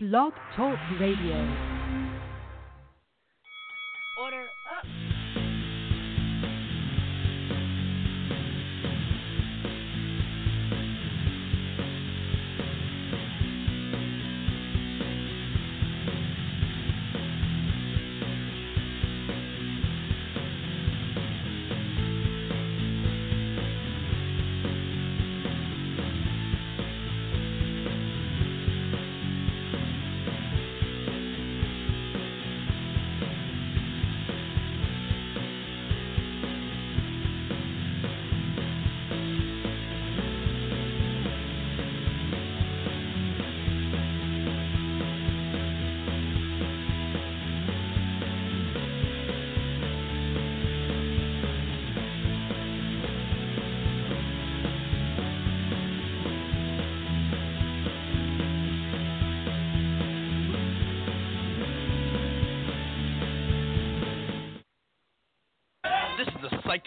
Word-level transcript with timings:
Blog 0.00 0.32
Talk 0.54 0.78
Radio. 1.00 1.77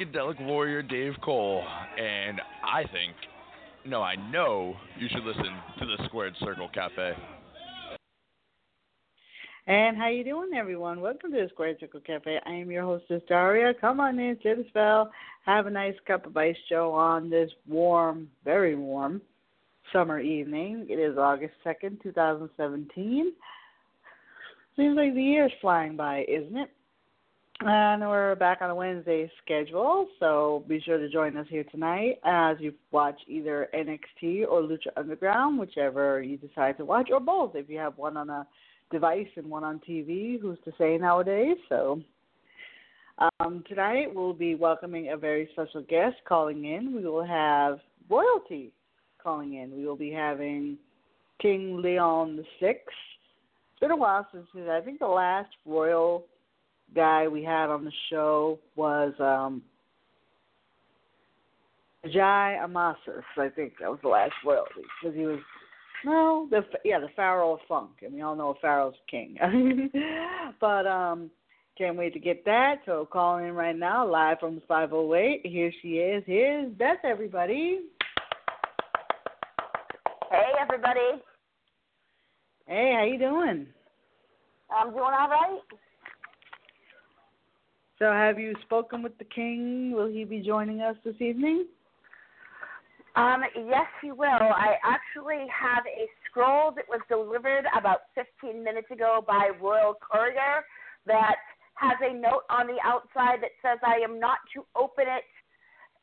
Psychedelic 0.01 0.43
warrior 0.45 0.81
Dave 0.81 1.13
Cole, 1.23 1.63
and 1.97 2.39
I 2.63 2.83
think, 2.83 3.15
no, 3.85 4.01
I 4.01 4.15
know 4.31 4.75
you 4.97 5.07
should 5.09 5.23
listen 5.23 5.53
to 5.79 5.85
the 5.85 6.05
Squared 6.05 6.35
Circle 6.39 6.69
Cafe. 6.73 7.13
And 9.67 9.95
how 9.95 10.09
you 10.09 10.23
doing, 10.23 10.51
everyone? 10.55 11.01
Welcome 11.01 11.31
to 11.31 11.37
the 11.37 11.49
Squared 11.49 11.77
Circle 11.79 12.01
Cafe. 12.01 12.39
I 12.45 12.51
am 12.51 12.71
your 12.71 12.83
hostess, 12.83 13.21
Daria. 13.27 13.73
Come 13.79 13.99
on 13.99 14.19
in, 14.19 14.37
sit 14.41 14.59
a 14.59 14.67
spell, 14.69 15.11
have 15.45 15.67
a 15.67 15.71
nice 15.71 15.95
cup 16.07 16.25
of 16.25 16.35
ice 16.35 16.55
Joe 16.67 16.91
on 16.91 17.29
this 17.29 17.51
warm, 17.67 18.29
very 18.43 18.75
warm 18.75 19.21
summer 19.93 20.19
evening. 20.19 20.87
It 20.89 20.99
is 20.99 21.17
August 21.17 21.53
2nd, 21.65 22.01
2017. 22.01 23.33
Seems 24.75 24.95
like 24.95 25.13
the 25.13 25.21
year 25.21 25.45
is 25.45 25.51
flying 25.61 25.95
by, 25.95 26.25
isn't 26.27 26.57
it? 26.57 26.71
And 27.63 28.01
we're 28.01 28.33
back 28.37 28.57
on 28.61 28.71
a 28.71 28.75
Wednesday 28.75 29.31
schedule, 29.43 30.07
so 30.19 30.63
be 30.67 30.81
sure 30.81 30.97
to 30.97 31.07
join 31.07 31.37
us 31.37 31.45
here 31.47 31.63
tonight 31.65 32.19
as 32.23 32.57
you 32.59 32.73
watch 32.89 33.21
either 33.27 33.69
NXT 33.75 34.47
or 34.49 34.63
Lucha 34.63 34.87
Underground, 34.97 35.59
whichever 35.59 36.23
you 36.23 36.37
decide 36.37 36.77
to 36.77 36.85
watch, 36.85 37.09
or 37.11 37.19
both 37.19 37.55
if 37.55 37.69
you 37.69 37.77
have 37.77 37.95
one 37.99 38.17
on 38.17 38.31
a 38.31 38.47
device 38.91 39.27
and 39.35 39.47
one 39.47 39.63
on 39.63 39.79
TV. 39.87 40.41
Who's 40.41 40.57
to 40.65 40.71
say 40.79 40.97
nowadays? 40.97 41.57
So 41.69 42.01
um, 43.39 43.63
tonight 43.69 44.07
we'll 44.11 44.33
be 44.33 44.55
welcoming 44.55 45.11
a 45.11 45.17
very 45.17 45.47
special 45.51 45.83
guest 45.83 46.15
calling 46.27 46.65
in. 46.65 46.95
We 46.95 47.05
will 47.05 47.23
have 47.23 47.77
royalty 48.09 48.71
calling 49.21 49.53
in. 49.53 49.77
We 49.77 49.85
will 49.85 49.95
be 49.95 50.11
having 50.11 50.79
King 51.39 51.79
Leon 51.79 52.37
the 52.37 52.43
Sixth. 52.59 52.87
It's 53.73 53.79
been 53.81 53.91
a 53.91 53.95
while 53.95 54.27
since 54.33 54.47
I 54.67 54.81
think 54.81 54.97
the 54.97 55.05
last 55.05 55.51
royal 55.63 56.25
guy 56.95 57.27
we 57.27 57.43
had 57.43 57.69
on 57.69 57.85
the 57.85 57.91
show 58.09 58.59
was 58.75 59.13
um 59.19 59.61
Jai 62.11 62.57
Amasis. 62.61 63.23
I 63.37 63.49
think 63.49 63.73
that 63.79 63.89
was 63.89 63.99
the 64.01 64.09
last 64.09 64.33
royalty 64.45 64.81
because 65.01 65.15
he 65.15 65.25
was 65.25 65.39
no 66.03 66.47
the 66.49 66.61
yeah 66.83 66.99
the 66.99 67.09
Pharaoh 67.15 67.53
of 67.53 67.59
Funk, 67.67 67.91
and 68.01 68.13
we 68.13 68.21
all 68.21 68.35
know 68.35 68.55
Pharaoh's 68.61 68.95
king. 69.09 69.37
but 70.59 70.87
um, 70.87 71.29
can't 71.77 71.97
wait 71.97 72.13
to 72.13 72.19
get 72.19 72.43
that. 72.45 72.77
So 72.85 73.07
calling 73.11 73.45
in 73.47 73.53
right 73.53 73.77
now, 73.77 74.07
live 74.07 74.39
from 74.39 74.55
the 74.55 74.61
508. 74.67 75.41
Here 75.45 75.71
she 75.81 75.97
is. 75.99 76.23
Here's 76.25 76.71
Beth. 76.73 76.97
Everybody. 77.03 77.81
Hey, 80.31 80.51
everybody. 80.59 81.21
Hey, 82.67 82.93
how 82.97 83.03
you 83.05 83.19
doing? 83.19 83.67
I'm 84.75 84.91
doing 84.91 85.03
all 85.03 85.29
right. 85.29 85.59
So, 88.01 88.11
have 88.11 88.39
you 88.39 88.55
spoken 88.63 89.03
with 89.03 89.15
the 89.19 89.25
king? 89.25 89.91
Will 89.91 90.07
he 90.07 90.23
be 90.23 90.39
joining 90.39 90.81
us 90.81 90.95
this 91.05 91.13
evening? 91.19 91.67
Um, 93.15 93.43
yes, 93.55 93.85
he 94.01 94.11
will. 94.11 94.25
I 94.25 94.73
actually 94.83 95.45
have 95.53 95.83
a 95.85 96.09
scroll 96.25 96.71
that 96.71 96.85
was 96.89 97.01
delivered 97.09 97.65
about 97.77 98.09
15 98.15 98.63
minutes 98.63 98.87
ago 98.89 99.23
by 99.27 99.51
Royal 99.61 99.93
Courier 100.01 100.65
that 101.05 101.35
has 101.75 101.93
a 102.01 102.11
note 102.11 102.41
on 102.49 102.65
the 102.65 102.77
outside 102.83 103.37
that 103.43 103.51
says 103.61 103.77
I 103.85 104.03
am 104.03 104.19
not 104.19 104.39
to 104.55 104.65
open 104.75 105.05
it 105.05 105.23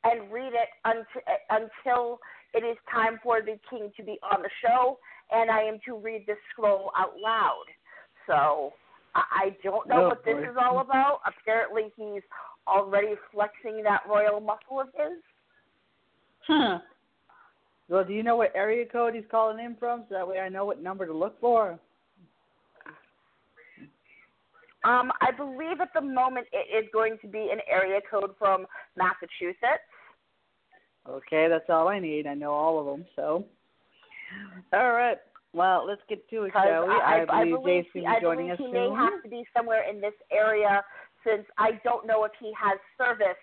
and 0.04 0.30
read 0.30 0.52
it 0.54 0.68
until, 0.84 1.22
until 1.50 2.20
it 2.54 2.64
is 2.64 2.76
time 2.94 3.18
for 3.24 3.40
the 3.40 3.58
king 3.68 3.90
to 3.96 4.04
be 4.04 4.20
on 4.22 4.42
the 4.42 4.50
show, 4.64 5.00
and 5.32 5.50
I 5.50 5.62
am 5.62 5.80
to 5.86 5.98
read 5.98 6.26
this 6.28 6.38
scroll 6.52 6.92
out 6.96 7.14
loud. 7.20 7.64
So 8.28 8.72
I 9.18 9.44
I 9.44 9.56
don't 9.62 9.88
know 9.88 10.04
Oh, 10.04 10.08
what 10.08 10.24
this 10.24 10.34
boy. 10.34 10.42
is 10.50 10.56
all 10.60 10.80
about. 10.80 11.20
Apparently, 11.26 11.92
he's 11.96 12.22
already 12.66 13.14
flexing 13.32 13.82
that 13.84 14.02
royal 14.08 14.40
muscle 14.40 14.80
of 14.80 14.88
his. 14.94 15.18
Huh. 16.46 16.78
Well, 17.88 18.04
do 18.04 18.12
you 18.12 18.22
know 18.22 18.36
what 18.36 18.52
area 18.54 18.84
code 18.84 19.14
he's 19.14 19.24
calling 19.30 19.64
in 19.64 19.74
from, 19.76 20.04
so 20.08 20.14
that 20.14 20.28
way 20.28 20.40
I 20.40 20.48
know 20.48 20.64
what 20.64 20.82
number 20.82 21.06
to 21.06 21.12
look 21.12 21.40
for? 21.40 21.78
Um, 24.84 25.10
I 25.20 25.32
believe 25.36 25.80
at 25.80 25.92
the 25.94 26.00
moment 26.00 26.46
it 26.52 26.84
is 26.84 26.88
going 26.92 27.18
to 27.22 27.26
be 27.26 27.50
an 27.50 27.60
area 27.70 28.00
code 28.10 28.34
from 28.38 28.66
Massachusetts. 28.96 29.82
Okay, 31.08 31.48
that's 31.48 31.68
all 31.68 31.88
I 31.88 31.98
need. 31.98 32.26
I 32.26 32.34
know 32.34 32.52
all 32.52 32.78
of 32.78 32.86
them. 32.86 33.06
So, 33.16 33.44
all 34.72 34.92
right. 34.92 35.18
Well, 35.54 35.86
let's 35.86 36.02
get 36.08 36.28
to 36.30 36.42
it, 36.44 36.52
shall 36.52 36.86
we? 36.86 36.92
I, 36.92 37.24
I, 37.28 37.44
believe 37.44 37.62
believe, 37.62 37.84
Jason 37.84 38.00
he, 38.00 38.06
is 38.06 38.06
I 38.06 38.20
joining 38.20 38.46
believe 38.46 38.52
us 38.52 38.58
he 38.58 38.64
soon. 38.64 38.72
may 38.72 38.96
have 38.96 39.22
to 39.22 39.28
be 39.28 39.44
somewhere 39.56 39.88
in 39.88 40.00
this 40.00 40.14
area 40.30 40.82
since 41.26 41.44
I 41.56 41.80
don't 41.84 42.06
know 42.06 42.24
if 42.24 42.32
he 42.38 42.52
has 42.60 42.78
service 42.96 43.40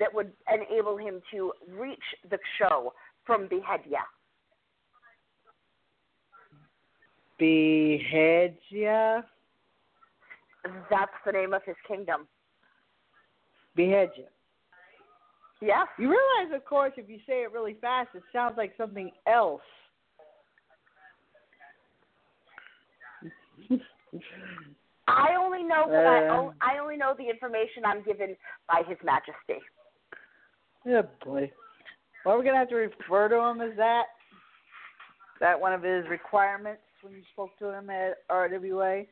that 0.00 0.12
would 0.12 0.32
enable 0.52 0.96
him 0.96 1.20
to 1.32 1.52
reach 1.78 2.02
the 2.30 2.38
show 2.58 2.92
from 3.24 3.48
Beheadia. 3.48 4.02
Behead 7.38 8.56
ya? 8.70 9.22
That's 10.90 11.10
the 11.24 11.32
name 11.32 11.54
of 11.54 11.62
his 11.64 11.76
kingdom. 11.86 12.26
Behead 13.76 14.10
ya. 14.16 14.24
Yes. 15.60 15.86
You 15.98 16.08
realize, 16.08 16.54
of 16.54 16.64
course, 16.64 16.92
if 16.96 17.08
you 17.08 17.18
say 17.26 17.42
it 17.42 17.52
really 17.52 17.76
fast, 17.80 18.10
it 18.14 18.22
sounds 18.32 18.56
like 18.56 18.74
something 18.76 19.10
else. 19.26 19.60
I 25.06 25.34
only 25.36 25.62
know 25.62 25.88
that 25.88 26.06
I, 26.06 26.28
Uh. 26.28 26.36
o- 26.40 26.54
I 26.60 26.78
only 26.78 26.96
know 26.96 27.14
the 27.14 27.28
information 27.28 27.84
I'm 27.84 28.02
given 28.02 28.36
by 28.68 28.82
His 28.86 28.98
Majesty. 29.02 29.62
Yeah, 30.84 31.02
boy. 31.24 31.50
Well, 32.24 32.36
we're 32.36 32.44
gonna 32.44 32.58
have 32.58 32.68
to 32.70 32.76
refer 32.76 33.28
to 33.28 33.36
him 33.40 33.60
as 33.60 33.74
that. 33.76 34.06
Is 35.34 35.40
that 35.40 35.58
one 35.60 35.72
of 35.72 35.82
his 35.82 36.06
requirements 36.08 36.82
when 37.02 37.14
you 37.14 37.22
spoke 37.32 37.56
to 37.58 37.70
him 37.70 37.90
at 37.90 38.26
RWA 38.28 39.06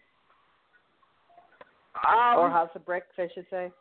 Um, 2.06 2.38
or 2.38 2.50
House 2.50 2.70
of 2.74 2.84
Bricks, 2.84 3.18
I 3.18 3.28
should 3.28 3.48
say. 3.48 3.72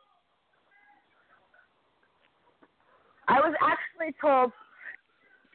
I 3.28 3.40
was 3.42 3.54
actually 3.62 4.14
told, 4.22 4.52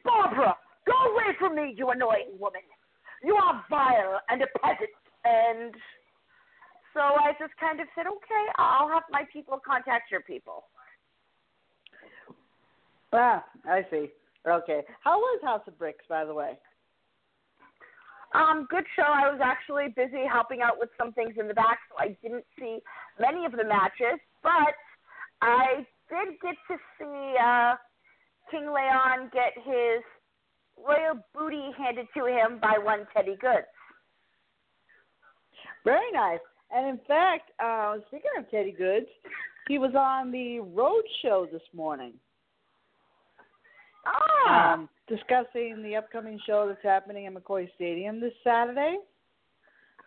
Barbara, 0.03 0.55
go 0.85 0.93
away 1.13 1.33
from 1.39 1.55
me, 1.55 1.73
you 1.77 1.89
annoying 1.89 2.37
woman. 2.37 2.61
You 3.23 3.35
are 3.35 3.65
vile 3.69 4.19
and 4.29 4.41
a 4.43 4.47
peasant. 4.59 4.89
And 5.31 5.73
so 6.93 6.99
I 6.99 7.31
just 7.39 7.53
kind 7.59 7.79
of 7.79 7.87
said, 7.95 8.05
okay, 8.07 8.45
I'll 8.57 8.89
have 8.89 9.03
my 9.09 9.23
people 9.31 9.59
contact 9.65 10.11
your 10.11 10.21
people. 10.21 10.63
Ah, 13.13 13.43
I 13.65 13.85
see. 13.89 14.09
Okay. 14.47 14.81
How 15.03 15.17
was 15.17 15.39
House 15.43 15.61
of 15.67 15.77
Bricks, 15.77 16.03
by 16.09 16.25
the 16.25 16.33
way? 16.33 16.57
Um, 18.33 18.65
good 18.69 18.85
show. 18.95 19.03
I 19.03 19.29
was 19.29 19.41
actually 19.43 19.89
busy 19.95 20.23
helping 20.29 20.61
out 20.61 20.79
with 20.79 20.89
some 20.97 21.11
things 21.11 21.35
in 21.37 21.47
the 21.47 21.53
back, 21.53 21.79
so 21.89 21.95
I 21.99 22.15
didn't 22.23 22.45
see 22.57 22.79
many 23.19 23.45
of 23.45 23.51
the 23.51 23.65
matches, 23.65 24.19
but 24.41 24.75
I 25.41 25.85
did 26.09 26.39
get 26.41 26.55
to 26.69 26.77
see 26.97 27.35
uh, 27.43 27.75
King 28.49 28.67
Leon 28.67 29.29
get 29.33 29.51
his 29.55 30.01
royal 30.77 31.19
booty 31.35 31.71
handed 31.77 32.07
to 32.17 32.25
him 32.25 32.59
by 32.61 32.77
one 32.81 33.05
Teddy 33.13 33.35
Goods. 33.39 33.67
Very 35.83 36.11
nice. 36.11 36.39
And 36.73 36.87
in 36.87 36.99
fact, 37.07 37.51
uh, 37.63 37.95
speaking 38.07 38.31
of 38.37 38.49
Teddy 38.49 38.71
Goods, 38.71 39.07
he 39.67 39.77
was 39.77 39.93
on 39.95 40.31
the 40.31 40.59
road 40.59 41.03
show 41.21 41.47
this 41.51 41.61
morning. 41.73 42.13
Ah. 44.05 44.73
Um, 44.73 44.89
discussing 45.07 45.83
the 45.83 45.95
upcoming 45.95 46.39
show 46.45 46.67
that's 46.67 46.83
happening 46.83 47.27
at 47.27 47.33
McCoy 47.33 47.69
Stadium 47.75 48.19
this 48.19 48.33
Saturday. 48.43 48.97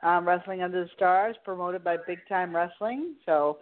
Um, 0.02 0.26
Wrestling 0.26 0.62
Under 0.62 0.84
the 0.84 0.90
Stars, 0.96 1.36
promoted 1.44 1.84
by 1.84 1.96
Big 2.06 2.18
Time 2.28 2.54
Wrestling. 2.54 3.14
So 3.24 3.58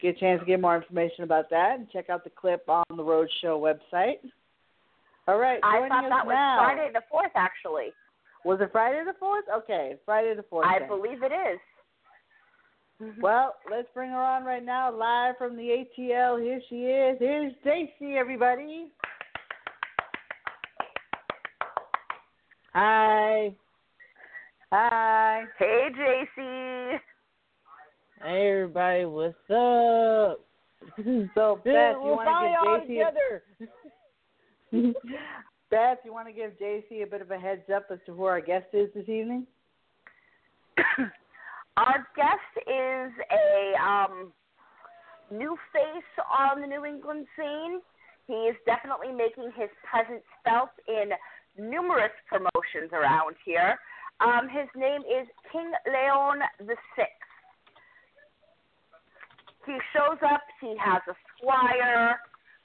get 0.00 0.16
a 0.16 0.20
chance 0.20 0.40
to 0.40 0.46
get 0.46 0.60
more 0.60 0.76
information 0.76 1.24
about 1.24 1.50
that 1.50 1.78
and 1.78 1.90
check 1.90 2.10
out 2.10 2.24
the 2.24 2.30
clip 2.30 2.68
on 2.68 2.84
the 2.90 3.02
Roadshow 3.02 3.60
website. 3.60 4.18
All 5.28 5.38
right, 5.38 5.60
I 5.62 5.88
thought 5.88 6.08
that 6.08 6.26
was. 6.26 6.34
Friday 6.34 6.90
the 6.92 7.02
fourth, 7.10 7.32
actually. 7.34 7.92
Was 8.46 8.60
it 8.60 8.70
Friday 8.70 9.02
the 9.04 9.12
fourth? 9.18 9.44
Okay, 9.52 9.96
Friday 10.04 10.36
the 10.36 10.44
fourth. 10.44 10.68
I 10.68 10.78
then. 10.78 10.88
believe 10.88 11.22
it 11.22 11.32
is. 11.32 11.58
Well, 13.20 13.56
let's 13.70 13.88
bring 13.92 14.08
her 14.08 14.16
on 14.16 14.42
right 14.44 14.64
now, 14.64 14.90
live 14.90 15.36
from 15.36 15.54
the 15.54 15.84
ATL. 15.98 16.42
Here 16.42 16.62
she 16.66 16.76
is. 16.76 17.18
Here's 17.18 17.52
Daisy, 17.62 18.14
everybody. 18.16 18.90
Hi. 22.72 23.54
Hi. 24.72 25.44
Hey, 25.58 25.88
JC. 25.94 26.98
Hey 28.22 28.50
everybody, 28.50 29.04
what's 29.04 29.34
up? 29.50 30.40
So, 31.34 31.60
Beth, 31.64 31.96
you 31.96 32.00
we're 32.02 32.16
want 32.16 32.86
to 32.88 32.88
give 32.88 32.98
JC 33.60 33.74
together. 34.72 34.94
Beth, 35.70 35.98
you 36.04 36.12
want 36.12 36.28
to 36.28 36.32
give 36.32 36.52
JC 36.58 37.02
a 37.02 37.06
bit 37.06 37.20
of 37.20 37.30
a 37.30 37.38
heads 37.38 37.68
up 37.74 37.86
as 37.90 37.98
to 38.06 38.14
who 38.14 38.24
our 38.24 38.40
guest 38.40 38.66
is 38.72 38.88
this 38.94 39.08
evening? 39.08 39.46
Our 41.76 42.06
guest 42.16 42.66
is 42.66 43.12
a 43.30 43.74
um, 43.82 44.32
new 45.30 45.56
face 45.72 46.24
on 46.24 46.62
the 46.62 46.66
New 46.66 46.86
England 46.86 47.26
scene. 47.36 47.80
He 48.26 48.32
is 48.48 48.56
definitely 48.64 49.12
making 49.12 49.52
his 49.56 49.68
presence 49.84 50.24
felt 50.42 50.70
in 50.88 51.10
numerous 51.62 52.12
promotions 52.28 52.92
around 52.92 53.36
here. 53.44 53.76
Um, 54.20 54.48
his 54.48 54.68
name 54.74 55.02
is 55.02 55.28
King 55.52 55.70
Leon 55.86 56.38
the 56.60 56.76
Sixth. 56.96 57.32
He 59.66 59.76
shows 59.92 60.18
up. 60.24 60.42
He 60.60 60.74
has 60.80 61.02
a 61.08 61.14
squire 61.36 62.16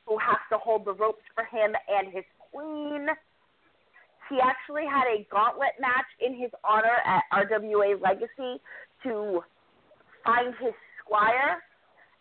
who 0.06 0.18
has 0.20 0.40
to 0.52 0.58
hold 0.58 0.86
the 0.86 0.94
ropes 0.94 1.24
for 1.36 1.44
him 1.44 1.74
and 1.90 2.14
his 2.14 2.24
queen. 2.52 3.08
He 4.30 4.40
actually 4.40 4.86
had 4.86 5.08
a 5.08 5.28
gauntlet 5.32 5.76
match 5.80 6.06
in 6.20 6.40
his 6.40 6.52
honor 6.64 6.98
at 7.06 7.24
RWA 7.34 8.02
Legacy 8.02 8.62
to 9.04 9.42
find 10.24 10.54
his 10.62 10.74
squire. 11.04 11.62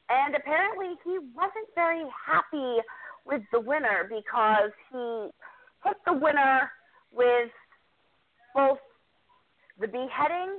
And 0.09 0.35
apparently 0.35 0.95
he 1.05 1.19
wasn't 1.37 1.69
very 1.75 2.03
happy 2.27 2.79
with 3.25 3.43
the 3.53 3.61
winner 3.61 4.09
because 4.09 4.71
he 4.91 5.29
hit 5.85 5.97
the 6.05 6.13
winner 6.13 6.71
with 7.13 7.51
both 8.55 8.79
the 9.79 9.87
beheading 9.87 10.59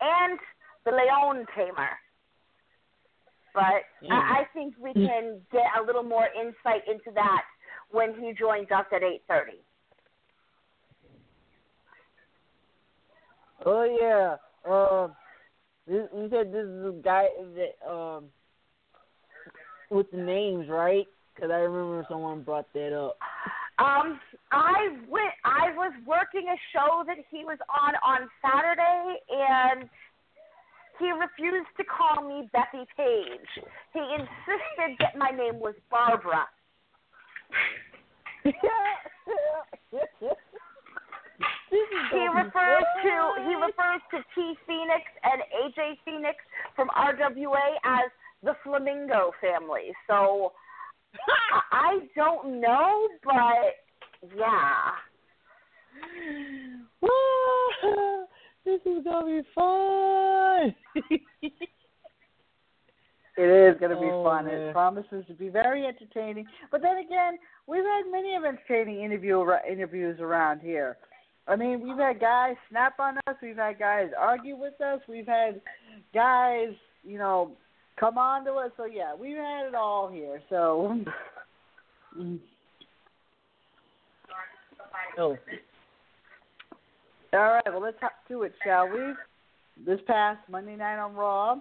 and 0.00 0.38
the 0.84 0.90
Leon 0.90 1.46
tamer. 1.56 1.96
But 3.54 3.84
Yeah. 4.02 4.14
I, 4.14 4.40
I 4.40 4.44
think 4.52 4.74
we 4.78 4.92
can 4.92 5.40
get 5.50 5.66
a 5.78 5.82
little 5.82 6.04
more 6.04 6.28
insight 6.38 6.86
into 6.86 7.10
that 7.14 7.42
when 7.90 8.14
he 8.14 8.32
joins 8.32 8.70
us 8.70 8.86
at 8.92 9.02
8:30. 9.02 9.58
Oh 13.66 13.84
yeah. 13.84 14.36
Um, 14.70 15.12
this, 15.86 16.08
you 16.14 16.28
said 16.30 16.52
this 16.52 16.64
is 16.64 16.82
the 16.84 17.00
guy 17.02 17.26
that 17.56 17.90
um 17.90 18.24
with 19.90 20.10
the 20.10 20.18
names, 20.18 20.68
right? 20.68 21.06
Because 21.34 21.50
I 21.50 21.58
remember 21.58 22.06
someone 22.08 22.42
brought 22.42 22.72
that 22.74 22.96
up. 22.96 23.16
Um, 23.78 24.20
I 24.52 24.96
went. 25.08 25.32
I 25.44 25.72
was 25.74 25.92
working 26.06 26.46
a 26.48 26.58
show 26.72 27.02
that 27.06 27.16
he 27.30 27.44
was 27.44 27.58
on 27.68 27.94
on 28.04 28.28
Saturday, 28.42 29.16
and 29.30 29.88
he 30.98 31.10
refused 31.12 31.70
to 31.78 31.84
call 31.84 32.28
me 32.28 32.48
Bethy 32.54 32.84
Page. 32.96 33.64
He 33.94 34.00
insisted 34.00 34.98
that 35.00 35.16
my 35.16 35.30
name 35.30 35.58
was 35.58 35.74
Barbara. 35.90 36.46
He 41.70 42.26
refers 42.28 42.84
to 43.02 43.14
he 43.46 43.54
refers 43.54 44.00
to 44.10 44.18
T 44.34 44.54
Phoenix 44.66 45.02
and 45.22 45.42
AJ 45.62 45.98
Phoenix 46.04 46.36
from 46.74 46.88
RWA 46.88 47.76
as 47.84 48.10
the 48.42 48.54
Flamingo 48.64 49.32
family. 49.40 49.92
So 50.08 50.52
I- 51.72 52.00
don't 52.16 52.60
know, 52.60 53.08
but 53.24 53.76
yeah. 54.36 54.92
this 58.64 58.80
is 58.84 59.04
gonna 59.04 59.26
be 59.26 59.42
fun. 59.54 60.74
It 63.40 63.48
is 63.74 63.80
going 63.80 63.90
to 63.90 64.00
be 64.00 64.10
Oh, 64.10 64.22
fun. 64.22 64.44
man. 64.44 64.54
It 64.54 64.72
promises 64.72 65.24
to 65.28 65.32
be 65.34 65.48
very 65.48 65.86
entertaining. 65.86 66.46
But 66.70 66.82
then 66.82 66.98
again, 66.98 67.38
we've 67.66 67.84
had 67.84 68.02
many 68.12 68.34
of 68.34 68.44
entertaining 68.44 69.00
interview 69.02 69.42
interviews 69.66 70.20
around 70.20 70.60
here. 70.60 70.98
I 71.48 71.56
mean, 71.56 71.80
we've 71.80 71.96
had 71.96 72.20
guys 72.20 72.56
snap 72.68 73.00
on 73.00 73.16
us. 73.26 73.36
We've 73.42 73.56
had 73.56 73.78
guys 73.78 74.10
argue 74.18 74.56
with 74.56 74.78
us. 74.82 75.00
We've 75.08 75.26
had 75.26 75.60
guys, 76.12 76.74
you 77.02 77.16
know, 77.18 77.52
come 77.98 78.18
on 78.18 78.44
to 78.44 78.52
us. 78.52 78.72
So 78.76 78.84
yeah, 78.84 79.14
we've 79.18 79.36
had 79.38 79.68
it 79.68 79.74
all 79.74 80.10
here. 80.10 80.42
So. 80.50 81.00
oh, 85.18 85.36
All 87.32 87.38
right, 87.40 87.62
well, 87.66 87.80
let's 87.80 87.96
hop 88.00 88.12
to 88.28 88.42
it, 88.42 88.52
shall 88.64 88.88
we? 88.88 89.14
This 89.86 90.00
past 90.06 90.40
Monday 90.50 90.76
night 90.76 90.98
on 90.98 91.14
Raw, 91.14 91.56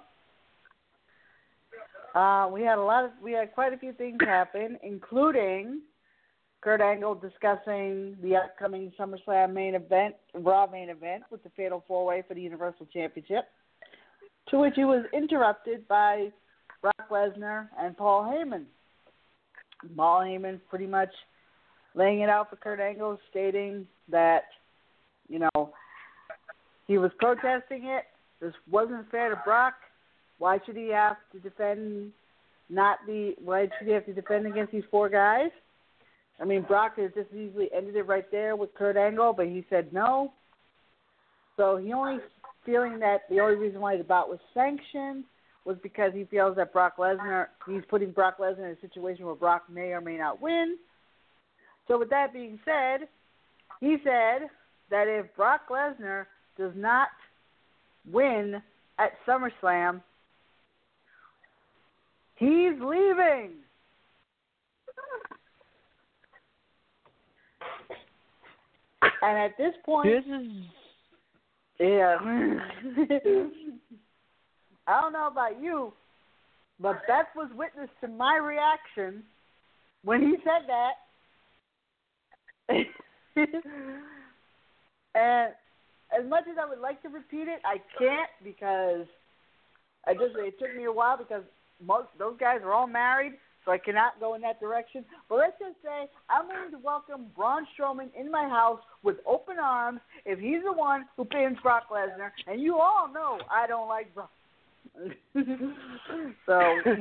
uh, 2.15 2.49
we 2.51 2.61
had 2.61 2.77
a 2.77 2.83
lot 2.83 3.05
of, 3.05 3.11
we 3.21 3.31
had 3.31 3.53
quite 3.53 3.73
a 3.73 3.77
few 3.77 3.93
things 3.93 4.17
happen, 4.21 4.77
including 4.83 5.81
Kurt 6.61 6.81
Angle 6.81 7.15
discussing 7.15 8.17
the 8.21 8.35
upcoming 8.35 8.91
SummerSlam 8.99 9.53
main 9.53 9.75
event, 9.75 10.15
Raw 10.33 10.67
main 10.67 10.89
event, 10.89 11.23
with 11.31 11.43
the 11.43 11.49
Fatal 11.55 11.83
Four 11.87 12.05
Way 12.05 12.23
for 12.27 12.33
the 12.33 12.41
Universal 12.41 12.87
Championship. 12.91 13.45
To 14.49 14.59
which 14.59 14.73
he 14.75 14.83
was 14.83 15.05
interrupted 15.13 15.87
by 15.87 16.31
Brock 16.81 17.09
Lesnar 17.11 17.67
and 17.79 17.95
Paul 17.95 18.23
Heyman. 18.23 18.65
Paul 19.95 20.21
Heyman 20.21 20.59
pretty 20.69 20.87
much 20.87 21.09
laying 21.95 22.21
it 22.21 22.29
out 22.29 22.49
for 22.49 22.55
Kurt 22.55 22.79
Angle, 22.79 23.19
stating 23.29 23.85
that 24.09 24.43
you 25.29 25.39
know, 25.39 25.71
he 26.87 26.97
was 26.97 27.11
protesting 27.19 27.85
it. 27.85 28.05
This 28.41 28.53
wasn't 28.69 29.09
fair 29.11 29.29
to 29.29 29.41
Brock. 29.45 29.75
Why 30.39 30.59
should 30.65 30.75
he 30.75 30.87
have 30.89 31.17
to 31.33 31.39
defend? 31.39 32.11
Not 32.69 32.99
the 33.05 33.35
why 33.43 33.67
should 33.77 33.87
he 33.87 33.93
have 33.93 34.05
to 34.05 34.13
defend 34.13 34.47
against 34.47 34.71
these 34.71 34.83
four 34.89 35.09
guys? 35.09 35.51
I 36.41 36.45
mean, 36.45 36.63
Brock 36.63 36.97
has 36.97 37.11
just 37.13 37.31
easily 37.33 37.69
ended 37.75 37.95
it 37.95 38.03
right 38.03 38.29
there 38.31 38.55
with 38.55 38.73
Kurt 38.73 38.95
Angle, 38.95 39.33
but 39.33 39.47
he 39.47 39.65
said 39.69 39.91
no. 39.91 40.31
So 41.57 41.77
he 41.77 41.91
only 41.91 42.19
feeling 42.65 42.99
that 42.99 43.23
the 43.29 43.39
only 43.39 43.55
reason 43.55 43.81
why 43.81 43.97
the 43.97 44.03
bout 44.03 44.29
was 44.29 44.39
sanctioned 44.53 45.25
was 45.65 45.77
because 45.83 46.13
he 46.13 46.23
feels 46.25 46.55
that 46.55 46.71
Brock 46.71 46.97
Lesnar 46.97 47.47
he's 47.67 47.83
putting 47.89 48.11
Brock 48.11 48.37
Lesnar 48.39 48.71
in 48.71 48.77
a 48.77 48.81
situation 48.81 49.25
where 49.25 49.35
Brock 49.35 49.63
may 49.69 49.91
or 49.91 50.01
may 50.01 50.17
not 50.17 50.41
win. 50.41 50.77
So 51.87 51.97
with 51.99 52.09
that 52.11 52.31
being 52.31 52.59
said, 52.63 53.07
he 53.81 53.97
said 54.03 54.47
that 54.89 55.07
if 55.07 55.25
Brock 55.35 55.61
Lesnar 55.69 56.25
does 56.57 56.71
not 56.75 57.09
win 58.09 58.61
at 58.97 59.11
SummerSlam, 59.27 60.01
he's 62.39 62.73
leaving. 62.79 63.51
And 69.21 69.37
at 69.37 69.57
this 69.57 69.73
point, 69.85 70.09
this 70.09 70.25
is 70.25 70.47
yeah. 71.79 72.17
I 74.87 75.01
don't 75.01 75.13
know 75.13 75.27
about 75.27 75.61
you, 75.61 75.93
but 76.79 77.01
Beth 77.07 77.27
was 77.35 77.49
witness 77.55 77.89
to 78.01 78.07
my 78.07 78.37
reaction 78.37 79.23
when 80.03 80.21
he 80.21 80.35
said 80.43 80.67
that. 80.67 80.93
and 85.15 85.53
as 86.17 86.29
much 86.29 86.43
as 86.51 86.57
I 86.61 86.67
would 86.67 86.79
like 86.79 87.01
to 87.03 87.09
repeat 87.09 87.47
it, 87.47 87.61
I 87.65 87.77
can't 87.97 88.29
because 88.43 89.05
I 90.05 90.13
just 90.13 90.35
it 90.37 90.59
took 90.59 90.75
me 90.75 90.85
a 90.85 90.91
while 90.91 91.17
because 91.17 91.43
most 91.85 92.07
those 92.17 92.35
guys 92.39 92.59
are 92.63 92.73
all 92.73 92.87
married. 92.87 93.33
so 93.65 93.71
I 93.71 93.77
cannot 93.77 94.19
go 94.19 94.35
in 94.35 94.41
that 94.41 94.59
direction. 94.59 95.03
But 95.27 95.37
let's 95.37 95.59
just 95.59 95.75
say 95.83 96.09
I'm 96.29 96.47
willing 96.47 96.71
to 96.71 96.79
welcome 96.79 97.27
Braun 97.35 97.65
Strowman 97.77 98.09
in 98.19 98.31
my 98.31 98.47
house 98.47 98.79
with 99.03 99.17
open 99.25 99.57
arms 99.61 99.99
if 100.25 100.39
he's 100.39 100.63
the 100.63 100.73
one 100.73 101.05
who 101.17 101.25
pins 101.25 101.57
Brock 101.61 101.83
Lesnar. 101.91 102.31
And 102.47 102.61
you 102.61 102.77
all 102.77 103.09
know 103.13 103.39
I 103.51 103.67
don't 103.67 103.87
like 103.87 104.13
Brock. 104.13 104.31
so 106.45 106.59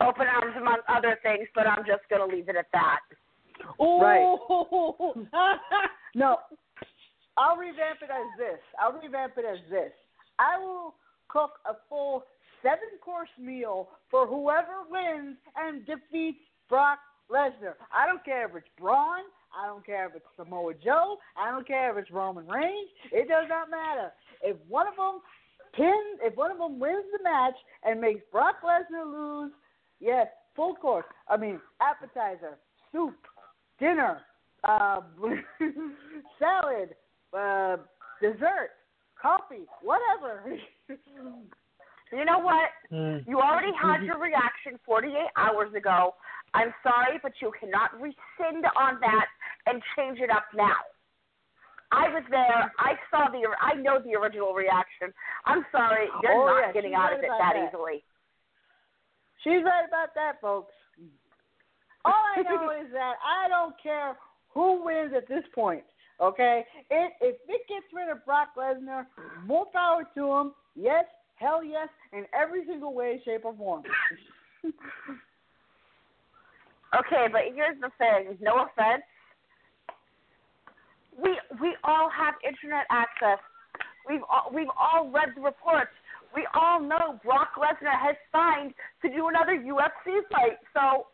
Open 0.00 0.26
arms 0.26 0.54
among 0.56 0.78
other 0.88 1.18
things, 1.22 1.48
but 1.54 1.66
I'm 1.66 1.84
just 1.84 2.08
going 2.08 2.28
to 2.28 2.36
leave 2.36 2.48
it 2.48 2.56
at 2.56 2.66
that. 2.72 3.00
Right. 3.80 4.22
no, 6.14 6.38
I'll 7.36 7.56
revamp 7.56 7.98
it 8.02 8.10
as 8.10 8.38
this. 8.38 8.58
I'll 8.80 8.92
revamp 8.92 9.32
it 9.36 9.44
as 9.44 9.58
this. 9.70 9.92
I 10.38 10.58
will 10.58 10.94
cook 11.28 11.52
a 11.68 11.74
full 11.88 12.24
seven 12.64 12.96
course 13.00 13.28
meal 13.38 13.90
for 14.10 14.26
whoever 14.26 14.88
wins 14.90 15.36
and 15.56 15.86
defeats 15.86 16.38
Brock 16.68 16.98
Lesnar. 17.30 17.74
I 17.92 18.06
don't 18.06 18.24
care 18.24 18.48
if 18.48 18.56
it's 18.56 18.68
Braun. 18.80 19.22
I 19.56 19.66
don't 19.66 19.86
care 19.86 20.08
if 20.08 20.16
it's 20.16 20.24
Samoa 20.36 20.72
Joe. 20.82 21.18
I 21.36 21.50
don't 21.50 21.66
care 21.66 21.92
if 21.92 22.02
it's 22.02 22.10
Roman 22.10 22.46
Reigns. 22.48 22.88
It 23.12 23.28
does 23.28 23.44
not 23.48 23.70
matter. 23.70 24.12
If 24.42 24.56
one 24.68 24.88
of 24.88 24.96
them 24.96 25.20
pins, 25.76 26.18
if 26.22 26.36
one 26.36 26.50
of 26.50 26.58
them 26.58 26.80
wins 26.80 27.04
the 27.16 27.22
match 27.22 27.54
and 27.84 28.00
makes 28.00 28.22
Brock 28.32 28.56
Lesnar 28.64 29.04
lose, 29.06 29.52
yes, 30.00 30.26
full 30.56 30.74
course. 30.74 31.04
I 31.28 31.36
mean, 31.36 31.60
appetizer, 31.80 32.58
soup, 32.90 33.14
dinner, 33.78 34.22
uh, 34.64 35.00
salad, 36.38 36.94
uh, 37.36 37.76
dessert, 38.20 38.70
coffee, 39.20 39.66
whatever. 39.82 40.56
You 42.14 42.24
know 42.24 42.38
what? 42.38 42.70
Mm. 42.92 43.26
You 43.26 43.40
already 43.40 43.72
had 43.80 44.02
your 44.04 44.18
reaction 44.18 44.78
48 44.86 45.12
hours 45.36 45.74
ago. 45.74 46.14
I'm 46.54 46.72
sorry, 46.82 47.18
but 47.22 47.32
you 47.42 47.50
cannot 47.58 47.90
rescind 48.00 48.64
on 48.78 49.00
that 49.00 49.26
and 49.66 49.82
change 49.96 50.20
it 50.20 50.30
up 50.30 50.44
now. 50.54 50.78
I 51.92 52.08
was 52.08 52.22
there. 52.30 52.72
I 52.78 52.94
saw 53.10 53.30
the. 53.30 53.42
I 53.60 53.74
know 53.74 53.98
the 54.04 54.14
original 54.14 54.52
reaction. 54.54 55.12
I'm 55.46 55.64
sorry. 55.70 56.06
You're 56.22 56.32
Oh, 56.32 56.46
not 56.46 56.60
yeah, 56.68 56.72
getting 56.72 56.94
out 56.94 57.10
right 57.10 57.18
of 57.18 57.24
it 57.24 57.30
that, 57.38 57.54
that. 57.54 57.68
easily. 57.68 58.02
She's 59.42 59.62
right 59.64 59.84
about 59.86 60.14
that, 60.14 60.40
folks. 60.40 60.72
All 62.04 62.12
I 62.36 62.42
know 62.42 62.70
is 62.70 62.90
that 62.92 63.14
I 63.24 63.48
don't 63.48 63.74
care 63.82 64.16
who 64.52 64.84
wins 64.84 65.12
at 65.16 65.28
this 65.28 65.44
point. 65.54 65.84
Okay, 66.20 66.64
it, 66.90 67.12
if 67.20 67.36
it 67.48 67.62
gets 67.68 67.86
rid 67.92 68.08
of 68.08 68.24
Brock 68.24 68.50
Lesnar, 68.56 69.06
more 69.46 69.66
power 69.72 70.04
to 70.14 70.32
him. 70.32 70.52
Yes, 70.76 71.04
hell 71.36 71.62
yes, 71.62 71.88
in 72.12 72.24
every 72.38 72.64
single 72.66 72.94
way, 72.94 73.20
shape, 73.24 73.44
or 73.44 73.54
form. 73.54 73.82
Okay, 76.94 77.26
but 77.32 77.42
here's 77.54 77.80
the 77.80 77.90
thing. 77.98 78.38
No 78.40 78.66
offense. 78.70 79.02
We 81.18 81.38
we 81.60 81.74
all 81.82 82.08
have 82.10 82.34
internet 82.46 82.86
access. 82.90 83.38
We've 84.08 84.22
all, 84.30 84.50
we've 84.54 84.70
all 84.78 85.10
read 85.10 85.30
the 85.34 85.42
reports. 85.42 85.90
We 86.34 86.46
all 86.54 86.80
know 86.80 87.18
Brock 87.24 87.54
Lesnar 87.58 87.98
has 87.98 88.16
signed 88.30 88.74
to 89.02 89.08
do 89.08 89.28
another 89.28 89.58
UFC 89.58 90.22
fight. 90.30 90.58
So, 90.74 91.06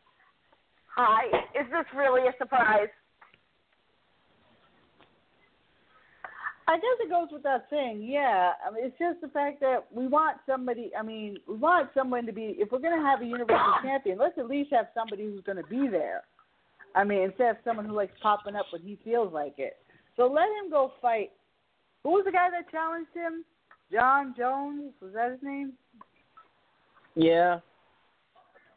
hi, 0.87 1.29
is 1.55 1.69
this 1.71 1.85
really 1.97 2.29
a 2.29 2.33
surprise? 2.39 2.89
I 6.71 6.77
guess 6.77 7.01
it 7.01 7.11
goes 7.11 7.27
without 7.33 7.63
saying, 7.69 8.05
yeah. 8.05 8.53
I 8.65 8.73
mean, 8.73 8.85
it's 8.85 8.97
just 8.97 9.21
the 9.21 9.27
fact 9.27 9.59
that 9.59 9.87
we 9.93 10.07
want 10.07 10.39
somebody. 10.47 10.93
I 10.97 11.03
mean, 11.03 11.37
we 11.49 11.57
want 11.57 11.91
someone 11.95 12.27
to 12.27 12.33
be. 12.33 12.55
If 12.59 12.71
we're 12.71 12.79
going 12.79 12.97
to 12.97 13.05
have 13.05 13.23
a 13.23 13.25
universal 13.25 13.75
champion, 13.83 14.19
let's 14.19 14.39
at 14.39 14.47
least 14.47 14.71
have 14.73 14.87
somebody 14.95 15.25
who's 15.25 15.43
going 15.43 15.57
to 15.59 15.67
be 15.69 15.89
there. 15.89 16.23
I 16.95 17.03
mean, 17.03 17.23
instead 17.23 17.51
of 17.51 17.57
someone 17.65 17.87
who 17.87 17.95
likes 17.95 18.13
popping 18.23 18.55
up 18.55 18.67
when 18.73 18.83
he 18.83 18.97
feels 19.03 19.33
like 19.33 19.55
it. 19.59 19.79
So 20.17 20.31
let 20.31 20.45
him 20.63 20.71
go 20.71 20.93
fight. 21.03 21.33
Who 22.05 22.11
was 22.11 22.23
the 22.25 22.31
guy 22.31 22.49
that 22.51 22.71
challenged 22.71 23.11
him? 23.15 23.45
Jon 23.93 24.33
Jones 24.39 24.93
was 25.03 25.13
that 25.15 25.33
his 25.33 25.41
name? 25.43 25.73
Yeah. 27.17 27.59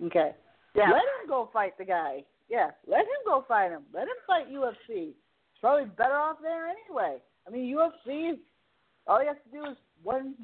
Okay. 0.03 0.31
Yeah. 0.75 0.89
Let 0.89 1.03
him 1.21 1.29
go 1.29 1.50
fight 1.53 1.77
the 1.77 1.85
guy. 1.85 2.23
Yeah, 2.50 2.71
let 2.88 3.01
him 3.01 3.21
go 3.25 3.45
fight 3.47 3.69
him. 3.69 3.83
Let 3.93 4.03
him 4.03 4.17
fight 4.25 4.51
UFC. 4.51 4.73
He's 4.88 5.13
probably 5.62 5.85
better 5.95 6.15
off 6.15 6.38
there 6.41 6.67
anyway. 6.67 7.17
I 7.47 7.51
mean, 7.51 7.75
UFC, 7.75 8.38
all 9.07 9.19
he 9.19 9.27
has 9.27 9.38
to 9.45 9.57
do 9.57 9.65
is 9.71 9.77
one 10.01 10.35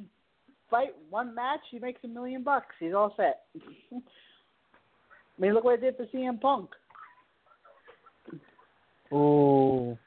fight, 0.69 0.95
one 1.09 1.33
match. 1.33 1.61
He 1.71 1.79
makes 1.79 2.03
a 2.03 2.07
million 2.07 2.43
bucks. 2.43 2.75
He's 2.79 2.93
all 2.93 3.13
set. 3.15 3.43
I 3.93 5.41
mean, 5.41 5.53
look 5.53 5.63
what 5.63 5.75
it 5.75 5.81
did 5.81 5.97
for 5.97 6.05
CM 6.07 6.39
Punk. 6.41 6.69
Oh. 9.11 9.97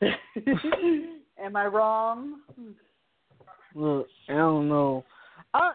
Am 1.38 1.56
I 1.56 1.66
wrong? 1.66 2.40
Look, 3.74 4.06
I 4.28 4.32
don't 4.32 4.68
know. 4.68 5.04
I, 5.52 5.72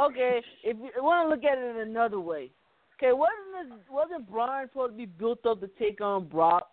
okay, 0.00 0.42
if 0.64 0.76
you 0.76 1.02
want 1.02 1.26
to 1.26 1.30
look 1.30 1.44
at 1.44 1.58
it 1.58 1.86
another 1.86 2.18
way, 2.18 2.50
okay, 2.96 3.12
wasn't 3.12 3.80
wasn't 3.90 4.28
Braun 4.28 4.66
supposed 4.68 4.94
to 4.94 4.96
be 4.96 5.06
built 5.06 5.46
up 5.46 5.60
to 5.60 5.70
take 5.78 6.00
on 6.00 6.26
Brock? 6.26 6.68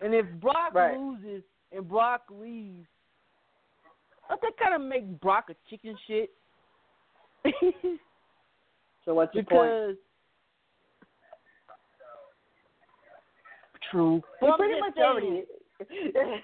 And 0.00 0.14
if 0.14 0.26
Brock 0.40 0.74
Right. 0.74 0.98
loses 0.98 1.44
and 1.74 1.88
Brock 1.88 2.22
leaves, 2.30 2.86
don't 4.28 4.40
that 4.40 4.52
kind 4.62 4.74
of 4.74 4.88
make 4.88 5.20
Brock 5.20 5.46
a 5.50 5.54
chicken 5.68 5.96
shit? 6.06 6.30
So 9.04 9.14
what's 9.14 9.34
your 9.34 9.44
point? 9.44 9.70
because 9.70 9.96
true, 13.90 14.16
He 14.16 14.22
But 14.40 14.50
I'm 14.52 14.58
pretty 14.58 14.80
much 14.80 14.96
already. 14.98 15.44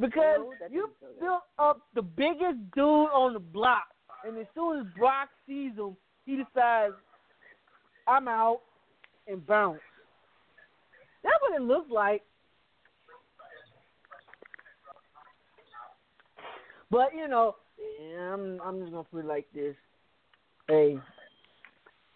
Because 0.00 0.38
Oh, 0.38 0.52
you 0.70 0.82
didn't 0.82 0.92
feel 1.00 1.08
good. 1.10 1.20
built 1.20 1.42
up 1.58 1.80
the 1.94 2.02
biggest 2.02 2.58
dude 2.74 3.10
on 3.10 3.32
the 3.32 3.40
block, 3.40 3.88
and 4.24 4.38
as 4.38 4.46
soon 4.54 4.78
as 4.80 4.86
Brock 4.96 5.28
sees 5.46 5.72
him, 5.76 5.96
he 6.24 6.36
decides, 6.36 6.94
"I'm 8.06 8.28
out," 8.28 8.60
and 9.26 9.44
bounce. 9.44 9.80
That's 11.24 11.34
what 11.40 11.60
it 11.60 11.62
looks 11.64 11.90
like. 11.90 12.22
But 16.90 17.14
you 17.14 17.28
know, 17.28 17.56
I'm 18.20 18.60
I'm 18.64 18.80
just 18.80 18.92
gonna 18.92 19.04
put 19.04 19.24
it 19.24 19.26
like 19.26 19.46
this. 19.54 19.74
Hey, 20.68 20.98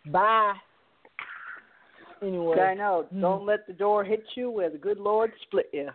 bye. 0.07 0.55
Anyway, 2.23 2.61
I 2.61 2.75
know. 2.75 3.07
Hmm. 3.11 3.21
Don't 3.21 3.47
let 3.47 3.67
the 3.67 3.73
door 3.73 4.05
hit 4.05 4.23
you 4.37 4.51
where 4.51 4.71
the 4.71 4.79
good 4.79 4.99
Lord 4.99 5.33
split 5.43 5.69
you. 5.73 5.89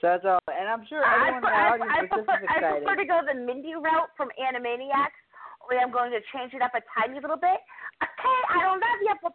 So 0.00 0.08
that's 0.08 0.24
all. 0.24 0.38
And 0.48 0.68
I'm 0.68 0.86
sure 0.88 1.02
everyone 1.04 1.44
I, 1.44 1.56
everyone 1.58 1.78
in 1.78 1.80
the 1.80 1.86
I, 1.86 1.94
audience 1.94 1.94
I, 1.94 2.02
was 2.02 2.10
just 2.10 2.26
prefer, 2.26 2.34
as 2.34 2.48
I 2.48 2.54
excited. 2.58 2.84
prefer 2.84 2.96
to 3.02 3.06
go 3.06 3.20
the 3.26 3.38
Mindy 3.38 3.74
route 3.74 4.10
from 4.16 4.28
Animaniacs, 4.34 5.18
only 5.62 5.78
I'm 5.82 5.92
going 5.92 6.10
to 6.10 6.18
change 6.34 6.54
it 6.54 6.62
up 6.62 6.74
a 6.74 6.82
tiny 6.98 7.20
little 7.20 7.36
bit. 7.36 7.58
Okay, 8.02 8.38
I 8.50 8.62
don't 8.66 8.82
love 8.82 9.00
you. 9.02 9.14
Bye 9.22 9.34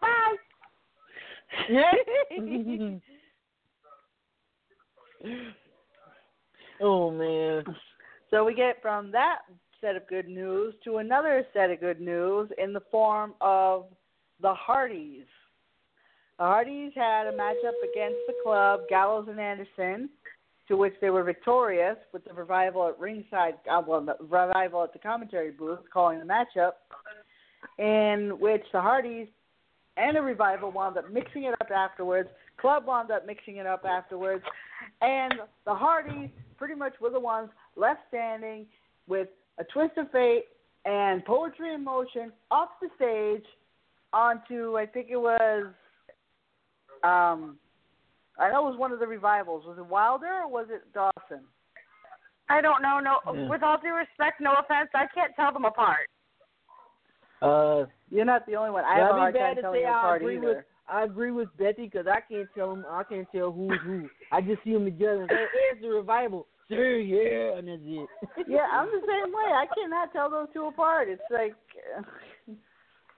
bye. 2.91 2.99
Oh 6.81 7.11
man. 7.11 7.63
So 8.29 8.43
we 8.43 8.53
get 8.53 8.81
from 8.81 9.11
that 9.11 9.39
set 9.81 9.95
of 9.95 10.07
good 10.07 10.27
news 10.27 10.73
to 10.83 10.97
another 10.97 11.45
set 11.53 11.69
of 11.69 11.79
good 11.79 12.01
news 12.01 12.49
in 12.57 12.73
the 12.73 12.81
form 12.91 13.33
of 13.41 13.85
the 14.41 14.53
Hardys. 14.53 15.25
The 16.37 16.43
Hardys 16.43 16.91
had 16.95 17.27
a 17.27 17.31
matchup 17.31 17.73
against 17.91 18.19
the 18.27 18.33
club, 18.43 18.81
Gallows 18.89 19.27
and 19.29 19.39
Anderson, 19.39 20.09
to 20.67 20.77
which 20.77 20.93
they 21.01 21.09
were 21.09 21.23
victorious 21.23 21.97
with 22.13 22.23
the 22.25 22.33
revival 22.33 22.87
at 22.87 22.99
ringside, 22.99 23.55
uh, 23.71 23.81
well, 23.85 24.01
the 24.01 24.15
revival 24.19 24.83
at 24.83 24.93
the 24.93 24.99
commentary 24.99 25.51
booth 25.51 25.79
calling 25.91 26.19
the 26.19 26.25
matchup, 26.25 26.73
in 27.79 28.39
which 28.39 28.63
the 28.71 28.81
Hardys 28.81 29.27
and 29.95 30.15
the 30.15 30.21
revival 30.21 30.71
wound 30.71 30.97
up 30.97 31.11
mixing 31.11 31.45
it 31.45 31.55
up 31.59 31.71
afterwards. 31.71 32.29
Club 32.59 32.85
wound 32.85 33.11
up 33.11 33.25
mixing 33.25 33.57
it 33.57 33.65
up 33.65 33.83
afterwards, 33.85 34.43
and 35.01 35.33
the 35.65 35.73
Hardys 35.73 36.29
pretty 36.57 36.75
much 36.75 36.93
were 37.01 37.09
the 37.09 37.19
ones 37.19 37.49
left 37.75 38.01
standing 38.09 38.65
with 39.07 39.27
a 39.59 39.63
twist 39.65 39.97
of 39.97 40.09
fate 40.11 40.45
and 40.85 41.23
poetry 41.25 41.73
in 41.73 41.83
motion 41.83 42.31
off 42.51 42.69
the 42.81 42.89
stage 42.95 43.45
onto 44.13 44.77
I 44.77 44.85
think 44.85 45.07
it 45.09 45.17
was 45.17 45.65
um 47.03 47.57
I 48.39 48.49
know 48.51 48.67
it 48.67 48.71
was 48.71 48.79
one 48.79 48.91
of 48.91 48.99
the 48.99 49.07
revivals. 49.07 49.65
Was 49.65 49.77
it 49.79 49.85
Wilder 49.85 50.27
or 50.43 50.47
was 50.47 50.67
it 50.69 50.83
Dawson? 50.93 51.43
I 52.49 52.61
don't 52.61 52.81
know. 52.83 52.99
No, 52.99 53.17
Yeah. 53.33 53.49
with 53.49 53.63
all 53.63 53.79
due 53.81 53.95
respect, 53.95 54.39
no 54.39 54.53
offense, 54.53 54.89
I 54.93 55.07
can't 55.13 55.33
tell 55.35 55.51
them 55.51 55.65
apart. 55.65 56.07
Uh, 57.41 57.85
You're 58.09 58.25
not 58.25 58.45
the 58.45 58.55
only 58.55 58.71
one. 58.71 58.85
I 58.85 58.95
have 58.99 59.09
That'd 59.09 59.15
a 59.15 59.19
hard 59.19 59.35
time 59.35 59.55
telling 59.61 59.77
say 59.79 59.81
you 59.83 59.89
apart 59.89 60.21
either. 60.21 60.39
with 60.39 60.65
I 60.89 61.03
agree 61.03 61.31
with 61.31 61.49
Betty 61.57 61.85
because 61.85 62.07
I 62.07 62.21
can't 62.21 62.47
tell 62.55 62.69
them. 62.69 62.85
I 62.89 63.03
can't 63.03 63.27
tell 63.31 63.51
who's 63.51 63.79
who. 63.83 64.09
I 64.31 64.41
just 64.41 64.63
see 64.63 64.73
them 64.73 64.85
together. 64.85 65.21
And 65.21 65.29
say, 65.29 65.45
it's 65.73 65.81
the 65.81 65.89
revival. 65.89 66.47
Sure, 66.69 66.99
yeah, 66.99 67.57
and 67.57 67.67
that's 67.67 67.81
it. 67.83 68.09
yeah, 68.47 68.67
I'm 68.71 68.87
the 68.87 69.01
same 69.01 69.33
way. 69.33 69.51
I 69.53 69.65
cannot 69.73 70.11
tell 70.11 70.29
those 70.29 70.47
two 70.53 70.65
apart. 70.65 71.07
It's 71.09 71.21
like, 71.31 71.55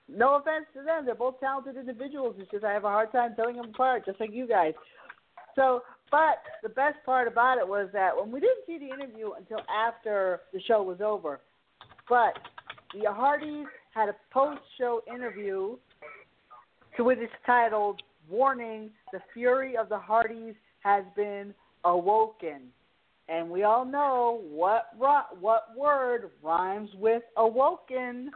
no 0.08 0.36
offense 0.36 0.66
to 0.76 0.84
them, 0.84 1.06
they're 1.06 1.16
both 1.16 1.40
talented 1.40 1.76
individuals. 1.76 2.36
It's 2.38 2.50
just 2.52 2.64
I 2.64 2.74
have 2.74 2.84
a 2.84 2.90
hard 2.90 3.12
time 3.12 3.36
telling 3.36 3.56
them 3.56 3.70
apart, 3.74 4.06
just 4.06 4.20
like 4.20 4.32
you 4.34 4.48
guys. 4.48 4.74
So, 5.56 5.82
but 6.12 6.42
the 6.64 6.70
best 6.70 6.98
part 7.06 7.28
about 7.28 7.58
it 7.58 7.68
was 7.68 7.90
that 7.94 8.16
when 8.16 8.32
we 8.32 8.40
didn't 8.40 8.66
see 8.66 8.78
the 8.78 8.94
interview 8.94 9.32
until 9.38 9.60
after 9.70 10.42
the 10.54 10.62
show 10.62 10.82
was 10.82 11.02
over, 11.02 11.42
but 12.08 12.34
the 12.94 13.12
Hardys 13.12 13.68
had 13.94 14.10
a 14.10 14.16
post-show 14.32 15.02
interview 15.14 15.76
to 17.00 17.06
which 17.06 17.20
it's 17.22 17.32
titled 17.46 18.02
"Warning: 18.30 18.90
The 19.14 19.22
Fury 19.34 19.78
of 19.78 19.88
the 19.88 19.98
Hardys 19.98 20.54
Has 20.82 21.06
Been 21.16 21.54
Awoken." 21.86 22.64
And 23.30 23.50
we 23.50 23.64
all 23.64 23.86
know 23.86 24.42
what 24.52 24.88
what 24.98 25.78
word 25.78 26.30
rhymes 26.44 26.90
with 26.96 27.24
awoken. 27.38 28.32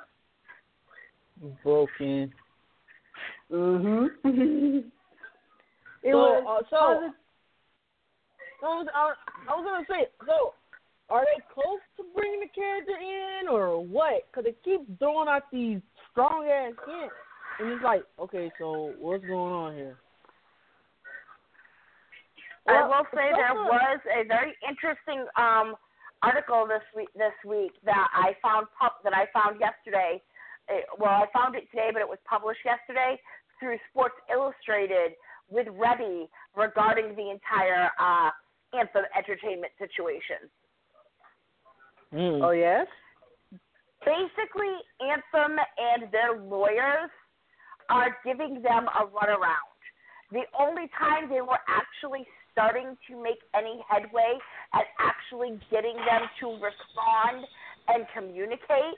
Broken. 1.62 2.34
Mhm. 3.52 4.08
it 4.24 4.86
so, 6.04 6.18
was, 6.18 6.64
uh, 6.64 6.70
so, 6.70 6.78
I 6.78 7.12
was, 8.62 8.88
I, 8.96 9.14
I 9.50 9.56
was 9.58 9.66
gonna 9.66 9.86
say, 9.90 10.08
so 10.26 10.54
are 11.10 11.26
they 11.26 11.44
close 11.54 11.82
to 11.98 12.06
bringing 12.16 12.40
the 12.40 12.48
character 12.48 12.94
in 12.94 13.50
or 13.50 13.84
what? 13.84 14.26
Because 14.32 14.46
they 14.46 14.56
keep 14.64 14.88
throwing 15.00 15.28
out 15.28 15.52
these 15.52 15.82
strong 16.10 16.48
ass 16.48 16.72
hints, 16.88 17.14
and 17.64 17.72
it's 17.72 17.84
like, 17.84 18.04
okay, 18.20 18.52
so 18.60 18.92
what's 19.00 19.24
going 19.24 19.54
on 19.54 19.76
here? 19.76 19.96
I 22.68 22.86
will 22.88 23.06
say 23.14 23.32
there 23.32 23.56
was 23.56 24.00
a 24.08 24.28
very 24.28 24.54
interesting 24.68 25.26
um, 25.38 25.76
article 26.22 26.68
this 26.68 26.84
week 26.96 27.10
this 27.16 27.36
week 27.46 27.72
that 27.86 28.08
I 28.14 28.36
found 28.42 28.68
pub- 28.80 29.00
that 29.04 29.14
I 29.14 29.28
found 29.34 29.60
yesterday. 29.60 30.22
It, 30.68 30.86
well, 31.00 31.12
I 31.12 31.26
found 31.34 31.56
it 31.56 31.70
today, 31.72 31.90
but 31.92 32.02
it 32.02 32.08
was 32.08 32.20
published 32.28 32.62
yesterday 32.64 33.20
through 33.60 33.78
Sports 33.92 34.16
Illustrated 34.32 35.16
with 35.50 35.68
Reby 35.68 36.28
regarding 36.56 37.16
the 37.16 37.32
entire 37.32 37.92
uh, 38.00 38.32
Anthem 38.78 39.04
Entertainment 39.18 39.72
situation. 39.80 40.48
Mm. 42.14 42.44
Oh 42.44 42.52
yes. 42.52 42.88
Basically, 44.06 44.76
Anthem 45.00 45.58
and 45.80 46.12
their 46.12 46.40
lawyers 46.40 47.10
are 47.94 48.18
giving 48.26 48.66
them 48.66 48.90
a 48.90 49.06
runaround. 49.06 49.78
The 50.34 50.50
only 50.58 50.90
time 50.98 51.30
they 51.30 51.42
were 51.46 51.62
actually 51.70 52.26
starting 52.52 52.98
to 53.08 53.22
make 53.22 53.38
any 53.54 53.86
headway 53.86 54.34
at 54.74 54.90
actually 54.98 55.62
getting 55.70 55.94
them 56.02 56.26
to 56.42 56.58
respond 56.58 57.46
and 57.88 58.06
communicate 58.18 58.98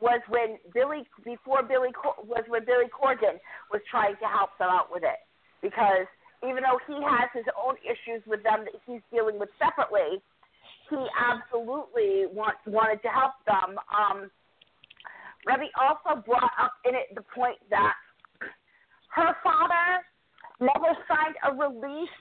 was 0.00 0.20
when 0.28 0.58
Billy 0.72 1.02
before 1.24 1.62
Billy 1.62 1.90
was 2.22 2.42
when 2.46 2.64
Billy 2.64 2.86
Corgan 2.90 3.42
was 3.70 3.82
trying 3.90 4.14
to 4.22 4.26
help 4.26 4.50
them 4.58 4.70
out 4.70 4.86
with 4.90 5.02
it 5.02 5.18
because 5.62 6.06
even 6.42 6.62
though 6.62 6.78
he 6.86 6.94
has 7.02 7.30
his 7.34 7.46
own 7.58 7.74
issues 7.82 8.22
with 8.26 8.42
them 8.42 8.66
that 8.66 8.74
he's 8.86 9.02
dealing 9.14 9.38
with 9.38 9.48
separately, 9.62 10.18
he 10.90 10.98
absolutely 11.14 12.26
want, 12.34 12.58
wanted 12.66 13.00
to 13.02 13.08
help 13.08 13.38
them. 13.46 13.78
Um, 13.94 14.30
Reby 15.46 15.70
also 15.78 16.20
brought 16.22 16.50
up 16.58 16.74
in 16.84 16.94
it 16.94 17.14
the 17.14 17.22
point 17.34 17.58
that 17.70 17.94
her 19.14 19.36
father 19.42 20.04
never 20.60 20.96
signed 21.08 21.36
a 21.44 21.52
release 21.52 22.16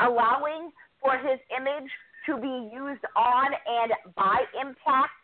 allowing 0.00 0.70
for 1.00 1.16
his 1.18 1.38
image 1.56 1.90
to 2.26 2.36
be 2.40 2.70
used 2.74 3.04
on 3.16 3.46
and 3.66 3.92
by 4.16 4.42
Impact. 4.60 5.14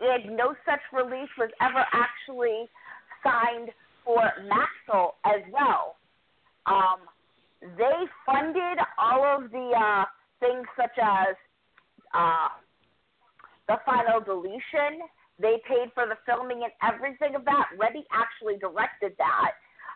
And 0.00 0.36
no 0.36 0.54
such 0.64 0.80
release 0.92 1.30
was 1.38 1.50
ever 1.60 1.84
actually 1.92 2.68
signed 3.24 3.70
for 4.04 4.22
Maxwell 4.46 5.16
as 5.24 5.42
well. 5.52 5.96
Um, 6.66 7.00
they 7.76 8.06
funded 8.24 8.78
all 8.98 9.24
of 9.24 9.50
the 9.50 9.72
uh, 9.74 10.04
things 10.38 10.66
such 10.76 10.96
as 11.02 11.34
uh, 12.14 12.48
the 13.66 13.76
final 13.84 14.20
deletion. 14.20 15.02
They 15.40 15.56
paid 15.66 15.90
for 15.94 16.06
the 16.06 16.16
filming 16.26 16.62
and 16.62 16.72
everything 16.82 17.34
of 17.34 17.44
that. 17.44 17.66
Reby 17.76 18.04
actually 18.12 18.58
directed 18.58 19.14
that. 19.18 19.52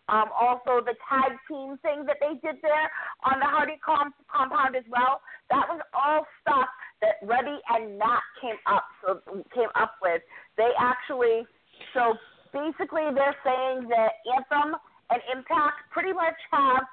Um, 0.09 0.29
also, 0.35 0.83
the 0.85 0.95
tag 1.09 1.39
team 1.49 1.79
thing 1.81 2.05
that 2.07 2.19
they 2.19 2.35
did 2.43 2.59
there 2.61 2.91
on 3.25 3.39
the 3.39 3.47
Hardy 3.47 3.79
com- 3.85 4.15
compound 4.27 4.75
as 4.75 4.85
well. 4.91 5.23
That 5.49 5.67
was 5.69 5.81
all 5.95 6.27
stuff 6.43 6.69
that 7.01 7.23
Reby 7.23 7.59
and 7.71 7.99
Matt 7.99 8.23
came 8.41 8.59
up 8.67 8.85
so, 9.01 9.21
came 9.55 9.71
up 9.75 9.95
with. 10.03 10.23
They 10.57 10.71
actually 10.79 11.47
so 11.95 12.15
basically 12.53 13.09
they're 13.15 13.37
saying 13.45 13.89
that 13.89 14.23
Anthem 14.29 14.77
and 15.11 15.21
Impact 15.33 15.79
pretty 15.91 16.13
much 16.13 16.37
have 16.51 16.85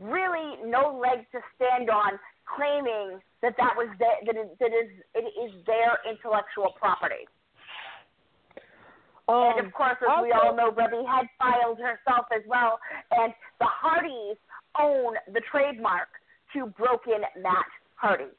really 0.00 0.60
no 0.64 0.98
leg 0.98 1.24
to 1.32 1.40
stand 1.56 1.90
on, 1.90 2.18
claiming 2.44 3.20
that 3.42 3.54
that 3.58 3.74
was 3.76 3.88
the, 3.98 4.10
that 4.26 4.36
it, 4.36 4.58
that 4.58 4.72
is 4.72 4.90
it 5.14 5.26
is 5.36 5.52
their 5.66 5.98
intellectual 6.08 6.74
property. 6.78 7.28
Um, 9.28 9.58
and 9.58 9.66
of 9.66 9.72
course, 9.72 9.98
as 10.00 10.06
also, 10.08 10.22
we 10.22 10.32
all 10.32 10.54
know, 10.54 10.70
Reby 10.70 11.02
had 11.02 11.26
filed 11.38 11.78
herself 11.82 12.26
as 12.30 12.42
well, 12.46 12.78
and 13.10 13.34
the 13.58 13.66
Hardys 13.66 14.38
own 14.78 15.14
the 15.34 15.42
trademark 15.50 16.08
to 16.54 16.66
Broken 16.78 17.26
Matt 17.42 17.66
Hardy. 17.96 18.30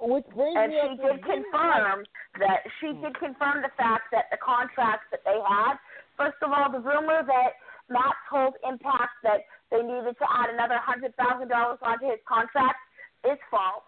Which 0.00 0.28
brings 0.30 0.54
and 0.54 0.70
she 0.70 0.88
did 1.02 1.18
confirm 1.24 2.06
that 2.38 2.62
she 2.78 2.94
did 3.02 3.18
confirm 3.18 3.66
the 3.66 3.74
fact 3.74 4.12
that 4.12 4.30
the 4.30 4.38
contracts 4.38 5.10
that 5.10 5.24
they 5.24 5.40
had. 5.42 5.74
First 6.14 6.38
of 6.44 6.52
all, 6.52 6.70
the 6.70 6.78
rumor 6.78 7.26
that 7.26 7.58
Matt 7.90 8.14
told 8.30 8.54
Impact 8.62 9.16
that 9.24 9.48
they 9.72 9.82
needed 9.82 10.14
to 10.20 10.26
add 10.28 10.54
another 10.54 10.78
hundred 10.78 11.16
thousand 11.16 11.48
dollars 11.48 11.82
onto 11.82 12.06
his 12.06 12.22
contract 12.28 12.78
is 13.24 13.38
false. 13.50 13.82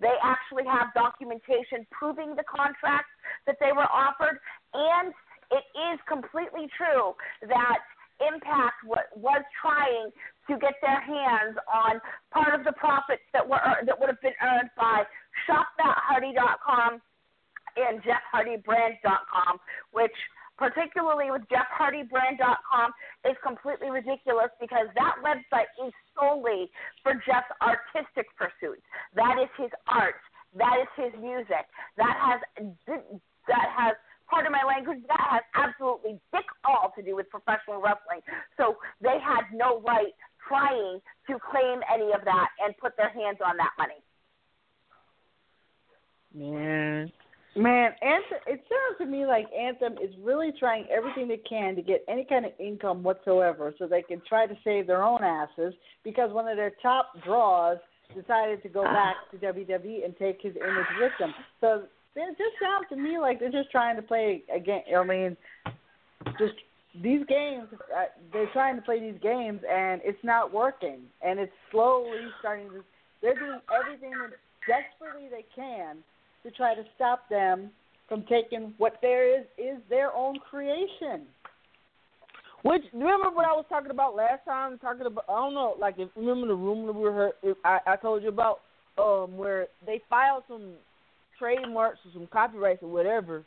They 0.00 0.14
actually 0.22 0.64
have 0.66 0.92
documentation 0.94 1.86
proving 1.90 2.34
the 2.34 2.44
contracts 2.44 3.12
that 3.46 3.56
they 3.60 3.72
were 3.72 3.88
offered, 3.90 4.38
and 4.74 5.14
it 5.50 5.64
is 5.92 6.00
completely 6.08 6.66
true 6.76 7.14
that 7.46 7.78
Impact 8.22 8.78
was 8.86 9.42
trying 9.60 10.10
to 10.46 10.58
get 10.58 10.74
their 10.80 11.00
hands 11.00 11.58
on 11.66 12.00
part 12.30 12.54
of 12.54 12.64
the 12.64 12.72
profits 12.78 13.26
that 13.32 13.42
were 13.42 13.58
that 13.58 13.98
would 13.98 14.08
have 14.08 14.20
been 14.22 14.38
earned 14.40 14.70
by 14.78 15.02
ShopMattHardy.com 15.50 17.02
and 17.76 18.00
JeffHardyBrand.com, 18.02 19.58
which 19.90 20.14
particularly 20.56 21.32
with 21.32 21.42
JeffHardyBrand.com, 21.50 22.92
is 23.28 23.36
completely 23.42 23.90
ridiculous 23.90 24.50
because 24.60 24.86
that 24.94 25.18
website 25.26 25.66
is 25.82 25.92
solely 26.18 26.70
for 27.02 27.14
Jeff's 27.26 27.50
artistic 27.62 28.26
pursuits. 28.36 28.82
That 29.14 29.38
is 29.42 29.48
his 29.58 29.70
art. 29.86 30.20
That 30.56 30.78
is 30.80 30.88
his 30.96 31.12
music. 31.20 31.66
That 31.96 32.16
has 32.16 32.40
that 32.86 33.68
has 33.76 33.94
part 34.30 34.46
of 34.46 34.52
my 34.52 34.64
language 34.64 34.98
that 35.08 35.26
has 35.30 35.42
absolutely 35.54 36.18
dick 36.32 36.46
all 36.64 36.92
to 36.96 37.02
do 37.02 37.16
with 37.16 37.28
professional 37.28 37.80
wrestling. 37.80 38.20
So 38.56 38.76
they 39.02 39.18
had 39.20 39.44
no 39.52 39.80
right 39.82 40.14
trying 40.48 41.00
to 41.28 41.38
claim 41.50 41.80
any 41.92 42.12
of 42.12 42.24
that 42.24 42.48
and 42.64 42.76
put 42.78 42.96
their 42.96 43.10
hands 43.10 43.38
on 43.44 43.56
that 43.56 43.70
money. 43.78 44.00
Man, 46.34 47.12
Man, 47.56 47.92
Anthem, 48.02 48.38
it 48.48 48.64
sounds 48.68 48.98
to 48.98 49.06
me 49.06 49.26
like 49.26 49.46
Anthem 49.56 49.92
is 50.02 50.12
really 50.22 50.52
trying 50.58 50.86
everything 50.90 51.28
they 51.28 51.36
can 51.36 51.76
to 51.76 51.82
get 51.82 52.04
any 52.08 52.24
kind 52.24 52.44
of 52.44 52.52
income 52.58 53.04
whatsoever 53.04 53.72
so 53.78 53.86
they 53.86 54.02
can 54.02 54.20
try 54.28 54.46
to 54.46 54.54
save 54.64 54.88
their 54.88 55.04
own 55.04 55.22
asses 55.22 55.72
because 56.02 56.32
one 56.32 56.48
of 56.48 56.56
their 56.56 56.72
top 56.82 57.12
draws 57.24 57.78
decided 58.12 58.60
to 58.64 58.68
go 58.68 58.82
back 58.82 59.16
to 59.30 59.36
WWE 59.36 60.04
and 60.04 60.16
take 60.16 60.42
his 60.42 60.54
image 60.56 60.86
with 61.00 61.12
them. 61.20 61.32
So 61.60 61.84
it 62.16 62.36
just 62.36 62.56
sounds 62.60 62.86
to 62.90 62.96
me 62.96 63.18
like 63.18 63.38
they're 63.38 63.52
just 63.52 63.70
trying 63.70 63.94
to 63.96 64.02
play 64.02 64.42
again. 64.54 64.82
I 64.96 65.04
mean, 65.04 65.36
just 66.38 66.54
these 67.02 67.24
games, 67.28 67.68
uh, 67.72 68.06
they're 68.32 68.50
trying 68.52 68.74
to 68.76 68.82
play 68.82 68.98
these 68.98 69.20
games 69.22 69.60
and 69.70 70.00
it's 70.04 70.22
not 70.24 70.52
working. 70.52 71.02
And 71.22 71.38
it's 71.38 71.52
slowly 71.70 72.18
starting 72.40 72.68
to, 72.70 72.84
they're 73.22 73.38
doing 73.38 73.60
everything 73.70 74.12
desperately 74.66 75.28
they 75.30 75.44
can 75.54 75.98
to 76.44 76.50
try 76.50 76.74
to 76.74 76.82
stop 76.94 77.28
them 77.28 77.70
from 78.08 78.24
taking 78.28 78.74
what 78.78 78.98
there 79.02 79.38
is 79.38 79.44
is 79.58 79.78
their 79.88 80.12
own 80.14 80.36
creation. 80.50 81.26
Which 82.62 82.82
remember 82.94 83.30
what 83.30 83.44
I 83.44 83.52
was 83.52 83.66
talking 83.68 83.90
about 83.90 84.16
last 84.16 84.44
time? 84.46 84.78
Talking 84.78 85.06
about 85.06 85.24
I 85.28 85.32
don't 85.32 85.54
know, 85.54 85.74
like 85.78 85.96
if 85.98 86.08
remember 86.16 86.46
the 86.46 86.54
rumor 86.54 86.92
we 86.92 87.04
heard 87.04 87.32
if 87.42 87.56
I, 87.64 87.78
I 87.86 87.96
told 87.96 88.22
you 88.22 88.28
about, 88.28 88.60
um, 88.98 89.36
where 89.36 89.66
they 89.86 90.00
filed 90.08 90.44
some 90.48 90.74
trademarks 91.38 91.98
or 92.06 92.12
some 92.12 92.28
copyrights 92.32 92.82
or 92.82 92.88
whatever, 92.88 93.44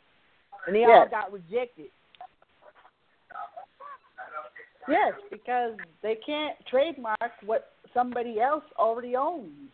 and 0.66 0.76
they 0.76 0.80
yes. 0.80 0.90
all 0.92 1.08
got 1.08 1.32
rejected. 1.32 1.86
Yes, 4.88 5.12
because 5.30 5.74
they 6.02 6.16
can't 6.24 6.56
trademark 6.70 7.32
what 7.44 7.72
somebody 7.92 8.40
else 8.40 8.64
already 8.78 9.16
owns. 9.16 9.70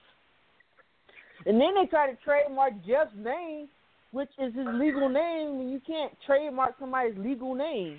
And 1.47 1.61
then 1.61 1.75
they 1.75 1.87
try 1.87 2.11
to 2.11 2.17
trademark 2.25 2.73
Jeff's 2.87 3.15
name, 3.17 3.69
which 4.13 4.31
is 4.39 4.55
his 4.55 4.67
legal 4.75 5.09
name, 5.09 5.61
and 5.61 5.71
you 5.71 5.81
can't 5.87 6.13
trademark 6.27 6.75
somebody's 6.79 7.19
legal 7.19 7.55
name. 7.55 7.99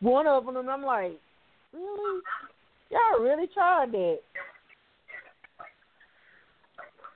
One 0.00 0.26
of 0.26 0.44
them, 0.44 0.56
and 0.56 0.70
I'm 0.70 0.84
like, 0.84 1.18
really? 1.72 2.20
Y'all 2.90 3.22
really 3.22 3.48
tried 3.52 3.92
that? 3.92 4.18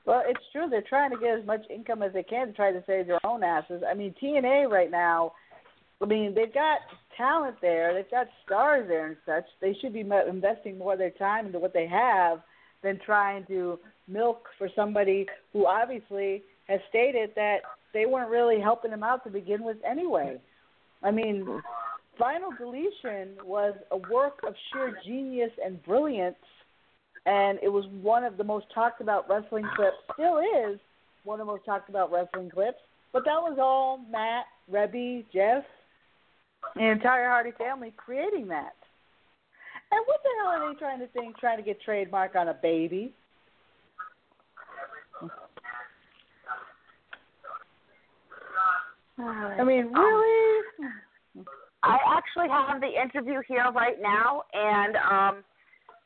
Well, 0.06 0.22
it's 0.26 0.40
true. 0.52 0.68
They're 0.70 0.82
trying 0.82 1.10
to 1.10 1.18
get 1.18 1.40
as 1.40 1.46
much 1.46 1.62
income 1.68 2.02
as 2.02 2.12
they 2.12 2.22
can 2.22 2.48
to 2.48 2.52
try 2.52 2.72
to 2.72 2.82
save 2.86 3.08
their 3.08 3.24
own 3.26 3.42
asses. 3.42 3.82
I 3.88 3.94
mean, 3.94 4.14
TNA 4.22 4.70
right 4.70 4.90
now, 4.90 5.32
I 6.00 6.06
mean, 6.06 6.34
they've 6.34 6.52
got 6.52 6.78
talent 7.16 7.56
there. 7.60 7.92
They've 7.92 8.10
got 8.10 8.28
stars 8.44 8.86
there 8.88 9.06
and 9.08 9.16
such. 9.26 9.44
They 9.60 9.76
should 9.80 9.92
be 9.92 10.00
investing 10.00 10.78
more 10.78 10.92
of 10.92 10.98
their 10.98 11.10
time 11.10 11.46
into 11.46 11.58
what 11.58 11.72
they 11.72 11.86
have 11.88 12.40
than 12.82 12.98
trying 13.04 13.46
to 13.46 13.78
milk 14.08 14.48
for 14.58 14.68
somebody 14.76 15.26
who 15.52 15.66
obviously 15.66 16.42
has 16.68 16.80
stated 16.88 17.30
that 17.36 17.58
they 17.92 18.06
weren't 18.06 18.30
really 18.30 18.60
helping 18.60 18.90
him 18.90 19.02
out 19.02 19.24
to 19.24 19.30
begin 19.30 19.62
with 19.64 19.76
anyway. 19.88 20.38
I 21.02 21.10
mean, 21.10 21.42
hmm. 21.42 21.58
Final 22.18 22.50
Deletion 22.58 23.36
was 23.44 23.74
a 23.90 23.96
work 23.96 24.40
of 24.46 24.54
sheer 24.72 24.96
genius 25.04 25.50
and 25.62 25.82
brilliance, 25.82 26.36
and 27.26 27.58
it 27.62 27.68
was 27.68 27.84
one 28.00 28.24
of 28.24 28.38
the 28.38 28.44
most 28.44 28.66
talked 28.74 29.00
about 29.00 29.28
wrestling 29.28 29.68
clips. 29.76 29.96
Still 30.14 30.38
is 30.38 30.78
one 31.24 31.40
of 31.40 31.46
the 31.46 31.52
most 31.52 31.64
talked 31.66 31.90
about 31.90 32.10
wrestling 32.10 32.48
clips. 32.48 32.78
But 33.12 33.24
that 33.24 33.40
was 33.40 33.58
all 33.60 34.00
Matt, 34.10 34.46
Reby, 34.70 35.24
Jeff, 35.32 35.64
the 36.74 36.90
entire 36.90 37.28
Hardy 37.28 37.52
family 37.58 37.92
creating 37.96 38.48
that. 38.48 38.74
And 39.92 40.00
what 40.06 40.20
the 40.22 40.30
hell 40.38 40.48
are 40.48 40.72
they 40.72 40.78
trying 40.78 41.00
to 41.00 41.06
think? 41.08 41.38
Trying 41.38 41.58
to 41.58 41.62
get 41.62 41.80
trademark 41.80 42.34
on 42.34 42.48
a 42.48 42.54
baby? 42.54 43.14
I 49.18 49.64
mean, 49.64 49.92
really? 49.92 50.62
I 51.82 51.98
actually 52.18 52.48
have 52.48 52.80
the 52.80 52.90
interview 52.90 53.40
here 53.48 53.70
right 53.72 53.96
now, 54.00 54.42
and 54.52 54.96
um, 54.96 55.34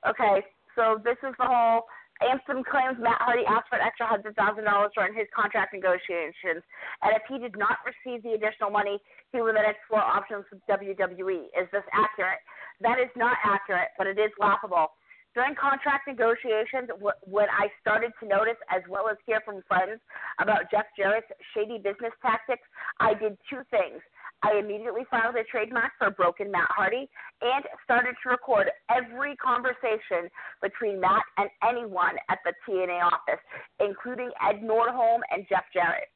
okay, 0.09 0.47
so 0.77 1.01
this 1.03 1.17
is 1.27 1.35
the 1.39 1.47
whole. 1.47 1.87
Anthem 2.21 2.61
claims 2.69 3.01
Matt 3.01 3.17
Hardy 3.25 3.49
asked 3.49 3.73
for 3.73 3.81
an 3.81 3.87
extra 3.87 4.05
hundred 4.05 4.37
thousand 4.37 4.69
dollars 4.69 4.93
during 4.95 5.17
his 5.17 5.25
contract 5.35 5.73
negotiations, 5.73 6.61
and 7.01 7.17
if 7.17 7.25
he 7.27 7.41
did 7.41 7.57
not 7.57 7.81
receive 7.83 8.23
the 8.23 8.37
additional 8.37 8.69
money, 8.69 9.01
he 9.33 9.41
would 9.41 9.57
then 9.57 9.65
explore 9.65 10.05
options 10.05 10.45
with 10.53 10.61
WWE. 10.69 11.49
Is 11.57 11.67
this 11.73 11.87
accurate? 11.97 12.45
That 12.81 12.99
is 12.99 13.11
not 13.17 13.37
accurate, 13.45 13.89
but 13.99 14.07
it 14.07 14.19
is 14.19 14.31
laughable. 14.39 14.89
During 15.35 15.55
contract 15.55 16.09
negotiations, 16.09 16.91
when 17.23 17.47
I 17.51 17.71
started 17.81 18.11
to 18.19 18.27
notice 18.27 18.59
as 18.69 18.83
well 18.89 19.09
as 19.09 19.17
hear 19.27 19.41
from 19.45 19.63
friends 19.69 20.01
about 20.41 20.71
Jeff 20.73 20.87
Jarrett's 20.99 21.31
shady 21.55 21.79
business 21.79 22.11
tactics, 22.21 22.67
I 22.99 23.15
did 23.15 23.39
two 23.49 23.63
things. 23.71 24.03
I 24.43 24.59
immediately 24.59 25.03
filed 25.11 25.37
a 25.37 25.45
trademark 25.45 25.93
for 25.99 26.11
Broken 26.11 26.51
Matt 26.51 26.67
Hardy 26.71 27.09
and 27.43 27.65
started 27.85 28.17
to 28.23 28.31
record 28.31 28.71
every 28.91 29.37
conversation 29.37 30.33
between 30.63 30.99
Matt 30.99 31.23
and 31.37 31.49
anyone 31.63 32.17
at 32.29 32.39
the 32.45 32.55
TNA 32.67 33.05
office, 33.05 33.41
including 33.79 34.31
Ed 34.43 34.63
Nordholm 34.65 35.21
and 35.31 35.47
Jeff 35.49 35.65
Jarrett. 35.73 36.09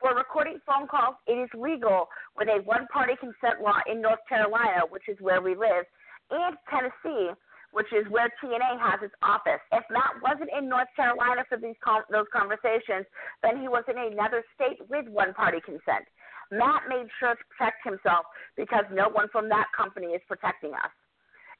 For 0.00 0.14
recording 0.14 0.58
phone 0.66 0.86
calls, 0.88 1.16
it 1.26 1.38
is 1.38 1.50
legal 1.54 2.08
with 2.36 2.48
a 2.48 2.62
one 2.62 2.86
party 2.92 3.14
consent 3.20 3.60
law 3.62 3.78
in 3.90 4.00
North 4.00 4.18
Carolina, 4.28 4.82
which 4.88 5.08
is 5.08 5.16
where 5.20 5.42
we 5.42 5.54
live, 5.54 5.84
and 6.32 6.56
Tennessee, 6.72 7.30
which 7.72 7.92
is 7.92 8.08
where 8.08 8.32
TNA 8.40 8.80
has 8.80 9.00
its 9.02 9.14
office. 9.22 9.60
If 9.72 9.84
Matt 9.90 10.16
wasn't 10.24 10.50
in 10.56 10.68
North 10.68 10.88
Carolina 10.96 11.44
for 11.48 11.58
these 11.58 11.76
those 12.10 12.26
conversations, 12.32 13.04
then 13.42 13.60
he 13.60 13.68
was 13.68 13.84
in 13.88 13.96
another 14.00 14.44
state 14.56 14.80
with 14.88 15.08
one 15.08 15.34
party 15.34 15.60
consent. 15.64 16.08
Matt 16.50 16.84
made 16.88 17.08
sure 17.20 17.34
to 17.34 17.44
protect 17.48 17.80
himself 17.84 18.26
because 18.56 18.84
no 18.92 19.08
one 19.08 19.28
from 19.32 19.48
that 19.48 19.72
company 19.76 20.12
is 20.12 20.20
protecting 20.28 20.72
us. 20.76 20.92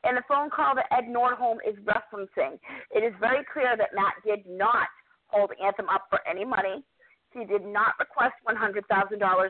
In 0.05 0.17
the 0.17 0.27
phone 0.29 0.51
call 0.51 0.75
that 0.75 0.91
Ed 0.91 1.09
Nordholm 1.09 1.59
is 1.65 1.77
referencing, 1.87 2.59
it 2.91 3.01
is 3.01 3.15
very 3.21 3.45
clear 3.53 3.77
that 3.77 3.95
Matt 3.95 4.15
did 4.27 4.45
not 4.45 4.89
hold 5.29 5.51
Anthem 5.65 5.89
up 5.89 6.07
for 6.11 6.21
any 6.29 6.45
money. 6.45 6.85
He 7.33 7.45
did 7.45 7.65
not 7.65 7.95
request 7.99 8.35
$100,000 8.47 8.85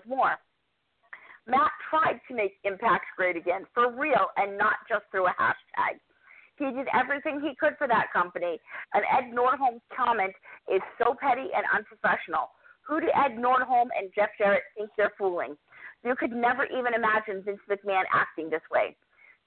more. 0.07 0.37
Matt 1.47 1.73
tried 1.91 2.21
to 2.29 2.35
make 2.35 2.59
Impact 2.65 3.05
great 3.17 3.37
again, 3.37 3.67
for 3.75 3.91
real, 3.91 4.31
and 4.37 4.57
not 4.57 4.77
just 4.89 5.05
through 5.11 5.27
a 5.27 5.35
hashtag. 5.41 5.99
He 6.59 6.71
did 6.71 6.87
everything 6.95 7.41
he 7.41 7.57
could 7.59 7.75
for 7.79 7.89
that 7.89 8.13
company, 8.13 8.61
and 8.95 9.03
Ed 9.11 9.35
Nordholm's 9.35 9.83
comment 9.95 10.35
is 10.73 10.83
so 10.99 11.15
petty 11.19 11.49
and 11.55 11.67
unprofessional. 11.75 12.51
Who 12.87 13.01
do 13.01 13.09
Ed 13.15 13.39
Nordholm 13.39 13.89
and 13.99 14.13
Jeff 14.15 14.31
Jarrett 14.39 14.63
think 14.77 14.91
they're 14.97 15.15
fooling? 15.19 15.57
You 16.05 16.15
could 16.15 16.33
never 16.33 16.67
even 16.67 16.95
imagine 16.95 17.43
Vince 17.43 17.63
McMahon 17.71 18.05
acting 18.13 18.51
this 18.51 18.63
way. 18.71 18.95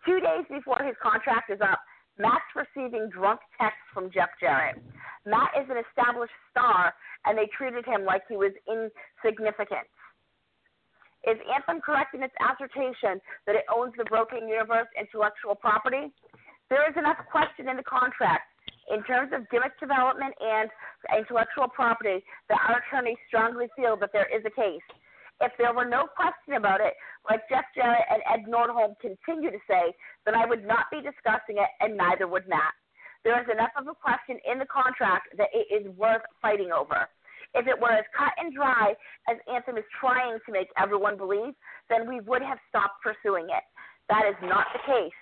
Two 0.05 0.19
days 0.19 0.45
before 0.49 0.83
his 0.83 0.95
contract 1.01 1.51
is 1.51 1.59
up, 1.61 1.79
Matt's 2.17 2.47
receiving 2.55 3.09
drunk 3.09 3.39
texts 3.59 3.83
from 3.93 4.09
Jeff 4.11 4.29
Jarrett. 4.39 4.81
Matt 5.25 5.51
is 5.59 5.67
an 5.69 5.77
established 5.83 6.35
star, 6.51 6.93
and 7.25 7.37
they 7.37 7.47
treated 7.57 7.85
him 7.85 8.05
like 8.05 8.23
he 8.29 8.37
was 8.37 8.53
insignificant. 8.67 9.87
Is 11.25 11.37
Anthem 11.49 11.81
correct 11.81 12.13
in 12.13 12.21
its 12.21 12.33
assertion 12.37 13.19
that 13.45 13.55
it 13.55 13.65
owns 13.73 13.93
the 13.97 14.05
Broken 14.05 14.47
Universe 14.47 14.87
intellectual 14.99 15.55
property? 15.55 16.13
There 16.69 16.87
is 16.89 16.95
enough 16.97 17.17
question 17.31 17.69
in 17.69 17.77
the 17.77 17.83
contract 17.83 18.45
in 18.91 19.01
terms 19.03 19.31
of 19.33 19.49
gimmick 19.49 19.73
development 19.79 20.33
and 20.39 20.69
intellectual 21.17 21.67
property, 21.67 22.23
that 22.49 22.59
our 22.69 22.81
attorneys 22.81 23.17
strongly 23.27 23.67
feel 23.75 23.97
that 23.97 24.11
there 24.13 24.29
is 24.29 24.45
a 24.45 24.53
case. 24.53 24.85
If 25.41 25.51
there 25.57 25.73
were 25.73 25.85
no 25.85 26.05
question 26.15 26.55
about 26.55 26.81
it, 26.81 26.93
like 27.29 27.49
Jeff 27.49 27.65
Jarrett 27.75 28.05
and 28.09 28.21
Ed 28.29 28.49
Nordholm 28.49 28.95
continue 29.01 29.51
to 29.51 29.59
say, 29.67 29.93
then 30.25 30.35
I 30.35 30.45
would 30.45 30.65
not 30.65 30.85
be 30.91 31.01
discussing 31.01 31.57
it, 31.57 31.69
and 31.81 31.97
neither 31.97 32.27
would 32.27 32.47
Matt. 32.47 32.73
There 33.23 33.41
is 33.41 33.49
enough 33.51 33.73
of 33.75 33.87
a 33.87 33.95
question 33.95 34.37
in 34.49 34.59
the 34.59 34.69
contract 34.69 35.33
that 35.37 35.49
it 35.51 35.67
is 35.73 35.89
worth 35.97 36.21
fighting 36.41 36.71
over. 36.71 37.09
If 37.55 37.67
it 37.67 37.79
were 37.79 37.91
as 37.91 38.03
cut 38.11 38.35
and 38.37 38.53
dry 38.53 38.93
as 39.31 39.37
Anthem 39.47 39.77
is 39.77 39.87
trying 39.99 40.37
to 40.45 40.51
make 40.51 40.67
everyone 40.77 41.15
believe, 41.15 41.55
then 41.89 42.07
we 42.07 42.19
would 42.21 42.41
have 42.41 42.59
stopped 42.67 43.01
pursuing 43.01 43.47
it. 43.47 43.63
That 44.09 44.27
is 44.27 44.35
not 44.43 44.67
the 44.73 44.83
case. 44.85 45.15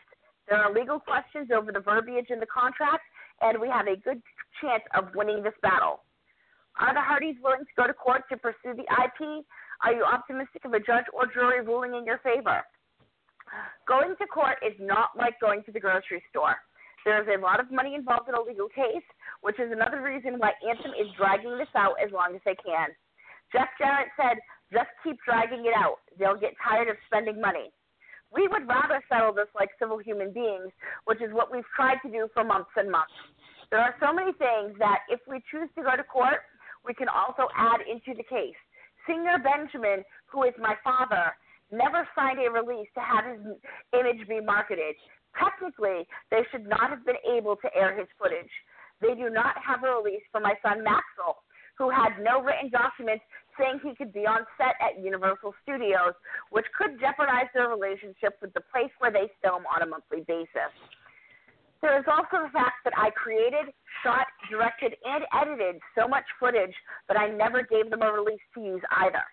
There 0.50 0.58
are 0.58 0.74
legal 0.74 1.00
questions 1.00 1.50
over 1.56 1.72
the 1.72 1.80
verbiage 1.80 2.28
in 2.30 2.39
the 2.39 2.50
contract, 2.50 3.06
and 3.41 3.62
we 3.62 3.69
have 3.69 3.88
a 3.88 3.96
good 3.96 4.22
chance 4.60 4.84
of 4.98 5.13
winning 5.15 5.43
this 5.43 5.56
battle. 5.62 6.02
Are 6.80 6.93
the 6.93 7.02
Hardys 7.02 7.36
willing 7.43 7.65
to 7.65 7.76
go 7.78 7.86
to 7.86 7.93
court 7.93 8.24
to 8.30 8.38
pursue 8.38 8.74
the 8.74 8.89
IP? 8.89 9.46
Are 9.86 9.93
you 9.93 10.04
optimistic 10.04 10.65
of 10.65 10.74
a 10.74 10.80
judge 10.80 11.06
or 11.13 11.28
jury 11.32 11.62
ruling 11.62 11.93
in 11.93 12.04
your 12.04 12.17
favor? 12.19 12.63
Going 13.88 14.15
to 14.17 14.28
court 14.28 14.58
is 14.65 14.74
not 14.80 15.10
like 15.15 15.39
going 15.39 15.63
to 15.63 15.72
the 15.72 15.80
grocery 15.80 16.24
store. 16.30 16.56
There 17.06 17.22
is 17.22 17.28
a 17.28 17.42
lot 17.42 17.60
of 17.60 17.72
money 17.72 17.96
involved 17.96 18.30
in 18.30 18.36
a 18.36 18.42
legal 18.42 18.70
case, 18.70 19.04
which 19.42 19.60
is 19.60 19.72
another 19.72 20.02
reason 20.02 20.39
why 20.39 20.52
Anthem 20.68 20.92
is 20.96 21.12
dragging 21.18 21.58
this 21.58 21.72
out 21.76 21.96
as 22.04 22.12
long 22.12 22.36
as 22.36 22.42
they 22.46 22.56
can. 22.56 22.89
Jeff 23.52 23.68
Jarrett 23.78 24.10
said, 24.16 24.39
just 24.72 24.89
keep 25.04 25.18
dragging 25.28 25.66
it 25.66 25.76
out. 25.78 26.02
They'll 26.18 26.39
get 26.39 26.56
tired 26.58 26.89
of 26.89 26.98
spending 27.06 27.39
money. 27.39 27.70
We 28.34 28.48
would 28.48 28.68
rather 28.68 29.04
settle 29.12 29.34
this 29.34 29.52
like 29.54 29.70
civil 29.78 30.00
human 30.00 30.34
beings, 30.34 30.74
which 31.06 31.22
is 31.22 31.30
what 31.32 31.52
we've 31.52 31.68
tried 31.76 32.02
to 32.02 32.10
do 32.10 32.28
for 32.34 32.44
months 32.44 32.74
and 32.76 32.89
months. 32.89 33.13
There 33.70 33.80
are 33.80 33.94
so 34.02 34.12
many 34.12 34.34
things 34.34 34.74
that 34.80 35.06
if 35.10 35.20
we 35.28 35.44
choose 35.52 35.70
to 35.78 35.84
go 35.84 35.96
to 35.96 36.04
court, 36.04 36.42
we 36.86 36.94
can 36.94 37.08
also 37.08 37.48
add 37.56 37.82
into 37.86 38.18
the 38.18 38.26
case. 38.26 38.58
Señor 39.08 39.44
Benjamin, 39.44 40.04
who 40.26 40.44
is 40.44 40.54
my 40.58 40.76
father, 40.84 41.36
never 41.72 42.08
signed 42.16 42.39
a 42.39 42.50
release 42.50 42.89
to 42.96 43.02
have 43.02 43.26
his 43.26 43.42
image 43.94 44.28
be 44.28 44.42
marketed. 44.42 44.96
Technically, 45.38 46.08
they 46.32 46.41
should 46.52 46.67
not 46.67 46.89
have 46.89 47.06
been 47.06 47.22
able 47.26 47.56
to 47.58 47.76
air 47.76 47.98
his 47.98 48.08
footage. 48.19 48.52
They 49.02 49.15
do 49.15 49.30
not 49.30 49.56
have 49.58 49.84
a 49.84 49.89
release 49.89 50.24
for 50.32 50.39
my 50.39 50.54
son 50.62 50.84
Maxwell, 50.84 51.43
who 51.78 51.89
had 51.89 52.22
no 52.22 52.41
written 52.41 52.69
documents 52.69 53.24
saying 53.58 53.80
he 53.84 53.96
could 53.96 54.13
be 54.13 54.26
on 54.26 54.46
set 54.58 54.78
at 54.82 55.02
Universal 55.02 55.54
Studios, 55.63 56.13
which 56.52 56.65
could 56.78 57.00
jeopardize 57.00 57.50
their 57.54 57.69
relationship 57.69 58.38
with 58.41 58.54
the 58.54 58.62
place 58.72 58.91
where 59.00 59.12
they 59.12 59.30
film 59.41 59.63
on 59.69 59.82
a 59.82 59.89
monthly 59.89 60.22
basis. 60.28 60.72
There 61.82 62.00
is 62.00 62.06
also 62.08 62.48
the 62.48 62.54
fact 62.54 62.86
that 62.86 62.93
I 62.96 63.10
created, 63.12 63.74
shot, 64.04 64.26
directed, 64.50 64.96
and 65.04 65.26
edited 65.36 65.82
so 65.98 66.08
much 66.08 66.24
footage 66.39 66.74
that 67.10 67.19
I 67.19 67.28
never 67.28 67.62
gave 67.62 67.89
them 67.89 68.02
a 68.02 68.12
release 68.12 68.41
to 68.56 68.62
use 68.62 68.82
either. 69.04 69.24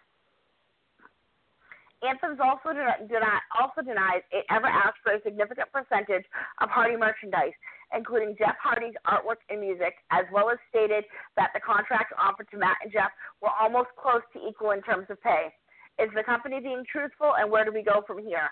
Anthems 2.00 2.40
also, 2.40 2.72
deny, 2.72 3.38
also 3.52 3.82
denies 3.84 4.24
it 4.32 4.46
ever 4.48 4.66
asked 4.66 5.04
for 5.04 5.12
a 5.12 5.22
significant 5.22 5.68
percentage 5.68 6.24
of 6.60 6.70
Hardy 6.70 6.96
merchandise, 6.96 7.52
including 7.94 8.34
Jeff 8.38 8.56
Hardy's 8.56 8.96
artwork 9.04 9.44
and 9.50 9.60
music, 9.60 10.00
as 10.10 10.24
well 10.32 10.48
as 10.48 10.56
stated 10.70 11.04
that 11.36 11.50
the 11.52 11.60
contracts 11.60 12.16
offered 12.16 12.48
to 12.50 12.56
Matt 12.56 12.80
and 12.82 12.92
Jeff 12.92 13.12
were 13.42 13.52
almost 13.52 13.92
close 14.00 14.24
to 14.32 14.40
equal 14.48 14.70
in 14.70 14.80
terms 14.80 15.06
of 15.10 15.20
pay. 15.20 15.52
Is 16.00 16.08
the 16.16 16.24
company 16.24 16.60
being 16.60 16.84
truthful, 16.90 17.34
and 17.36 17.50
where 17.50 17.64
do 17.64 17.72
we 17.72 17.82
go 17.82 18.02
from 18.06 18.24
here? 18.24 18.48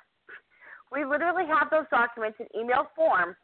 We 0.93 1.05
literally 1.05 1.49
have 1.49 1.71
those 1.71 1.89
documents 1.91 2.37
in 2.41 2.47
email 2.53 2.89
form 2.95 3.35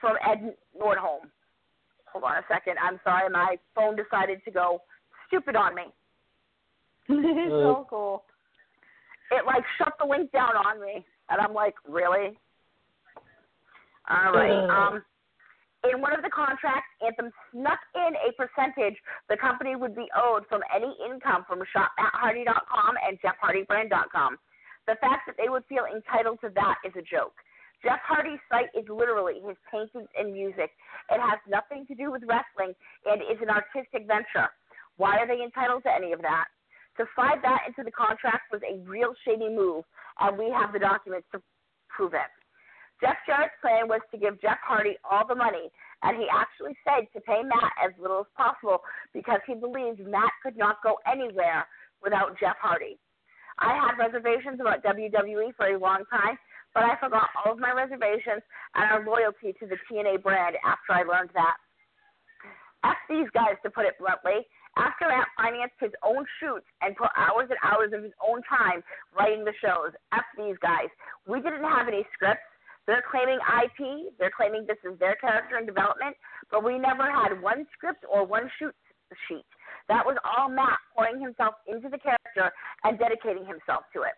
from 0.00 0.16
Ed 0.20 0.54
Nordholm. 0.76 1.32
Hold 2.12 2.24
on 2.24 2.36
a 2.36 2.44
second. 2.48 2.76
I'm 2.82 3.00
sorry, 3.04 3.28
my 3.30 3.56
phone 3.74 3.96
decided 3.96 4.40
to 4.44 4.50
go 4.50 4.82
stupid 5.26 5.56
on 5.56 5.74
me. 5.74 5.84
it's 7.08 7.52
so 7.52 7.86
cool. 7.88 8.24
It 9.30 9.44
like 9.46 9.64
shut 9.76 9.94
the 10.00 10.06
link 10.06 10.32
down 10.32 10.56
on 10.56 10.80
me, 10.80 11.04
and 11.28 11.40
I'm 11.40 11.52
like, 11.52 11.74
really? 11.86 12.38
All 14.08 14.32
right. 14.32 14.68
Um, 14.70 15.02
in 15.86 16.00
one 16.00 16.12
of 16.12 16.22
the 16.22 16.30
contracts, 16.30 16.88
Anthem 17.04 17.30
snuck 17.52 17.78
in 17.94 18.16
a 18.18 18.32
percentage 18.34 18.96
the 19.28 19.36
company 19.36 19.76
would 19.76 19.94
be 19.94 20.08
owed 20.16 20.44
from 20.48 20.62
any 20.74 20.96
income 21.04 21.44
from 21.46 21.60
shopmatthardy.com 21.70 22.94
and 23.06 23.18
jeffhardybrand.com. 23.20 24.38
The 24.86 24.96
fact 25.00 25.28
that 25.28 25.36
they 25.36 25.48
would 25.48 25.64
feel 25.68 25.84
entitled 25.84 26.40
to 26.40 26.50
that 26.56 26.76
is 26.84 26.92
a 26.96 27.02
joke. 27.02 27.36
Jeff 27.84 28.00
Hardy's 28.02 28.40
site 28.50 28.74
is 28.74 28.88
literally 28.88 29.38
his 29.46 29.56
paintings 29.70 30.08
and 30.18 30.32
music. 30.32 30.74
It 31.10 31.20
has 31.20 31.38
nothing 31.46 31.86
to 31.86 31.94
do 31.94 32.10
with 32.10 32.22
wrestling 32.26 32.74
and 33.06 33.22
is 33.22 33.38
an 33.40 33.50
artistic 33.50 34.08
venture. 34.08 34.50
Why 34.96 35.18
are 35.18 35.28
they 35.28 35.40
entitled 35.44 35.84
to 35.84 35.94
any 35.94 36.12
of 36.12 36.20
that? 36.22 36.50
To 36.98 37.06
slide 37.14 37.38
that 37.42 37.62
into 37.66 37.84
the 37.84 37.94
contract 37.94 38.50
was 38.50 38.60
a 38.66 38.82
real 38.82 39.14
shady 39.24 39.48
move, 39.48 39.84
and 40.20 40.36
we 40.36 40.50
have 40.50 40.72
the 40.72 40.82
documents 40.82 41.26
to 41.32 41.40
prove 41.88 42.12
it. 42.14 42.30
Jeff 43.00 43.16
Jarrett's 43.26 43.54
plan 43.62 43.86
was 43.86 44.02
to 44.10 44.18
give 44.18 44.42
Jeff 44.42 44.58
Hardy 44.66 44.98
all 45.06 45.22
the 45.26 45.34
money, 45.34 45.70
and 46.02 46.18
he 46.18 46.26
actually 46.26 46.74
said 46.82 47.06
to 47.14 47.22
pay 47.22 47.42
Matt 47.46 47.70
as 47.78 47.94
little 48.02 48.26
as 48.26 48.30
possible 48.34 48.82
because 49.14 49.38
he 49.46 49.54
believes 49.54 50.02
Matt 50.02 50.34
could 50.42 50.56
not 50.56 50.82
go 50.82 50.98
anywhere 51.06 51.66
without 52.02 52.34
Jeff 52.40 52.56
Hardy. 52.58 52.98
I 53.58 53.74
had 53.74 53.98
reservations 53.98 54.58
about 54.60 54.82
WWE 54.82 55.54
for 55.54 55.66
a 55.66 55.78
long 55.78 56.02
time, 56.10 56.38
but 56.74 56.82
I 56.82 56.98
forgot 56.98 57.30
all 57.38 57.52
of 57.52 57.58
my 57.58 57.70
reservations 57.70 58.42
and 58.74 58.84
our 58.90 59.06
loyalty 59.06 59.54
to 59.58 59.66
the 59.66 59.78
TNA 59.86 60.22
brand 60.22 60.56
after 60.66 60.92
I 60.92 61.02
learned 61.02 61.30
that. 61.34 61.56
F 62.84 62.98
these 63.08 63.26
guys, 63.34 63.58
to 63.62 63.70
put 63.70 63.86
it 63.86 63.98
bluntly. 63.98 64.46
After 64.78 65.10
Matt 65.10 65.26
financed 65.34 65.74
his 65.82 65.90
own 66.06 66.22
shoots 66.38 66.66
and 66.82 66.94
put 66.94 67.10
hours 67.18 67.50
and 67.50 67.58
hours 67.66 67.90
of 67.92 68.06
his 68.06 68.14
own 68.22 68.42
time 68.46 68.82
writing 69.10 69.44
the 69.44 69.52
shows, 69.58 69.90
F 70.14 70.22
these 70.38 70.54
guys. 70.62 70.86
We 71.26 71.42
didn't 71.42 71.66
have 71.66 71.88
any 71.90 72.06
scripts. 72.14 72.46
They're 72.86 73.04
claiming 73.10 73.42
IP. 73.42 74.14
They're 74.18 74.32
claiming 74.34 74.64
this 74.64 74.80
is 74.86 74.98
their 74.98 75.16
character 75.16 75.58
and 75.58 75.66
development, 75.66 76.16
but 76.50 76.62
we 76.62 76.78
never 76.78 77.04
had 77.04 77.42
one 77.42 77.66
script 77.74 78.06
or 78.08 78.24
one 78.24 78.48
shoot 78.58 78.74
sheet. 79.26 79.44
That 79.88 80.06
was 80.06 80.16
all 80.22 80.48
Matt 80.48 80.78
pouring 80.94 81.20
himself 81.20 81.54
into 81.66 81.88
the 81.88 81.98
character 81.98 82.52
and 82.84 82.98
dedicating 82.98 83.44
himself 83.44 83.84
to 83.92 84.02
it. 84.06 84.14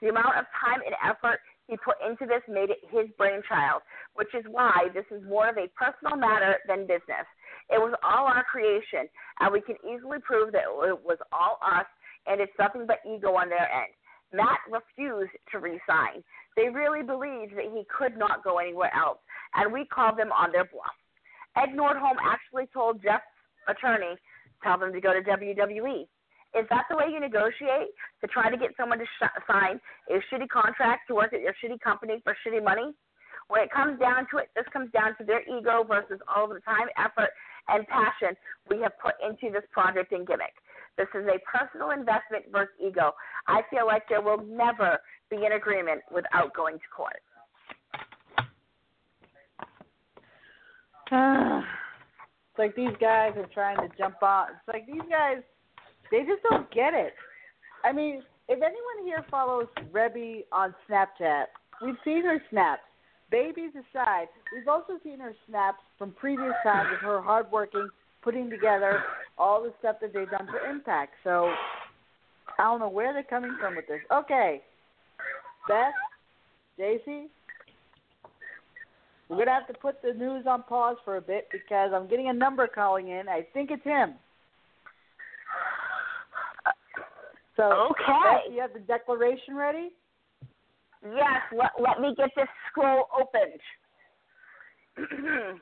The 0.00 0.08
amount 0.08 0.36
of 0.38 0.44
time 0.60 0.80
and 0.84 0.94
effort 1.02 1.40
he 1.66 1.76
put 1.80 1.96
into 2.04 2.26
this 2.26 2.44
made 2.48 2.68
it 2.68 2.84
his 2.92 3.08
brainchild, 3.16 3.80
which 4.14 4.32
is 4.34 4.44
why 4.50 4.92
this 4.92 5.08
is 5.10 5.24
more 5.24 5.48
of 5.48 5.56
a 5.56 5.68
personal 5.72 6.16
matter 6.16 6.60
than 6.68 6.86
business. 6.86 7.24
It 7.70 7.80
was 7.80 7.94
all 8.04 8.26
our 8.26 8.44
creation, 8.44 9.08
and 9.40 9.52
we 9.52 9.60
can 9.60 9.76
easily 9.84 10.18
prove 10.22 10.52
that 10.52 10.68
it 10.68 11.04
was 11.04 11.18
all 11.32 11.58
us, 11.64 11.86
and 12.26 12.40
it's 12.40 12.52
nothing 12.58 12.86
but 12.86 13.00
ego 13.06 13.34
on 13.34 13.48
their 13.48 13.68
end. 13.70 13.92
Matt 14.32 14.60
refused 14.68 15.32
to 15.52 15.58
resign. 15.58 16.22
They 16.56 16.68
really 16.68 17.02
believed 17.02 17.56
that 17.56 17.70
he 17.72 17.84
could 17.86 18.16
not 18.16 18.44
go 18.44 18.58
anywhere 18.58 18.92
else, 18.94 19.18
and 19.54 19.72
we 19.72 19.84
called 19.86 20.18
them 20.18 20.32
on 20.32 20.52
their 20.52 20.64
bluff. 20.64 20.94
Ed 21.56 21.76
Nordholm 21.76 22.18
actually 22.22 22.66
told 22.72 23.02
Jeff's 23.02 23.24
attorney, 23.68 24.16
tell 24.62 24.78
them 24.78 24.92
to 24.92 25.00
go 25.00 25.12
to 25.12 25.22
WWE. 25.22 26.06
Is 26.54 26.66
that 26.70 26.86
the 26.88 26.96
way 26.96 27.06
you 27.10 27.18
negotiate 27.18 27.90
to 28.20 28.26
try 28.26 28.50
to 28.50 28.56
get 28.56 28.70
someone 28.76 28.98
to 28.98 29.04
sh- 29.18 29.42
sign 29.50 29.80
a 30.10 30.22
shitty 30.30 30.48
contract 30.48 31.08
to 31.08 31.14
work 31.14 31.32
at 31.32 31.40
your 31.40 31.54
shitty 31.62 31.80
company 31.80 32.20
for 32.22 32.36
shitty 32.46 32.62
money? 32.62 32.94
When 33.48 33.62
it 33.62 33.70
comes 33.70 33.98
down 33.98 34.26
to 34.30 34.38
it, 34.38 34.48
this 34.54 34.64
comes 34.72 34.90
down 34.92 35.16
to 35.18 35.24
their 35.24 35.42
ego 35.42 35.84
versus 35.84 36.20
all 36.34 36.48
the 36.48 36.60
time, 36.60 36.88
effort, 36.96 37.30
and 37.68 37.86
passion 37.88 38.36
we 38.70 38.80
have 38.80 38.92
put 39.02 39.14
into 39.22 39.52
this 39.52 39.64
project 39.72 40.12
and 40.12 40.26
gimmick. 40.26 40.54
This 40.96 41.08
is 41.14 41.26
a 41.26 41.38
personal 41.44 41.90
investment 41.90 42.44
versus 42.52 42.74
ego. 42.80 43.12
I 43.48 43.62
feel 43.70 43.86
like 43.86 44.08
there 44.08 44.22
will 44.22 44.42
never 44.42 44.98
be 45.30 45.44
an 45.44 45.52
agreement 45.52 46.02
without 46.12 46.54
going 46.54 46.76
to 46.76 46.88
court. 46.94 47.20
it's 51.10 52.58
like 52.58 52.74
these 52.76 52.96
guys 53.00 53.32
are 53.36 53.48
trying 53.52 53.76
to 53.76 53.88
jump 53.98 54.22
on. 54.22 54.48
It's 54.50 54.68
like 54.68 54.86
these 54.86 55.02
guys, 55.10 55.42
they 56.10 56.20
just 56.20 56.42
don't 56.48 56.70
get 56.70 56.94
it. 56.94 57.12
I 57.84 57.92
mean, 57.92 58.22
if 58.48 58.56
anyone 58.56 59.04
here 59.04 59.24
follows 59.30 59.66
Reby 59.92 60.44
on 60.52 60.74
Snapchat, 60.88 61.44
we've 61.82 61.96
seen 62.04 62.24
her 62.24 62.40
snaps. 62.50 62.82
Babies 63.34 63.72
aside, 63.72 64.28
we've 64.54 64.68
also 64.68 64.92
seen 65.02 65.18
her 65.18 65.34
snaps 65.48 65.80
from 65.98 66.12
previous 66.12 66.52
times 66.62 66.90
of 66.94 67.00
her 67.00 67.20
hardworking, 67.20 67.88
putting 68.22 68.48
together 68.48 69.02
all 69.36 69.60
the 69.60 69.72
stuff 69.80 69.96
that 70.02 70.12
they've 70.14 70.30
done 70.30 70.46
for 70.46 70.60
Impact. 70.70 71.14
So 71.24 71.50
I 72.60 72.62
don't 72.62 72.78
know 72.78 72.88
where 72.88 73.12
they're 73.12 73.24
coming 73.24 73.56
from 73.60 73.74
with 73.74 73.88
this. 73.88 73.98
Okay, 74.12 74.62
Beth, 75.66 75.92
JC, 76.78 77.26
we're 79.28 79.38
gonna 79.38 79.50
have 79.50 79.66
to 79.66 79.74
put 79.80 80.00
the 80.00 80.12
news 80.12 80.44
on 80.46 80.62
pause 80.62 80.96
for 81.04 81.16
a 81.16 81.20
bit 81.20 81.48
because 81.50 81.90
I'm 81.92 82.06
getting 82.06 82.28
a 82.28 82.32
number 82.32 82.68
calling 82.68 83.08
in. 83.08 83.28
I 83.28 83.44
think 83.52 83.72
it's 83.72 83.82
him. 83.82 84.14
So, 87.56 87.88
Okay. 87.90 88.04
Beth, 88.06 88.52
you 88.52 88.60
have 88.60 88.72
the 88.74 88.78
declaration 88.78 89.56
ready? 89.56 89.90
Yes, 91.04 91.42
let, 91.52 91.70
let 91.78 92.00
me 92.00 92.14
get 92.16 92.30
this 92.36 92.48
scroll 92.70 93.08
opened. 93.12 93.60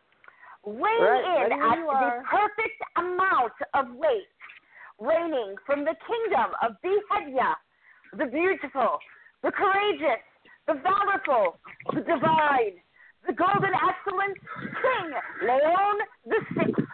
Weighing 0.65 1.03
Right, 1.03 1.47
in 1.47 1.53
at 1.53 1.77
the 1.83 1.91
are. 1.91 2.23
perfect 2.31 2.79
amount 2.97 3.53
of 3.75 3.97
weight, 3.97 4.31
reigning 5.01 5.57
from 5.67 5.85
the 5.85 5.95
kingdom 6.07 6.55
of 6.63 6.77
Behedya, 6.85 7.55
the 8.17 8.27
beautiful, 8.27 8.99
the 9.43 9.51
courageous, 9.51 10.23
the 10.69 10.75
valorful, 10.75 11.59
the 11.93 12.03
divine, 12.03 12.79
the 13.27 13.33
golden 13.33 13.73
excellence, 13.75 14.39
King 14.61 15.11
Leon 15.43 15.99
the 16.27 16.39
Sixth. 16.55 16.85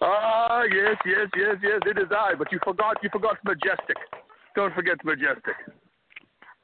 Ah, 0.00 0.62
yes, 0.62 0.96
yes, 1.04 1.26
yes, 1.36 1.56
yes, 1.60 1.80
it 1.86 1.98
is 1.98 2.06
I. 2.12 2.34
But 2.38 2.52
you 2.52 2.60
forgot, 2.62 2.98
you 3.02 3.08
forgot 3.12 3.38
Majestic. 3.44 3.96
Don't 4.54 4.72
forget 4.74 5.04
Majestic. 5.04 5.56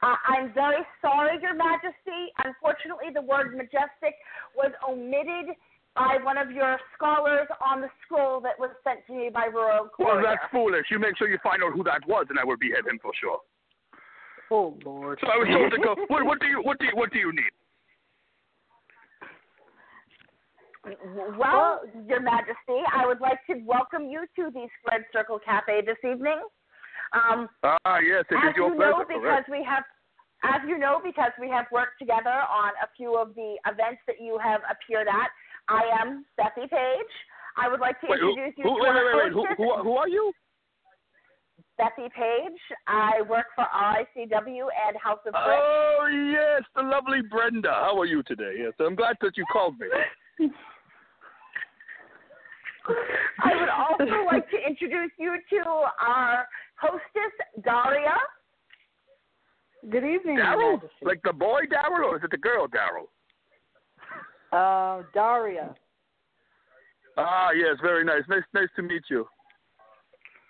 Uh, 0.05 0.13
I'm 0.29 0.53
very 0.53 0.85
sorry, 1.01 1.41
Your 1.41 1.55
Majesty. 1.55 2.29
Unfortunately, 2.45 3.09
the 3.11 3.25
word 3.25 3.57
majestic 3.57 4.13
was 4.55 4.69
omitted 4.87 5.57
by 5.95 6.17
one 6.21 6.37
of 6.37 6.51
your 6.51 6.77
scholars 6.93 7.47
on 7.65 7.81
the 7.81 7.89
scroll 8.05 8.39
that 8.41 8.59
was 8.59 8.69
sent 8.83 8.99
to 9.07 9.13
me 9.13 9.31
by 9.33 9.47
Royal 9.47 9.89
Well, 9.97 10.21
that's 10.21 10.43
foolish. 10.51 10.85
You 10.91 10.99
make 10.99 11.17
sure 11.17 11.27
you 11.27 11.39
find 11.41 11.63
out 11.63 11.73
who 11.73 11.83
that 11.85 12.05
was, 12.07 12.27
and 12.29 12.37
I 12.37 12.43
will 12.43 12.57
behead 12.57 12.85
him 12.85 12.99
for 13.01 13.11
sure. 13.19 13.39
Oh 14.51 14.77
Lord. 14.85 15.17
So 15.21 15.27
I 15.27 15.37
was 15.37 15.47
told 15.49 15.71
to 15.71 15.79
go. 15.81 15.95
What, 16.07 16.23
what 16.23 16.39
do 16.39 16.45
you, 16.45 16.61
what 16.61 16.77
do 16.77 16.85
you, 16.85 16.91
what 16.93 17.11
do 17.11 17.17
you 17.17 17.31
need? 17.31 17.53
Well, 21.39 21.81
Your 22.07 22.21
Majesty, 22.21 22.77
I 22.93 23.07
would 23.07 23.21
like 23.21 23.39
to 23.49 23.55
welcome 23.65 24.05
you 24.07 24.27
to 24.35 24.51
the 24.53 24.67
Squared 24.77 25.05
Circle 25.11 25.39
Cafe 25.43 25.81
this 25.81 25.97
evening. 26.07 26.45
Um, 27.13 27.49
Ah, 27.63 27.99
yes, 27.99 28.25
it 28.29 28.35
as 28.35 28.51
is 28.51 28.55
your 28.57 28.73
you 28.73 28.79
know, 28.79 29.03
because 29.07 29.21
correct. 29.21 29.49
we 29.49 29.63
have, 29.63 29.83
as 30.53 30.61
you 30.67 30.77
know, 30.77 31.01
because 31.03 31.31
we 31.39 31.49
have 31.49 31.65
worked 31.71 31.97
together 31.99 32.45
on 32.49 32.71
a 32.83 32.87
few 32.95 33.17
of 33.17 33.33
the 33.35 33.55
events 33.65 34.01
that 34.07 34.21
you 34.21 34.37
have 34.41 34.61
appeared 34.69 35.07
at. 35.07 35.29
I 35.67 35.81
am 36.01 36.25
Bethy 36.37 36.69
Page. 36.69 37.13
I 37.57 37.69
would 37.69 37.79
like 37.79 37.99
to 38.01 38.07
Wait, 38.09 38.19
who, 38.19 38.29
introduce 38.29 38.57
you 38.57 38.63
who, 38.63 38.77
to 38.77 38.83
wait, 38.83 38.93
wait, 38.93 39.15
wait. 39.23 39.33
Who, 39.33 39.45
who, 39.57 39.83
who 39.83 39.93
are 39.97 40.09
you? 40.09 40.31
Bethy 41.79 42.09
Page. 42.11 42.59
I 42.87 43.21
work 43.27 43.47
for 43.55 43.65
RICW 43.65 44.67
and 44.87 44.97
House 45.01 45.19
of 45.25 45.33
Brick. 45.33 45.59
Oh, 45.61 46.07
yes, 46.11 46.63
the 46.75 46.83
lovely 46.83 47.21
Brenda. 47.21 47.71
How 47.71 47.99
are 47.99 48.05
you 48.05 48.23
today? 48.23 48.55
Yes, 48.59 48.73
I'm 48.79 48.95
glad 48.95 49.17
that 49.21 49.37
you 49.37 49.45
called 49.51 49.79
me. 49.79 49.87
I 53.43 53.55
would 53.59 53.69
also 53.69 54.25
like 54.25 54.49
to 54.51 54.57
introduce 54.57 55.11
you 55.17 55.35
to 55.51 55.69
our 55.99 56.47
hostess, 56.79 57.33
Daria. 57.63 58.15
Good 59.89 60.03
evening, 60.03 60.37
Daryl? 60.37 60.81
Like 61.03 61.21
the 61.23 61.33
boy 61.33 61.61
Daryl, 61.71 62.11
or 62.11 62.17
is 62.17 62.23
it 62.23 62.31
the 62.31 62.37
girl 62.37 62.67
Daryl? 62.67 63.07
uh, 64.51 65.03
Daria. 65.13 65.75
Ah, 67.17 67.49
yes, 67.51 67.77
very 67.81 68.03
nice. 68.03 68.23
Nice, 68.27 68.43
nice 68.53 68.67
to 68.75 68.81
meet 68.81 69.03
you. 69.09 69.27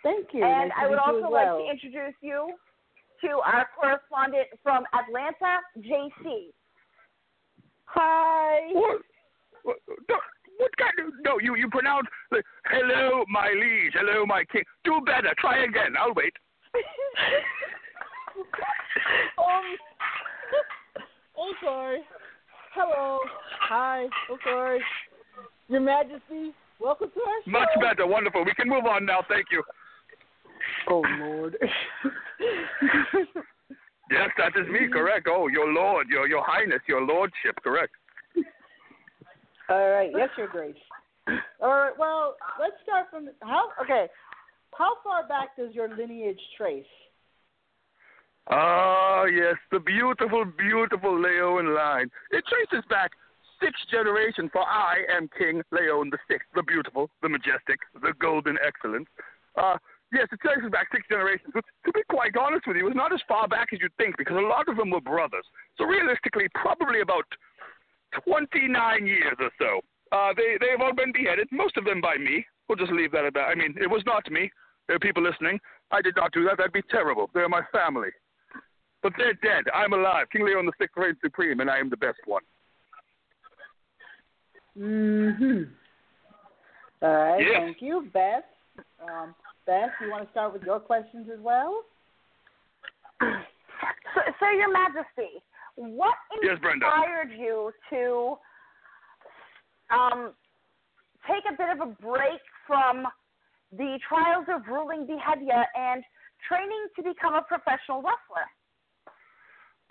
Thank 0.03 0.27
you. 0.33 0.43
And 0.43 0.69
nice 0.69 0.77
I 0.77 0.87
would 0.87 0.99
also 0.99 1.25
as 1.25 1.31
like 1.31 1.47
to 1.47 1.69
introduce 1.69 2.15
you 2.21 2.53
to 3.21 3.27
our 3.45 3.67
correspondent 3.77 4.47
from 4.63 4.83
Atlanta, 4.93 5.59
JC. 5.79 6.51
Hi. 7.85 8.59
What? 8.73 9.01
What, 9.63 9.77
what 10.57 10.71
kind 10.77 11.07
of 11.07 11.13
no? 11.23 11.39
You 11.39 11.55
you 11.55 11.69
pronounce 11.69 12.07
like, 12.31 12.43
hello, 12.65 13.25
my 13.29 13.49
liege, 13.49 13.93
hello, 13.93 14.25
my 14.25 14.43
king. 14.51 14.63
Do 14.83 15.01
better. 15.05 15.33
Try 15.39 15.63
again. 15.63 15.95
I'll 15.99 16.13
wait. 16.13 16.33
um, 19.37 19.63
oh 21.37 21.53
sorry. 21.63 22.01
Hello. 22.73 23.19
Hi. 23.61 24.05
Oh 24.29 24.37
sorry. 24.43 24.81
Your 25.67 25.81
Majesty, 25.81 26.53
welcome 26.79 27.09
to 27.13 27.19
our 27.19 27.41
show. 27.45 27.51
Much 27.51 27.69
better. 27.81 28.05
Wonderful. 28.07 28.45
We 28.45 28.53
can 28.53 28.69
move 28.69 28.85
on 28.85 29.05
now. 29.05 29.23
Thank 29.27 29.47
you. 29.51 29.63
Oh 30.89 31.03
Lord. 31.19 31.57
Yes, 34.11 34.29
that 34.37 34.53
is 34.59 34.67
me. 34.67 34.87
Correct. 34.91 35.27
Oh, 35.29 35.47
your 35.47 35.71
lord, 35.71 36.07
your 36.09 36.27
your 36.27 36.43
highness, 36.45 36.81
your 36.87 37.01
lordship. 37.01 37.55
Correct. 37.63 37.91
All 39.67 39.89
right. 39.89 40.11
Yes, 40.15 40.29
Your 40.37 40.47
Grace. 40.47 40.75
All 41.59 41.69
right. 41.69 41.97
Well, 41.97 42.35
let's 42.59 42.75
start 42.83 43.07
from 43.09 43.29
how. 43.41 43.69
Okay. 43.81 44.07
How 44.77 44.97
far 45.03 45.27
back 45.27 45.55
does 45.57 45.73
your 45.73 45.89
lineage 45.95 46.39
trace? 46.57 46.85
Ah, 48.47 49.25
yes, 49.25 49.55
the 49.71 49.79
beautiful, 49.79 50.45
beautiful 50.45 51.19
Leon 51.19 51.73
line. 51.73 52.09
It 52.31 52.43
traces 52.45 52.85
back 52.89 53.11
six 53.59 53.73
generations, 53.89 54.49
for 54.53 54.61
I 54.61 55.01
am 55.09 55.29
King 55.37 55.63
Leon 55.71 56.11
the 56.11 56.19
Sixth, 56.29 56.47
the 56.53 56.63
beautiful, 56.63 57.09
the 57.21 57.29
majestic, 57.29 57.79
the 58.01 58.13
golden 58.19 58.57
excellence. 58.61 59.07
Uh, 59.57 59.77
yes, 60.13 60.27
it 60.31 60.39
traces 60.41 60.69
back 60.69 60.87
six 60.93 61.07
generations, 61.09 61.49
but 61.53 61.65
to 61.85 61.91
be 61.93 62.01
quite 62.09 62.37
honest 62.37 62.67
with 62.67 62.77
you, 62.77 62.85
it's 62.87 62.95
not 62.95 63.13
as 63.13 63.21
far 63.27 63.47
back 63.47 63.69
as 63.73 63.79
you'd 63.81 63.95
think 63.97 64.17
because 64.17 64.37
a 64.37 64.45
lot 64.45 64.69
of 64.69 64.77
them 64.77 64.91
were 64.91 65.01
brothers. 65.01 65.45
So 65.77 65.85
realistically, 65.85 66.45
probably 66.53 67.01
about 67.01 67.25
29 68.23 69.07
years 69.07 69.37
or 69.39 69.49
so. 69.57 69.81
Uh, 70.11 70.33
they, 70.37 70.57
they've 70.59 70.79
all 70.79 70.93
been 70.93 71.11
beheaded, 71.11 71.47
most 71.51 71.77
of 71.77 71.85
them 71.85 71.99
by 71.99 72.15
me. 72.15 72.45
We'll 72.69 72.77
just 72.77 72.91
leave 72.91 73.11
that 73.11 73.25
at 73.25 73.33
that. 73.33 73.49
I 73.49 73.55
mean, 73.55 73.75
it 73.81 73.89
was 73.89 74.03
not 74.05 74.29
me. 74.29 74.51
There 74.87 74.95
are 74.95 74.99
people 74.99 75.23
listening. 75.23 75.59
I 75.91 76.01
did 76.01 76.15
not 76.15 76.31
do 76.31 76.45
that. 76.45 76.57
That'd 76.57 76.73
be 76.73 76.83
terrible. 76.89 77.29
They're 77.33 77.49
my 77.49 77.61
family. 77.71 78.09
But 79.05 79.13
they're 79.19 79.35
dead. 79.35 79.65
I'm 79.71 79.93
alive. 79.93 80.25
King 80.31 80.47
Leon 80.47 80.65
the 80.65 80.71
Sixth 80.79 80.97
reigns 80.97 81.17
supreme, 81.23 81.59
and 81.59 81.69
I 81.69 81.77
am 81.77 81.91
the 81.91 81.97
best 81.97 82.17
one. 82.25 82.41
Mhm. 84.75 85.71
All 87.03 87.15
right. 87.15 87.39
Yes. 87.39 87.59
Thank 87.59 87.83
you, 87.83 88.09
Beth. 88.11 88.43
Um, 88.99 89.35
Beth, 89.67 89.91
you 90.01 90.09
want 90.09 90.23
to 90.23 90.31
start 90.31 90.53
with 90.53 90.63
your 90.63 90.79
questions 90.79 91.29
as 91.31 91.39
well? 91.39 91.83
So, 93.21 94.21
so 94.39 94.49
Your 94.49 94.71
Majesty, 94.71 95.43
what 95.75 96.15
Yes, 96.41 96.57
Brenda. 96.59 96.87
inspired 96.87 97.31
you 97.31 97.71
to 97.91 98.39
um, 99.91 100.33
take 101.27 101.43
a 101.47 101.53
bit 101.55 101.69
of 101.69 101.79
a 101.87 101.91
break 102.01 102.41
from 102.65 103.05
the 103.71 103.99
trials 104.09 104.47
of 104.49 104.65
ruling 104.67 105.05
Behedia 105.05 105.63
and 105.75 106.03
training 106.47 106.87
to 106.95 107.03
become 107.03 107.35
a 107.35 107.43
professional 107.43 108.01
wrestler? 108.01 108.49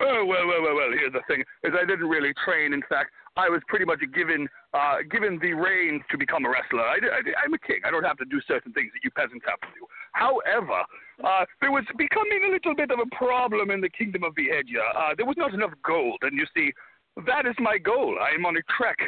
Oh 0.01 0.25
well, 0.25 0.47
well, 0.47 0.63
well, 0.63 0.75
well. 0.75 0.91
Here's 0.91 1.13
the 1.13 1.23
thing: 1.29 1.45
is 1.63 1.73
I 1.75 1.87
didn't 1.87 2.09
really 2.09 2.33
train. 2.45 2.73
In 2.73 2.83
fact, 2.89 3.11
I 3.37 3.49
was 3.49 3.63
pretty 3.69 3.85
much 3.85 4.01
given 4.15 4.49
uh, 4.75 5.07
given 5.11 5.39
the 5.39 5.53
reins 5.53 6.03
to 6.11 6.19
become 6.19 6.45
a 6.45 6.51
wrestler. 6.51 6.83
I, 6.83 6.99
I, 6.99 7.21
I'm 7.45 7.55
a 7.55 7.59
king. 7.59 7.79
I 7.85 7.91
don't 7.91 8.05
have 8.05 8.19
to 8.19 8.25
do 8.25 8.41
certain 8.47 8.73
things 8.73 8.91
that 8.95 9.03
you 9.03 9.11
peasants 9.11 9.45
have 9.47 9.61
to 9.61 9.71
do. 9.79 9.87
However, 10.13 10.83
uh, 11.23 11.45
there 11.61 11.71
was 11.71 11.85
becoming 11.97 12.43
a 12.47 12.51
little 12.51 12.75
bit 12.75 12.91
of 12.91 12.99
a 12.99 13.15
problem 13.15 13.71
in 13.71 13.81
the 13.81 13.91
kingdom 13.91 14.25
of 14.25 14.35
Behedia. 14.35 14.83
Uh, 14.97 15.15
there 15.17 15.27
was 15.27 15.37
not 15.39 15.55
enough 15.55 15.73
gold, 15.85 16.19
and 16.23 16.39
you 16.39 16.47
see, 16.57 16.73
that 17.27 17.47
is 17.47 17.55
my 17.59 17.79
goal. 17.79 18.19
I 18.21 18.35
am 18.35 18.47
on 18.47 18.57
a 18.57 18.63
trek, 18.77 18.99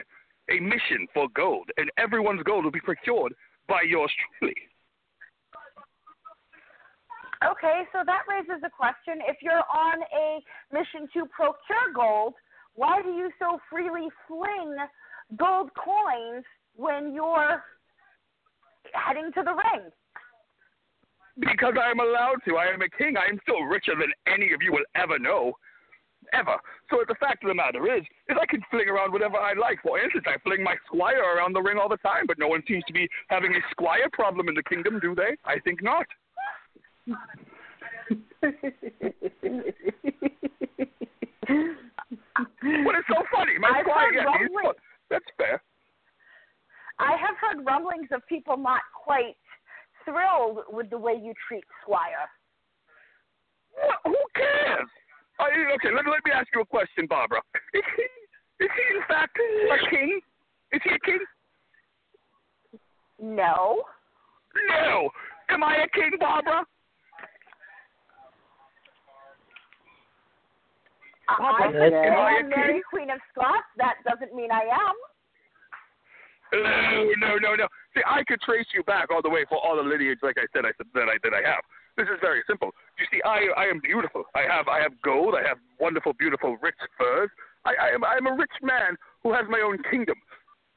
a 0.51 0.61
mission 0.61 1.07
for 1.15 1.27
gold, 1.35 1.71
and 1.77 1.91
everyone's 1.99 2.43
gold 2.43 2.65
will 2.65 2.71
be 2.71 2.81
procured 2.81 3.35
by 3.69 3.83
yours 3.83 4.13
truly. 4.39 4.55
Okay, 7.45 7.83
so 7.93 8.01
that 8.07 8.23
raises 8.29 8.63
a 8.65 8.71
question. 8.71 9.21
If 9.29 9.39
you're 9.43 9.65
on 9.69 9.99
a 10.15 10.41
mission 10.73 11.09
to 11.15 11.27
procure 11.27 11.93
gold, 11.95 12.35
why 12.75 13.03
do 13.03 13.11
you 13.11 13.31
so 13.39 13.59
freely 13.71 14.09
fling 14.27 14.77
gold 15.37 15.71
coins 15.75 16.45
when 16.77 17.13
you're 17.15 17.63
heading 18.95 19.31
to 19.35 19.43
the 19.43 19.53
ring? 19.53 19.91
Because 21.39 21.75
I 21.81 21.91
am 21.91 22.01
allowed 22.01 22.41
to. 22.47 22.57
I 22.57 22.73
am 22.73 22.81
a 22.81 22.89
king. 22.89 23.17
I 23.17 23.29
am 23.29 23.39
still 23.43 23.63
richer 23.65 23.93
than 23.99 24.13
any 24.27 24.53
of 24.55 24.63
you 24.63 24.73
will 24.73 24.87
ever 24.95 25.19
know. 25.19 25.53
Ever. 26.33 26.57
So 26.91 27.05
the 27.07 27.15
fact 27.21 27.45
of 27.45 27.49
the 27.49 27.55
matter 27.55 27.95
is, 27.95 28.03
is 28.29 28.37
I 28.41 28.47
can 28.47 28.61
fling 28.71 28.89
around 28.89 29.13
whatever 29.13 29.37
I 29.37 29.53
like. 29.53 29.79
For 29.83 30.01
instance, 30.01 30.25
I 30.27 30.39
fling 30.43 30.63
my 30.63 30.75
squire 30.87 31.23
around 31.37 31.53
the 31.53 31.63
ring 31.63 31.79
all 31.79 31.89
the 31.89 31.99
time, 31.99 32.25
but 32.27 32.39
no 32.39 32.49
one 32.49 32.65
seems 32.67 32.83
to 32.89 32.93
be 32.93 33.09
having 33.29 33.55
a 33.55 33.61
squire 33.71 34.09
problem 34.13 34.49
in 34.49 34.55
the 34.55 34.63
kingdom, 34.63 34.99
do 34.99 35.15
they? 35.15 35.37
I 35.45 35.61
think 35.61 35.83
not. 35.85 36.07
What 42.85 42.95
is 42.97 43.05
so 43.09 43.23
funny? 43.33 43.59
My 43.59 43.69
I've 43.75 43.85
squire, 43.85 44.13
yeah, 44.13 44.25
he's 44.39 44.51
That's 45.11 45.25
fair. 45.37 45.63
I 46.99 47.13
have 47.17 47.37
heard 47.41 47.65
rumblings 47.67 48.09
of 48.13 48.27
people 48.29 48.57
not 48.57 48.81
quite 49.05 49.37
thrilled 50.05 50.65
with 50.71 50.91
the 50.91 50.99
way 50.99 51.15
you 51.15 51.35
treat 51.47 51.65
Squire. 51.83 52.29
What? 53.75 53.99
Who 54.05 54.17
cares? 54.35 54.89
Uh, 55.39 55.45
okay, 55.75 55.91
let, 55.95 56.07
let 56.07 56.25
me 56.25 56.33
ask 56.35 56.49
you 56.55 56.63
a 56.63 56.67
question, 56.67 57.07
Barbara. 57.07 57.43
Is 57.75 57.83
he, 57.97 58.65
is 58.65 58.71
he 58.73 58.97
in 58.97 59.03
fact 59.07 59.37
a 59.37 59.91
king? 59.91 60.21
Is 60.73 60.81
he 60.83 60.91
a 60.91 60.99
king? 61.01 61.21
No. 63.21 63.83
No. 64.69 65.11
Am 65.51 65.63
I 65.63 65.85
a 65.85 65.89
king, 65.89 66.13
Barbara? 66.19 66.65
Uh, 71.29 71.43
I, 71.43 71.51
I 71.51 71.73
could 71.73 71.83
am 71.83 71.93
say 71.93 72.09
I'm 72.09 72.49
Mary? 72.49 72.83
Queen 72.89 73.11
of 73.11 73.19
Scots. 73.33 73.67
That 73.77 73.97
doesn't 74.07 74.35
mean 74.35 74.51
I 74.51 74.63
am. 74.71 74.97
No, 76.53 77.11
no, 77.19 77.39
no, 77.39 77.55
no. 77.57 77.67
See, 77.95 78.03
I 78.07 78.23
could 78.23 78.41
trace 78.41 78.67
you 78.73 78.83
back 78.85 79.11
all 79.11 79.23
the 79.23 79.31
way 79.31 79.45
for 79.49 79.59
all 79.59 79.77
the 79.77 79.83
lineage, 79.83 80.19
like 80.23 80.37
I 80.39 80.47
said, 80.55 80.65
I 80.65 80.71
said 80.79 80.87
that 80.95 81.11
I 81.11 81.19
that 81.25 81.35
I 81.35 81.43
have. 81.43 81.63
This 81.97 82.07
is 82.07 82.21
very 82.21 82.43
simple. 82.47 82.71
You 83.01 83.07
see, 83.11 83.21
I 83.25 83.49
I 83.57 83.65
am 83.67 83.81
beautiful. 83.81 84.25
I 84.35 84.43
have 84.47 84.69
I 84.69 84.81
have 84.81 84.93
gold. 85.03 85.35
I 85.35 85.47
have 85.47 85.59
wonderful, 85.81 86.13
beautiful, 86.13 86.57
rich 86.63 86.79
furs. 86.97 87.31
I, 87.65 87.75
I 87.75 87.89
am 87.91 88.05
I 88.05 88.15
am 88.15 88.27
a 88.27 88.35
rich 88.37 88.55
man 88.63 88.95
who 89.23 89.33
has 89.33 89.45
my 89.51 89.61
own 89.61 89.83
kingdom. 89.91 90.15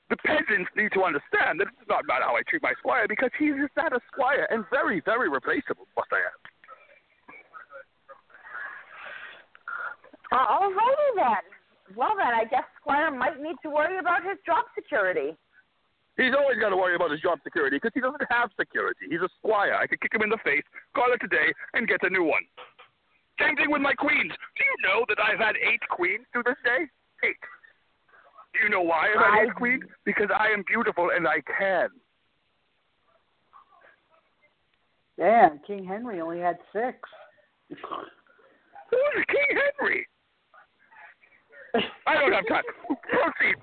The 0.10 0.18
peasants 0.26 0.72
need 0.76 0.90
to 0.98 1.04
understand 1.04 1.62
that 1.62 1.70
it's 1.70 1.88
not 1.88 2.04
about 2.04 2.24
how 2.24 2.34
I 2.34 2.42
treat 2.50 2.64
my 2.64 2.74
squire 2.80 3.06
because 3.08 3.30
he 3.38 3.54
is 3.54 3.70
not 3.78 3.94
a 3.94 4.02
squire 4.12 4.48
and 4.50 4.66
very, 4.72 5.02
very 5.06 5.30
replaceable. 5.30 5.86
Must 5.96 6.10
I 6.12 6.18
add? 6.18 6.40
Uh, 10.32 10.46
alrighty 10.46 11.10
then. 11.16 11.46
Well 11.96 12.14
then, 12.18 12.28
I 12.28 12.46
guess 12.46 12.64
Squire 12.80 13.10
might 13.12 13.42
need 13.42 13.56
to 13.64 13.70
worry 13.70 13.98
about 13.98 14.24
his 14.24 14.38
job 14.46 14.66
security. 14.76 15.36
He's 16.18 16.36
always 16.38 16.60
got 16.60 16.70
to 16.70 16.78
worry 16.78 16.96
about 16.96 17.12
his 17.12 17.22
job 17.22 17.40
security 17.44 17.78
because 17.78 17.92
he 17.96 18.02
doesn't 18.02 18.22
have 18.30 18.52
security. 18.60 19.08
He's 19.10 19.22
a 19.22 19.30
squire. 19.40 19.74
I 19.74 19.88
could 19.88 20.02
kick 20.02 20.14
him 20.14 20.22
in 20.22 20.30
the 20.30 20.38
face, 20.44 20.64
call 20.94 21.14
it 21.14 21.24
a 21.24 21.28
day, 21.28 21.54
and 21.74 21.88
get 21.88 22.04
a 22.04 22.10
new 22.10 22.24
one. 22.24 22.44
Same 23.40 23.56
thing 23.56 23.72
with 23.72 23.82
my 23.82 23.94
queens. 23.94 24.32
Do 24.58 24.62
you 24.68 24.76
know 24.84 25.06
that 25.08 25.18
I've 25.18 25.40
had 25.40 25.56
eight 25.56 25.80
queens 25.90 26.26
to 26.36 26.44
this 26.46 26.58
day? 26.64 26.86
Eight. 27.24 27.40
Do 28.54 28.60
you 28.64 28.70
know 28.70 28.82
why 28.82 29.08
I've 29.16 29.34
had 29.34 29.48
eight 29.48 29.56
queens? 29.56 29.84
Because 30.04 30.28
I 30.36 30.48
am 30.48 30.64
beautiful 30.68 31.10
and 31.16 31.26
I 31.26 31.40
can. 31.48 31.90
Yeah, 35.18 35.50
King 35.66 35.86
Henry 35.86 36.20
only 36.22 36.40
had 36.40 36.58
six. 36.74 36.98
Who 37.70 38.98
is 39.18 39.26
King 39.28 39.58
Henry? 39.78 40.08
I 42.08 42.14
don't 42.16 42.34
have 42.34 42.48
time. 42.48 42.64
Proceed. 43.12 43.56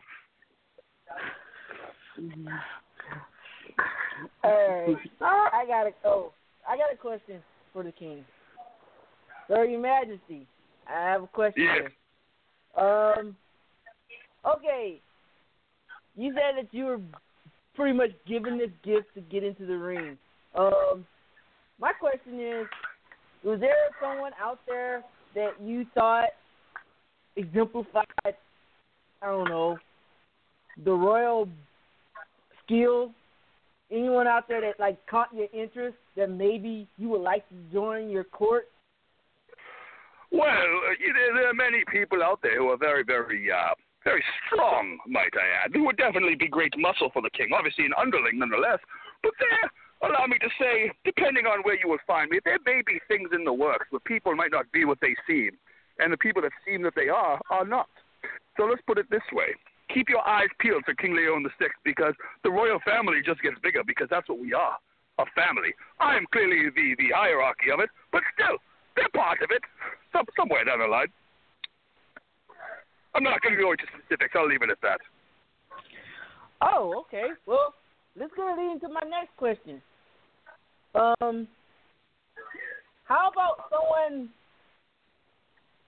Alright. 4.45 4.97
I 5.21 5.65
got 5.67 5.87
a 5.87 5.91
oh, 6.05 6.33
I 6.69 6.77
got 6.77 6.93
a 6.93 6.97
question 6.97 7.43
for 7.73 7.83
the 7.83 7.93
king. 7.93 8.25
Sir, 9.49 9.65
Your 9.65 9.81
Majesty, 9.81 10.47
I 10.89 11.11
have 11.11 11.23
a 11.25 11.27
question. 11.27 11.65
Yes. 11.65 11.91
here. 12.77 12.85
Um. 12.85 13.37
Okay. 14.57 15.01
You 16.17 16.33
said 16.33 16.65
that 16.65 16.73
you 16.73 16.85
were 16.85 17.01
pretty 17.75 17.97
much 17.97 18.11
given 18.27 18.57
this 18.59 18.71
gift 18.83 19.15
to 19.15 19.21
get 19.21 19.45
into 19.45 19.67
the 19.67 19.77
ring. 19.77 20.17
Um. 20.55 21.07
My 21.79 21.93
question 21.93 22.41
is, 22.41 22.67
was 23.45 23.61
there 23.61 23.75
someone 24.01 24.33
out 24.41 24.61
there 24.67 25.03
that 25.35 25.61
you 25.63 25.85
thought 25.95 26.31
exemplified, 27.37 28.07
I 28.25 28.33
don't 29.23 29.49
know, 29.49 29.79
the 30.85 30.93
royal 30.93 31.49
skill 32.65 33.13
anyone 33.91 34.27
out 34.27 34.49
there 34.49 34.61
that 34.61 34.81
like 34.81 34.99
caught 35.07 35.33
your 35.35 35.47
interest 35.53 35.97
that 36.17 36.31
maybe 36.31 36.87
you 36.99 37.09
would 37.11 37.21
like 37.21 37.49
to 37.49 37.55
join 37.73 38.11
your 38.11 38.25
court? 38.25 38.69
Well, 40.33 40.49
uh, 40.49 40.95
you 40.99 41.13
know, 41.13 41.35
there 41.35 41.51
are 41.51 41.55
many 41.55 41.85
people 41.91 42.23
out 42.23 42.41
there 42.43 42.59
who 42.59 42.69
are 42.69 42.77
very, 42.77 43.05
very, 43.05 43.51
uh, 43.51 43.75
very 44.03 44.23
strong, 44.47 44.99
might 45.07 45.33
I 45.35 45.65
add, 45.65 45.73
who 45.73 45.85
would 45.87 45.97
definitely 45.97 46.35
be 46.35 46.49
great 46.49 46.75
muscle 46.77 47.11
for 47.13 47.23
the 47.23 47.31
king. 47.31 47.51
Obviously, 47.57 47.87
an 47.87 47.93
underling 47.99 48.39
nonetheless. 48.39 48.79
But 49.23 49.33
there, 49.39 50.11
allow 50.11 50.27
me 50.27 50.39
to 50.39 50.49
say, 50.61 50.91
depending 51.05 51.47
on 51.47 51.63
where 51.63 51.79
you 51.79 51.89
will 51.89 52.03
find 52.07 52.31
me, 52.31 52.41
there 52.45 52.59
may 52.67 52.83
be 52.87 52.99
things 53.09 53.31
in 53.33 53.45
the 53.45 53.53
works 53.53 53.87
where 53.91 54.01
people 54.01 54.35
might 54.35 54.51
not 54.51 54.71
be 54.73 54.85
what 54.85 54.99
they 55.01 55.15
seem. 55.27 55.53
And 55.99 56.13
the 56.13 56.17
people 56.17 56.43
that 56.43 56.53
seem 56.67 56.83
that 56.83 56.95
they 56.95 57.09
are 57.09 57.41
are 57.51 57.65
not. 57.65 57.89
So 58.57 58.65
let's 58.65 58.83
put 58.87 58.99
it 58.99 59.07
this 59.11 59.25
way. 59.33 59.55
Keep 59.93 60.09
your 60.09 60.27
eyes 60.27 60.49
peeled 60.59 60.85
for 60.85 60.95
King 60.95 61.15
Leon 61.15 61.43
the 61.43 61.51
Sixth 61.59 61.79
because 61.85 62.15
the 62.43 62.51
royal 62.51 62.81
family 62.85 63.21
just 63.25 63.41
gets 63.43 63.57
bigger 63.63 63.83
because 63.87 64.09
that's 64.11 64.29
what 64.29 64.39
we 64.39 64.53
are, 64.53 64.77
a 65.19 65.25
family. 65.35 65.73
I 66.01 66.17
am 66.17 66.27
clearly 66.33 66.69
the, 66.75 66.97
the 66.99 67.15
hierarchy 67.15 67.71
of 67.73 67.81
it, 67.81 67.91
but 68.11 68.23
still, 68.35 68.59
they're 68.97 69.13
part 69.15 69.43
of 69.43 69.51
it, 69.51 69.63
some, 70.13 70.25
somewhere 70.37 70.65
down 70.65 70.81
the 70.81 70.87
line. 70.87 71.09
I'm 73.15 73.23
not 73.23 73.41
going 73.41 73.55
to 73.57 73.63
go 73.63 73.73
into 73.73 73.85
specifics. 73.93 74.35
I'll 74.37 74.49
leave 74.49 74.63
it 74.63 74.71
at 74.71 74.81
that. 74.83 75.01
Oh, 76.61 77.05
okay. 77.07 77.29
Well, 77.47 77.73
let's 78.19 78.33
go 78.37 78.55
lead 78.59 78.73
into 78.73 78.89
my 78.89 79.03
next 79.09 79.37
question. 79.37 79.81
Um, 80.95 81.47
how 83.05 83.31
about 83.31 83.71
someone 83.71 84.31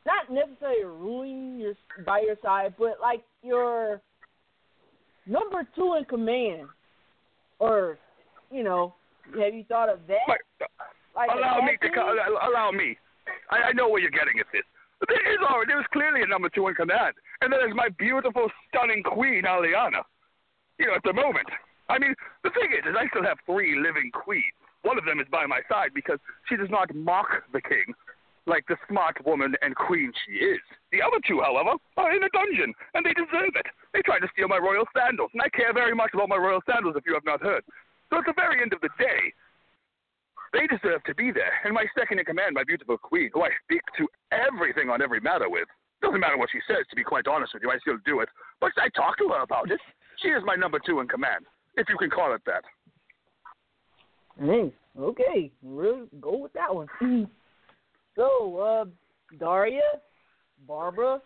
not 0.09 0.33
necessarily 0.33 0.85
ruling 0.85 1.61
your 1.61 1.75
by 2.05 2.21
your 2.25 2.37
side, 2.43 2.75
but 2.79 2.97
like 3.01 3.23
your 3.43 4.01
number 5.27 5.69
two 5.77 5.95
in 5.99 6.05
command, 6.07 6.69
or 7.59 7.99
you 8.51 8.65
know, 8.65 8.95
have 9.39 9.55
you 9.55 9.65
thought 9.69 9.91
of 9.91 10.01
that? 10.09 10.25
But, 10.27 10.41
uh, 10.65 10.67
Like 11.15 11.31
allow 11.31 11.61
me 11.61 11.77
to 11.83 11.89
team? 11.89 11.99
Uh, 11.99 12.49
allow 12.49 12.71
me. 12.73 12.97
I, 13.51 13.69
I 13.69 13.73
know 13.73 13.89
where 13.89 14.01
you're 14.01 14.11
getting 14.11 14.41
at 14.41 14.47
this. 14.53 14.65
There 15.07 15.33
is 15.33 15.39
already 15.45 15.69
there 15.69 15.77
was 15.77 15.87
clearly 15.93 16.23
a 16.23 16.27
number 16.27 16.49
two 16.49 16.67
in 16.69 16.75
command, 16.75 17.15
and 17.43 17.53
there's 17.53 17.75
my 17.75 17.89
beautiful, 17.99 18.49
stunning 18.69 19.03
queen, 19.03 19.45
Aliana. 19.45 20.03
You 20.79 20.87
know, 20.87 20.95
at 20.95 21.05
the 21.05 21.13
moment. 21.13 21.47
I 21.89 21.99
mean, 21.99 22.15
the 22.45 22.51
thing 22.51 22.69
is, 22.77 22.85
is 22.85 22.95
I 22.99 23.09
still 23.09 23.25
have 23.25 23.39
three 23.47 23.79
living 23.81 24.11
queens. 24.13 24.53
One 24.83 24.99
of 24.99 25.05
them 25.05 25.21
is 25.21 25.27
by 25.33 25.47
my 25.47 25.61
side 25.69 25.91
because 25.95 26.19
she 26.49 26.57
does 26.57 26.69
not 26.71 26.95
mock 26.95 27.29
the 27.53 27.63
king 27.63 27.95
like 28.49 28.67
the 28.67 28.77
smart 28.89 29.17
woman 29.25 29.55
and 29.63 29.77
queen 29.77 30.13
she 30.25 30.33
is. 30.41 30.61
The 30.91 31.03
other 31.03 31.21
two, 31.27 31.41
however, 31.41 31.77
are 31.97 32.17
in 32.17 32.25
a 32.25 32.33
dungeon, 32.33 32.73
and 32.95 33.05
they 33.05 33.13
deserve 33.13 33.55
it. 33.55 33.67
They 33.93 34.03
tried 34.03 34.21
to 34.21 34.31
steal 34.33 34.49
my 34.49 34.59
royal 34.59 34.85
sandals, 34.97 35.31
and 35.35 35.43
I 35.43 35.49
care 35.51 35.73
very 35.73 35.95
much 35.95 36.11
about 36.15 36.29
my 36.29 36.37
royal 36.37 36.65
sandals 36.67 36.97
if 36.97 37.05
you 37.07 37.15
have 37.15 37.25
not 37.25 37.43
heard. 37.43 37.63
So 38.11 38.19
at 38.19 38.25
the 38.27 38.35
very 38.35 38.63
end 38.63 38.73
of 38.73 38.81
the 38.81 38.91
day, 38.99 39.33
they 40.53 40.67
deserve 40.67 41.05
to 41.05 41.15
be 41.15 41.31
there. 41.31 41.53
And 41.65 41.75
my 41.75 41.85
second 41.97 42.19
in 42.19 42.25
command, 42.25 42.55
my 42.55 42.65
beautiful 42.65 42.97
queen, 42.97 43.31
who 43.33 43.43
I 43.43 43.51
speak 43.65 43.83
to 43.99 44.09
everything 44.33 44.89
on 44.89 45.03
every 45.03 45.21
matter 45.21 45.49
with. 45.49 45.69
Doesn't 46.01 46.21
matter 46.21 46.39
what 46.39 46.49
she 46.51 46.61
says, 46.67 46.87
to 46.91 46.97
be 46.97 47.05
quite 47.05 47.27
honest 47.27 47.53
with 47.53 47.63
you, 47.63 47.71
I 47.71 47.79
still 47.79 47.99
do 48.07 48.21
it. 48.21 48.29
But 48.61 48.73
I 48.79 48.89
talk 48.91 49.19
to 49.19 49.29
her 49.29 49.43
about 49.43 49.71
it. 49.71 49.81
She 50.23 50.29
is 50.29 50.43
my 50.45 50.55
number 50.55 50.81
two 50.85 51.01
in 51.01 51.09
command, 51.09 51.45
if 51.77 51.89
you 51.89 51.99
can 51.99 52.09
call 52.11 52.35
it 52.35 52.43
that. 52.47 52.65
Hey, 54.41 54.73
okay, 54.99 55.51
we'll 55.61 56.07
go 56.21 56.39
with 56.39 56.53
that 56.53 56.75
one. 56.75 56.89
so, 58.19 58.59
uh, 58.59 58.85
Daria, 59.39 59.81
Barbara, 60.67 61.23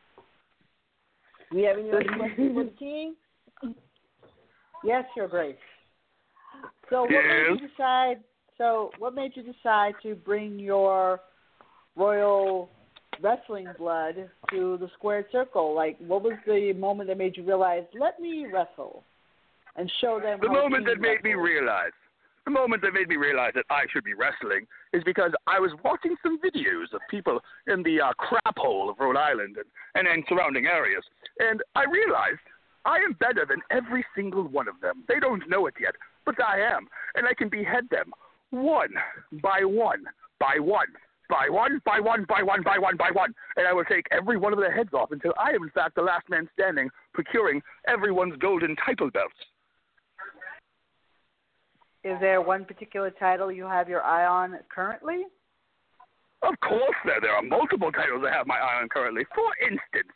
we 1.52 1.62
have 1.62 1.78
any 1.78 1.90
other 1.90 2.04
questions 2.16 2.54
for 2.54 2.64
the 2.64 2.74
king? 2.78 3.14
Yes, 4.84 5.04
Your 5.16 5.26
Grace. 5.26 5.56
So 6.90 7.02
what 7.02 7.10
made 7.10 7.60
you 7.60 7.68
decide? 7.68 8.16
So 8.58 8.90
what 8.98 9.14
made 9.14 9.32
you 9.34 9.42
decide 9.42 9.94
to 10.02 10.14
bring 10.14 10.58
your 10.58 11.20
royal 11.96 12.68
wrestling 13.22 13.68
blood 13.78 14.28
to 14.50 14.76
the 14.78 14.88
squared 14.98 15.26
circle? 15.32 15.74
Like, 15.74 15.96
what 15.98 16.22
was 16.22 16.34
the 16.46 16.72
moment 16.74 17.08
that 17.08 17.18
made 17.18 17.36
you 17.36 17.44
realize, 17.44 17.84
let 17.98 18.20
me 18.20 18.46
wrestle 18.52 19.04
and 19.76 19.90
show 20.00 20.20
them? 20.22 20.38
The 20.42 20.48
moment 20.48 20.86
that 20.86 21.00
made 21.00 21.22
me 21.22 21.34
realize, 21.34 21.92
the 22.44 22.50
moment 22.50 22.82
that 22.82 22.92
made 22.92 23.08
me 23.08 23.16
realize 23.16 23.52
that 23.54 23.64
I 23.70 23.84
should 23.92 24.04
be 24.04 24.14
wrestling 24.14 24.66
is 24.92 25.02
because 25.04 25.32
I 25.46 25.60
was 25.60 25.70
watching 25.84 26.16
some 26.22 26.38
videos 26.40 26.92
of 26.92 27.00
people 27.10 27.40
in 27.66 27.82
the 27.82 28.00
uh, 28.00 28.12
crap 28.14 28.56
hole 28.56 28.90
of 28.90 28.98
Rhode 28.98 29.16
Island 29.16 29.56
and, 29.56 29.66
and, 29.94 30.08
and 30.08 30.24
surrounding 30.28 30.66
areas, 30.66 31.04
and 31.38 31.62
I 31.74 31.84
realized 31.84 32.40
I 32.84 32.96
am 32.96 33.16
better 33.20 33.46
than 33.48 33.60
every 33.70 34.04
single 34.16 34.42
one 34.42 34.66
of 34.66 34.80
them. 34.80 35.04
They 35.08 35.20
don't 35.20 35.48
know 35.48 35.66
it 35.66 35.74
yet, 35.80 35.94
but 36.24 36.34
I 36.42 36.60
am, 36.60 36.88
and 37.14 37.26
I 37.26 37.34
can 37.34 37.48
behead 37.48 37.88
them 37.90 38.12
one 38.50 38.90
by 39.42 39.60
one, 39.64 40.04
by 40.40 40.58
one, 40.58 40.88
by 41.30 41.48
one, 41.48 41.80
by 41.84 42.00
one, 42.00 42.26
by 42.28 42.42
one, 42.42 42.62
by 42.62 42.78
one, 42.78 42.96
by 42.96 43.10
one, 43.12 43.32
and 43.56 43.66
I 43.66 43.72
will 43.72 43.84
take 43.84 44.06
every 44.10 44.36
one 44.36 44.52
of 44.52 44.58
their 44.58 44.74
heads 44.74 44.92
off 44.92 45.12
until 45.12 45.32
I 45.38 45.50
am 45.50 45.62
in 45.62 45.70
fact 45.70 45.94
the 45.94 46.02
last 46.02 46.28
man 46.28 46.48
standing, 46.52 46.90
procuring 47.14 47.62
everyone's 47.86 48.36
golden 48.38 48.76
title 48.84 49.10
belts. 49.10 49.34
Is 52.04 52.18
there 52.20 52.42
one 52.42 52.64
particular 52.64 53.10
title 53.10 53.52
you 53.52 53.64
have 53.64 53.88
your 53.88 54.02
eye 54.02 54.26
on 54.26 54.58
currently? 54.68 55.22
Of 56.42 56.58
course, 56.58 56.98
there 57.04 57.20
there 57.20 57.34
are 57.34 57.42
multiple 57.42 57.92
titles 57.92 58.24
I 58.26 58.34
have 58.34 58.46
my 58.48 58.58
eye 58.58 58.82
on 58.82 58.88
currently. 58.88 59.22
For 59.34 59.50
instance, 59.62 60.10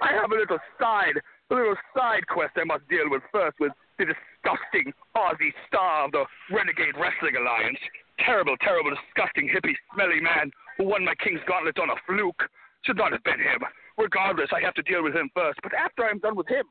I 0.00 0.12
have 0.16 0.32
a 0.32 0.34
little 0.34 0.58
side, 0.80 1.20
a 1.50 1.54
little 1.54 1.76
side 1.94 2.26
quest 2.26 2.56
I 2.56 2.64
must 2.64 2.88
deal 2.88 3.10
with 3.12 3.20
first 3.30 3.60
with 3.60 3.72
the 3.98 4.06
disgusting 4.08 4.92
Aussie 5.14 5.52
star 5.68 6.06
of 6.06 6.12
the 6.12 6.24
Renegade 6.48 6.96
Wrestling 6.96 7.36
Alliance. 7.36 7.78
Terrible, 8.24 8.56
terrible, 8.64 8.96
disgusting, 8.96 9.52
hippie, 9.52 9.76
smelly 9.92 10.20
man 10.20 10.50
who 10.78 10.88
won 10.88 11.04
my 11.04 11.14
King's 11.22 11.44
Gauntlet 11.46 11.78
on 11.78 11.90
a 11.90 11.98
fluke. 12.08 12.48
Should 12.88 12.96
not 12.96 13.12
have 13.12 13.22
been 13.22 13.38
him. 13.38 13.60
Regardless, 13.98 14.48
I 14.56 14.64
have 14.64 14.74
to 14.74 14.82
deal 14.82 15.04
with 15.04 15.14
him 15.14 15.28
first. 15.34 15.60
But 15.62 15.74
after 15.74 16.04
I'm 16.04 16.18
done 16.18 16.34
with 16.34 16.48
him, 16.48 16.64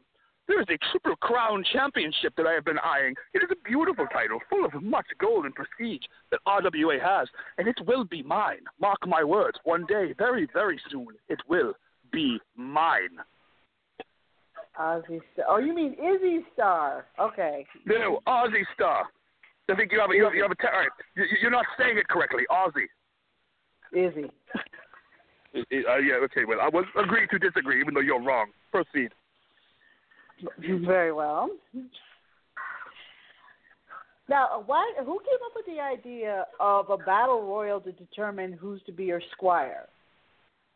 there 0.48 0.62
is 0.62 0.68
a 0.70 0.78
Triple 0.92 1.16
Crown 1.18 1.64
Championship 1.72 2.34
that 2.36 2.46
I 2.46 2.54
have 2.54 2.66
been 2.66 2.80
eyeing. 2.84 3.16
It 3.34 3.44
is 3.44 3.50
a 3.52 3.68
beautiful 3.68 4.06
title, 4.12 4.40
full 4.50 4.66
of 4.66 4.74
much 4.82 5.06
gold 5.20 5.46
and 5.46 5.54
prestige 5.56 6.04
that 6.32 6.40
RWA 6.48 7.02
has, 7.02 7.28
and 7.58 7.68
it 7.68 7.78
will 7.86 8.04
be 8.04 8.22
mine. 8.24 8.62
Mark 8.80 9.00
my 9.08 9.24
words. 9.24 9.58
One 9.64 9.86
day, 9.88 10.14
very, 10.18 10.48
very 10.54 10.80
soon, 10.90 11.08
it 11.30 11.40
will 11.48 11.74
be 12.12 12.40
mine. 12.56 13.20
Ozzy 14.80 15.22
Star. 15.34 15.46
Oh, 15.48 15.58
you 15.58 15.74
mean 15.74 15.94
Izzy 15.94 16.46
Star? 16.54 17.06
Okay. 17.20 17.66
No, 17.86 18.20
Aussie 18.28 18.66
Star. 18.74 19.06
I 19.70 19.76
think 19.76 19.92
you 19.92 20.00
have 20.00 20.12
a, 20.12 20.16
you 20.16 20.24
have, 20.26 20.34
you 20.34 20.42
have 20.42 20.52
a 20.52 20.56
te- 20.56 20.68
all 20.68 20.80
right. 20.80 20.90
You, 21.16 21.24
you're 21.42 21.52
not 21.52 21.66
saying 21.78 21.98
it 21.98 22.08
correctly. 22.08 22.44
Aussie. 22.52 22.88
Izzy. 23.94 24.30
Uh, 25.54 25.98
yeah, 25.98 26.14
okay. 26.24 26.46
Well, 26.48 26.60
I 26.62 26.70
will 26.70 26.86
agree 26.96 27.28
to 27.28 27.38
disagree, 27.38 27.82
even 27.82 27.94
though 27.94 28.00
you're 28.00 28.22
wrong. 28.22 28.52
Proceed. 28.72 29.12
Very 30.60 31.12
well. 31.12 31.50
Now, 34.30 34.64
why? 34.66 34.94
Who 35.00 35.20
came 35.20 35.40
up 35.46 35.52
with 35.56 35.66
the 35.66 35.82
idea 35.82 36.46
of 36.60 36.90
a 36.90 36.98
battle 36.98 37.42
royal 37.44 37.82
to 37.82 37.92
determine 37.92 38.54
who's 38.54 38.82
to 38.84 38.92
be 38.92 39.06
your 39.06 39.22
squire? 39.32 39.88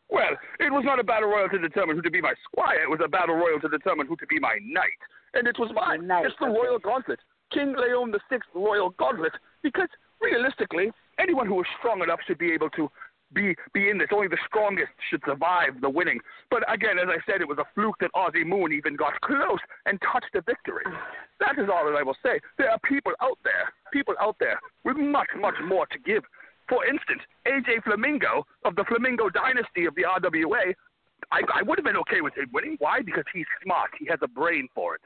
Well, 0.10 0.38
it 0.60 0.72
was 0.72 0.84
not 0.86 1.00
a 1.00 1.04
battle 1.04 1.30
royal 1.30 1.50
to 1.50 1.58
determine 1.58 1.96
who 1.96 2.02
to 2.02 2.12
be 2.12 2.22
my 2.22 2.34
squire. 2.44 2.84
It 2.84 2.90
was 2.90 3.00
a 3.04 3.08
battle 3.08 3.36
royal 3.36 3.60
to 3.62 3.70
determine 3.70 4.08
who 4.08 4.16
to 4.18 4.28
be 4.28 4.40
my 4.40 4.60
knight, 4.62 5.00
and 5.34 5.48
it 5.48 5.58
was 5.58 5.72
mine. 5.74 6.06
Knight, 6.06 6.26
it's 6.26 6.36
the 6.40 6.48
okay. 6.48 6.54
royal 6.54 6.80
gauntlet, 6.80 7.20
King 7.52 7.76
Leon 7.78 8.12
the 8.12 8.20
Sixth 8.30 8.50
Royal 8.54 8.92
Gauntlet. 8.92 9.34
Because 9.64 9.90
realistically, 10.22 10.92
anyone 11.18 11.48
who 11.48 11.60
is 11.62 11.68
strong 11.80 12.04
enough 12.04 12.20
should 12.28 12.38
be 12.38 12.52
able 12.52 12.70
to 12.72 12.90
be 13.36 13.56
be 13.74 13.90
in 13.90 13.98
this. 13.98 14.08
Only 14.12 14.28
the 14.28 14.42
strongest 14.48 14.92
should 15.10 15.22
survive 15.28 15.82
the 15.82 15.90
winning. 15.90 16.20
But 16.50 16.64
again, 16.72 16.98
as 16.98 17.08
I 17.10 17.20
said, 17.30 17.42
it 17.42 17.48
was 17.48 17.60
a 17.60 17.68
fluke 17.76 18.00
that 18.00 18.12
Aussie 18.16 18.46
Moon 18.46 18.72
even 18.72 18.96
got 18.96 19.20
close 19.22 19.60
and 19.86 20.00
touched 20.02 20.34
a 20.34 20.42
victory. 20.42 20.86
That 21.40 21.60
is 21.60 21.70
all 21.72 21.86
that 21.86 21.98
I 21.98 22.04
will 22.04 22.18
say. 22.24 22.40
There 22.58 22.72
are 22.72 22.80
people 22.80 23.12
out 23.22 23.38
there, 23.44 23.70
people 23.92 24.16
out 24.22 24.38
there 24.40 24.60
with 24.84 24.98
much, 24.98 25.28
much 25.38 25.56
more 25.64 25.86
to 25.88 26.00
give. 26.00 26.24
For 26.68 26.86
instance, 26.86 27.22
AJ 27.46 27.84
Flamingo 27.84 28.48
of 28.64 28.76
the 28.76 28.86
Flamingo 28.88 29.30
dynasty 29.30 29.86
of 29.86 29.94
the 29.94 30.04
RWA, 30.04 30.74
I, 31.32 31.42
I 31.54 31.62
would 31.62 31.78
have 31.78 31.86
been 31.86 31.98
okay 31.98 32.22
with 32.22 32.36
him 32.36 32.50
winning. 32.54 32.78
Why? 32.80 33.02
Because 33.02 33.26
he's 33.34 33.46
smart. 33.64 33.92
He 34.00 34.08
has 34.08 34.20
a 34.24 34.28
brain 34.28 34.68
for 34.74 34.96
it. 34.96 35.02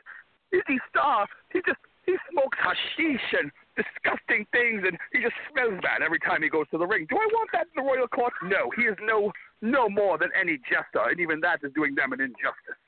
Izzy 0.52 0.80
Star, 0.90 1.28
he 1.52 1.62
just 1.66 1.80
he 2.06 2.16
smokes 2.32 2.58
hashish 2.58 3.22
and 3.40 3.52
disgusting 3.80 4.46
things, 4.52 4.84
and 4.86 4.98
he 5.14 5.24
just 5.24 5.36
smells 5.52 5.80
bad 5.82 6.04
every 6.04 6.20
time 6.20 6.44
he 6.44 6.50
goes 6.50 6.68
to 6.72 6.78
the 6.78 6.86
ring. 6.86 7.08
Do 7.10 7.16
I 7.16 7.28
want 7.32 7.50
that 7.54 7.68
in 7.72 7.76
the 7.80 7.88
royal 7.88 8.08
court? 8.08 8.34
No. 8.44 8.70
He 8.76 8.84
is 8.84 8.98
no 9.02 9.32
no 9.62 9.90
more 9.90 10.18
than 10.18 10.30
any 10.40 10.60
jester, 10.68 11.08
and 11.08 11.20
even 11.20 11.40
that 11.42 11.60
is 11.64 11.72
doing 11.74 11.96
them 11.96 12.14
an 12.14 12.22
injustice. 12.22 12.80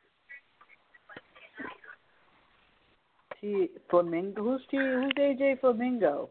T 3.39 3.69
Flamingo. 3.89 4.43
Who's 4.43 4.61
T? 4.69 4.77
Who's 4.77 5.11
AJ 5.17 5.61
Flamingo? 5.61 6.29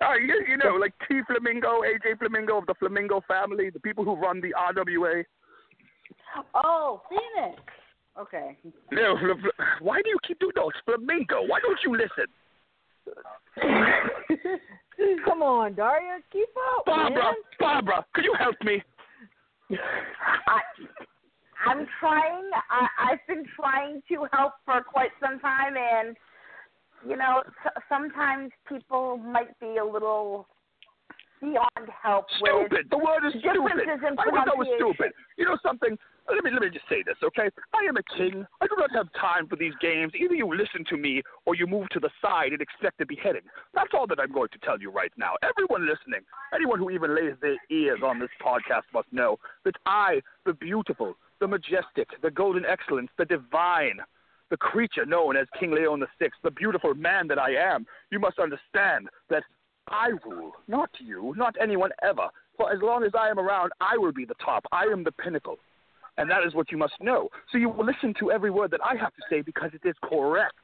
Uh, 0.00 0.14
you, 0.14 0.44
you 0.48 0.56
know, 0.56 0.76
like 0.76 0.92
T 1.08 1.20
Flamingo, 1.26 1.82
AJ 1.82 2.18
Flamingo 2.18 2.58
of 2.58 2.66
the 2.66 2.74
Flamingo 2.78 3.20
family, 3.26 3.70
the 3.70 3.80
people 3.80 4.04
who 4.04 4.14
run 4.14 4.40
the 4.40 4.54
RWA. 4.54 5.24
Oh, 6.54 7.02
Phoenix. 7.08 7.60
Okay. 8.18 8.58
No, 8.92 9.16
why 9.80 10.02
do 10.02 10.10
you 10.10 10.18
keep 10.26 10.38
doing 10.38 10.52
those? 10.54 10.72
Flamingo, 10.84 11.42
why 11.46 11.60
don't 11.60 11.78
you 11.84 11.92
listen? 11.92 12.26
Come 15.24 15.42
on, 15.42 15.74
Daria, 15.74 16.18
keep 16.32 16.48
up, 16.78 16.86
Barbara, 16.86 17.14
man. 17.22 17.34
Barbara, 17.58 18.06
could 18.14 18.24
you 18.24 18.34
help 18.38 18.56
me? 18.64 18.82
I, 19.70 20.60
I'm 21.66 21.86
trying. 22.00 22.50
I, 22.70 22.86
I've 23.12 23.26
been 23.28 23.44
trying 23.54 24.02
to 24.08 24.26
help 24.32 24.54
for 24.64 24.82
quite 24.82 25.10
some 25.20 25.38
time, 25.40 25.74
and 25.76 26.16
you 27.06 27.16
know, 27.16 27.42
s- 27.64 27.82
sometimes 27.88 28.50
people 28.68 29.18
might 29.18 29.58
be 29.60 29.76
a 29.76 29.84
little 29.84 30.48
beyond 31.40 31.88
help 32.02 32.26
Stupid. 32.38 32.72
with 32.72 32.90
The 32.90 32.98
word 32.98 33.24
is 33.26 33.32
stupid. 33.40 33.54
differences 33.54 34.00
in 34.08 34.18
I 34.18 34.24
thought 34.24 34.46
that 34.46 34.56
was 34.58 34.66
pronunciation. 34.66 34.94
stupid. 34.94 35.12
You 35.36 35.44
know 35.44 35.58
something? 35.62 35.96
Let 36.28 36.44
me 36.44 36.50
let 36.50 36.60
me 36.60 36.68
just 36.70 36.88
say 36.88 37.02
this, 37.02 37.16
okay? 37.24 37.48
I 37.74 37.88
am 37.88 37.96
a 37.96 38.02
king. 38.16 38.46
I 38.60 38.66
do 38.66 38.76
not 38.76 38.90
have 38.92 39.08
time 39.18 39.48
for 39.48 39.56
these 39.56 39.72
games. 39.80 40.12
Either 40.14 40.34
you 40.34 40.46
listen 40.54 40.84
to 40.90 40.96
me 40.96 41.22
or 41.46 41.54
you 41.54 41.66
move 41.66 41.88
to 41.90 42.00
the 42.00 42.10
side 42.20 42.52
and 42.52 42.60
expect 42.60 43.00
a 43.00 43.06
beheading. 43.06 43.48
That's 43.74 43.90
all 43.94 44.06
that 44.08 44.20
I'm 44.20 44.32
going 44.32 44.50
to 44.52 44.58
tell 44.58 44.78
you 44.78 44.90
right 44.90 45.12
now. 45.16 45.32
Everyone 45.42 45.88
listening, 45.88 46.20
anyone 46.54 46.78
who 46.78 46.90
even 46.90 47.14
lays 47.14 47.34
their 47.40 47.56
ears 47.70 48.00
on 48.04 48.18
this 48.18 48.28
podcast 48.44 48.82
must 48.92 49.10
know 49.10 49.38
that 49.64 49.76
I, 49.86 50.20
the 50.44 50.52
beautiful, 50.52 51.14
the 51.40 51.48
majestic, 51.48 52.08
the 52.22 52.30
golden 52.30 52.64
excellence, 52.66 53.10
the 53.16 53.24
divine, 53.24 53.98
the 54.50 54.56
creature 54.56 55.06
known 55.06 55.36
as 55.36 55.46
King 55.58 55.72
Leon 55.72 56.04
VI, 56.20 56.28
the 56.42 56.50
beautiful 56.50 56.94
man 56.94 57.26
that 57.28 57.38
I 57.38 57.54
am, 57.54 57.86
you 58.10 58.18
must 58.18 58.38
understand 58.38 59.08
that 59.30 59.44
I 59.88 60.10
rule, 60.26 60.52
not 60.66 60.90
you, 60.98 61.34
not 61.36 61.56
anyone 61.60 61.90
ever. 62.02 62.28
For 62.56 62.72
as 62.72 62.80
long 62.82 63.04
as 63.04 63.12
I 63.18 63.28
am 63.28 63.38
around, 63.38 63.72
I 63.80 63.96
will 63.96 64.12
be 64.12 64.24
the 64.24 64.34
top. 64.44 64.64
I 64.72 64.84
am 64.84 65.04
the 65.04 65.12
pinnacle. 65.12 65.58
And 66.18 66.28
that 66.28 66.44
is 66.44 66.52
what 66.52 66.70
you 66.72 66.76
must 66.76 66.94
know. 67.00 67.28
So 67.50 67.58
you 67.58 67.70
will 67.70 67.86
listen 67.86 68.12
to 68.18 68.32
every 68.32 68.50
word 68.50 68.72
that 68.72 68.80
I 68.84 68.96
have 68.96 69.14
to 69.14 69.22
say 69.30 69.40
because 69.40 69.70
it 69.72 69.88
is 69.88 69.94
correct. 70.02 70.54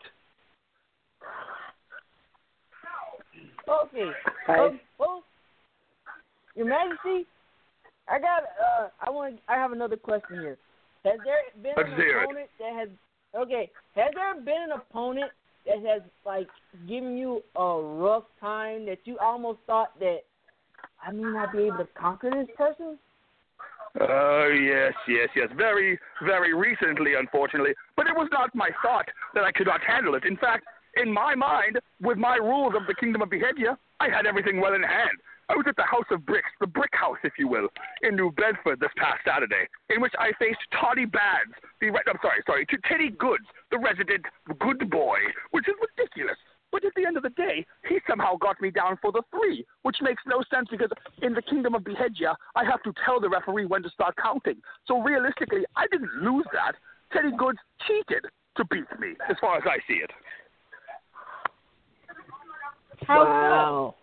Okay. 3.68 4.10
Right. 4.48 4.60
Um, 4.60 4.80
well, 4.98 5.22
Your 6.54 6.66
Majesty, 6.66 7.26
I 8.08 8.18
got. 8.18 8.42
Uh, 8.42 8.88
I 9.00 9.10
want. 9.10 9.38
I 9.48 9.54
have 9.54 9.72
another 9.72 9.96
question 9.96 10.40
here. 10.40 10.58
Has 11.04 11.18
there 11.24 11.62
been 11.62 11.72
Let's 11.76 11.88
an 11.88 11.96
hear 11.96 12.20
it. 12.20 12.24
opponent 12.24 12.48
that 12.58 12.72
has? 12.78 12.88
Okay. 13.36 13.70
Has 13.94 14.10
there 14.14 14.34
been 14.42 14.70
an 14.70 14.72
opponent 14.72 15.30
that 15.66 15.76
has 15.88 16.02
like 16.26 16.48
given 16.88 17.16
you 17.16 17.42
a 17.56 17.80
rough 17.80 18.24
time 18.40 18.84
that 18.86 18.98
you 19.04 19.18
almost 19.18 19.60
thought 19.66 19.98
that 20.00 20.18
I 21.06 21.12
may 21.12 21.22
not 21.22 21.52
be 21.52 21.60
able 21.60 21.78
to 21.78 21.88
conquer 21.98 22.30
this 22.30 22.54
person? 22.56 22.98
Oh, 24.00 24.48
yes, 24.48 24.92
yes, 25.06 25.28
yes. 25.36 25.48
Very, 25.56 25.98
very 26.24 26.52
recently, 26.52 27.14
unfortunately. 27.14 27.72
But 27.96 28.06
it 28.06 28.16
was 28.16 28.28
not 28.32 28.54
my 28.54 28.70
thought 28.82 29.08
that 29.34 29.44
I 29.44 29.52
could 29.52 29.66
not 29.66 29.80
handle 29.82 30.14
it. 30.14 30.24
In 30.24 30.36
fact, 30.36 30.64
in 30.96 31.12
my 31.12 31.34
mind, 31.34 31.78
with 32.00 32.18
my 32.18 32.36
rules 32.36 32.74
of 32.76 32.86
the 32.86 32.94
Kingdom 32.94 33.22
of 33.22 33.28
Behedia, 33.28 33.76
I 34.00 34.08
had 34.08 34.26
everything 34.26 34.60
well 34.60 34.74
in 34.74 34.82
hand. 34.82 35.18
I 35.48 35.56
was 35.56 35.66
at 35.68 35.76
the 35.76 35.84
House 35.84 36.08
of 36.10 36.24
Bricks, 36.24 36.48
the 36.60 36.66
Brick 36.66 36.90
House, 36.94 37.18
if 37.22 37.34
you 37.38 37.48
will, 37.48 37.68
in 38.02 38.16
New 38.16 38.32
Bedford 38.32 38.80
this 38.80 38.90
past 38.96 39.20
Saturday, 39.26 39.68
in 39.90 40.00
which 40.00 40.14
I 40.18 40.32
faced 40.38 40.60
Toddy 40.72 41.04
Bads, 41.04 41.52
the 41.80 41.90
re- 41.90 42.00
I'm 42.08 42.18
sorry, 42.22 42.40
sorry, 42.46 42.64
to 42.66 42.78
Teddy 42.88 43.10
Goods, 43.10 43.44
the 43.70 43.78
resident 43.78 44.24
good 44.58 44.88
boy, 44.90 45.18
which 45.50 45.68
is 45.68 45.74
ridiculous. 45.76 46.38
But 46.72 46.84
at 46.84 46.92
the 46.96 47.04
end 47.06 47.16
of 47.16 47.22
the 47.22 47.30
day, 47.30 47.66
he 47.86 47.93
somehow 48.14 48.36
got 48.36 48.60
me 48.60 48.70
down 48.70 48.98
for 49.02 49.10
the 49.10 49.22
three, 49.30 49.66
which 49.82 49.96
makes 50.00 50.22
no 50.26 50.42
sense 50.52 50.68
because 50.70 50.90
in 51.22 51.34
the 51.34 51.42
Kingdom 51.42 51.74
of 51.74 51.82
Behedia, 51.82 52.34
I 52.54 52.64
have 52.64 52.82
to 52.84 52.92
tell 53.04 53.20
the 53.20 53.28
referee 53.28 53.66
when 53.66 53.82
to 53.82 53.90
start 53.90 54.14
counting. 54.22 54.56
So 54.86 55.00
realistically, 55.02 55.64
I 55.76 55.86
didn't 55.90 56.12
lose 56.22 56.46
that. 56.52 56.74
Teddy 57.12 57.34
Goods 57.36 57.58
cheated 57.86 58.24
to 58.56 58.64
beat 58.66 58.84
me, 59.00 59.14
as 59.28 59.36
far 59.40 59.56
as 59.56 59.64
I 59.66 59.78
see 59.88 60.00
it. 60.00 60.10
Wow. 63.08 63.96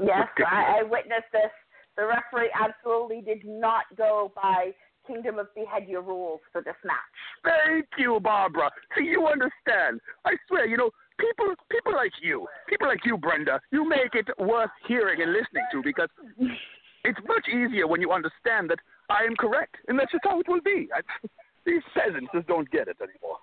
Yes, 0.00 0.28
I, 0.46 0.78
I 0.78 0.82
witnessed 0.84 1.32
this. 1.32 1.50
The 1.96 2.06
referee 2.06 2.50
absolutely 2.54 3.20
did 3.20 3.44
not 3.44 3.84
go 3.96 4.32
by 4.36 4.70
Kingdom 5.08 5.38
of 5.38 5.48
Behedia 5.56 6.04
rules 6.04 6.40
for 6.52 6.60
this 6.62 6.76
match. 6.84 7.18
Thank 7.42 7.86
you, 7.98 8.20
Barbara. 8.20 8.70
See, 8.96 9.04
you 9.04 9.26
understand. 9.26 10.00
I 10.24 10.36
swear, 10.46 10.66
you 10.66 10.76
know, 10.76 10.90
people 11.18 11.54
people 11.70 11.92
like 11.92 12.12
you, 12.22 12.46
people 12.68 12.86
like 12.86 13.00
you, 13.04 13.16
Brenda, 13.16 13.60
you 13.72 13.88
make 13.88 14.14
it 14.14 14.28
worth 14.38 14.70
hearing 14.86 15.22
and 15.22 15.32
listening 15.32 15.64
to 15.72 15.82
because 15.82 16.08
it's 17.04 17.18
much 17.26 17.48
easier 17.48 17.86
when 17.86 18.00
you 18.00 18.12
understand 18.12 18.70
that 18.70 18.78
I 19.08 19.24
am 19.24 19.34
correct, 19.36 19.76
and 19.88 19.98
that's 19.98 20.12
just 20.12 20.24
how 20.24 20.38
it 20.40 20.48
will 20.48 20.60
be. 20.60 20.88
I, 20.94 21.00
these 21.64 21.82
peasants 21.94 22.28
just 22.34 22.46
don't 22.46 22.70
get 22.70 22.88
it 22.88 22.96
anymore. 23.00 23.38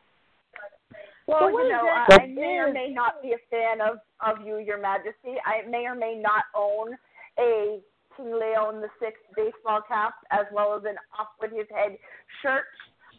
Well, 1.28 1.50
you 1.50 1.70
know, 1.70 1.90
I, 1.90 2.22
I 2.22 2.28
may 2.28 2.58
or 2.58 2.72
may 2.72 2.92
not 2.94 3.22
be 3.22 3.34
a 3.34 3.42
fan 3.50 3.82
of, 3.82 3.98
of 4.22 4.46
you, 4.46 4.60
Your 4.60 4.80
Majesty. 4.80 5.42
I 5.44 5.68
may 5.68 5.86
or 5.86 5.96
may 5.96 6.22
not 6.22 6.44
own 6.56 6.96
a 7.40 7.80
King 8.18 8.34
Leon 8.34 8.84
Sixth 9.00 9.22
baseball 9.36 9.82
cap 9.88 10.14
as 10.32 10.46
well 10.54 10.76
as 10.76 10.84
an 10.84 10.96
off 11.20 11.30
with 11.42 11.52
his 11.52 11.68
head 11.70 11.98
shirt. 12.42 12.66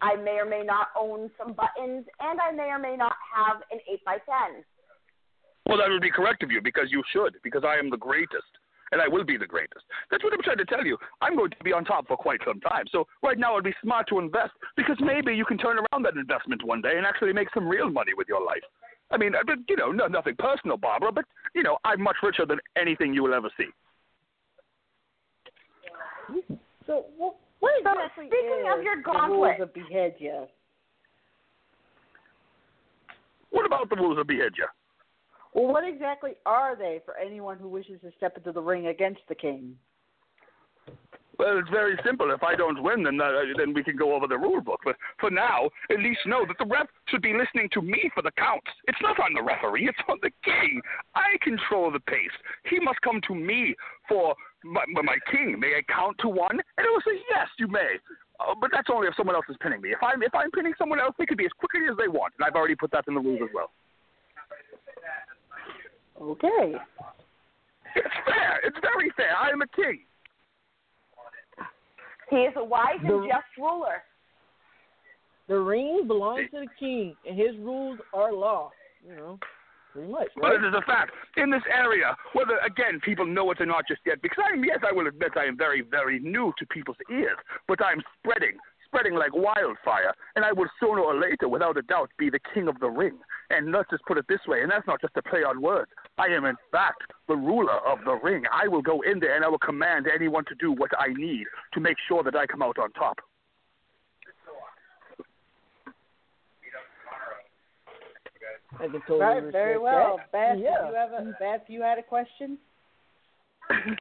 I 0.03 0.17
may 0.17 0.39
or 0.39 0.45
may 0.45 0.63
not 0.63 0.89
own 0.99 1.31
some 1.39 1.55
buttons, 1.55 2.05
and 2.21 2.41
I 2.41 2.53
may 2.53 2.69
or 2.69 2.79
may 2.79 2.97
not 2.97 3.15
have 3.35 3.63
an 3.71 3.81
eight 3.91 4.05
by 4.05 4.19
ten. 4.25 4.63
Well, 5.67 5.79
that 5.79 5.89
would 5.89 6.03
be 6.03 6.11
correct 6.11 6.43
of 6.43 6.51
you 6.51 6.61
because 6.63 6.89
you 6.91 7.03
should, 7.13 7.37
because 7.43 7.65
I 7.67 7.77
am 7.77 7.91
the 7.91 7.97
greatest. 7.97 8.53
And 8.93 9.03
I 9.03 9.09
will 9.09 9.25
be 9.25 9.37
the 9.37 9.49
greatest. 9.49 9.85
That's 10.13 10.23
what 10.23 10.33
I'm 10.33 10.43
trying 10.43 10.59
to 10.59 10.65
tell 10.65 10.87
you. 10.87 10.97
I'm 11.21 11.35
going 11.35 11.51
to 11.51 11.65
be 11.65 11.73
on 11.73 11.85
top 11.85 12.07
for 12.07 12.17
quite 12.17 12.39
some 12.47 12.61
time. 12.61 12.85
So 12.93 13.05
right 13.21 13.37
now 13.37 13.55
it'd 13.55 13.65
be 13.65 13.75
smart 13.83 14.07
to 14.11 14.21
invest 14.21 14.53
because 14.77 14.97
maybe 15.01 15.35
you 15.35 15.45
can 15.45 15.59
turn 15.59 15.79
around 15.79 16.05
that 16.05 16.15
investment 16.15 16.65
one 16.65 16.83
day 16.83 16.97
and 16.97 17.05
actually 17.05 17.33
make 17.33 17.49
some 17.53 17.67
real 17.67 17.91
money 17.91 18.13
with 18.17 18.29
your 18.29 18.47
life. 18.47 18.63
I 19.11 19.17
mean, 19.17 19.33
you 19.69 19.77
know, 19.77 19.91
nothing 19.91 20.37
personal, 20.39 20.77
Barbara, 20.77 21.11
but, 21.11 21.25
you 21.53 21.65
know, 21.65 21.79
I'm 21.85 22.01
much 22.01 22.15
richer 22.23 22.47
than 22.47 22.61
anything 22.79 23.13
you 23.13 23.25
will 23.25 23.35
ever 23.35 23.51
see. 23.57 23.67
So, 26.87 27.07
what, 27.17 27.37
what 27.61 27.73
So, 27.83 27.91
exactly 27.91 28.27
speaking 28.27 28.65
is 28.67 28.79
of 28.79 28.83
your 28.83 29.03
the 29.03 29.29
rules 29.29 29.61
of 29.61 29.73
Behedia? 29.75 30.47
What 33.51 33.67
about 33.67 33.89
the 33.91 33.97
rules 33.97 34.19
of 34.19 34.27
Behedia? 34.27 34.69
Well, 35.55 35.69
what 35.69 35.85
exactly 35.89 36.33
are 36.45 36.77
they 36.77 37.01
for 37.05 37.17
anyone 37.17 37.59
who 37.59 37.69
wishes 37.69 38.01
to 38.03 38.13
step 38.17 38.37
into 38.37 38.53
the 38.53 38.61
ring 38.61 38.89
against 38.89 39.23
the 39.29 39.35
king? 39.35 39.77
Well, 41.39 41.59
it's 41.59 41.69
very 41.69 41.99
simple. 42.05 42.31
If 42.31 42.43
I 42.43 42.55
don't 42.55 42.83
win, 42.83 43.03
then 43.03 43.21
uh, 43.21 43.31
then 43.59 43.75
we 43.75 43.83
can 43.83 43.97
go 43.97 44.15
over 44.15 44.27
the 44.27 44.39
rule 44.39 44.63
book. 44.63 44.81
But 44.85 44.97
for 45.21 45.31
now, 45.31 45.69
at 45.91 45.99
least 45.99 46.21
know 46.25 46.47
that 46.47 46.57
the 46.59 46.65
ref 46.65 46.87
should 47.09 47.21
be 47.21 47.35
listening 47.35 47.69
to 47.73 47.83
me 47.83 48.11
for 48.15 48.23
the 48.23 48.31
counts. 48.39 48.71
It's 48.89 48.99
not 49.03 49.21
on 49.21 49.35
the 49.35 49.43
referee; 49.43 49.89
it's 49.89 49.99
on 50.09 50.19
the 50.23 50.31
king. 50.45 50.81
I 51.15 51.37
control 51.43 51.91
the 51.91 52.01
pace. 52.01 52.33
He 52.71 52.81
must 52.81 53.01
come 53.03 53.21
to 53.29 53.35
me 53.35 53.75
for 54.09 54.35
my, 54.67 55.03
my 55.03 55.19
king. 55.31 55.59
May 55.59 55.79
I 55.79 55.83
count 55.93 56.17
to 56.21 56.29
one? 56.29 56.59
And 56.59 56.87
it 56.87 56.91
will 56.91 57.05
say 57.07 57.19
yes, 57.31 57.49
you 57.59 57.69
may. 57.69 57.97
Uh, 58.41 58.55
but 58.61 58.71
that's 58.73 58.89
only 58.93 59.09
if 59.09 59.15
someone 59.17 59.35
else 59.35 59.47
is 59.49 59.57
pinning 59.61 59.81
me. 59.81 59.91
If 59.91 60.03
I'm 60.03 60.23
if 60.23 60.35
I'm 60.35 60.51
pinning 60.51 60.75
someone 60.79 61.01
else, 61.01 61.15
they 61.19 61.27
can 61.27 61.37
be 61.37 61.47
as 61.47 61.53
quickly 61.59 61.89
as 61.91 61.97
they 61.97 62.09
want, 62.09 62.35
and 62.39 62.47
I've 62.47 62.55
already 62.55 62.75
put 62.75 62.91
that 62.91 63.05
in 63.09 63.15
the 63.15 63.21
rules 63.21 63.41
as 63.43 63.49
well. 63.55 63.71
Okay. 66.21 66.75
It's 67.95 68.15
fair. 68.27 68.61
It's 68.65 68.77
very 68.83 69.11
fair. 69.17 69.35
I 69.37 69.51
am 69.51 69.63
a 69.63 69.69
king. 69.69 70.01
He 72.31 72.37
is 72.37 72.53
a 72.57 72.65
wise 72.65 72.99
and 73.03 73.29
just 73.29 73.45
ruler. 73.59 74.03
The 75.49 75.59
ring 75.59 76.05
belongs 76.07 76.51
to 76.53 76.61
the 76.61 76.67
king, 76.79 77.15
and 77.27 77.39
his 77.39 77.57
rules 77.59 77.99
are 78.13 78.33
law. 78.33 78.71
You 79.09 79.15
know, 79.15 79.39
pretty 79.97 80.13
much. 80.13 80.29
But 80.41 80.53
it 80.53 80.65
is 80.65 80.75
a 80.77 80.83
fact. 80.83 81.13
In 81.37 81.51
this 81.51 81.63
area, 81.73 82.15
whether, 82.35 82.59
again, 82.65 83.01
people 83.01 83.27
know 83.27 83.51
it 83.51 83.61
or 83.61 83.67
not 83.67 83.89
just 83.89 84.01
yet, 84.05 84.21
because 84.23 84.45
I 84.47 84.53
am, 84.53 84.65
yes, 84.65 84.79
I 84.87 84.93
will 84.93 85.07
admit 85.07 85.33
I 85.37 85.45
am 85.45 85.57
very, 85.57 85.81
very 85.83 86.19
new 86.21 86.53
to 86.59 86.67
people's 86.67 86.97
ears, 87.11 87.39
but 87.67 87.83
I'm 87.83 88.03
spreading, 88.19 88.57
spreading 88.85 89.15
like 89.15 89.35
wildfire, 89.35 90.13
and 90.37 90.45
I 90.45 90.53
will 90.53 90.69
sooner 90.81 91.01
or 91.01 91.19
later, 91.19 91.49
without 91.49 91.77
a 91.77 91.83
doubt, 91.83 92.11
be 92.19 92.31
the 92.31 92.41
king 92.55 92.69
of 92.69 92.79
the 92.81 92.91
ring. 92.91 93.19
And 93.51 93.73
let's 93.73 93.91
just 93.91 94.05
put 94.05 94.19
it 94.19 94.27
this 94.29 94.41
way, 94.47 94.63
and 94.63 94.71
that's 94.71 94.87
not 94.87 95.01
just 95.01 95.17
a 95.17 95.23
play 95.23 95.45
on 95.45 95.63
words. 95.63 95.91
I 96.19 96.27
am, 96.27 96.45
in 96.45 96.57
fact, 96.73 97.03
the 97.29 97.37
ruler 97.37 97.79
of 97.87 97.99
the 98.05 98.19
ring. 98.23 98.45
I 98.53 98.69
will 98.69 98.83
go 98.83 99.03
in 99.03 99.21
there 99.21 99.37
and 99.37 99.45
I 99.45 99.49
will 99.49 99.59
command 99.59 100.07
anyone 100.13 100.45
to 100.47 100.55
do 100.57 100.73
what 100.73 100.91
I 100.99 101.13
need 101.13 101.45
to 101.75 101.81
make 101.81 101.97
sure 102.09 102.23
that 102.23 102.35
I 102.35 102.47
come 102.47 102.63
out 102.63 102.79
on 102.79 102.91
top. 102.93 103.19
I 108.79 108.89
can 108.89 109.01
totally 109.07 109.21
Right, 109.21 109.53
very 109.53 109.79
well. 109.79 110.19
that. 110.19 110.33
Beth, 110.33 110.59
yeah. 110.59 110.89
you 110.89 110.95
have 110.95 111.13
a, 111.13 111.37
Beth, 111.39 111.63
you 111.69 111.83
had 111.83 111.99
a 111.99 112.03
question? 112.03 112.59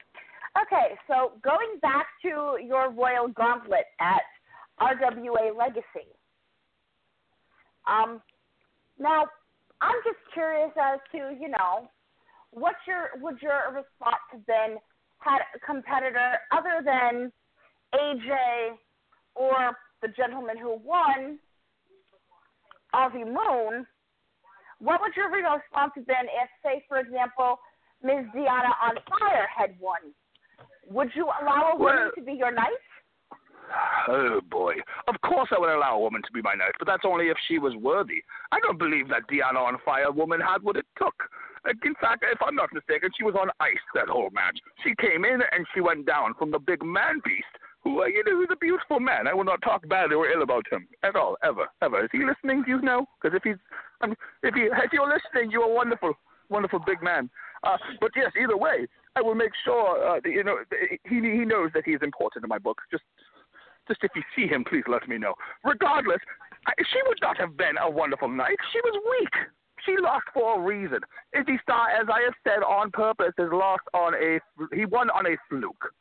Okay, 0.62 0.96
so 1.06 1.32
going 1.44 1.78
back 1.82 2.06
to 2.22 2.56
your 2.64 2.90
royal 2.90 3.28
gauntlet 3.28 3.84
at 4.00 4.22
RWA 4.80 5.54
Legacy. 5.54 6.08
Um, 7.86 8.22
now, 8.98 9.26
I'm 9.82 9.96
just 10.02 10.16
curious 10.32 10.70
as 10.80 10.98
to, 11.12 11.36
you 11.38 11.48
know, 11.48 11.90
what 12.52 12.74
your 12.86 13.10
would 13.20 13.42
your 13.42 13.66
response 13.66 14.22
have 14.32 14.46
been 14.46 14.78
had 15.18 15.40
a 15.54 15.58
competitor 15.58 16.38
other 16.52 16.80
than 16.82 17.30
AJ 17.94 18.76
or 19.34 19.76
the 20.00 20.08
gentleman 20.16 20.56
who 20.56 20.78
won, 20.82 21.38
Ozzy 22.94 23.26
Moon? 23.26 23.86
What 24.86 25.00
would 25.00 25.16
your 25.16 25.28
response 25.34 25.92
have 25.96 26.06
been 26.06 26.30
if, 26.30 26.48
say, 26.62 26.84
for 26.86 26.98
example, 26.98 27.58
Ms. 28.04 28.26
Diana 28.32 28.70
on 28.80 28.94
Fire 29.10 29.48
had 29.50 29.74
won? 29.80 29.98
Would 30.88 31.10
you 31.16 31.26
allow 31.42 31.72
a 31.72 31.76
woman 31.76 31.96
Well- 31.96 32.12
to 32.14 32.22
be 32.22 32.34
your 32.34 32.52
knight? 32.52 32.78
Oh 34.06 34.40
boy. 34.42 34.76
Of 35.08 35.20
course 35.22 35.48
I 35.50 35.58
would 35.58 35.70
allow 35.70 35.96
a 35.96 35.98
woman 35.98 36.22
to 36.22 36.30
be 36.30 36.40
my 36.40 36.54
knight, 36.54 36.70
but 36.78 36.86
that's 36.86 37.04
only 37.04 37.30
if 37.30 37.36
she 37.48 37.58
was 37.58 37.74
worthy. 37.74 38.22
I 38.52 38.60
don't 38.60 38.78
believe 38.78 39.08
that 39.08 39.26
Diana 39.26 39.58
on 39.58 39.76
Fire 39.84 40.12
woman 40.12 40.40
had 40.40 40.62
what 40.62 40.76
it 40.76 40.86
took. 40.96 41.14
In 41.84 41.96
fact, 41.96 42.24
if 42.30 42.40
I'm 42.40 42.54
not 42.54 42.72
mistaken, 42.72 43.10
she 43.18 43.24
was 43.24 43.34
on 43.34 43.50
ice 43.58 43.82
that 43.94 44.06
whole 44.06 44.30
match. 44.30 44.56
She 44.84 44.94
came 45.00 45.24
in 45.24 45.42
and 45.50 45.66
she 45.74 45.80
went 45.80 46.06
down 46.06 46.34
from 46.34 46.52
the 46.52 46.60
big 46.60 46.84
man 46.84 47.20
beast, 47.24 47.58
who, 47.82 48.02
uh, 48.02 48.06
you 48.06 48.22
know, 48.22 48.36
who's 48.36 48.50
a 48.52 48.56
beautiful 48.56 49.00
man. 49.00 49.26
I 49.26 49.34
will 49.34 49.42
not 49.42 49.62
talk 49.62 49.86
badly 49.88 50.14
or 50.14 50.30
ill 50.30 50.42
about 50.42 50.64
him 50.70 50.86
at 51.02 51.16
all, 51.16 51.36
ever, 51.42 51.66
ever. 51.82 52.04
Is 52.04 52.10
he 52.12 52.24
listening? 52.24 52.62
Do 52.62 52.70
you 52.70 52.80
know? 52.82 53.06
Because 53.20 53.36
if 53.36 53.42
he's, 53.42 53.58
um, 54.00 54.14
if 54.42 54.54
he, 54.54 54.62
if 54.62 54.92
you're 54.92 55.08
listening, 55.08 55.50
you're 55.50 55.70
a 55.70 55.74
wonderful, 55.74 56.14
wonderful 56.48 56.80
big 56.86 57.02
man. 57.02 57.30
Uh, 57.64 57.76
but 58.00 58.10
yes, 58.14 58.32
either 58.40 58.56
way, 58.56 58.86
I 59.16 59.22
will 59.22 59.34
make 59.34 59.52
sure, 59.64 60.06
uh, 60.06 60.20
that, 60.22 60.30
you 60.30 60.44
know, 60.44 60.58
he 61.04 61.16
he 61.16 61.44
knows 61.44 61.70
that 61.74 61.84
he 61.84 61.92
is 61.92 62.02
important 62.02 62.44
in 62.44 62.48
my 62.48 62.58
book. 62.58 62.82
Just 62.90 63.04
just 63.88 64.02
if 64.02 64.10
you 64.14 64.22
see 64.34 64.46
him, 64.46 64.64
please 64.64 64.84
let 64.88 65.08
me 65.08 65.16
know. 65.18 65.34
Regardless, 65.64 66.20
I, 66.66 66.72
she 66.92 67.00
would 67.06 67.18
not 67.22 67.38
have 67.38 67.56
been 67.56 67.76
a 67.80 67.90
wonderful 67.90 68.28
night. 68.28 68.56
She 68.72 68.80
was 68.80 69.00
weak. 69.20 69.34
She 69.84 69.96
lost 70.00 70.26
for 70.34 70.58
a 70.58 70.62
reason. 70.62 70.98
Izzy 71.32 71.58
Star, 71.62 71.88
as 71.90 72.08
I 72.12 72.22
have 72.22 72.34
said 72.42 72.62
on 72.64 72.90
purpose, 72.90 73.32
has 73.38 73.48
lost 73.52 73.82
on 73.94 74.14
a 74.14 74.40
he 74.74 74.84
won 74.84 75.10
on 75.10 75.26
a 75.26 75.36
fluke, 75.48 75.92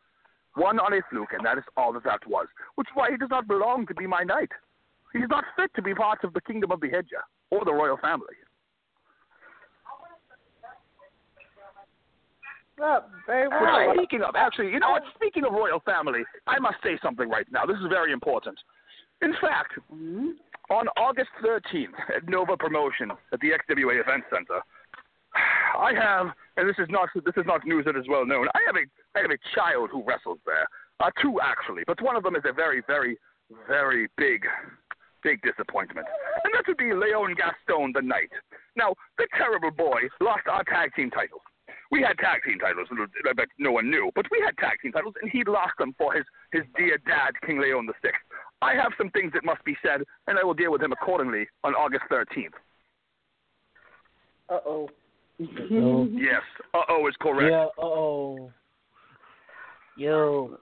won 0.58 0.80
on 0.80 0.94
a 0.94 1.02
fluke, 1.10 1.34
and 1.34 1.46
that 1.46 1.58
is 1.58 1.64
all 1.78 1.94
that 1.94 2.04
that 2.04 2.26
was. 2.28 2.48
Which 2.76 2.88
is 2.88 2.96
why 2.96 3.12
he 3.12 3.18
does 3.18 3.30
not 3.30 3.48
belong 3.48 3.86
to 3.88 3.94
be 3.94 4.08
my 4.08 4.24
knight. 4.24 4.52
He's 5.16 5.30
not 5.30 5.46
fit 5.56 5.72
to 5.76 5.82
be 5.82 5.96
part 5.96 6.24
of 6.26 6.34
the 6.34 6.42
kingdom 6.42 6.72
of 6.72 6.82
the 6.82 6.88
Behedja 6.88 7.24
or 7.50 7.64
the 7.64 7.74
royal 7.74 7.98
family. 7.98 8.36
Well, 12.78 13.10
very 13.26 13.48
Well, 13.48 13.62
well. 13.62 13.94
speaking 13.96 14.22
of, 14.22 14.36
actually, 14.36 14.72
you 14.72 14.80
know 14.80 14.92
what? 14.92 15.04
Speaking 15.16 15.46
of 15.46 15.54
royal 15.54 15.80
family, 15.80 16.26
I 16.46 16.60
must 16.60 16.76
say 16.84 17.00
something 17.02 17.30
right 17.30 17.50
now. 17.50 17.66
This 17.66 17.78
is 17.78 17.88
very 17.88 18.12
important. 18.12 18.60
In 19.22 19.34
fact, 19.36 19.80
Mhm. 19.90 20.38
on 20.70 20.90
August 20.98 21.32
13th 21.42 21.98
at 22.10 22.28
Nova 22.28 22.58
Promotion 22.58 23.12
at 23.32 23.40
the 23.40 23.54
XWA 23.54 23.98
Event 23.98 24.26
Center, 24.30 24.62
I 25.78 25.94
have, 25.94 26.34
and 26.58 26.68
this 26.68 26.78
is 26.80 26.90
not 26.90 27.10
this 27.14 27.38
is 27.38 27.46
not 27.46 27.64
news 27.66 27.86
that 27.86 27.96
is 27.96 28.08
well 28.10 28.26
known. 28.26 28.50
I 28.54 28.62
have 28.66 28.76
a 28.76 28.86
I 29.16 29.22
have 29.22 29.32
a 29.32 29.38
child 29.54 29.92
who 29.92 30.04
wrestles 30.04 30.40
there, 30.46 30.68
uh, 31.00 31.12
two 31.22 31.40
actually, 31.40 31.86
but 31.86 32.02
one 32.02 32.18
of 32.18 32.24
them 32.24 32.36
is 32.36 32.44
a 32.44 32.52
very 32.52 32.82
very 32.82 33.18
very 33.68 34.08
big 34.18 34.46
big 35.26 35.42
disappointment, 35.42 36.06
and 36.46 36.54
that 36.54 36.68
would 36.68 36.78
be 36.78 36.94
Leon 36.94 37.34
Gaston 37.34 37.92
the 37.98 38.02
Knight. 38.02 38.30
Now, 38.78 38.94
the 39.18 39.26
terrible 39.36 39.72
boy 39.72 40.06
lost 40.22 40.46
our 40.46 40.64
tag 40.66 40.94
team 40.96 41.10
titles. 41.10 41.42
We 41.90 42.02
had 42.02 42.18
tag 42.20 42.42
team 42.46 42.60
titles, 42.60 42.88
I 42.94 43.34
bet 43.34 43.48
no 43.58 43.72
one 43.72 43.90
knew, 43.90 44.12
but 44.14 44.26
we 44.30 44.42
had 44.46 44.56
tag 44.58 44.78
team 44.82 44.92
titles, 44.92 45.16
and 45.22 45.32
he 45.32 45.44
lost 45.44 45.74
them 45.80 45.96
for 45.98 46.14
his 46.14 46.26
his 46.52 46.64
dear 46.78 47.00
dad, 47.08 47.32
King 47.46 47.60
Leon 47.60 47.88
the 47.88 47.94
Sixth. 48.04 48.22
I 48.62 48.74
have 48.76 48.92
some 48.98 49.10
things 49.12 49.34
that 49.34 49.44
must 49.44 49.64
be 49.66 49.76
said, 49.82 50.04
and 50.28 50.38
I 50.38 50.44
will 50.44 50.54
deal 50.54 50.72
with 50.72 50.82
him 50.82 50.92
accordingly 50.92 51.48
on 51.64 51.74
August 51.74 52.04
13th. 52.12 52.54
Uh 54.50 54.60
oh. 54.66 54.90
Uh-oh. 55.42 56.08
Yes, 56.12 56.44
uh 56.74 56.84
oh 56.88 57.08
is 57.08 57.16
correct. 57.20 57.52
Yeah. 57.52 57.68
Oh. 57.78 58.52
Yo. 59.98 60.60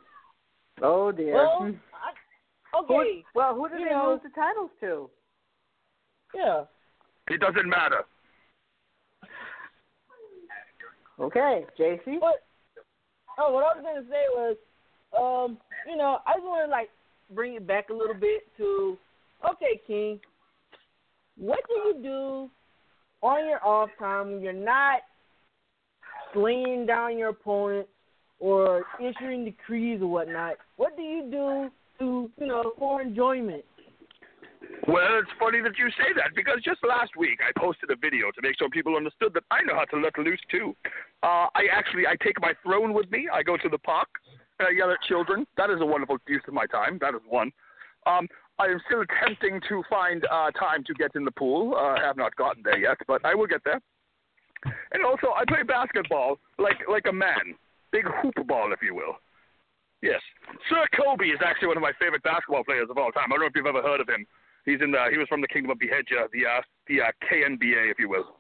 Oh 0.81 1.11
dear. 1.11 1.35
Well, 1.35 1.75
I, 2.73 2.77
Who- 2.87 2.95
okay. 2.95 3.23
well, 3.35 3.55
who 3.55 3.69
did 3.69 3.79
you 3.79 3.85
they 3.85 3.91
know- 3.91 4.11
lose 4.13 4.21
the 4.23 4.29
titles 4.29 4.71
to? 4.81 5.09
Yeah. 6.33 6.63
It 7.29 7.39
doesn't 7.39 7.69
matter. 7.69 8.03
Okay, 11.19 11.65
JC. 11.79 12.19
But 12.19 12.43
oh, 13.37 13.53
what 13.53 13.63
I 13.63 13.77
was 13.77 13.83
gonna 13.83 14.05
say 14.09 14.25
was, 14.33 14.57
um, 15.17 15.57
you 15.87 15.95
know, 15.95 16.19
I 16.25 16.33
just 16.33 16.45
want 16.45 16.65
to 16.67 16.71
like 16.71 16.89
bring 17.31 17.53
it 17.53 17.67
back 17.67 17.89
a 17.89 17.93
little 17.93 18.15
bit 18.15 18.41
to, 18.57 18.97
okay, 19.51 19.79
King, 19.85 20.19
what 21.37 21.59
do 21.67 21.73
you 21.73 21.93
do 22.01 22.49
on 23.21 23.47
your 23.47 23.63
off 23.65 23.89
time 23.99 24.31
when 24.31 24.41
you're 24.41 24.53
not 24.53 25.01
slaying 26.33 26.85
down 26.87 27.17
your 27.17 27.29
opponent 27.29 27.87
or 28.39 28.83
issuing 28.99 29.45
decrees 29.45 30.01
or 30.01 30.07
whatnot? 30.07 30.55
What 30.77 30.97
do 30.97 31.03
you 31.03 31.29
do 31.29 31.71
to, 32.03 32.31
you 32.39 32.47
know, 32.47 32.73
for 32.77 33.01
enjoyment? 33.01 33.63
Well, 34.87 35.19
it's 35.19 35.31
funny 35.39 35.61
that 35.61 35.77
you 35.77 35.87
say 35.91 36.11
that 36.15 36.35
because 36.35 36.59
just 36.63 36.79
last 36.83 37.15
week 37.17 37.39
I 37.39 37.57
posted 37.59 37.89
a 37.91 37.95
video 37.95 38.31
to 38.31 38.41
make 38.41 38.57
sure 38.57 38.69
people 38.69 38.97
understood 38.97 39.33
that 39.33 39.43
I 39.49 39.61
know 39.63 39.75
how 39.75 39.85
to 39.85 39.97
let 40.03 40.17
loose 40.17 40.41
too. 40.51 40.75
Uh, 41.21 41.47
I 41.55 41.71
actually 41.71 42.03
I 42.07 42.15
take 42.21 42.39
my 42.41 42.53
throne 42.63 42.93
with 42.93 43.09
me. 43.11 43.29
I 43.31 43.43
go 43.43 43.55
to 43.55 43.69
the 43.69 43.77
park 43.77 44.09
and 44.59 44.67
I 44.67 44.71
yell 44.71 44.91
at 44.91 45.01
children. 45.07 45.47
That 45.55 45.69
is 45.69 45.79
a 45.79 45.85
wonderful 45.85 46.17
use 46.27 46.43
of 46.47 46.53
my 46.53 46.65
time. 46.65 46.97
That 46.99 47.15
is 47.15 47.21
one. 47.29 47.51
Um, 48.05 48.27
I 48.59 48.65
am 48.67 48.81
still 48.85 49.01
attempting 49.01 49.61
to 49.69 49.83
find 49.89 50.25
uh, 50.25 50.51
time 50.51 50.83
to 50.85 50.93
get 50.93 51.11
in 51.15 51.23
the 51.23 51.31
pool. 51.31 51.75
Uh, 51.75 51.99
I 51.99 52.01
have 52.03 52.17
not 52.17 52.35
gotten 52.35 52.61
there 52.63 52.77
yet, 52.77 52.97
but 53.07 53.25
I 53.25 53.35
will 53.35 53.47
get 53.47 53.61
there. 53.63 53.79
And 54.91 55.05
also, 55.05 55.27
I 55.35 55.43
play 55.47 55.63
basketball 55.63 56.39
like 56.57 56.79
like 56.89 57.05
a 57.09 57.13
man, 57.13 57.55
big 57.91 58.05
hoop 58.21 58.35
ball, 58.47 58.71
if 58.73 58.81
you 58.81 58.95
will. 58.95 59.15
Yes, 60.03 60.19
Sir 60.69 60.83
Kobe 60.99 61.27
is 61.27 61.39
actually 61.45 61.69
one 61.69 61.77
of 61.77 61.81
my 61.81 61.93
favorite 61.97 62.23
basketball 62.23 62.65
players 62.65 62.89
of 62.89 62.97
all 62.97 63.09
time. 63.13 63.31
I 63.31 63.35
don't 63.35 63.39
know 63.39 63.45
if 63.45 63.53
you've 63.55 63.65
ever 63.65 63.81
heard 63.81 64.01
of 64.01 64.09
him. 64.09 64.25
He's 64.65 64.81
in 64.81 64.91
the 64.91 64.99
he 65.09 65.17
was 65.17 65.27
from 65.29 65.39
the 65.39 65.47
Kingdom 65.47 65.71
of 65.71 65.77
Behedja, 65.77 66.27
the 66.33 66.45
uh, 66.45 66.61
the 66.89 67.01
uh, 67.01 67.11
KNBA, 67.31 67.89
if 67.89 67.97
you 67.99 68.09
will. 68.09 68.35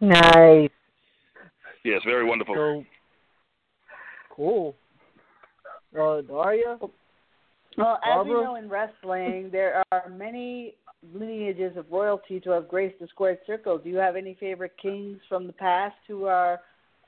Nice. 0.00 0.70
Yes, 1.84 2.02
very 2.04 2.26
wonderful. 2.26 2.54
So 2.54 2.84
cool. 4.30 4.76
Uh, 5.98 6.20
Daria. 6.20 6.76
Well, 7.78 7.98
as 8.04 8.26
we 8.26 8.32
Barbara? 8.32 8.44
know 8.44 8.54
in 8.56 8.68
wrestling, 8.68 9.48
there 9.50 9.82
are 9.90 10.08
many 10.10 10.74
lineages 11.14 11.76
of 11.78 11.86
royalty 11.90 12.40
to 12.40 12.50
have 12.50 12.68
graced 12.68 12.98
the 13.00 13.06
squared 13.06 13.38
circle. 13.46 13.78
Do 13.78 13.88
you 13.88 13.96
have 13.96 14.16
any 14.16 14.36
favorite 14.38 14.74
kings 14.82 15.18
from 15.28 15.46
the 15.46 15.52
past 15.54 15.96
who 16.06 16.26
are 16.26 16.54
i- 16.54 16.58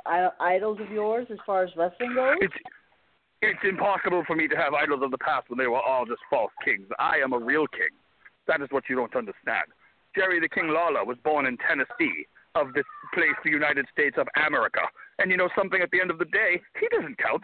idols 0.06 0.78
of 0.80 0.90
yours 0.90 1.26
as 1.30 1.38
far 1.46 1.64
as 1.64 1.70
wrestling 1.76 2.14
goes? 2.14 2.36
It's 2.40 2.54
it's 3.42 3.60
impossible 3.64 4.22
for 4.26 4.36
me 4.36 4.48
to 4.48 4.56
have 4.56 4.74
idols 4.74 5.00
of 5.02 5.10
the 5.10 5.18
past 5.18 5.48
when 5.48 5.58
they 5.58 5.66
were 5.66 5.80
all 5.80 6.04
just 6.04 6.20
false 6.28 6.52
kings. 6.62 6.86
I 6.98 7.16
am 7.24 7.32
a 7.32 7.38
real 7.38 7.66
king. 7.68 7.88
That 8.46 8.60
is 8.60 8.68
what 8.70 8.84
you 8.90 8.96
don't 8.96 9.16
understand. 9.16 9.64
Jerry 10.14 10.40
the 10.40 10.48
King 10.48 10.68
Lawler 10.68 11.06
was 11.06 11.16
born 11.24 11.46
in 11.46 11.56
Tennessee, 11.56 12.26
of 12.54 12.72
this 12.74 12.84
place, 13.14 13.36
the 13.44 13.50
United 13.50 13.86
States 13.92 14.16
of 14.18 14.26
America. 14.46 14.80
And 15.18 15.30
you 15.30 15.36
know 15.36 15.48
something? 15.56 15.80
At 15.80 15.90
the 15.90 16.00
end 16.00 16.10
of 16.10 16.18
the 16.18 16.24
day, 16.26 16.60
he 16.80 16.88
doesn't 16.88 17.18
count. 17.18 17.42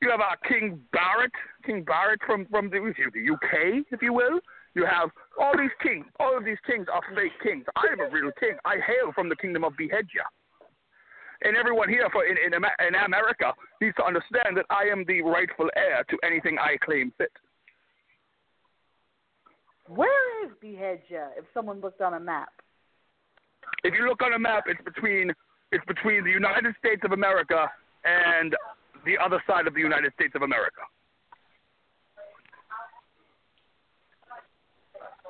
You 0.00 0.10
have 0.10 0.20
our 0.20 0.36
King 0.46 0.80
Barrett, 0.92 1.32
King 1.66 1.82
Barrett 1.82 2.20
from 2.24 2.46
from 2.46 2.70
the, 2.70 2.78
the 2.78 3.32
UK, 3.34 3.84
if 3.90 4.00
you 4.00 4.12
will. 4.12 4.38
You 4.74 4.86
have 4.86 5.10
all 5.40 5.56
these 5.58 5.74
kings. 5.82 6.06
All 6.20 6.36
of 6.36 6.44
these 6.44 6.60
kings 6.64 6.86
are 6.92 7.02
fake 7.14 7.32
kings. 7.42 7.64
I 7.74 7.92
am 7.92 8.00
a 8.00 8.08
real 8.08 8.30
king. 8.38 8.54
I 8.64 8.76
hail 8.76 9.10
from 9.12 9.28
the 9.28 9.34
kingdom 9.34 9.64
of 9.64 9.72
Behedja. 9.72 10.22
And 11.44 11.56
everyone 11.56 11.88
here 11.88 12.08
for 12.12 12.24
in, 12.24 12.36
in, 12.36 12.52
in 12.54 12.94
America 12.94 13.52
needs 13.80 13.94
to 13.96 14.04
understand 14.04 14.56
that 14.56 14.66
I 14.70 14.84
am 14.90 15.04
the 15.06 15.22
rightful 15.22 15.70
heir 15.76 16.04
to 16.10 16.18
anything 16.24 16.58
I 16.58 16.76
claim 16.84 17.12
fit. 17.16 17.30
Where 19.86 20.44
is 20.44 20.52
Behedja 20.62 21.28
if 21.38 21.44
someone 21.54 21.80
looked 21.80 22.00
on 22.00 22.14
a 22.14 22.20
map? 22.20 22.50
If 23.84 23.94
you 23.94 24.06
look 24.08 24.22
on 24.22 24.34
a 24.34 24.38
map, 24.38 24.64
it's 24.66 24.82
between 24.84 25.32
it's 25.70 25.84
between 25.86 26.24
the 26.24 26.30
United 26.30 26.74
States 26.78 27.02
of 27.04 27.12
America 27.12 27.70
and 28.04 28.56
the 29.04 29.16
other 29.22 29.42
side 29.46 29.66
of 29.66 29.74
the 29.74 29.80
United 29.80 30.12
States 30.14 30.32
of 30.34 30.42
America. 30.42 30.80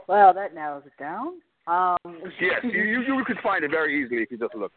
Well, 0.06 0.32
that 0.32 0.54
narrows 0.54 0.84
it 0.86 0.92
down. 0.98 1.34
Um, 1.66 1.98
Yes, 2.40 2.60
you, 2.64 2.82
you 2.82 3.02
you 3.02 3.24
could 3.26 3.38
find 3.42 3.62
it 3.62 3.70
very 3.70 4.02
easily 4.02 4.22
if 4.22 4.30
you 4.30 4.38
just 4.38 4.54
look. 4.54 4.72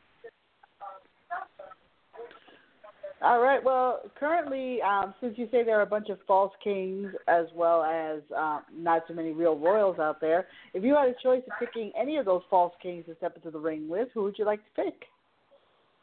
All 3.24 3.40
right. 3.40 3.64
Well, 3.64 4.02
currently, 4.20 4.82
um, 4.82 5.14
since 5.22 5.38
you 5.38 5.48
say 5.52 5.64
there 5.64 5.78
are 5.78 5.84
a 5.84 5.88
bunch 5.88 6.10
of 6.10 6.18
false 6.26 6.52
kings 6.64 7.14
as 7.28 7.46
well 7.54 7.84
as 7.84 8.22
um, 8.36 8.62
not 8.76 9.08
too 9.08 9.14
many 9.14 9.32
real 9.32 9.58
royals 9.58 10.00
out 10.00 10.20
there, 10.20 10.48
if 10.74 10.84
you 10.84 10.96
had 10.96 11.10
a 11.10 11.16
choice 11.22 11.44
of 11.46 11.54
picking 11.60 11.92
any 12.00 12.18
of 12.18 12.26
those 12.26 12.42
false 12.50 12.74
kings 12.82 13.06
to 13.06 13.16
step 13.18 13.36
into 13.36 13.52
the 13.52 13.60
ring 13.60 13.88
with, 13.88 14.08
who 14.16 14.24
would 14.24 14.40
you 14.40 14.46
like 14.46 14.60
to 14.64 14.84
pick? 14.84 15.04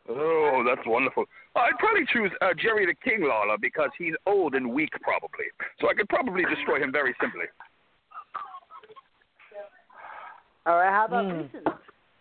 Oh, 0.09 0.64
that's 0.64 0.87
wonderful. 0.87 1.25
I'd 1.57 1.77
probably 1.79 2.07
choose 2.12 2.31
uh, 2.41 2.55
Jerry 2.57 2.87
the 2.87 2.95
King 2.95 3.29
Lawler 3.29 3.57
because 3.61 3.91
he's 3.99 4.14
old 4.25 4.55
and 4.55 4.73
weak, 4.73 4.91
probably. 5.03 5.47
So 5.81 5.91
I 5.91 5.95
could 5.95 6.09
probably 6.09 6.45
destroy 6.45 6.81
him 6.81 6.93
very 6.93 7.14
simply. 7.21 7.45
All 10.66 10.77
right. 10.77 10.91
How 10.91 11.07
about 11.07 11.25
Hmm. 11.25 11.43
recent? 11.43 11.69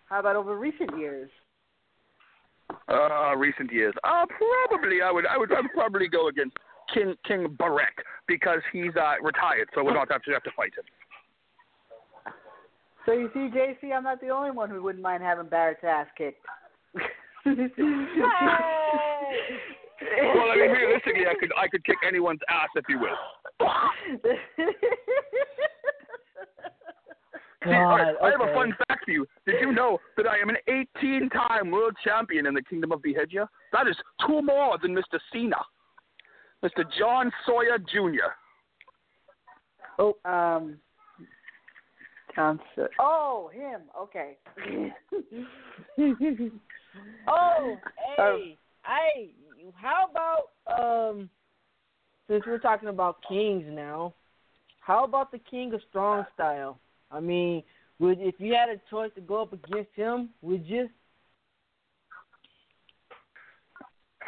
How 0.09 0.19
about 0.19 0.35
over 0.35 0.55
recent 0.55 0.97
years? 0.97 1.29
Uh, 2.89 3.35
recent 3.35 3.71
years. 3.71 3.93
Uh, 4.03 4.25
probably 4.25 5.01
I 5.01 5.11
would 5.11 5.25
I 5.25 5.37
would 5.37 5.53
I 5.53 5.61
would 5.61 5.71
probably 5.73 6.07
go 6.07 6.27
against 6.27 6.57
King 6.93 7.15
King 7.25 7.55
Barek 7.59 8.03
because 8.27 8.59
he's 8.73 8.95
uh, 8.95 9.15
retired, 9.21 9.69
so 9.73 9.83
we'll 9.83 9.93
not 9.93 10.11
have 10.11 10.23
to 10.23 10.31
have 10.31 10.43
to 10.43 10.51
fight 10.55 10.73
him. 10.77 10.83
So 13.05 13.13
you 13.13 13.29
see, 13.33 13.49
JC, 13.57 13.93
I'm 13.95 14.03
not 14.03 14.19
the 14.19 14.29
only 14.29 14.51
one 14.51 14.69
who 14.69 14.83
wouldn't 14.83 15.03
mind 15.03 15.23
having 15.23 15.47
Barrett's 15.47 15.83
ass 15.83 16.07
kicked. 16.17 16.45
Well, 17.45 17.55
I 20.51 20.55
mean, 20.55 20.71
realistically, 20.71 21.27
I 21.27 21.33
could 21.39 21.51
I 21.57 21.67
could 21.67 21.83
kick 21.85 21.97
anyone's 22.05 22.41
ass 22.49 22.69
if 22.75 22.85
you 22.89 22.99
will. 22.99 23.17
See, 27.67 27.73
all 27.75 27.83
right, 27.85 28.15
God, 28.19 28.27
I 28.27 28.31
have 28.31 28.41
a 28.41 28.53
fun 28.53 28.73
fact 28.87 29.05
for 29.05 29.11
you, 29.11 29.25
did 29.45 29.55
you 29.61 29.71
know 29.71 29.99
that 30.15 30.25
I 30.27 30.37
am 30.37 30.49
an 30.49 30.57
18 30.67 31.29
time 31.29 31.71
world 31.71 31.95
champion 32.03 32.45
in 32.45 32.53
the 32.53 32.61
Kingdom 32.61 32.91
of 32.91 33.01
Beheadja? 33.01 33.47
That 33.73 33.87
is 33.87 33.95
two 34.25 34.41
more 34.41 34.77
than 34.81 34.95
Mr. 34.95 35.19
Cena. 35.31 35.57
Mr. 36.63 36.83
John 36.97 37.31
Sawyer 37.45 37.77
Jr. 37.77 38.31
Oh, 39.99 40.15
um, 40.25 40.77
John. 42.35 42.59
Sa- 42.75 42.87
Oh, 42.99 43.51
him. 43.53 43.81
Okay. 43.99 44.37
Oh, 47.27 47.77
hey, 48.17 48.57
hey, 48.83 49.29
how 49.75 50.07
about 50.09 50.79
um? 50.81 51.29
Since 52.27 52.43
we're 52.47 52.57
talking 52.57 52.89
about 52.89 53.17
kings 53.27 53.65
now, 53.69 54.15
how 54.79 55.03
about 55.03 55.31
the 55.31 55.37
king 55.37 55.73
of 55.73 55.81
strong 55.89 56.25
style? 56.33 56.79
I 57.11 57.19
mean, 57.19 57.63
would 57.99 58.19
if 58.19 58.35
you 58.39 58.53
had 58.53 58.69
a 58.69 58.79
choice 58.89 59.11
to 59.15 59.21
go 59.21 59.41
up 59.41 59.53
against 59.53 59.91
him, 59.95 60.29
would 60.41 60.65
you? 60.65 60.89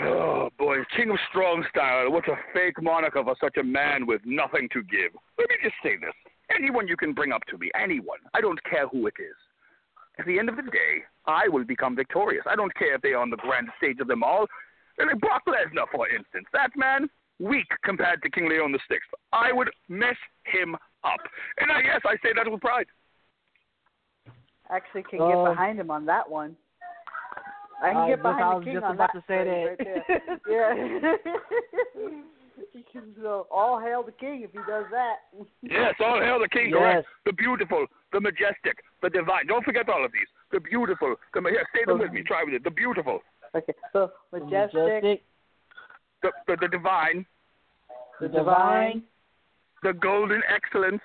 Oh 0.01 0.49
boy, 0.57 0.77
King 0.95 1.11
of 1.11 1.17
Strong 1.29 1.65
Style. 1.69 2.11
What 2.11 2.27
a 2.29 2.35
fake 2.53 2.81
moniker 2.81 3.23
for 3.23 3.35
such 3.41 3.57
a 3.57 3.63
man 3.63 4.07
with 4.07 4.21
nothing 4.25 4.69
to 4.73 4.81
give. 4.83 5.11
Let 5.37 5.49
me 5.49 5.55
just 5.61 5.75
say 5.83 5.97
this. 5.97 6.13
Anyone 6.55 6.87
you 6.87 6.95
can 6.95 7.13
bring 7.13 7.31
up 7.31 7.41
to 7.49 7.57
me, 7.57 7.69
anyone. 7.79 8.19
I 8.33 8.41
don't 8.41 8.59
care 8.63 8.87
who 8.87 9.07
it 9.07 9.13
is. 9.19 9.35
At 10.17 10.25
the 10.25 10.39
end 10.39 10.49
of 10.49 10.55
the 10.55 10.63
day, 10.63 11.03
I 11.25 11.47
will 11.47 11.63
become 11.63 11.95
victorious. 11.95 12.43
I 12.49 12.55
don't 12.55 12.73
care 12.75 12.95
if 12.95 13.01
they 13.01 13.09
are 13.09 13.21
on 13.21 13.29
the 13.29 13.37
grand 13.37 13.67
stage 13.77 13.99
of 13.99 14.07
them 14.07 14.23
all. 14.23 14.47
Like 14.97 15.19
Brock 15.19 15.43
Lesnar, 15.47 15.85
for 15.91 16.07
instance. 16.09 16.45
That 16.53 16.71
man, 16.75 17.09
weak 17.39 17.67
compared 17.83 18.21
to 18.23 18.29
King 18.29 18.49
Leon 18.49 18.71
the 18.71 18.79
Sixth. 18.89 19.09
I 19.31 19.53
would 19.53 19.69
mess 19.87 20.17
him 20.43 20.75
up. 21.03 21.19
And 21.59 21.71
I 21.71 21.81
yes, 21.81 22.01
I 22.05 22.15
say 22.23 22.33
that 22.35 22.49
with 22.49 22.61
pride. 22.61 22.87
Actually, 24.69 25.03
can 25.03 25.21
Um, 25.21 25.29
get 25.31 25.43
behind 25.55 25.79
him 25.79 25.89
on 25.91 26.05
that 26.05 26.29
one. 26.29 26.55
I 27.81 27.89
can 27.91 27.97
I 27.97 28.07
get 28.09 28.19
was- 28.19 28.23
behind 28.23 28.43
I 28.43 28.49
the 28.49 28.55
was 28.55 28.63
king 28.65 28.73
just 28.73 28.85
on 28.85 28.95
about 28.95 29.13
that 29.13 29.19
to 29.19 29.25
say 29.27 29.43
that. 29.43 29.65
Right 29.65 29.77
there. 30.45 31.15
yeah. 31.15 32.21
so 33.21 33.47
all 33.49 33.79
hail 33.79 34.03
the 34.03 34.11
king 34.11 34.41
if 34.43 34.51
he 34.51 34.57
does 34.67 34.85
that. 34.91 35.17
Yes, 35.63 35.95
all 35.99 36.19
hail 36.19 36.39
the 36.39 36.49
king, 36.49 36.69
Yes. 36.69 36.77
correct? 36.79 37.07
The 37.25 37.33
beautiful, 37.33 37.85
the 38.11 38.19
majestic, 38.19 38.83
the 39.01 39.09
divine. 39.09 39.47
Don't 39.47 39.63
forget 39.63 39.87
all 39.89 40.03
of 40.03 40.11
these. 40.11 40.27
The 40.51 40.59
beautiful, 40.59 41.15
the 41.33 41.41
ma- 41.41 41.49
here, 41.49 41.65
say 41.73 41.85
them 41.85 41.99
with 41.99 42.11
me. 42.11 42.21
Try 42.23 42.43
with 42.43 42.53
it. 42.53 42.63
The 42.63 42.71
beautiful, 42.71 43.21
Okay, 43.55 43.73
so 43.93 44.11
The 44.31 44.39
majestic, 44.41 44.73
majestic, 44.75 45.23
the 46.21 46.31
the, 46.47 46.57
the 46.61 46.67
divine, 46.67 47.25
the 48.19 48.27
the 48.27 48.37
divine, 48.39 49.03
the 49.83 49.93
golden 49.93 50.41
excellence, 50.53 51.01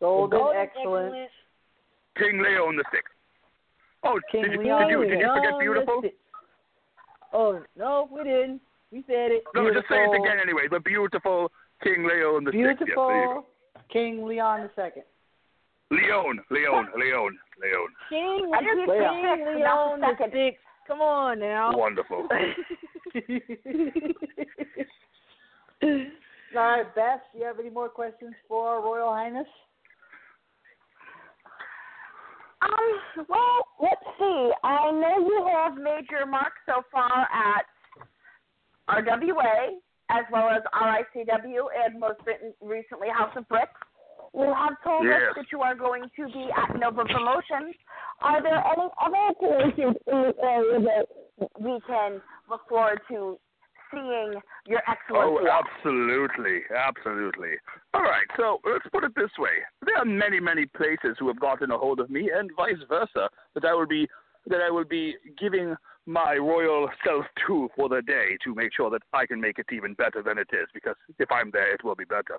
golden, 0.00 0.38
golden 0.38 0.60
excellence. 0.60 1.14
excellence, 1.14 1.30
King 2.16 2.42
Leon 2.42 2.76
the 2.76 2.84
Sixth. 2.92 3.12
Oh, 4.04 4.18
King 4.30 4.42
did 4.42 4.52
you, 4.52 4.62
Leon 4.62 4.82
did 4.82 4.90
you, 4.90 5.04
did 5.08 5.20
you 5.20 5.32
forget 5.34 5.58
beautiful? 5.60 6.02
Oh 7.32 7.62
no, 7.76 8.08
we 8.12 8.24
didn't. 8.24 8.60
We 8.90 9.02
said 9.06 9.32
it. 9.32 9.44
No, 9.54 9.72
just 9.72 9.88
say 9.88 10.04
it 10.04 10.14
again 10.14 10.38
anyway. 10.42 10.68
The 10.70 10.80
beautiful 10.80 11.50
King 11.82 12.06
Leon 12.06 12.44
the 12.44 12.52
Sixth. 12.52 12.84
Yes, 12.86 12.96
there 12.96 13.22
you. 13.22 13.44
Beautiful 13.44 13.46
King 13.90 14.26
Leon 14.26 14.62
the 14.62 14.70
Second. 14.76 15.04
Leon, 15.90 16.40
Leon, 16.50 16.88
Leon, 16.96 17.38
Leon. 17.60 17.88
King, 18.08 18.50
I 18.54 18.60
just 18.62 18.76
King 18.76 18.86
said 18.88 19.56
Leon 19.56 20.00
the 20.00 20.06
second. 20.10 20.32
Sixth. 20.32 20.60
Come 20.86 21.00
on 21.00 21.38
now. 21.38 21.76
Wonderful. 21.76 22.28
All 26.54 26.62
right, 26.62 26.94
Beth, 26.94 27.20
do 27.32 27.38
you 27.38 27.44
have 27.46 27.58
any 27.58 27.70
more 27.70 27.88
questions 27.88 28.34
for 28.46 28.68
our 28.68 28.82
Royal 28.82 29.12
Highness? 29.12 29.46
Um, 32.60 33.26
well, 33.28 33.66
let's 33.80 34.04
see. 34.18 34.50
I 34.62 34.90
know 34.92 35.18
you 35.26 35.48
have 35.50 35.76
made 35.76 36.06
your 36.10 36.26
mark 36.26 36.52
so 36.66 36.82
far 36.92 37.26
at 37.32 37.64
RWA 38.88 39.78
as 40.10 40.24
well 40.30 40.48
as 40.50 40.62
RICW 40.74 41.62
and 41.84 41.98
most 41.98 42.20
recently 42.60 43.08
House 43.08 43.32
of 43.36 43.48
Bricks. 43.48 43.72
You 44.34 44.52
have 44.54 44.74
told 44.84 45.04
Yes. 45.06 45.20
us 45.30 45.36
that 45.36 45.46
you 45.52 45.60
are 45.62 45.74
going 45.74 46.04
to 46.16 46.26
be 46.28 46.50
at 46.56 46.78
Nova 46.78 47.04
Promotions. 47.04 47.74
Are 48.20 48.42
there 48.42 48.62
any 48.64 48.88
other 49.00 49.34
promotions 49.40 49.96
in 50.06 50.22
the 50.22 50.34
area 50.42 50.80
that 50.80 51.06
we 51.58 51.80
can 51.86 52.20
look 52.48 52.66
forward 52.68 53.00
to 53.08 53.38
seeing 53.92 54.34
your 54.66 54.82
Oh, 54.88 54.92
excellency? 54.92 55.48
absolutely, 55.50 56.62
absolutely. 56.74 57.54
All 57.94 58.02
right, 58.02 58.26
so 58.36 58.60
let's 58.64 58.86
put 58.92 59.04
it 59.04 59.14
this 59.14 59.30
way: 59.38 59.62
there 59.84 59.96
are 59.96 60.04
many, 60.04 60.40
many 60.40 60.66
places 60.66 61.16
who 61.18 61.28
have 61.28 61.40
gotten 61.40 61.70
a 61.70 61.78
hold 61.78 62.00
of 62.00 62.10
me, 62.10 62.30
and 62.30 62.50
vice 62.56 62.82
versa, 62.88 63.28
that 63.54 63.64
I 63.64 63.74
will 63.74 63.86
be 63.86 64.08
that 64.46 64.60
I 64.60 64.70
will 64.70 64.84
be 64.84 65.14
giving 65.38 65.76
my 66.06 66.34
royal 66.34 66.88
self 67.04 67.24
to 67.46 67.68
for 67.76 67.88
the 67.88 68.02
day 68.02 68.36
to 68.44 68.54
make 68.54 68.74
sure 68.74 68.90
that 68.90 69.02
I 69.12 69.24
can 69.26 69.40
make 69.40 69.58
it 69.58 69.66
even 69.72 69.94
better 69.94 70.22
than 70.22 70.36
it 70.36 70.48
is. 70.52 70.68
Because 70.74 70.96
if 71.18 71.30
I'm 71.30 71.50
there, 71.52 71.72
it 71.72 71.84
will 71.84 71.94
be 71.94 72.04
better. 72.04 72.38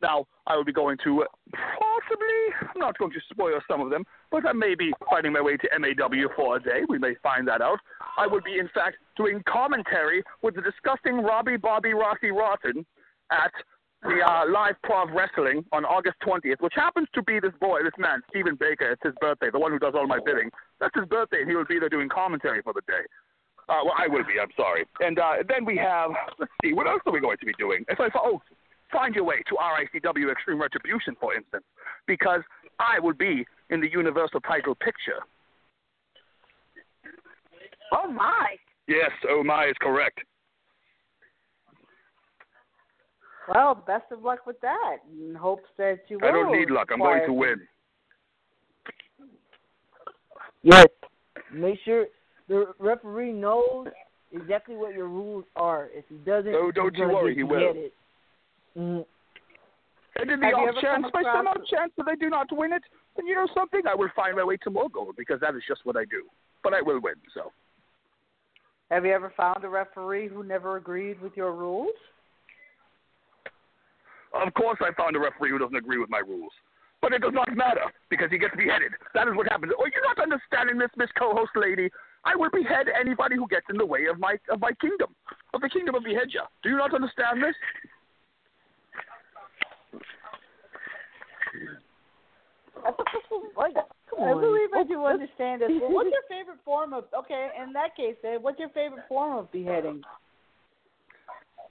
Now, 0.00 0.26
I 0.46 0.56
will 0.56 0.64
be 0.64 0.72
going 0.72 0.96
to 1.04 1.24
possibly, 1.52 2.68
I'm 2.74 2.78
not 2.78 2.96
going 2.98 3.10
to 3.10 3.20
spoil 3.30 3.58
some 3.68 3.80
of 3.80 3.90
them, 3.90 4.04
but 4.30 4.46
I 4.46 4.52
may 4.52 4.74
be 4.76 4.92
finding 5.10 5.32
my 5.32 5.40
way 5.40 5.56
to 5.56 5.68
MAW 5.78 6.28
for 6.36 6.56
a 6.56 6.62
day. 6.62 6.82
We 6.88 6.98
may 6.98 7.14
find 7.22 7.48
that 7.48 7.60
out. 7.60 7.80
I 8.18 8.26
would 8.26 8.44
be, 8.44 8.58
in 8.58 8.68
fact, 8.74 8.96
doing 9.16 9.42
commentary 9.48 10.22
with 10.42 10.56
the 10.56 10.62
disgusting 10.62 11.22
Robbie 11.22 11.56
Bobby 11.56 11.94
Rossi 11.94 12.30
Rotten 12.30 12.84
at 13.30 13.52
the 14.02 14.20
uh, 14.26 14.50
live 14.50 14.74
Prov 14.82 15.08
Wrestling 15.14 15.64
on 15.72 15.84
August 15.84 16.16
20th, 16.26 16.60
which 16.60 16.74
happens 16.74 17.08
to 17.14 17.22
be 17.22 17.40
this 17.40 17.52
boy, 17.60 17.80
this 17.82 17.94
man, 17.98 18.20
Stephen 18.30 18.56
Baker. 18.58 18.90
It's 18.92 19.02
his 19.02 19.14
birthday, 19.20 19.50
the 19.52 19.58
one 19.58 19.72
who 19.72 19.78
does 19.78 19.94
all 19.96 20.06
my 20.06 20.18
bidding. 20.24 20.50
That's 20.80 20.94
his 20.94 21.06
birthday, 21.06 21.40
and 21.40 21.48
he 21.48 21.56
will 21.56 21.64
be 21.64 21.78
there 21.78 21.88
doing 21.88 22.08
commentary 22.08 22.60
for 22.62 22.72
the 22.72 22.82
day. 22.86 23.06
Uh, 23.68 23.84
well, 23.84 23.94
I 23.96 24.08
will 24.08 24.24
be. 24.24 24.40
I'm 24.40 24.50
sorry. 24.56 24.86
And 25.00 25.18
uh, 25.18 25.44
then 25.46 25.64
we 25.64 25.76
have. 25.76 26.10
Let's 26.38 26.52
see. 26.64 26.72
What 26.72 26.86
else 26.86 27.02
are 27.06 27.12
we 27.12 27.20
going 27.20 27.36
to 27.38 27.46
be 27.46 27.54
doing? 27.58 27.84
Oh, 28.16 28.40
find 28.90 29.14
your 29.14 29.24
way 29.24 29.42
to 29.48 29.54
RICW 29.54 30.32
Extreme 30.32 30.60
Retribution, 30.60 31.16
for 31.20 31.34
instance, 31.34 31.64
because 32.06 32.40
I 32.78 32.98
will 32.98 33.12
be 33.12 33.44
in 33.70 33.80
the 33.80 33.90
Universal 33.90 34.40
Title 34.40 34.74
picture. 34.74 35.20
Oh 37.92 38.10
my! 38.10 38.56
Yes, 38.86 39.10
oh 39.28 39.42
my 39.42 39.66
is 39.66 39.74
correct. 39.80 40.20
Well, 43.52 43.74
best 43.86 44.04
of 44.12 44.22
luck 44.22 44.46
with 44.46 44.60
that. 44.60 44.96
In 45.10 45.34
hopes 45.34 45.68
that 45.78 46.00
you 46.08 46.18
will. 46.20 46.28
I 46.28 46.32
don't 46.32 46.52
need 46.52 46.70
luck. 46.70 46.88
I'm 46.92 46.98
going 46.98 47.24
to 47.26 47.32
win. 47.32 47.60
Yes. 50.62 50.86
Make 51.52 51.78
sure 51.84 52.06
the 52.48 52.74
referee 52.78 53.32
knows 53.32 53.86
exactly 54.32 54.76
what 54.76 54.92
your 54.94 55.08
rules 55.08 55.44
are. 55.56 55.88
If 55.94 56.04
he 56.10 56.16
doesn't, 56.16 56.54
Oh, 56.54 56.70
don't 56.70 56.94
you 56.94 57.08
worry, 57.08 57.34
he 57.34 57.42
will. 57.42 57.72
beheaded. 57.72 57.92
Mm. 58.76 59.04
And 60.20 60.30
in 60.30 60.40
the 60.40 60.46
Have 60.46 60.52
you 60.52 60.58
off 60.64 60.68
ever 60.68 60.80
chance, 60.82 61.02
come 61.04 61.10
by 61.12 61.22
some 61.22 61.46
across- 61.46 61.56
odd 61.58 61.66
chance 61.68 61.92
that 61.96 62.06
I 62.08 62.16
do 62.16 62.28
not 62.28 62.48
win 62.52 62.72
it, 62.72 62.82
then 63.16 63.26
you 63.26 63.34
know 63.34 63.46
something, 63.54 63.80
I 63.86 63.94
will 63.94 64.10
find 64.14 64.36
my 64.36 64.44
way 64.44 64.56
to 64.58 64.70
more 64.70 64.88
gold 64.90 65.14
because 65.16 65.40
that 65.40 65.54
is 65.54 65.62
just 65.66 65.86
what 65.86 65.96
I 65.96 66.04
do. 66.04 66.24
But 66.62 66.74
I 66.74 66.82
will 66.82 67.00
win. 67.00 67.14
So 67.32 67.52
Have 68.90 69.04
you 69.04 69.12
ever 69.12 69.32
found 69.36 69.64
a 69.64 69.68
referee 69.68 70.28
who 70.28 70.42
never 70.42 70.76
agreed 70.76 71.20
with 71.20 71.36
your 71.36 71.52
rules? 71.52 71.94
of 74.34 74.52
course 74.54 74.78
I 74.80 74.92
found 74.94 75.16
a 75.16 75.18
referee 75.18 75.50
who 75.50 75.58
doesn't 75.58 75.76
agree 75.76 75.98
with 75.98 76.10
my 76.10 76.18
rules. 76.18 76.52
But 77.00 77.12
it 77.12 77.22
does 77.22 77.32
not 77.32 77.48
matter 77.56 77.86
because 78.10 78.30
he 78.30 78.38
gets 78.38 78.54
beheaded. 78.56 78.92
That 79.14 79.28
is 79.28 79.34
what 79.34 79.46
happens. 79.50 79.72
Are 79.72 79.88
you're 79.88 80.02
not 80.02 80.18
understanding 80.20 80.78
this, 80.78 80.90
Miss 80.96 81.08
Co-host 81.18 81.52
lady. 81.54 81.90
I 82.24 82.34
will 82.34 82.50
behead 82.50 82.86
anybody 82.88 83.36
who 83.36 83.46
gets 83.46 83.66
in 83.70 83.76
the 83.76 83.86
way 83.86 84.06
of 84.10 84.18
my 84.18 84.36
of 84.50 84.60
my 84.60 84.72
kingdom, 84.80 85.14
of 85.54 85.60
the 85.60 85.68
kingdom 85.68 85.94
of 85.94 86.02
Beheadja. 86.02 86.50
Do 86.62 86.70
you 86.70 86.76
not 86.76 86.92
understand 86.94 87.42
this? 87.42 87.54
What? 93.54 93.74
Come 94.10 94.24
I 94.24 94.32
believe 94.32 94.70
I 94.74 94.84
do 94.84 95.04
understand 95.04 95.62
this. 95.62 95.70
Well, 95.80 95.92
what's 95.92 96.10
your 96.10 96.26
favorite 96.28 96.58
form 96.64 96.92
of? 96.92 97.04
Okay, 97.16 97.48
in 97.62 97.72
that 97.72 97.96
case, 97.96 98.16
then, 98.22 98.42
what's 98.42 98.58
your 98.58 98.70
favorite 98.70 99.04
form 99.08 99.38
of 99.38 99.52
beheading? 99.52 100.02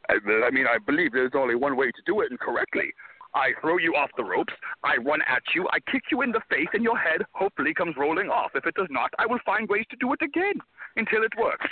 I, 0.09 0.13
I 0.45 0.51
mean, 0.51 0.65
I 0.67 0.77
believe 0.77 1.13
there's 1.13 1.31
only 1.35 1.55
one 1.55 1.75
way 1.75 1.87
to 1.87 2.01
do 2.05 2.21
it 2.21 2.29
and 2.29 2.39
correctly. 2.39 2.93
I 3.33 3.51
throw 3.61 3.77
you 3.77 3.93
off 3.93 4.09
the 4.17 4.23
ropes, 4.23 4.53
I 4.83 4.97
run 4.97 5.19
at 5.27 5.43
you, 5.53 5.67
I 5.71 5.79
kick 5.91 6.03
you 6.11 6.21
in 6.21 6.31
the 6.31 6.41
face, 6.49 6.67
and 6.73 6.83
your 6.83 6.97
head 6.97 7.21
hopefully 7.33 7.73
comes 7.73 7.95
rolling 7.97 8.29
off. 8.29 8.51
If 8.55 8.65
it 8.65 8.75
does 8.75 8.87
not, 8.89 9.11
I 9.19 9.25
will 9.25 9.39
find 9.45 9.67
ways 9.69 9.85
to 9.91 9.97
do 9.97 10.13
it 10.13 10.21
again 10.21 10.55
until 10.95 11.23
it 11.23 11.33
works. 11.37 11.67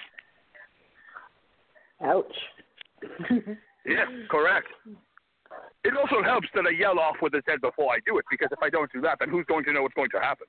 Ouch. 2.03 2.35
Yes, 3.87 4.07
correct. 4.31 4.67
It 5.85 5.93
also 5.95 6.23
helps 6.23 6.47
that 6.55 6.65
I 6.65 6.71
yell 6.71 6.97
off 6.97 7.17
with 7.21 7.33
his 7.33 7.43
head 7.47 7.61
before 7.61 7.93
I 7.93 7.99
do 8.07 8.17
it, 8.17 8.25
because 8.29 8.49
if 8.51 8.57
I 8.61 8.69
don't 8.71 8.91
do 8.91 9.01
that, 9.01 9.17
then 9.19 9.29
who's 9.29 9.45
going 9.45 9.63
to 9.65 9.73
know 9.73 9.83
what's 9.83 9.93
going 9.93 10.09
to 10.11 10.19
happen? 10.19 10.47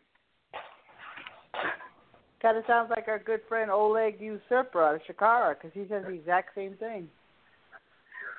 kind 2.43 2.59
of 2.59 2.65
sounds 2.67 2.91
like 2.91 3.09
our 3.09 3.19
good 3.19 3.41
friend 3.49 3.71
Oleg 3.71 4.21
Usurper 4.21 4.83
out 4.83 4.95
of 4.95 5.01
Chikara, 5.03 5.55
because 5.55 5.73
he 5.75 5.87
says 5.89 6.05
the 6.07 6.15
exact 6.15 6.55
same 6.55 6.75
thing. 6.77 7.09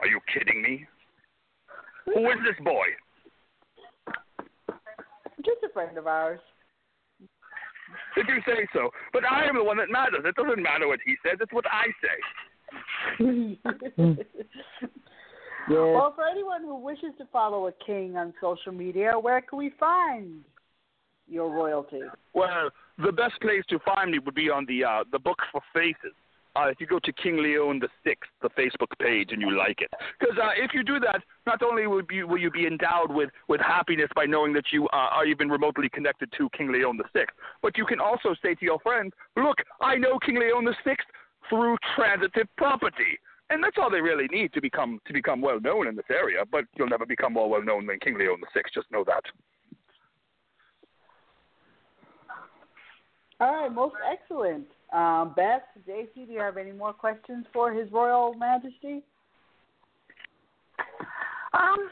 Are 0.02 0.08
you 0.08 0.20
kidding 0.34 0.62
me? 0.62 0.86
Who 2.06 2.30
is 2.30 2.38
this 2.46 2.56
boy? 2.64 2.86
Just 5.44 5.64
a 5.66 5.74
friend 5.74 5.98
of 5.98 6.08
ours. 6.08 6.40
Did 8.16 8.28
you 8.28 8.42
say 8.46 8.68
so. 8.74 8.90
But 9.14 9.24
I 9.30 9.46
am 9.46 9.56
the 9.56 9.64
one 9.64 9.78
that 9.78 9.90
matters. 9.90 10.22
It 10.24 10.36
doesn't 10.36 10.62
matter 10.62 10.88
what 10.88 11.00
he 11.06 11.16
says. 11.24 11.38
It's 11.42 11.54
what 11.54 11.66
I 11.72 11.88
say. 12.02 12.18
Hmm. 13.98 14.14
Yeah. 15.70 15.78
Well, 15.78 16.14
for 16.16 16.26
anyone 16.26 16.62
who 16.62 16.78
wishes 16.78 17.12
to 17.18 17.26
follow 17.32 17.68
a 17.68 17.74
king 17.86 18.16
on 18.16 18.34
social 18.42 18.72
media, 18.72 19.14
where 19.20 19.42
can 19.42 19.60
we 19.60 19.72
find 19.80 20.44
your 21.28 21.52
royalty? 21.52 22.02
Well, 22.34 22.70
the 23.04 23.12
best 23.12 23.40
place 23.42 23.64
to 23.70 23.80
find 23.80 24.12
me 24.12 24.20
would 24.20 24.36
be 24.36 24.50
on 24.50 24.66
the 24.66 24.84
uh, 24.84 25.04
the 25.12 25.20
Book 25.20 25.38
for 25.52 25.62
Faces. 25.74 26.16
Uh, 26.56 26.70
if 26.70 26.82
you 26.82 26.88
go 26.88 26.98
to 27.04 27.14
King 27.14 27.38
Leon 27.38 27.80
the 27.80 27.90
Sixth, 28.04 28.32
the 28.42 28.50
Facebook 28.50 28.90
page, 29.00 29.30
and 29.32 29.42
you 29.42 29.56
like 29.56 29.80
it, 29.80 29.92
because 30.20 30.36
uh, 30.42 30.50
if 30.58 30.74
you 30.74 30.84
do 30.84 31.00
that, 31.00 31.22
not 31.46 31.62
only 31.62 31.86
will 31.86 32.02
you, 32.10 32.26
will 32.26 32.40
you 32.40 32.50
be 32.50 32.66
endowed 32.66 33.12
with, 33.12 33.30
with 33.48 33.62
happiness 33.62 34.10
by 34.16 34.26
knowing 34.26 34.54
that 34.54 34.66
you 34.72 34.86
uh, 34.88 35.10
are 35.14 35.26
even 35.26 35.50
remotely 35.50 35.88
connected 35.88 36.34
to 36.36 36.50
King 36.58 36.72
Leon 36.72 36.98
the 36.98 37.04
Sixth, 37.14 37.36
but 37.62 37.78
you 37.78 37.86
can 37.86 38.00
also 38.00 38.34
say 38.42 38.56
to 38.56 38.66
your 38.66 38.80
friends, 38.80 39.14
"Look, 39.36 39.58
I 39.82 39.98
know 39.98 40.18
King 40.18 40.40
Leon 40.40 40.66
the 40.66 40.74
Sixth 40.84 41.06
through 41.48 41.78
transitive 41.96 42.48
property." 42.58 43.20
And 43.50 43.64
that's 43.64 43.78
all 43.78 43.90
they 43.90 44.02
really 44.02 44.28
need 44.28 44.54
to 44.54 44.62
become 44.62 45.00
to 45.08 45.14
become 45.14 45.40
well 45.42 45.60
known 45.60 45.88
in 45.88 45.96
this 45.96 46.06
area. 46.10 46.44
But 46.52 46.66
you'll 46.76 46.90
never 46.90 47.06
become 47.06 47.34
more 47.34 47.50
well 47.50 47.64
known 47.64 47.86
than 47.86 48.00
King 48.00 48.18
Leon 48.18 48.42
the 48.42 48.48
Sixth. 48.54 48.74
Just 48.74 48.92
know 48.92 49.04
that. 49.06 49.24
All 53.40 53.54
right, 53.54 53.72
most 53.72 53.96
excellent. 54.12 54.66
Um, 54.92 55.34
Beth, 55.36 55.62
JC, 55.88 56.26
do 56.26 56.34
you 56.34 56.40
have 56.40 56.58
any 56.58 56.72
more 56.72 56.92
questions 56.92 57.46
for 57.54 57.72
His 57.72 57.92
Royal 57.92 58.34
Majesty? 58.34 59.04
Um, 61.54 61.90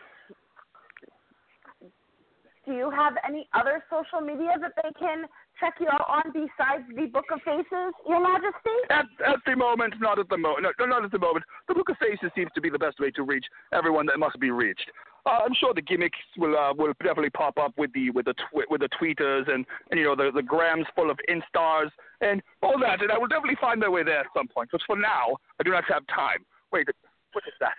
do 2.65 2.73
you 2.73 2.89
have 2.89 3.13
any 3.27 3.47
other 3.53 3.83
social 3.89 4.25
media 4.25 4.55
that 4.59 4.73
they 4.81 4.89
can 4.99 5.25
check 5.59 5.75
you 5.79 5.87
out 5.87 6.05
on 6.07 6.31
besides 6.33 6.83
the 6.95 7.07
Book 7.07 7.25
of 7.31 7.41
Faces, 7.43 7.93
Your 8.07 8.21
Majesty? 8.21 8.77
At, 8.89 9.05
at 9.25 9.39
the 9.45 9.55
moment, 9.55 9.95
not 9.99 10.19
at 10.19 10.29
the 10.29 10.37
moment. 10.37 10.67
No, 10.79 10.85
not 10.85 11.03
at 11.03 11.11
the 11.11 11.19
moment. 11.19 11.45
The 11.67 11.73
Book 11.73 11.89
of 11.89 11.97
Faces 11.97 12.31
seems 12.35 12.49
to 12.55 12.61
be 12.61 12.69
the 12.69 12.79
best 12.79 12.99
way 12.99 13.11
to 13.11 13.23
reach 13.23 13.45
everyone 13.73 14.05
that 14.07 14.19
must 14.19 14.39
be 14.39 14.51
reached. 14.51 14.89
Uh, 15.25 15.39
I'm 15.43 15.55
sure 15.55 15.73
the 15.73 15.81
gimmicks 15.81 16.19
will 16.37 16.55
uh, 16.55 16.73
will 16.73 16.93
definitely 17.01 17.31
pop 17.31 17.57
up 17.57 17.73
with 17.77 17.91
the 17.93 18.11
with 18.11 18.25
the 18.25 18.35
with 18.69 18.81
the 18.81 18.89
tweeters 19.01 19.51
and, 19.51 19.65
and 19.89 19.99
you 19.99 20.05
know 20.05 20.15
the 20.15 20.29
the 20.31 20.43
grams 20.43 20.85
full 20.95 21.09
of 21.09 21.17
instars 21.27 21.89
and 22.21 22.43
all 22.61 22.77
that, 22.79 23.01
and 23.01 23.11
I 23.11 23.17
will 23.17 23.27
definitely 23.27 23.57
find 23.59 23.79
my 23.79 23.89
way 23.89 24.03
there 24.03 24.19
at 24.19 24.27
some 24.35 24.47
point. 24.47 24.69
But 24.71 24.81
for 24.85 24.95
now, 24.95 25.37
I 25.59 25.63
do 25.63 25.71
not 25.71 25.83
have 25.85 26.05
time. 26.07 26.45
Wait, 26.71 26.87
what 27.33 27.43
is 27.47 27.53
that? 27.59 27.73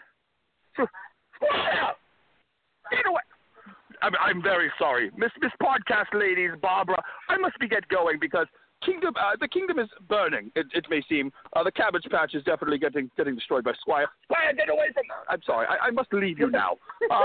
I'm, 4.06 4.12
I'm 4.22 4.42
very 4.42 4.70
sorry, 4.78 5.10
Miss 5.16 5.32
Miss 5.40 5.50
Podcast 5.60 6.14
ladies, 6.14 6.52
Barbara. 6.62 7.02
I 7.28 7.36
must 7.38 7.58
be 7.58 7.66
get 7.66 7.88
going 7.88 8.18
because 8.20 8.46
kingdom 8.84 9.14
uh, 9.18 9.34
the 9.40 9.48
kingdom 9.48 9.80
is 9.80 9.88
burning. 10.08 10.52
It, 10.54 10.66
it 10.74 10.86
may 10.88 11.02
seem 11.08 11.32
uh, 11.54 11.64
the 11.64 11.72
cabbage 11.72 12.04
patch 12.08 12.34
is 12.34 12.44
definitely 12.44 12.78
getting 12.78 13.10
getting 13.16 13.34
destroyed 13.34 13.64
by 13.64 13.72
Squire. 13.80 14.06
Squire, 14.24 14.54
get 14.54 14.68
away 14.70 14.94
from! 14.94 15.04
I'm 15.28 15.42
sorry. 15.44 15.66
I, 15.66 15.88
I 15.88 15.90
must 15.90 16.12
leave 16.12 16.38
you 16.38 16.50
now. 16.50 16.76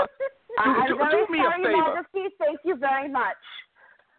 Uh, 0.58 0.66
do, 0.66 0.70
I'm 0.70 0.86
do, 0.86 0.96
very 0.98 1.24
do 1.24 1.32
me 1.32 1.38
sorry, 1.38 1.62
a 1.62 1.66
favor. 1.66 1.94
Majesty. 1.96 2.36
Thank 2.38 2.60
you 2.62 2.76
very 2.76 3.08
much. 3.08 3.40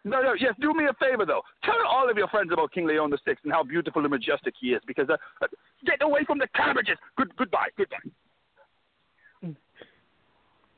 No, 0.02 0.20
no, 0.20 0.34
yes, 0.34 0.52
do 0.60 0.74
me 0.74 0.86
a 0.86 0.94
favor 0.94 1.24
though. 1.24 1.42
Tell 1.62 1.76
all 1.88 2.10
of 2.10 2.16
your 2.16 2.26
friends 2.26 2.50
about 2.52 2.72
King 2.72 2.88
Leon 2.88 3.10
the 3.10 3.18
Sixth 3.24 3.44
and 3.44 3.52
how 3.52 3.62
beautiful 3.62 4.02
and 4.02 4.10
majestic 4.10 4.52
he 4.60 4.70
is. 4.74 4.82
Because 4.84 5.08
uh, 5.08 5.16
uh, 5.40 5.46
get 5.86 6.02
away 6.02 6.24
from 6.26 6.38
the 6.40 6.48
cabbages. 6.56 6.98
Good, 7.16 7.36
goodbye, 7.36 7.68
goodbye. 7.78 8.02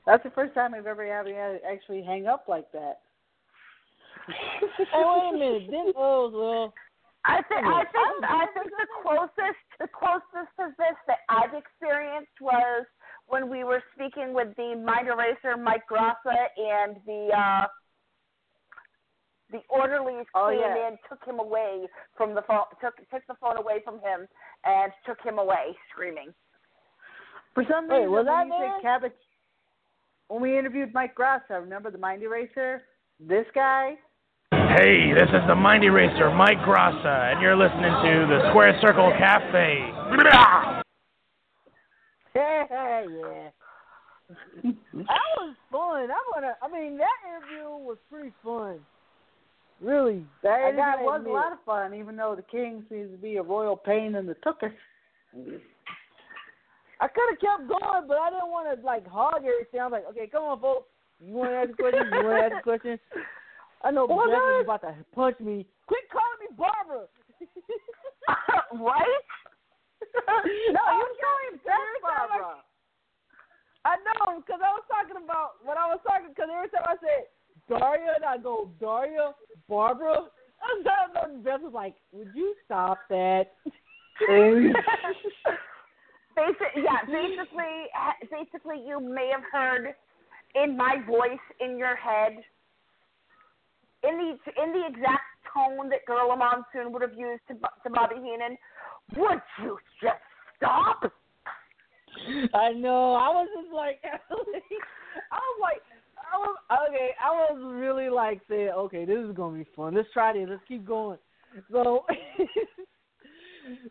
That's 0.06 0.22
the 0.22 0.30
first 0.30 0.54
time 0.54 0.72
I've 0.74 0.86
ever 0.86 1.04
had 1.04 1.24
to 1.24 1.58
actually 1.68 2.02
hang 2.02 2.26
up 2.26 2.44
like 2.48 2.70
that. 2.72 3.00
hey, 4.28 4.84
wait 4.94 5.30
a 5.34 5.38
minute. 5.38 5.68
Then, 5.70 5.92
oh, 5.96 6.30
well. 6.32 6.74
I 7.24 7.42
think 7.48 7.66
I 7.66 7.82
think 7.90 8.24
I 8.24 8.46
think 8.54 8.70
the 8.70 8.86
closest 9.02 9.58
the 9.80 9.88
closest 9.90 10.50
to 10.62 10.70
this 10.78 10.94
that 11.08 11.26
I've 11.28 11.54
experienced 11.54 12.38
was 12.40 12.86
when 13.26 13.50
we 13.50 13.64
were 13.64 13.82
speaking 13.94 14.32
with 14.32 14.54
the 14.56 14.76
mind 14.76 15.08
eraser 15.08 15.56
Mike 15.56 15.82
Grassa 15.90 16.46
and 16.56 16.96
the 17.04 17.30
uh 17.36 17.66
the 19.50 19.58
orderlies 19.68 20.26
Oh, 20.36 20.50
came 20.50 20.60
yeah. 20.60 20.88
in, 20.88 20.98
took 21.08 21.24
him 21.26 21.40
away 21.40 21.86
from 22.16 22.34
the 22.34 22.42
phone 22.42 22.66
took 22.80 22.94
took 23.10 23.26
the 23.26 23.34
phone 23.40 23.56
away 23.56 23.80
from 23.84 23.96
him 23.96 24.28
and 24.64 24.92
took 25.04 25.18
him 25.24 25.38
away 25.40 25.74
screaming. 25.90 26.32
For 27.54 27.64
some 27.68 27.88
Wait, 27.88 28.06
reason, 28.06 28.12
was 28.12 28.26
when 28.26 28.26
that 28.26 28.46
you 28.46 28.52
said 28.54 28.70
there? 28.70 28.80
cabbage, 28.82 29.18
when 30.28 30.42
we 30.42 30.58
interviewed 30.58 30.92
Mike 30.92 31.14
Grassa, 31.14 31.60
remember 31.60 31.90
the 31.90 31.98
mind 31.98 32.22
eraser? 32.22 32.82
This 33.20 33.46
guy. 33.54 33.94
Hey, 34.52 35.12
this 35.14 35.28
is 35.28 35.40
the 35.48 35.54
Mind 35.54 35.84
Eraser, 35.84 36.30
Mike 36.30 36.58
Grassa, 36.58 37.32
and 37.32 37.40
you're 37.40 37.56
listening 37.56 37.82
to 37.82 38.26
the 38.28 38.50
Square 38.50 38.78
Circle 38.82 39.10
Cafe. 39.18 39.90
Blah! 40.14 40.82
Yeah, 42.34 42.64
yeah. 43.08 43.50
that 44.62 45.28
was 45.38 45.54
fun. 45.72 46.10
I 46.10 46.30
wanna. 46.34 46.56
I 46.62 46.68
mean, 46.68 46.98
that 46.98 47.08
interview 47.26 47.68
was 47.70 47.96
pretty 48.10 48.32
fun. 48.44 48.80
Really, 49.80 50.24
That 50.42 50.60
I 50.60 50.68
interview 50.70 51.04
was 51.06 51.20
admit. 51.20 51.32
a 51.32 51.34
lot 51.34 51.52
of 51.52 51.58
fun, 51.64 51.94
even 51.94 52.16
though 52.16 52.34
the 52.36 52.42
king 52.42 52.84
seems 52.88 53.10
to 53.12 53.16
be 53.18 53.36
a 53.36 53.42
royal 53.42 53.76
pain 53.76 54.14
in 54.14 54.26
the 54.26 54.34
tuchus. 54.36 54.72
I 57.00 57.08
could 57.08 57.28
have 57.30 57.40
kept 57.40 57.68
going, 57.68 58.06
but 58.08 58.16
I 58.18 58.30
didn't 58.30 58.50
want 58.50 58.66
to 58.72 58.76
like 58.86 59.06
hog 59.06 59.44
everything. 59.44 59.80
I 59.80 59.84
was 59.84 59.92
like, 59.92 60.06
okay, 60.10 60.26
come 60.26 60.44
on, 60.44 60.60
folks. 60.60 60.88
You 61.20 61.34
want 61.34 61.50
to 61.52 61.56
ask 61.56 61.70
a 61.70 61.74
question? 61.76 62.06
You 62.12 62.24
want 62.24 62.38
to 62.40 62.44
ask 62.44 62.54
a 62.60 62.62
question? 62.62 62.98
I 63.84 63.90
know 63.90 64.06
Well, 64.08 64.24
is 64.28 64.64
about 64.64 64.80
to 64.82 64.94
punch 65.14 65.38
me. 65.40 65.66
Quit 65.86 66.08
calling 66.08 66.40
me 66.40 66.46
Barbara. 66.56 67.06
right? 68.80 69.22
No, 70.72 70.80
I 70.80 70.92
you 70.96 71.04
was 71.04 71.16
call 71.20 71.36
him 71.48 71.52
every 71.52 71.60
Beth 71.64 71.68
time 71.68 72.00
I- 72.00 72.02
Barbara. 72.28 72.56
I 73.86 73.94
know, 74.02 74.40
because 74.40 74.58
I 74.64 74.72
was 74.74 74.82
talking 74.90 75.14
about 75.22 75.62
when 75.62 75.76
I 75.78 75.86
was 75.86 76.00
talking. 76.02 76.30
Because 76.34 76.50
every 76.50 76.66
time 76.74 76.82
I 76.90 76.96
said 76.98 77.28
Daria, 77.68 78.14
and 78.16 78.24
I 78.24 78.36
go 78.38 78.68
Daria, 78.80 79.32
Barbara. 79.68 80.26
I 80.58 80.66
was 80.74 80.82
Beth 81.44 81.60
was 81.60 81.72
like, 81.72 81.94
"Would 82.12 82.34
you 82.34 82.56
stop 82.64 82.98
that?" 83.10 83.52
Basic, 86.36 86.76
yeah, 86.76 87.00
basically, 87.06 87.88
basically, 88.30 88.84
you 88.86 89.00
may 89.00 89.30
have 89.32 89.44
heard 89.50 89.94
in 90.54 90.76
my 90.76 90.96
voice 91.06 91.44
in 91.60 91.78
your 91.78 91.96
head, 91.96 92.36
in 94.04 94.18
the 94.18 94.62
in 94.62 94.72
the 94.72 94.86
exact 94.86 95.24
tone 95.52 95.88
that 95.88 96.04
Gorilla 96.06 96.36
Monsoon 96.36 96.92
would 96.92 97.02
have 97.02 97.16
used 97.16 97.42
to, 97.48 97.54
to 97.54 97.90
Bobby 97.90 98.16
Heenan. 98.16 98.56
Would 99.16 99.40
you 99.62 99.78
just 100.02 100.20
stop? 100.56 101.10
I 102.54 102.72
know. 102.72 103.14
I 103.14 103.28
was 103.28 103.48
just 103.54 103.72
like, 103.74 104.00
I 104.04 105.36
was 105.36 105.60
like, 105.60 105.82
I 106.16 106.38
was 106.38 106.56
okay. 106.88 107.10
I 107.22 107.30
was 107.30 107.74
really 107.74 108.08
like 108.08 108.40
saying, 108.48 108.70
okay, 108.70 109.04
this 109.04 109.18
is 109.18 109.34
gonna 109.34 109.56
be 109.56 109.66
fun. 109.74 109.94
Let's 109.94 110.08
try 110.12 110.32
this. 110.32 110.46
Let's 110.48 110.62
keep 110.66 110.86
going. 110.86 111.18
So, 111.70 112.04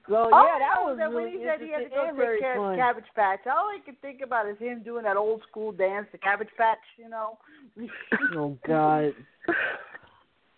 so 0.08 0.16
All 0.16 0.46
yeah, 0.46 0.56
I 0.56 0.60
that 0.60 0.78
was 0.84 0.94
is 0.94 1.00
that 1.00 1.12
when 1.14 1.26
really 1.26 1.40
he 1.40 1.46
said 1.46 1.62
he 1.62 1.72
had 1.72 1.80
to 1.80 1.86
interesting 1.86 1.98
go 1.98 2.08
and 2.10 2.18
very 2.18 2.38
take 2.38 2.44
care 2.44 2.56
fun. 2.58 2.72
the 2.72 2.78
Cabbage 2.78 3.12
Patch, 3.16 3.40
all 3.48 3.70
I 3.70 3.80
can 3.84 3.96
think 4.02 4.22
about 4.22 4.48
is 4.50 4.58
him 4.60 4.84
doing 4.84 5.04
that 5.04 5.18
old 5.18 5.42
school 5.50 5.72
dance, 5.72 6.08
the 6.12 6.18
Cabbage 6.18 6.54
Patch, 6.58 6.84
you 6.98 7.10
know. 7.10 7.38
oh 8.36 8.58
God. 8.68 9.14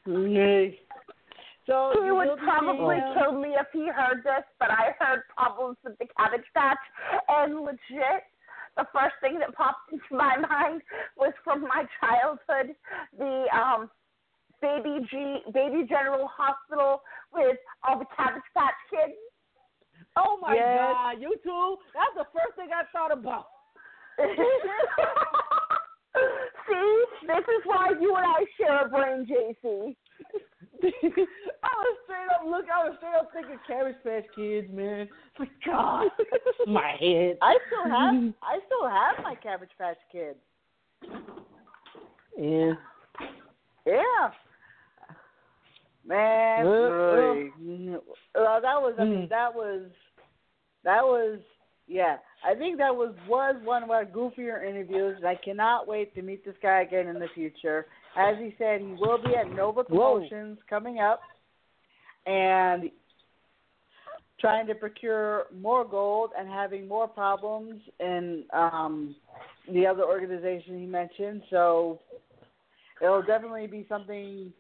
Yay. 0.06 0.80
So 1.68 1.92
He 2.02 2.12
would 2.12 2.40
probably 2.40 2.96
seeing, 2.96 3.04
um, 3.04 3.16
kill 3.18 3.34
me 3.42 3.50
if 3.60 3.68
he 3.74 3.90
heard 3.92 4.24
this, 4.24 4.46
but 4.58 4.72
I 4.72 4.96
heard 5.00 5.24
problems 5.36 5.78
with 5.84 5.98
the 6.00 6.08
Cabbage 6.18 6.48
Patch, 6.54 6.78
and 7.28 7.60
legit, 7.60 8.24
the 8.78 8.86
first 8.94 9.16
thing 9.20 9.38
that 9.40 9.54
popped 9.54 9.92
into 9.92 10.06
my 10.12 10.38
mind 10.50 10.82
was 11.18 11.34
from 11.44 11.64
my 11.64 11.84
childhood, 12.00 12.76
the 13.18 13.46
um, 13.54 13.90
baby 14.62 15.00
G, 15.10 15.38
baby 15.54 15.86
General 15.88 16.28
Hospital 16.36 17.02
with 17.34 17.58
all 17.88 18.00
the 18.00 18.06
Cabbage 18.16 18.42
Patch 18.56 18.74
kids. 18.90 19.14
Oh 20.16 20.38
my 20.42 20.56
Yes. 20.56 20.94
God, 20.94 21.22
you 21.22 21.36
too? 21.44 21.78
That's 21.94 22.16
the 22.16 22.26
first 22.34 22.56
thing 22.56 22.70
I 22.74 22.84
thought 22.92 23.12
about. 23.12 23.48
See, 26.68 27.04
this 27.28 27.38
is 27.46 27.62
why 27.66 27.92
you 28.00 28.16
and 28.16 28.26
I 28.26 28.46
share 28.58 28.86
a 28.86 28.90
brain, 28.90 29.26
JC. 29.28 29.96
I 30.84 31.72
was 31.78 31.98
straight 32.04 32.30
up 32.36 32.44
look. 32.46 32.66
I 32.74 32.88
was 32.90 32.96
straight 32.98 33.16
up 33.16 33.30
thinking 33.34 33.60
Cabbage 33.68 33.96
Patch 34.04 34.26
Kids, 34.36 34.68
man. 34.72 35.08
My 35.40 35.48
God, 35.66 36.08
my 36.68 36.96
head. 37.00 37.38
I 37.42 37.58
still 37.68 37.90
have 37.92 38.34
I 38.42 38.60
still 38.66 38.90
have 38.90 39.24
my 39.24 39.36
Cabbage 39.36 39.70
Patch 39.78 39.98
Kids. 40.12 40.40
Yeah. 42.38 42.74
Yeah. 43.86 44.32
Man, 46.08 46.66
really. 46.66 47.52
Uh, 48.36 48.60
that 48.62 48.82
was 48.82 48.96
I 48.98 49.04
mean 49.04 49.26
Mm. 49.26 49.30
that 49.30 49.54
was 49.54 49.82
that 50.84 51.04
was 51.04 51.40
yeah. 51.88 52.18
I 52.46 52.56
think 52.56 52.78
that 52.78 52.96
was 52.96 53.14
was 53.28 53.56
one 53.64 53.84
of 53.84 53.92
our 53.92 54.06
goofier 54.06 54.64
interviews. 54.68 55.16
and 55.18 55.26
I 55.28 55.36
cannot 55.36 55.88
wait 55.88 56.14
to 56.16 56.22
meet 56.22 56.46
this 56.46 56.56
guy 56.62 56.82
again 56.82 57.08
in 57.08 57.20
the 57.20 57.28
future. 57.36 57.86
As 58.16 58.38
he 58.40 58.56
said, 58.58 58.82
he 58.82 58.94
will 59.00 59.18
be 59.22 59.36
at 59.36 59.50
Nova 59.52 59.84
Whoa. 59.84 60.16
Promotions 60.20 60.58
coming 60.70 61.00
up. 61.00 61.20
and 62.26 62.90
trying 64.40 64.68
to 64.68 64.76
procure 64.76 65.46
more 65.60 65.84
gold 65.84 66.30
and 66.38 66.48
having 66.48 66.88
more 66.88 67.08
problems 67.08 67.82
in 68.00 68.44
um, 68.54 69.16
the 69.74 69.86
other 69.88 70.04
organization 70.04 70.80
he 70.80 70.86
mentioned. 70.86 71.42
So 71.50 72.00
it'll 73.02 73.24
definitely 73.24 73.66
be 73.66 73.86
something 73.90 74.54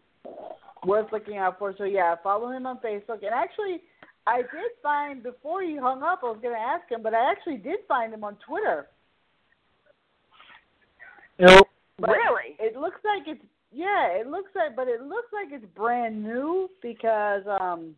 worth 0.87 1.11
looking 1.11 1.37
out 1.37 1.59
for. 1.59 1.75
So 1.77 1.83
yeah, 1.83 2.15
follow 2.23 2.49
him 2.49 2.65
on 2.65 2.77
Facebook. 2.77 3.21
And 3.21 3.33
actually, 3.33 3.81
I 4.25 4.37
did 4.37 4.71
find 4.81 5.21
before 5.21 5.61
he 5.61 5.77
hung 5.77 6.01
up, 6.01 6.21
I 6.23 6.27
was 6.27 6.39
going 6.41 6.55
to 6.55 6.59
ask 6.59 6.89
him, 6.89 7.03
but 7.03 7.13
I 7.13 7.29
actually 7.31 7.57
did 7.57 7.79
find 7.87 8.13
him 8.13 8.23
on 8.23 8.37
Twitter. 8.47 8.87
Nope. 11.39 11.67
But 11.99 12.11
really? 12.11 12.55
It 12.59 12.77
looks 12.77 12.99
like 13.03 13.27
it's 13.27 13.43
yeah, 13.71 14.07
it 14.11 14.27
looks 14.27 14.51
like 14.55 14.75
but 14.75 14.87
it 14.87 15.01
looks 15.01 15.27
like 15.33 15.49
it's 15.51 15.65
brand 15.75 16.23
new 16.23 16.69
because 16.81 17.43
um 17.59 17.95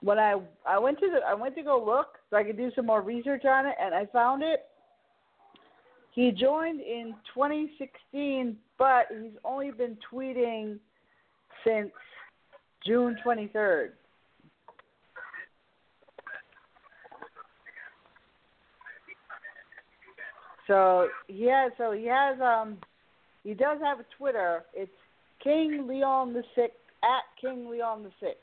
when 0.00 0.18
I 0.18 0.34
I 0.66 0.78
went 0.78 0.98
to 1.00 1.10
the 1.10 1.26
I 1.26 1.34
went 1.34 1.54
to 1.56 1.62
go 1.62 1.82
look 1.84 2.18
so 2.30 2.36
I 2.36 2.44
could 2.44 2.56
do 2.56 2.70
some 2.74 2.86
more 2.86 3.00
research 3.00 3.44
on 3.44 3.66
it 3.66 3.74
and 3.80 3.94
I 3.94 4.06
found 4.06 4.42
it. 4.42 4.66
He 6.12 6.30
joined 6.30 6.80
in 6.80 7.14
2016, 7.34 8.56
but 8.78 9.06
he's 9.10 9.32
only 9.44 9.72
been 9.72 9.98
tweeting 10.12 10.78
since 11.64 11.90
June 12.86 13.16
23rd. 13.24 13.90
So 20.66 21.08
he 21.26 21.44
has 21.50 21.72
so 21.76 21.92
he 21.92 22.06
has 22.06 22.40
um 22.40 22.78
he 23.42 23.54
does 23.54 23.78
have 23.82 24.00
a 24.00 24.06
Twitter. 24.16 24.64
It's 24.72 24.90
King 25.42 25.86
Leon 25.86 26.32
the 26.32 26.42
Sixth 26.54 26.76
at 27.02 27.24
King 27.40 27.68
Leon 27.68 28.02
the 28.02 28.10
Sixth. 28.18 28.40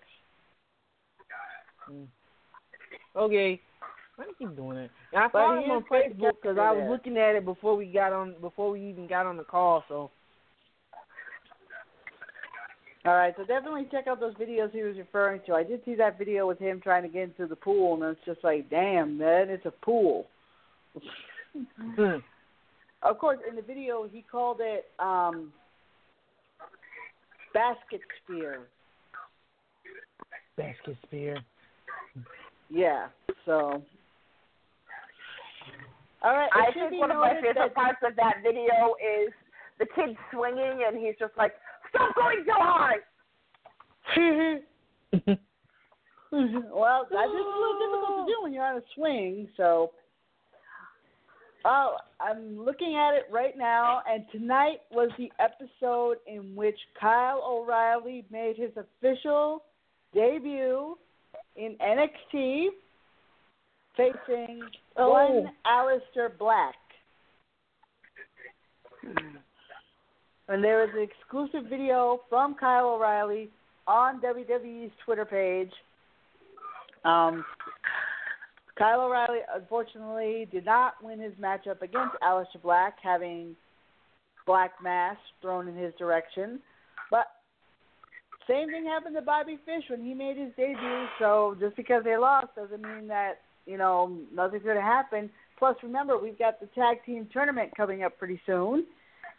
Okay. 3.15 3.59
Why 4.15 4.25
do 4.25 4.31
you 4.39 4.47
keep 4.47 4.55
doing 4.55 4.77
that? 4.77 4.89
And 5.13 5.23
I 5.23 5.27
But 5.27 5.33
found 5.33 5.65
him 5.65 5.71
on 5.71 5.83
Facebook 5.91 6.33
because 6.41 6.57
I 6.59 6.71
was 6.71 6.87
looking 6.89 7.17
at 7.17 7.35
it 7.35 7.43
before 7.43 7.75
we 7.75 7.87
got 7.87 8.13
on 8.13 8.35
before 8.39 8.71
we 8.71 8.87
even 8.87 9.07
got 9.07 9.25
on 9.25 9.37
the 9.37 9.43
call. 9.43 9.83
So 9.87 10.11
All 13.03 13.15
right, 13.15 13.33
so 13.35 13.43
definitely 13.43 13.87
check 13.89 14.05
out 14.05 14.19
those 14.19 14.35
videos 14.35 14.71
he 14.71 14.83
was 14.83 14.95
referring 14.95 15.41
to. 15.47 15.53
I 15.53 15.63
did 15.63 15.81
see 15.85 15.95
that 15.95 16.19
video 16.19 16.47
with 16.47 16.59
him 16.59 16.79
trying 16.79 17.01
to 17.01 17.09
get 17.09 17.23
into 17.23 17.47
the 17.47 17.55
pool, 17.55 17.95
and 17.95 18.15
it's 18.15 18.25
just 18.25 18.43
like, 18.43 18.69
damn, 18.69 19.17
man, 19.17 19.49
it's 19.49 19.65
a 19.65 19.71
pool. 19.71 20.27
hmm. 21.77 22.17
Of 23.01 23.17
course, 23.17 23.39
in 23.49 23.55
the 23.55 23.63
video, 23.63 24.07
he 24.11 24.23
called 24.31 24.59
it 24.59 24.85
um, 24.99 25.51
basket 27.55 28.01
spear. 28.23 28.67
basket 30.55 30.95
spear. 31.07 31.37
Yeah, 32.69 33.07
so. 33.47 33.81
All 36.23 36.33
right, 36.33 36.49
I 36.53 36.71
think 36.71 36.99
one 36.99 37.09
of 37.09 37.17
my 37.17 37.33
favorite 37.41 37.73
parts 37.73 37.97
of 38.07 38.15
that 38.17 38.35
video 38.43 38.93
is 39.01 39.33
the 39.79 39.87
kid 39.95 40.15
swinging, 40.31 40.83
and 40.87 40.95
he's 40.95 41.15
just 41.17 41.33
like, 41.35 41.53
"Stop 41.91 42.15
going 42.15 42.43
so 42.45 42.53
high!" 42.57 42.97
well, 46.71 47.07
that's 47.09 47.31
just 47.31 47.47
a 47.47 47.59
little 47.59 47.79
difficult 47.79 48.27
to 48.27 48.33
do 48.33 48.41
when 48.41 48.53
you're 48.53 48.65
on 48.65 48.77
a 48.77 48.83
swing. 48.95 49.47
So, 49.57 49.91
oh, 51.65 51.97
I'm 52.19 52.57
looking 52.63 52.95
at 52.95 53.13
it 53.13 53.25
right 53.31 53.57
now, 53.57 54.01
and 54.09 54.25
tonight 54.31 54.79
was 54.91 55.09
the 55.17 55.31
episode 55.39 56.17
in 56.27 56.55
which 56.55 56.77
Kyle 56.99 57.41
O'Reilly 57.45 58.25
made 58.31 58.57
his 58.57 58.71
official 58.77 59.63
debut 60.13 60.97
in 61.55 61.75
NXT, 61.81 62.67
facing 63.97 64.61
Oh. 64.97 65.09
one 65.11 65.51
Aleister 65.65 66.37
Black. 66.37 66.75
Hmm. 69.01 69.37
And 70.51 70.61
there 70.61 70.83
is 70.83 70.89
an 70.93 71.01
exclusive 71.01 71.69
video 71.69 72.19
from 72.29 72.55
Kyle 72.55 72.89
O'Reilly 72.89 73.49
on 73.87 74.19
WWE's 74.19 74.91
Twitter 75.05 75.23
page. 75.23 75.71
Um, 77.05 77.45
Kyle 78.77 78.99
O'Reilly 78.99 79.39
unfortunately 79.55 80.49
did 80.51 80.65
not 80.65 80.95
win 81.01 81.21
his 81.21 81.31
matchup 81.41 81.81
against 81.81 82.15
Aleister 82.21 82.61
Black, 82.61 82.97
having 83.01 83.55
black 84.45 84.71
mass 84.83 85.15
thrown 85.41 85.69
in 85.69 85.75
his 85.77 85.93
direction. 85.97 86.59
But 87.09 87.27
same 88.45 88.67
thing 88.67 88.85
happened 88.85 89.15
to 89.15 89.21
Bobby 89.21 89.57
Fish 89.65 89.85
when 89.89 90.03
he 90.03 90.13
made 90.13 90.35
his 90.35 90.51
debut. 90.57 91.05
So 91.17 91.55
just 91.61 91.77
because 91.77 92.03
they 92.03 92.17
lost 92.17 92.47
doesn't 92.57 92.81
mean 92.81 93.07
that 93.07 93.35
you 93.65 93.77
know 93.77 94.17
nothing's 94.35 94.63
going 94.63 94.75
to 94.75 94.81
happen. 94.81 95.29
Plus, 95.57 95.77
remember 95.81 96.17
we've 96.17 96.37
got 96.37 96.59
the 96.59 96.65
tag 96.75 96.97
team 97.05 97.29
tournament 97.31 97.71
coming 97.77 98.03
up 98.03 98.17
pretty 98.17 98.41
soon, 98.45 98.85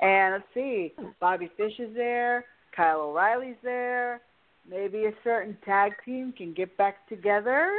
and 0.02 0.34
let's 0.34 0.44
see, 0.52 0.92
Bobby 1.20 1.48
Fish 1.56 1.72
is 1.78 1.94
there, 1.94 2.44
Kyle 2.76 3.00
O'Reilly's 3.00 3.56
there. 3.62 4.20
Maybe 4.68 5.06
a 5.06 5.12
certain 5.24 5.56
tag 5.64 5.92
team 6.04 6.34
can 6.36 6.52
get 6.52 6.76
back 6.76 7.08
together, 7.08 7.72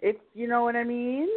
if 0.00 0.16
you 0.34 0.46
know 0.46 0.62
what 0.62 0.76
I 0.76 0.84
mean. 0.84 1.28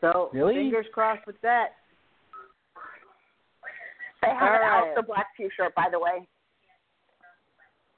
So 0.00 0.30
Really? 0.32 0.54
fingers 0.54 0.86
crossed 0.92 1.26
with 1.26 1.40
that. 1.42 1.74
They 4.22 4.28
have 4.28 4.42
All 4.42 4.48
an 4.48 4.60
right. 4.60 4.96
Aleister 4.96 5.06
Black 5.06 5.26
T-shirt, 5.36 5.74
by 5.74 5.88
the 5.90 5.98
way. 5.98 6.26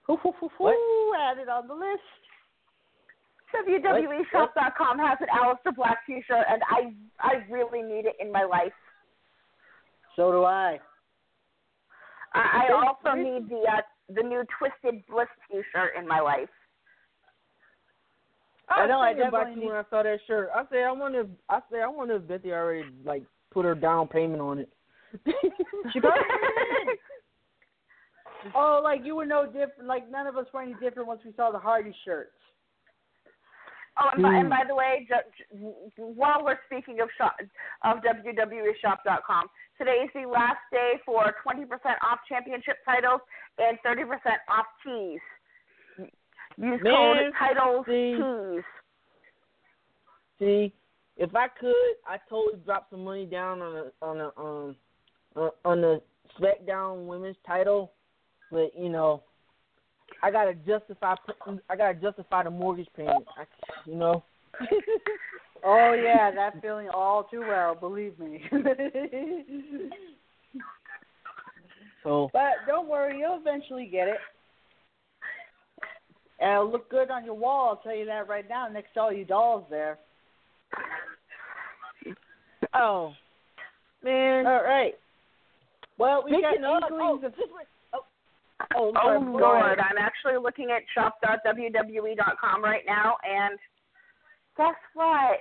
Hoo, 0.07 0.17
hoo, 0.17 0.33
hoo, 0.33 0.51
What? 0.59 1.21
added 1.21 1.49
on 1.49 1.69
the 1.69 1.75
list. 1.75 2.03
WWEshop.com 3.55 4.99
has 4.99 5.19
an 5.21 5.29
Aleister 5.29 5.75
Black 5.75 5.99
T-shirt, 6.07 6.45
and 6.49 6.63
I 6.71 6.93
I 7.21 7.45
really 7.51 7.83
need 7.83 8.07
it 8.07 8.17
in 8.21 8.33
my 8.33 8.45
life. 8.45 8.73
So 10.17 10.33
do 10.33 10.45
I. 10.45 10.79
I, 12.35 12.69
I 12.69 12.73
also 12.73 13.17
need 13.17 13.49
the 13.49 13.65
uh, 13.69 13.83
the 14.09 14.23
new 14.23 14.45
Twisted 14.59 15.03
Bliss 15.09 15.29
T-shirt 15.51 15.93
in 15.99 16.07
my 16.07 16.21
life. 16.21 16.49
I 18.69 18.87
know, 18.87 19.01
I 19.01 19.11
was 19.11 19.17
thinking 19.17 19.29
about 19.29 19.39
definitely 19.41 19.63
you 19.65 19.69
when 19.69 19.77
I 19.77 19.83
saw 19.91 20.03
that 20.03 20.19
shirt. 20.27 20.49
I 20.55 20.63
said, 20.71 20.79
I 20.85 20.93
wonder. 20.93 21.21
If, 21.21 21.27
I 21.49 21.61
said, 21.71 21.81
I 21.81 21.89
wonder 21.89 22.17
if 22.17 22.27
Betty 22.27 22.53
already 22.53 22.89
like 23.05 23.23
put 23.51 23.65
her 23.65 23.75
down 23.75 24.09
payment 24.09 24.41
on 24.41 24.59
it. 24.61 24.71
She 25.93 26.01
probably 26.01 26.23
did. 26.87 26.99
Oh, 28.55 28.81
like 28.83 29.01
you 29.05 29.15
were 29.15 29.27
no 29.27 29.45
different. 29.47 29.87
Like 29.87 30.11
none 30.11 30.27
of 30.27 30.37
us 30.37 30.47
were 30.55 30.63
any 30.63 30.75
different 30.81 31.07
once 31.07 31.21
we 31.25 31.33
saw 31.37 31.51
the 31.51 31.59
Hardy 31.59 31.95
shirts. 32.05 32.33
Oh, 34.01 34.09
and, 34.13 34.23
by, 34.23 34.35
and 34.37 34.45
Hmm. 34.45 34.49
by 34.49 34.65
the 34.67 34.75
way, 34.75 35.07
ju- 35.07 35.93
while 35.97 36.43
we're 36.45 36.59
speaking 36.67 37.01
of 37.01 37.09
shop, 37.19 37.37
of 37.85 37.99
WWEshop.com, 37.99 39.51
today 39.77 40.05
is 40.05 40.11
the 40.15 40.27
last 40.27 40.61
day 40.71 40.95
for 41.05 41.35
20% 41.47 41.67
off 42.03 42.21
championship 42.29 42.79
titles 42.85 43.21
and 43.59 43.79
30% 43.85 44.41
off 44.49 44.67
tees. 44.85 45.21
Use 46.57 46.81
Man, 46.83 47.17
code 47.17 47.33
titles 47.39 47.87
see. 47.87 48.17
tees. 48.17 48.65
See, 50.39 50.73
if 51.17 51.35
I 51.35 51.49
could, 51.49 51.95
I 52.07 52.19
totally 52.29 52.61
drop 52.65 52.89
some 52.91 53.05
money 53.05 53.27
down 53.27 53.61
on 53.63 53.77
a 53.77 54.05
on 54.05 54.21
a 54.21 54.41
um 54.41 54.77
uh, 55.37 55.51
on 55.65 55.81
the 55.81 56.03
SmackDown 56.39 57.07
Women's 57.07 57.37
title, 57.47 57.93
but 58.51 58.71
you 58.77 58.89
know, 58.89 59.23
I 60.23 60.31
gotta 60.31 60.55
justify. 60.55 61.15
I 61.69 61.77
gotta 61.77 61.95
justify 61.95 62.45
the 62.45 62.51
mortgage 62.51 62.89
payment. 62.97 63.25
I, 63.37 63.45
you 63.87 63.97
know. 63.97 64.25
Oh 65.65 65.93
yeah, 65.93 66.33
that 66.33 66.61
feeling 66.61 66.89
all 66.93 67.25
too 67.31 67.41
well. 67.41 67.75
Believe 67.75 68.19
me. 68.19 68.43
So 72.03 72.31
but 72.33 72.67
don't 72.67 72.89
worry, 72.89 73.21
you'll 73.21 73.39
eventually 73.39 73.87
get 73.87 74.09
it. 74.09 74.17
And 76.41 76.51
it'll 76.51 76.73
look 76.73 76.91
good 76.91 77.13
on 77.13 77.25
your 77.25 77.35
wall. 77.35 77.69
I'll 77.69 77.77
tell 77.77 77.95
you 77.95 78.07
that 78.07 78.29
right 78.29 78.49
now. 78.49 78.67
Next 78.67 78.93
to 78.95 79.01
all 79.01 79.13
your 79.13 79.25
dolls 79.25 79.65
there. 79.71 79.99
oh 82.75 83.13
man. 84.03 84.49
All 84.49 84.65
right. 84.65 84.95
Well, 85.97 86.25
we 86.25 86.41
got 86.43 86.57
of, 86.57 86.91
oh, 86.91 87.15
of 87.15 87.23
this 87.23 87.31
way- 87.39 87.63
oh, 88.77 88.93
oh, 88.97 89.09
I'm 89.09 89.29
Oh 89.29 89.33
sorry, 89.33 89.41
go 89.41 89.53
ahead. 89.53 89.63
Lord, 89.63 89.79
I'm 89.81 89.99
actually 89.99 90.39
looking 90.43 90.71
at 90.71 90.83
shop.wwe.com 90.95 92.65
right 92.65 92.83
now, 92.87 93.17
and 93.25 93.59
guess 94.57 94.75
what? 94.95 95.39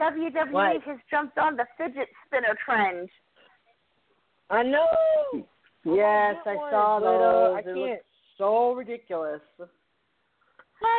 WWE 0.00 0.52
What? 0.52 0.82
has 0.82 0.98
jumped 1.10 1.36
on 1.38 1.56
the 1.56 1.66
fidget 1.76 2.08
spinner 2.26 2.56
trend. 2.64 3.08
I 4.48 4.62
know. 4.62 4.86
Oh, 5.34 5.46
yes, 5.84 6.36
I 6.46 6.50
I 6.50 6.70
saw 6.70 6.98
but, 6.98 7.18
those. 7.18 7.64
I 7.64 7.78
look 7.78 7.88
can't. 7.88 8.00
so 8.38 8.72
ridiculous. 8.72 9.40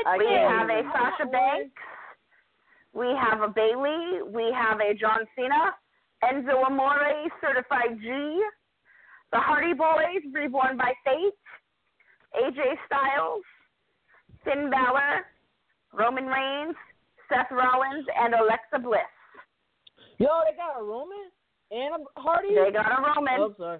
I 0.05 0.17
We 0.17 0.25
have 0.25 0.69
a. 0.69 0.81
Sasha 0.93 1.29
Banks. 1.29 1.81
We 2.93 3.07
have 3.07 3.41
a 3.41 3.47
Bayley. 3.47 4.21
We 4.27 4.53
have 4.53 4.79
a 4.79 4.93
John 4.93 5.25
Cena. 5.35 5.73
Enzo 6.23 6.63
Amore, 6.65 7.29
Certified 7.41 7.99
G. 7.99 8.41
The 9.31 9.39
Hardy 9.39 9.73
Boys, 9.73 10.23
Reborn 10.33 10.77
by 10.77 10.93
Fate. 11.05 11.33
AJ 12.35 12.59
Styles, 12.85 13.43
Finn 14.43 14.69
Balor, 14.69 15.25
Roman 15.93 16.25
Reigns, 16.25 16.75
Seth 17.27 17.51
Rollins, 17.51 18.05
and 18.15 18.33
Alexa 18.33 18.79
Bliss. 18.79 19.01
Yo, 20.17 20.27
they 20.47 20.55
got 20.55 20.79
a 20.79 20.83
Roman 20.83 21.27
and 21.71 21.95
a 21.95 22.21
Hardy. 22.21 22.49
They 22.49 22.71
got 22.71 22.87
a 22.87 23.01
Roman. 23.01 23.39
Oh, 23.39 23.55
sorry. 23.57 23.79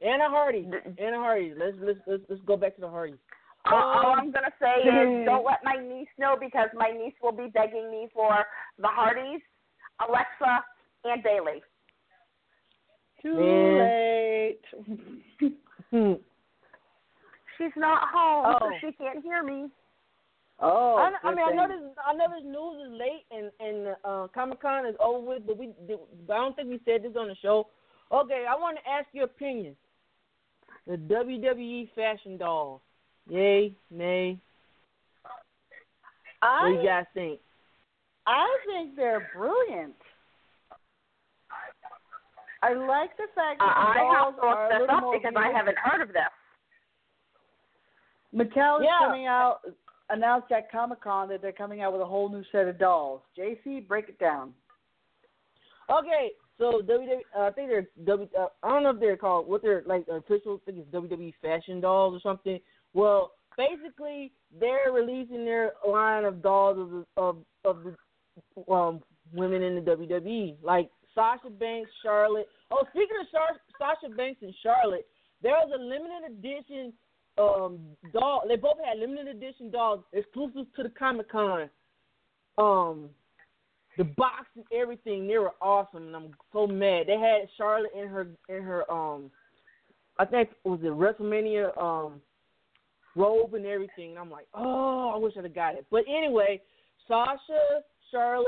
And 0.00 0.22
a 0.22 0.28
Hardy. 0.28 0.68
And 0.98 1.14
a 1.14 1.18
Hardy. 1.18 1.54
Let's 1.56 1.76
let's 1.80 1.98
let's, 2.06 2.22
let's 2.28 2.42
go 2.42 2.56
back 2.56 2.74
to 2.76 2.80
the 2.80 2.88
Hardy. 2.88 3.14
Uh, 3.64 3.74
all 3.74 4.12
Um, 4.12 4.18
I'm 4.18 4.32
gonna 4.32 4.52
say 4.60 4.82
is 4.82 5.24
don't 5.26 5.44
let 5.44 5.62
my 5.64 5.76
niece 5.76 6.10
know 6.18 6.36
because 6.38 6.68
my 6.74 6.90
niece 6.90 7.14
will 7.22 7.32
be 7.32 7.48
begging 7.54 7.90
me 7.90 8.08
for 8.12 8.44
the 8.78 8.88
Hardys, 8.88 9.40
Alexa, 10.06 10.64
and 11.04 11.22
Bayley. 11.22 11.62
Too 13.22 13.34
Man. 13.34 13.78
late. 13.78 15.52
Hmm. 15.90 16.12
She's 17.58 17.70
not 17.76 18.08
home, 18.12 18.56
so 18.60 18.66
Oh. 18.66 18.70
she 18.80 18.92
can't 18.92 19.22
hear 19.22 19.42
me. 19.42 19.68
Oh, 20.58 20.96
I, 20.96 21.08
I 21.08 21.30
good 21.30 21.36
mean, 21.36 21.46
I 21.48 21.54
know 21.54 21.68
this. 21.68 21.96
I 22.06 22.12
know 22.14 22.26
this 22.28 22.44
news 22.44 22.86
is 22.86 22.92
late 22.98 23.24
and 23.30 23.50
and 23.60 23.96
uh, 24.04 24.26
Comic 24.34 24.60
Con 24.62 24.86
is 24.86 24.94
over 25.00 25.26
with, 25.26 25.46
but 25.46 25.58
we. 25.58 25.70
But 26.26 26.32
I 26.32 26.36
don't 26.38 26.54
think 26.56 26.68
we 26.68 26.80
said 26.84 27.02
this 27.02 27.16
on 27.18 27.28
the 27.28 27.36
show. 27.42 27.68
Okay, 28.12 28.44
I 28.48 28.54
want 28.54 28.78
to 28.78 28.90
ask 28.90 29.06
your 29.12 29.24
opinion. 29.24 29.76
The 30.86 30.96
WWE 30.96 31.90
fashion 31.94 32.36
dolls. 32.36 32.80
Yay, 33.28 33.74
nay. 33.90 34.38
What 36.40 36.68
do 36.68 36.74
you 36.74 36.84
guys 36.84 37.04
think? 37.14 37.40
I 38.26 38.46
think 38.66 38.96
they're 38.96 39.28
brilliant. 39.36 39.94
I 42.62 42.72
like 42.74 43.16
the 43.16 43.26
fact 43.34 43.60
Uh, 43.60 43.66
that 43.66 43.94
the 43.94 44.00
I 44.00 44.14
have 44.14 44.36
to 44.36 44.46
look 44.46 44.80
this 44.80 44.88
up 44.90 45.12
because 45.12 45.34
I 45.36 45.50
haven't 45.50 45.78
heard 45.78 46.00
of 46.00 46.08
this. 46.12 46.22
Mattel 48.34 48.80
is 48.80 48.84
Yeah. 48.86 48.98
coming 49.00 49.26
out 49.26 49.60
announced 50.10 50.50
at 50.52 50.70
Comic 50.70 51.00
Con 51.00 51.28
that 51.28 51.40
they're 51.42 51.52
coming 51.52 51.80
out 51.82 51.92
with 51.92 52.02
a 52.02 52.06
whole 52.06 52.28
new 52.28 52.44
set 52.44 52.68
of 52.68 52.78
dolls. 52.78 53.22
JC, 53.36 53.80
break 53.80 54.08
it 54.08 54.18
down. 54.18 54.54
Okay, 55.90 56.32
so 56.58 56.80
WWE. 56.82 57.20
Uh, 57.36 57.42
I 57.42 57.50
think 57.50 57.68
they're 57.68 57.88
W. 58.04 58.28
Uh, 58.38 58.48
I 58.62 58.68
don't 58.68 58.82
know 58.82 58.90
if 58.90 59.00
they're 59.00 59.16
called 59.16 59.48
what 59.48 59.62
they're 59.62 59.82
like 59.86 60.06
official. 60.08 60.60
I 60.62 60.70
think 60.70 60.78
it's 60.78 60.90
WWE 60.90 61.34
fashion 61.42 61.80
dolls 61.80 62.14
or 62.14 62.20
something. 62.20 62.60
Well, 62.94 63.32
basically, 63.56 64.32
they're 64.58 64.92
releasing 64.92 65.44
their 65.44 65.72
line 65.86 66.24
of 66.24 66.42
dolls 66.42 66.78
of 66.78 66.90
the, 66.90 67.06
of 67.16 67.44
of 67.64 67.84
the 67.84 68.72
um 68.72 69.02
women 69.34 69.62
in 69.62 69.74
the 69.74 69.80
WWE, 69.80 70.56
like 70.62 70.90
Sasha 71.14 71.50
Banks, 71.50 71.90
Charlotte. 72.02 72.48
Oh, 72.70 72.84
speaking 72.90 73.16
of 73.20 73.30
Char- 73.30 73.60
Sasha 73.78 74.14
Banks 74.14 74.40
and 74.42 74.54
Charlotte, 74.62 75.06
there 75.42 75.52
was 75.52 75.72
a 75.74 75.82
limited 75.82 76.38
edition 76.38 76.92
um 77.38 77.78
doll. 78.12 78.42
They 78.46 78.56
both 78.56 78.76
had 78.84 78.98
limited 78.98 79.28
edition 79.28 79.70
dolls 79.70 80.04
exclusive 80.12 80.66
to 80.76 80.82
the 80.82 80.90
Comic 80.90 81.30
Con. 81.30 81.70
Um, 82.58 83.08
the 83.96 84.04
box 84.04 84.46
and 84.56 84.64
everything, 84.72 85.26
they 85.26 85.38
were 85.38 85.52
awesome, 85.60 86.08
and 86.08 86.16
I'm 86.16 86.30
so 86.52 86.66
mad. 86.66 87.06
They 87.06 87.18
had 87.18 87.48
Charlotte 87.56 87.92
in 87.98 88.08
her 88.08 88.26
in 88.48 88.62
her 88.62 88.90
um, 88.90 89.30
I 90.18 90.24
think 90.24 90.50
was 90.64 90.80
it 90.82 90.86
WrestleMania 90.86 91.76
um 91.82 92.20
robe 93.16 93.54
and 93.54 93.66
everything. 93.66 94.10
And 94.10 94.18
I'm 94.18 94.30
like, 94.30 94.46
oh, 94.54 95.12
I 95.14 95.18
wish 95.18 95.34
I'd 95.36 95.44
have 95.44 95.54
got 95.54 95.74
it. 95.74 95.86
But 95.90 96.04
anyway, 96.08 96.60
Sasha, 97.08 97.82
Charlotte, 98.10 98.46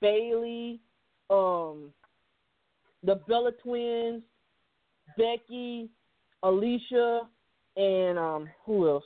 Bayley, 0.00 0.80
um, 1.30 1.92
the 3.06 3.14
Bella 3.28 3.52
twins, 3.62 4.22
Becky, 5.16 5.88
Alicia, 6.42 7.22
and 7.76 8.18
um, 8.18 8.48
who 8.64 8.88
else? 8.88 9.04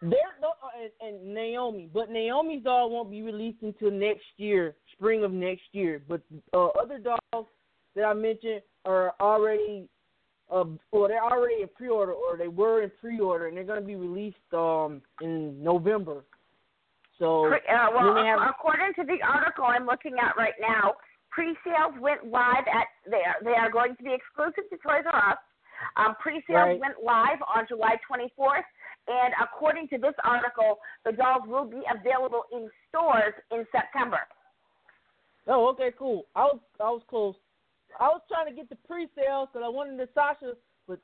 They're 0.00 0.10
uh, 0.42 0.82
and, 0.82 1.14
and 1.14 1.34
Naomi, 1.34 1.88
but 1.92 2.10
Naomi's 2.10 2.64
doll 2.64 2.90
won't 2.90 3.10
be 3.10 3.22
released 3.22 3.62
until 3.62 3.90
next 3.90 4.24
year, 4.36 4.74
spring 4.92 5.22
of 5.22 5.32
next 5.32 5.62
year. 5.72 6.02
But 6.08 6.22
uh, 6.52 6.68
other 6.68 6.98
dolls 6.98 7.46
that 7.94 8.04
I 8.04 8.12
mentioned 8.14 8.62
are 8.84 9.14
already, 9.20 9.88
uh, 10.50 10.64
or 10.90 11.08
they're 11.08 11.22
already 11.22 11.62
in 11.62 11.68
pre-order, 11.76 12.12
or 12.12 12.36
they 12.36 12.48
were 12.48 12.82
in 12.82 12.90
pre-order, 13.00 13.46
and 13.46 13.56
they're 13.56 13.64
going 13.64 13.80
to 13.80 13.86
be 13.86 13.96
released 13.96 14.36
um 14.52 15.02
in 15.20 15.62
November. 15.62 16.24
So 17.20 17.46
uh, 17.46 17.58
well, 17.94 18.16
have- 18.16 18.40
according 18.50 18.94
to 18.96 19.04
the 19.04 19.18
article 19.24 19.64
I'm 19.64 19.86
looking 19.86 20.14
at 20.20 20.36
right 20.36 20.54
now, 20.60 20.94
pre-sales 21.32 21.94
went 21.98 22.26
live 22.30 22.68
at 22.68 22.86
there. 23.08 23.36
They 23.42 23.56
are 23.56 23.70
going 23.70 23.96
to 23.96 24.02
be 24.02 24.12
exclusive 24.14 24.68
to 24.70 24.76
Toys 24.78 25.04
R 25.10 25.30
Us. 25.32 25.38
Um, 25.96 26.14
pre-sales 26.20 26.78
Right. 26.78 26.80
went 26.80 27.02
live 27.02 27.42
on 27.52 27.66
July 27.66 27.96
24th, 28.08 28.62
and 29.08 29.34
according 29.42 29.88
to 29.88 29.98
this 29.98 30.14
article, 30.22 30.78
the 31.04 31.10
dolls 31.12 31.42
will 31.46 31.64
be 31.64 31.82
available 31.90 32.44
in 32.52 32.70
stores 32.88 33.34
in 33.50 33.66
September. 33.72 34.20
Oh, 35.48 35.66
okay, 35.70 35.90
cool. 35.98 36.26
I 36.36 36.44
was 36.44 36.60
I 36.78 36.90
was 36.90 37.02
close. 37.08 37.34
I 37.98 38.04
was 38.08 38.20
trying 38.28 38.46
to 38.46 38.54
get 38.54 38.68
the 38.68 38.76
pre-sale 38.86 39.48
because 39.52 39.62
I 39.64 39.68
wanted 39.68 39.98
the 39.98 40.08
Sasha, 40.14 40.52
but 40.86 41.00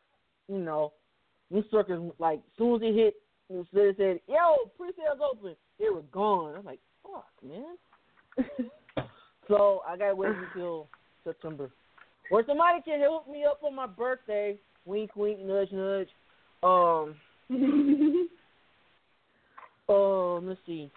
you 0.47 0.59
know, 0.59 0.93
these 1.51 1.65
suckers 1.73 2.01
like 2.19 2.39
as 2.39 2.57
soon 2.57 2.77
as 2.77 2.83
it 2.83 2.95
hit, 2.95 3.15
it 3.51 3.97
said, 3.97 4.21
"Yo, 4.29 4.71
pre-sale's 4.77 5.21
open." 5.21 5.57
They 5.81 5.89
were 5.91 6.03
gone. 6.13 6.55
I 6.55 6.59
was 6.59 6.67
like, 6.67 6.81
"Fuck, 7.03 7.27
man." 7.43 7.77
so 9.49 9.83
I 9.87 9.97
gotta 9.97 10.15
wait 10.15 10.33
until 10.55 10.87
September, 11.25 11.71
or 12.31 12.45
somebody 12.47 12.81
can 12.83 13.01
hook 13.03 13.29
me 13.31 13.45
up 13.45 13.61
on 13.65 13.75
my 13.75 13.87
birthday. 13.87 14.57
Wink, 14.85 15.17
wink, 15.17 15.41
nudge, 15.41 15.73
nudge. 15.73 16.09
Um, 16.63 17.15
um, 19.89 20.47
let's 20.49 20.61
see. 20.67 20.91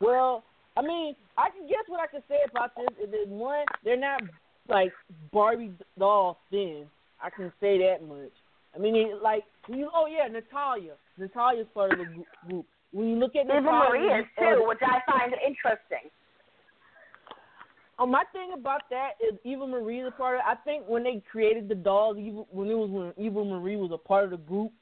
Well, 0.00 0.42
I 0.76 0.82
mean, 0.82 1.14
I 1.38 1.50
can 1.50 1.66
guess 1.66 1.84
what 1.86 2.00
I 2.00 2.06
can 2.06 2.22
say 2.28 2.38
about 2.50 2.72
this. 2.76 2.86
Is 3.04 3.10
that 3.10 3.28
one, 3.28 3.64
they're 3.84 3.98
not 3.98 4.22
like 4.68 4.92
Barbie 5.32 5.72
doll 5.98 6.38
thin. 6.50 6.86
I 7.22 7.30
can 7.30 7.52
say 7.60 7.78
that 7.78 8.06
much. 8.06 8.32
I 8.74 8.78
mean, 8.78 8.94
it, 8.94 9.22
like, 9.22 9.44
you, 9.68 9.88
oh 9.94 10.06
yeah, 10.06 10.28
Natalya. 10.30 10.92
Natalya's 11.18 11.66
part 11.72 11.92
of 11.92 11.98
the 11.98 12.04
group. 12.48 12.66
When 12.92 13.08
you 13.08 13.16
look 13.16 13.34
at 13.36 13.46
Natalya, 13.46 14.20
is 14.20 14.24
uh, 14.38 14.40
too, 14.40 14.64
which 14.66 14.78
I 14.82 15.00
find 15.10 15.32
interesting. 15.32 16.10
Oh, 17.98 18.06
my 18.06 18.24
thing 18.32 18.50
about 18.52 18.82
that 18.90 19.12
is 19.26 19.38
Eva 19.44 19.66
Marie 19.66 20.00
is 20.00 20.08
a 20.08 20.10
part 20.10 20.36
of. 20.36 20.42
I 20.46 20.54
think 20.64 20.84
when 20.86 21.02
they 21.02 21.22
created 21.30 21.68
the 21.68 21.74
dolls, 21.74 22.18
Eva, 22.18 22.42
when 22.50 22.68
it 22.68 22.74
was 22.74 22.90
when 22.90 23.24
Eva 23.24 23.42
Marie 23.42 23.76
was 23.76 23.90
a 23.92 23.98
part 23.98 24.24
of 24.24 24.30
the 24.30 24.36
group, 24.36 24.72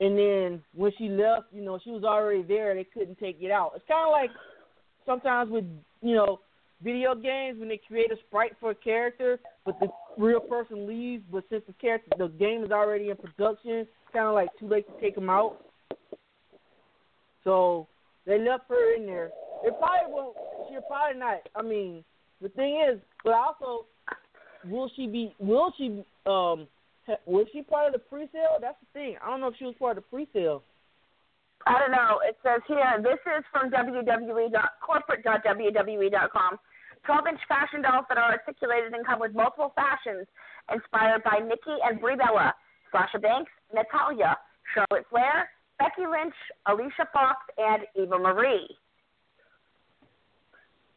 and 0.00 0.16
then 0.16 0.62
when 0.72 0.92
she 0.96 1.08
left, 1.08 1.46
you 1.52 1.62
know, 1.62 1.80
she 1.82 1.90
was 1.90 2.04
already 2.04 2.42
there. 2.42 2.74
They 2.74 2.84
couldn't 2.84 3.18
take 3.18 3.38
it 3.40 3.50
out. 3.50 3.72
It's 3.74 3.84
kind 3.88 4.06
of 4.06 4.12
like 4.12 4.30
sometimes 5.04 5.50
with 5.50 5.64
you 6.00 6.14
know 6.14 6.40
video 6.80 7.16
games 7.16 7.58
when 7.58 7.68
they 7.68 7.80
create 7.88 8.12
a 8.12 8.16
sprite 8.28 8.52
for 8.60 8.70
a 8.70 8.74
character, 8.74 9.40
but 9.64 9.80
the 9.80 9.88
real 10.16 10.40
person 10.40 10.86
leaves. 10.86 11.24
But 11.32 11.44
since 11.50 11.64
the 11.66 11.74
character, 11.74 12.10
the 12.16 12.28
game 12.28 12.62
is 12.62 12.70
already 12.70 13.10
in 13.10 13.16
production, 13.16 13.84
kind 14.12 14.26
of 14.28 14.34
like 14.34 14.50
too 14.60 14.68
late 14.68 14.86
to 14.86 15.00
take 15.00 15.16
them 15.16 15.28
out. 15.28 15.56
So 17.42 17.88
they 18.26 18.38
left 18.38 18.64
her 18.68 18.94
in 18.96 19.06
there. 19.06 19.30
They 19.64 19.70
probably 19.70 20.12
won't. 20.12 20.36
She'll 20.70 20.82
probably 20.82 21.18
not. 21.18 21.38
I 21.56 21.62
mean, 21.62 22.04
the 22.40 22.48
thing 22.50 22.80
is, 22.90 23.00
but 23.24 23.34
also, 23.34 23.86
will 24.66 24.90
she 24.96 25.06
be? 25.06 25.34
Will 25.38 25.72
she? 25.76 26.04
Um, 26.26 26.66
was 27.26 27.46
she 27.52 27.60
part 27.62 27.86
of 27.86 27.92
the 27.92 27.98
pre-sale? 27.98 28.56
That's 28.60 28.78
the 28.80 28.86
thing. 28.98 29.16
I 29.22 29.28
don't 29.28 29.40
know 29.40 29.48
if 29.48 29.56
she 29.58 29.66
was 29.66 29.74
part 29.78 29.98
of 29.98 30.04
the 30.04 30.08
pre-sale. 30.08 30.62
I 31.66 31.78
don't 31.78 31.92
know. 31.92 32.20
It 32.26 32.36
says 32.42 32.60
here, 32.68 33.00
this 33.02 33.18
is 33.24 33.44
from 33.52 33.70
www.corporate.wwe.com. 33.70 36.58
12-inch 37.08 37.40
fashion 37.48 37.82
dolls 37.82 38.04
that 38.08 38.16
are 38.16 38.32
articulated 38.32 38.92
and 38.92 39.04
come 39.04 39.20
with 39.20 39.34
multiple 39.34 39.74
fashions 39.76 40.26
inspired 40.72 41.22
by 41.24 41.40
Nikki 41.40 41.76
and 41.84 42.00
Brie 42.00 42.16
Bella, 42.16 42.54
Sasha 42.92 43.18
Banks, 43.18 43.50
Natalya, 43.72 44.38
Charlotte 44.72 45.04
Flair, 45.10 45.50
Becky 45.78 46.06
Lynch, 46.08 46.34
Alicia 46.66 47.06
Fox, 47.12 47.36
and 47.58 47.82
Eva 47.96 48.18
Marie. 48.18 48.66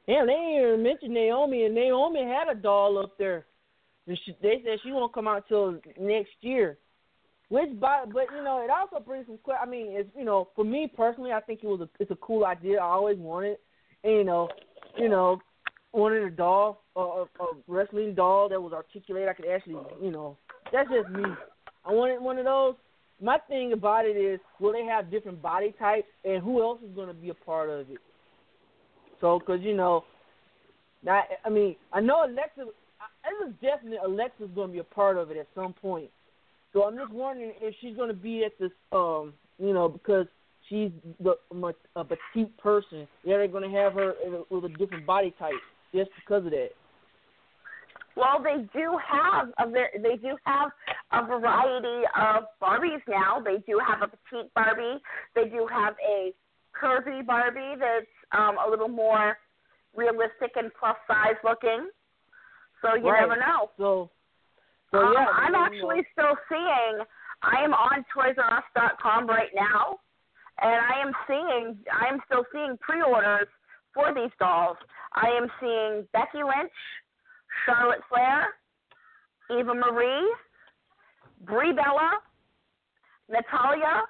Yeah, 0.07 0.25
they 0.25 0.57
even 0.57 0.83
mention 0.83 1.13
Naomi, 1.13 1.65
and 1.65 1.75
Naomi 1.75 2.23
had 2.23 2.49
a 2.49 2.55
doll 2.55 2.97
up 2.97 3.17
there. 3.17 3.45
And 4.07 4.17
she, 4.25 4.35
they 4.41 4.61
said 4.63 4.79
she 4.83 4.91
won't 4.91 5.13
come 5.13 5.27
out 5.27 5.47
till 5.49 5.79
next 5.99 6.31
year. 6.41 6.77
Which, 7.49 7.77
by, 7.79 8.03
but 8.05 8.27
you 8.35 8.43
know, 8.43 8.63
it 8.63 8.69
also 8.69 9.03
brings 9.03 9.27
some. 9.27 9.37
que- 9.45 9.53
I 9.61 9.65
mean, 9.65 9.87
it's 9.89 10.09
you 10.17 10.25
know, 10.25 10.49
for 10.55 10.65
me 10.65 10.91
personally, 10.93 11.31
I 11.31 11.41
think 11.41 11.61
it 11.63 11.67
was 11.67 11.81
a 11.81 11.89
it's 11.99 12.11
a 12.11 12.15
cool 12.17 12.45
idea. 12.45 12.79
I 12.79 12.85
always 12.85 13.17
wanted, 13.17 13.57
and 14.03 14.13
you 14.13 14.23
know, 14.23 14.49
you 14.97 15.07
know, 15.07 15.39
wanted 15.93 16.23
a 16.23 16.29
doll, 16.29 16.83
a, 16.95 16.99
a, 16.99 17.21
a 17.23 17.47
wrestling 17.67 18.15
doll 18.15 18.49
that 18.49 18.61
was 18.61 18.73
articulate. 18.73 19.29
I 19.29 19.33
could 19.33 19.47
actually, 19.47 19.77
you 20.01 20.11
know, 20.11 20.37
that's 20.73 20.89
just 20.89 21.09
me. 21.09 21.23
I 21.85 21.93
wanted 21.93 22.21
one 22.21 22.37
of 22.37 22.45
those. 22.45 22.75
My 23.21 23.39
thing 23.49 23.73
about 23.73 24.05
it 24.05 24.17
is, 24.17 24.39
will 24.59 24.73
they 24.73 24.83
have 24.83 25.09
different 25.09 25.41
body 25.41 25.73
types, 25.79 26.07
and 26.23 26.43
who 26.43 26.61
else 26.61 26.79
is 26.83 26.93
going 26.95 27.07
to 27.07 27.13
be 27.13 27.29
a 27.29 27.33
part 27.33 27.69
of 27.69 27.89
it? 27.89 27.97
So, 29.21 29.39
because 29.39 29.61
you 29.61 29.75
know, 29.75 30.03
not 31.03 31.25
I 31.45 31.49
mean, 31.49 31.75
I 31.93 32.01
know 32.01 32.25
Alexa. 32.25 32.61
it 32.61 32.67
looks 33.39 33.55
definitely 33.61 33.97
Alexa's 34.03 34.49
going 34.55 34.69
to 34.69 34.73
be 34.73 34.79
a 34.79 34.83
part 34.83 35.17
of 35.17 35.31
it 35.31 35.37
at 35.37 35.47
some 35.55 35.73
point. 35.73 36.09
So 36.73 36.83
I'm 36.83 36.95
just 36.95 37.11
wondering 37.11 37.53
if 37.61 37.75
she's 37.81 37.95
going 37.95 38.09
to 38.09 38.13
be 38.13 38.43
at 38.43 38.51
this, 38.59 38.71
um, 38.91 39.33
you 39.57 39.73
know, 39.73 39.89
because 39.89 40.27
she's 40.69 40.91
the 41.19 41.35
a 41.95 42.03
petite 42.03 42.57
person. 42.57 43.07
Yeah, 43.23 43.37
they're 43.37 43.47
going 43.47 43.69
to 43.69 43.77
have 43.77 43.93
her 43.93 44.13
with 44.49 44.65
a 44.65 44.69
different 44.77 45.05
body 45.05 45.33
type 45.39 45.53
just 45.93 46.09
because 46.15 46.45
of 46.45 46.51
that. 46.51 46.69
Well, 48.15 48.43
they 48.43 48.67
do 48.77 48.97
have 49.07 49.49
a 49.59 49.71
they 49.71 50.17
do 50.17 50.35
have 50.45 50.71
a 51.11 51.25
variety 51.25 52.05
of 52.19 52.45
Barbies 52.61 53.01
now. 53.07 53.39
They 53.39 53.57
do 53.67 53.79
have 53.85 54.01
a 54.01 54.07
petite 54.07 54.51
Barbie. 54.55 54.99
They 55.35 55.45
do 55.45 55.67
have 55.71 55.93
a 56.03 56.33
curvy 56.79 57.25
Barbie 57.25 57.75
that's 57.79 58.07
um, 58.31 58.55
a 58.65 58.69
little 58.69 58.87
more 58.87 59.37
realistic 59.95 60.51
and 60.55 60.71
plus 60.79 60.95
size 61.07 61.37
looking. 61.43 61.89
So 62.81 62.95
you 62.95 63.09
right. 63.09 63.21
never 63.21 63.35
know. 63.39 63.71
So, 63.77 64.09
so 64.91 64.99
um, 64.99 65.13
yeah, 65.13 65.25
I'm 65.35 65.55
actually 65.55 65.97
know. 65.97 66.11
still 66.13 66.35
seeing. 66.49 67.05
I 67.41 67.63
am 67.63 67.73
on 67.73 68.05
ToysRUs.com 68.15 69.27
right 69.27 69.49
now, 69.55 69.99
and 70.61 70.73
I 70.73 71.01
am 71.01 71.11
seeing. 71.27 71.77
I 71.91 72.11
am 72.11 72.19
still 72.25 72.43
seeing 72.53 72.77
pre-orders 72.81 73.47
for 73.93 74.13
these 74.13 74.31
dolls. 74.39 74.77
I 75.13 75.27
am 75.29 75.47
seeing 75.59 76.07
Becky 76.13 76.43
Lynch, 76.43 76.71
Charlotte 77.65 78.01
Flair, 78.09 78.53
Eva 79.51 79.73
Marie, 79.73 80.33
Brie 81.45 81.73
Bella, 81.73 82.11
Natalya, 83.29 84.03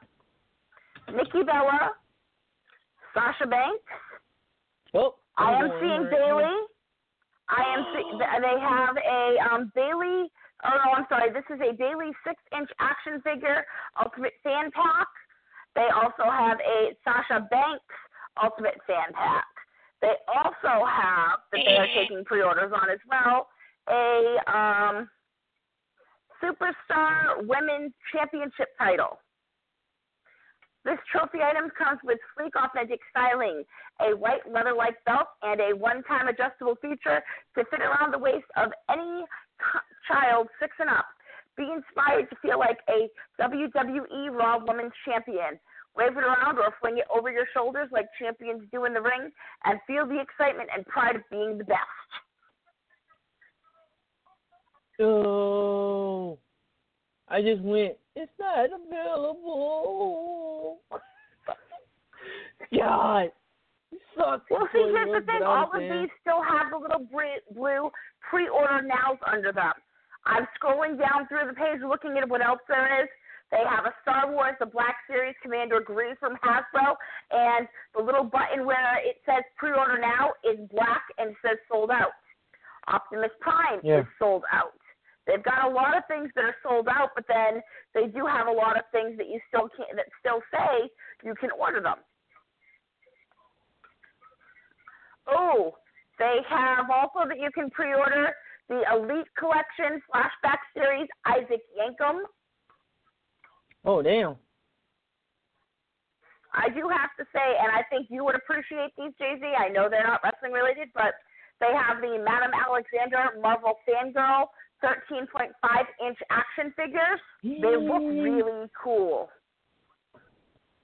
Nikki 1.13 1.43
Bella, 1.45 1.91
Sasha 3.13 3.47
Banks. 3.47 3.83
Oh, 4.93 5.15
I 5.37 5.53
am 5.53 5.71
seeing 5.79 6.09
Bayley. 6.09 6.57
I 7.49 7.63
am. 7.75 7.85
See, 7.95 8.17
they 8.17 8.59
have 8.59 8.95
a 8.97 9.53
um, 9.53 9.71
Bayley. 9.75 10.29
Oh 10.65 10.73
no, 10.73 10.91
I'm 10.95 11.05
sorry. 11.09 11.31
This 11.31 11.45
is 11.53 11.61
a 11.61 11.73
Bayley 11.73 12.11
six-inch 12.25 12.69
action 12.79 13.21
figure 13.21 13.63
Ultimate 14.03 14.33
Fan 14.43 14.71
Pack. 14.71 15.07
They 15.75 15.87
also 15.93 16.29
have 16.29 16.57
a 16.59 16.97
Sasha 17.03 17.47
Banks 17.51 17.95
Ultimate 18.41 18.79
Fan 18.87 19.13
Pack. 19.13 19.45
They 20.01 20.13
also 20.27 20.85
have 20.85 21.39
that 21.51 21.61
they 21.65 21.77
are 21.77 21.87
taking 21.95 22.25
pre-orders 22.25 22.71
on 22.73 22.89
as 22.89 22.99
well 23.09 23.47
a 23.89 24.37
um, 24.51 25.09
Superstar 26.43 27.45
Women's 27.47 27.93
Championship 28.13 28.69
title. 28.77 29.19
This 30.87 30.99
trophy 31.11 31.39
item 31.43 31.69
comes 31.77 31.99
with 32.01 32.17
sleek, 32.31 32.55
authentic 32.55 33.01
styling, 33.11 33.65
a 33.99 34.15
white 34.15 34.49
leather-like 34.49 35.03
belt, 35.03 35.27
and 35.43 35.59
a 35.59 35.75
one-time 35.75 36.29
adjustable 36.29 36.75
feature 36.81 37.19
to 37.55 37.65
fit 37.65 37.81
around 37.81 38.13
the 38.13 38.17
waist 38.17 38.47
of 38.55 38.71
any 38.89 39.25
child 40.07 40.47
six 40.61 40.71
and 40.79 40.89
up. 40.89 41.03
Be 41.57 41.67
inspired 41.75 42.29
to 42.29 42.37
feel 42.41 42.57
like 42.57 42.79
a 42.87 43.09
WWE 43.35 44.31
Raw 44.31 44.59
Women's 44.65 44.93
Champion. 45.03 45.59
Wave 45.97 46.15
it 46.15 46.23
around 46.23 46.57
or 46.57 46.73
fling 46.79 46.99
it 46.99 47.07
over 47.13 47.29
your 47.29 47.47
shoulders 47.53 47.89
like 47.91 48.05
champions 48.17 48.63
do 48.71 48.85
in 48.85 48.93
the 48.93 49.01
ring, 49.01 49.29
and 49.65 49.81
feel 49.87 50.07
the 50.07 50.21
excitement 50.21 50.69
and 50.73 50.85
pride 50.85 51.17
of 51.17 51.21
being 51.29 51.57
the 51.57 51.65
best. 51.65 51.81
Oh, 55.01 56.39
I 57.29 57.41
just 57.41 57.61
went. 57.61 57.93
It's 58.15 58.31
not 58.39 58.69
available. 58.71 60.79
God, 62.77 63.31
sucks. 64.17 64.45
Well, 64.49 64.67
see, 64.73 64.91
here's 64.91 65.21
the 65.21 65.25
thing. 65.25 65.43
All 65.43 65.69
of 65.73 65.79
these 65.79 66.09
still 66.21 66.41
have 66.41 66.71
the 66.71 66.77
little 66.77 67.07
blue 67.53 67.91
pre-order 68.29 68.81
nows 68.81 69.19
under 69.25 69.51
them. 69.51 69.73
I'm 70.25 70.47
scrolling 70.59 70.99
down 70.99 71.27
through 71.27 71.47
the 71.47 71.53
page, 71.53 71.79
looking 71.87 72.17
at 72.17 72.27
what 72.27 72.45
else 72.45 72.59
there 72.67 73.03
is. 73.03 73.09
They 73.51 73.63
have 73.63 73.85
a 73.85 73.93
Star 74.01 74.29
Wars, 74.29 74.55
the 74.59 74.65
Black 74.65 74.97
Series 75.07 75.35
Commander 75.41 75.79
Green 75.79 76.15
from 76.19 76.35
Hasbro, 76.43 76.95
and 77.31 77.65
the 77.95 78.03
little 78.03 78.25
button 78.25 78.65
where 78.65 78.99
it 78.99 79.17
says 79.25 79.43
pre-order 79.55 79.97
now 79.97 80.33
is 80.43 80.59
black 80.69 81.03
and 81.17 81.33
says 81.41 81.55
sold 81.71 81.91
out. 81.91 82.11
Optimus 82.89 83.31
Prime 83.39 83.79
yeah. 83.83 84.01
is 84.01 84.05
sold 84.19 84.43
out. 84.51 84.73
They've 85.27 85.43
got 85.43 85.69
a 85.69 85.69
lot 85.69 85.95
of 85.95 86.03
things 86.07 86.31
that 86.35 86.45
are 86.45 86.55
sold 86.63 86.87
out, 86.87 87.11
but 87.13 87.25
then 87.27 87.61
they 87.93 88.07
do 88.07 88.25
have 88.25 88.47
a 88.47 88.51
lot 88.51 88.77
of 88.77 88.83
things 88.91 89.17
that 89.17 89.27
you 89.27 89.39
still 89.49 89.69
can 89.75 89.95
that 89.97 90.05
still 90.19 90.41
say 90.51 90.89
you 91.23 91.35
can 91.35 91.51
order 91.51 91.81
them. 91.81 91.97
Oh, 95.27 95.75
they 96.17 96.39
have 96.49 96.89
also 96.89 97.27
that 97.27 97.39
you 97.39 97.51
can 97.53 97.69
pre-order 97.69 98.31
the 98.69 98.81
Elite 98.93 99.27
Collection 99.37 100.01
Flashback 100.07 100.63
Series 100.73 101.07
Isaac 101.25 101.61
Yankem. 101.75 102.23
Oh 103.83 104.01
damn. 104.01 104.35
I 106.53 106.69
do 106.69 106.87
have 106.89 107.11
to 107.19 107.25
say, 107.35 107.47
and 107.61 107.69
I 107.71 107.83
think 107.91 108.07
you 108.09 108.23
would 108.23 108.35
appreciate 108.35 108.95
these, 108.97 109.11
JC. 109.21 109.53
I 109.59 109.67
know 109.67 109.89
they're 109.89 110.07
not 110.07 110.21
wrestling 110.23 110.53
related, 110.53 110.89
but 110.95 111.13
they 111.59 111.71
have 111.75 112.01
the 112.01 112.17
Madame 112.17 112.51
Alexander 112.55 113.37
Marvel 113.41 113.75
Fangirl 113.87 114.47
13.5 114.83 115.49
inch 116.05 116.17
action 116.29 116.73
figures. 116.75 117.19
Yay. 117.41 117.61
They 117.61 117.77
look 117.77 118.01
really 118.01 118.69
cool. 118.83 119.29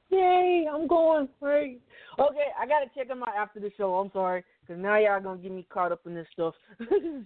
Yay! 0.09 0.67
I'm 0.71 0.87
going. 0.87 1.27
Right. 1.41 1.81
Okay, 2.19 2.45
I 2.59 2.67
gotta 2.67 2.85
check 2.95 3.07
them 3.07 3.23
out 3.23 3.35
after 3.35 3.59
the 3.59 3.71
show. 3.77 3.95
I'm 3.95 4.11
sorry, 4.13 4.43
cause 4.67 4.77
now 4.79 4.97
y'all 4.97 5.19
gonna 5.19 5.41
get 5.41 5.51
me 5.51 5.65
caught 5.69 5.91
up 5.91 6.01
in 6.05 6.13
this 6.13 6.27
stuff. 6.33 6.53
um, 6.79 7.25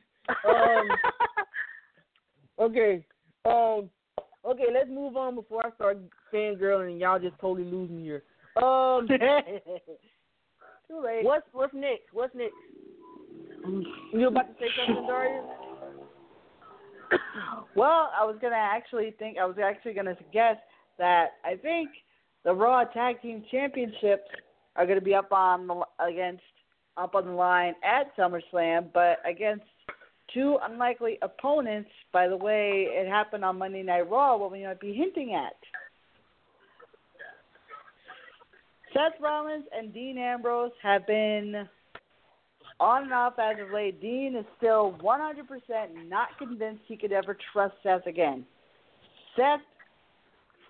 okay. 2.59 3.05
Um. 3.45 3.89
Okay, 4.45 4.67
let's 4.73 4.89
move 4.89 5.17
on 5.17 5.35
before 5.35 5.65
I 5.65 5.71
start 5.71 5.97
fangirling 6.33 6.91
and 6.91 6.99
y'all 6.99 7.19
just 7.19 7.37
totally 7.41 7.69
lose 7.69 7.89
me 7.89 8.03
here. 8.03 8.23
Um. 8.63 9.07
Too 10.87 11.03
late. 11.03 11.25
What's 11.25 11.45
what's 11.51 11.73
next? 11.73 12.13
What's 12.13 12.33
next? 12.33 12.53
You 14.13 14.27
about 14.27 14.47
to 14.47 14.53
say 14.59 14.67
something, 14.77 15.05
Daria? 15.05 15.43
well, 17.75 18.11
I 18.19 18.25
was 18.25 18.37
gonna 18.41 18.55
actually 18.55 19.13
think 19.19 19.37
I 19.37 19.45
was 19.45 19.57
actually 19.63 19.93
gonna 19.93 20.15
suggest 20.17 20.59
that 20.97 21.33
I 21.43 21.55
think 21.55 21.89
the 22.43 22.53
Raw 22.53 22.83
Tag 22.85 23.21
Team 23.21 23.43
Championships 23.51 24.29
are 24.75 24.85
gonna 24.85 25.01
be 25.01 25.15
up 25.15 25.31
on 25.31 25.67
the 25.67 25.83
against 25.99 26.43
up 26.97 27.15
on 27.15 27.25
the 27.25 27.31
line 27.31 27.75
at 27.83 28.15
SummerSlam, 28.17 28.91
but 28.93 29.19
against 29.29 29.65
two 30.33 30.57
unlikely 30.63 31.17
opponents. 31.21 31.89
By 32.11 32.27
the 32.27 32.37
way, 32.37 32.87
it 32.89 33.07
happened 33.07 33.45
on 33.45 33.57
Monday 33.57 33.83
Night 33.83 34.09
Raw. 34.09 34.37
What 34.37 34.51
we 34.51 34.63
might 34.63 34.79
be 34.79 34.93
hinting 34.93 35.33
at. 35.35 35.53
Seth 38.93 39.21
Rollins 39.21 39.65
and 39.77 39.93
Dean 39.93 40.17
Ambrose 40.17 40.71
have 40.81 41.05
been 41.05 41.67
on 42.79 43.03
and 43.03 43.13
off 43.13 43.33
as 43.39 43.57
of 43.59 43.73
late, 43.73 43.99
Dean 44.01 44.35
is 44.35 44.45
still 44.57 44.95
100% 45.03 46.07
not 46.07 46.29
convinced 46.37 46.81
he 46.87 46.95
could 46.95 47.11
ever 47.11 47.37
trust 47.51 47.75
Seth 47.83 48.05
again. 48.05 48.45
Seth 49.35 49.61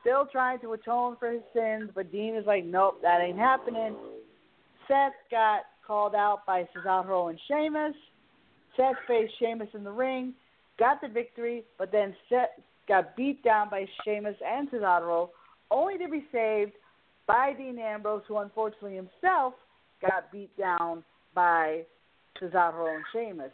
still 0.02 0.28
trying 0.32 0.60
to 0.60 0.74
atone 0.74 1.18
for 1.20 1.32
his 1.32 1.42
sins, 1.54 1.90
but 1.94 2.12
Dean 2.12 2.36
is 2.36 2.46
like, 2.46 2.64
nope, 2.64 3.00
that 3.02 3.22
ain't 3.22 3.38
happening. 3.38 3.96
Seth 4.88 5.14
got 5.30 5.64
called 5.86 6.16
out 6.16 6.46
by 6.46 6.68
Cesaro 6.76 7.30
and 7.30 7.40
Sheamus. 7.48 7.96
Seth 8.78 8.96
faced 9.08 9.34
Sheamus 9.40 9.70
in 9.74 9.84
the 9.84 9.92
ring, 9.92 10.34
got 10.80 11.02
the 11.02 11.08
victory, 11.08 11.64
but 11.78 11.92
then 11.92 12.16
Seth 12.30 12.50
got 12.88 13.18
beat 13.18 13.44
down 13.44 13.70
by 13.70 13.86
Sheamus 14.06 14.36
and 14.46 14.70
Cesaro, 14.72 15.30
only 15.72 15.98
to 15.98 16.08
be 16.08 16.24
saved 16.32 16.74
by 17.26 17.54
Dean 17.58 17.78
Ambrose, 17.80 18.24
who 18.28 18.38
unfortunately 18.38 18.96
himself 18.96 19.54
got 20.02 20.32
beat 20.32 20.56
down 20.58 21.04
by 21.34 21.84
Cesaro 22.42 22.96
and 22.96 23.04
Sheamus. 23.12 23.52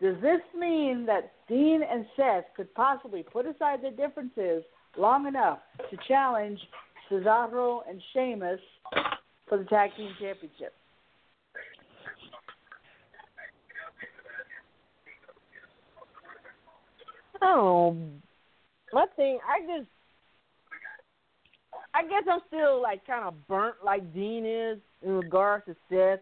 Does 0.00 0.16
this 0.20 0.40
mean 0.58 1.06
that 1.06 1.32
Dean 1.48 1.82
and 1.88 2.04
Seth 2.16 2.44
could 2.56 2.74
possibly 2.74 3.22
put 3.22 3.46
aside 3.46 3.82
their 3.82 3.92
differences 3.92 4.64
long 4.96 5.26
enough 5.26 5.58
to 5.90 5.96
challenge 6.08 6.58
Cesaro 7.10 7.80
and 7.88 8.02
Sheamus 8.12 8.60
for 9.48 9.58
the 9.58 9.64
tag 9.64 9.90
team 9.96 10.10
championship? 10.20 10.74
Oh, 17.40 17.96
my 18.92 19.06
thing, 19.16 19.38
I 19.46 19.60
just, 19.66 19.88
I 21.94 22.02
guess 22.02 22.22
I'm 22.30 22.40
still 22.46 22.80
like 22.80 23.06
kind 23.06 23.24
of 23.24 23.46
burnt 23.48 23.76
like 23.84 24.14
Dean 24.14 24.46
is 24.46 24.78
in 25.02 25.12
regards 25.12 25.64
to 25.66 25.76
Seth. 25.90 26.20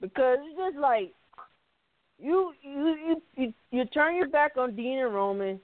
Because 0.00 0.38
it's 0.42 0.56
just 0.56 0.76
like 0.76 1.12
you 2.18 2.52
you 2.62 2.96
you 3.06 3.22
you, 3.36 3.54
you 3.70 3.84
turn 3.86 4.16
your 4.16 4.28
back 4.28 4.52
on 4.56 4.74
Dean 4.74 4.98
and 4.98 5.14
Roman, 5.14 5.60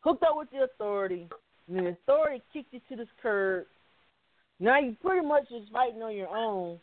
hooked 0.00 0.22
up 0.22 0.36
with 0.36 0.50
the 0.50 0.64
authority, 0.64 1.28
and 1.68 1.78
the 1.78 1.90
authority 1.90 2.42
kicked 2.52 2.72
you 2.72 2.80
to 2.88 2.96
this 2.96 3.08
curb. 3.22 3.66
Now 4.58 4.78
you 4.78 4.96
pretty 5.02 5.26
much 5.26 5.48
just 5.48 5.70
fighting 5.72 6.02
on 6.02 6.14
your 6.14 6.28
own. 6.28 6.78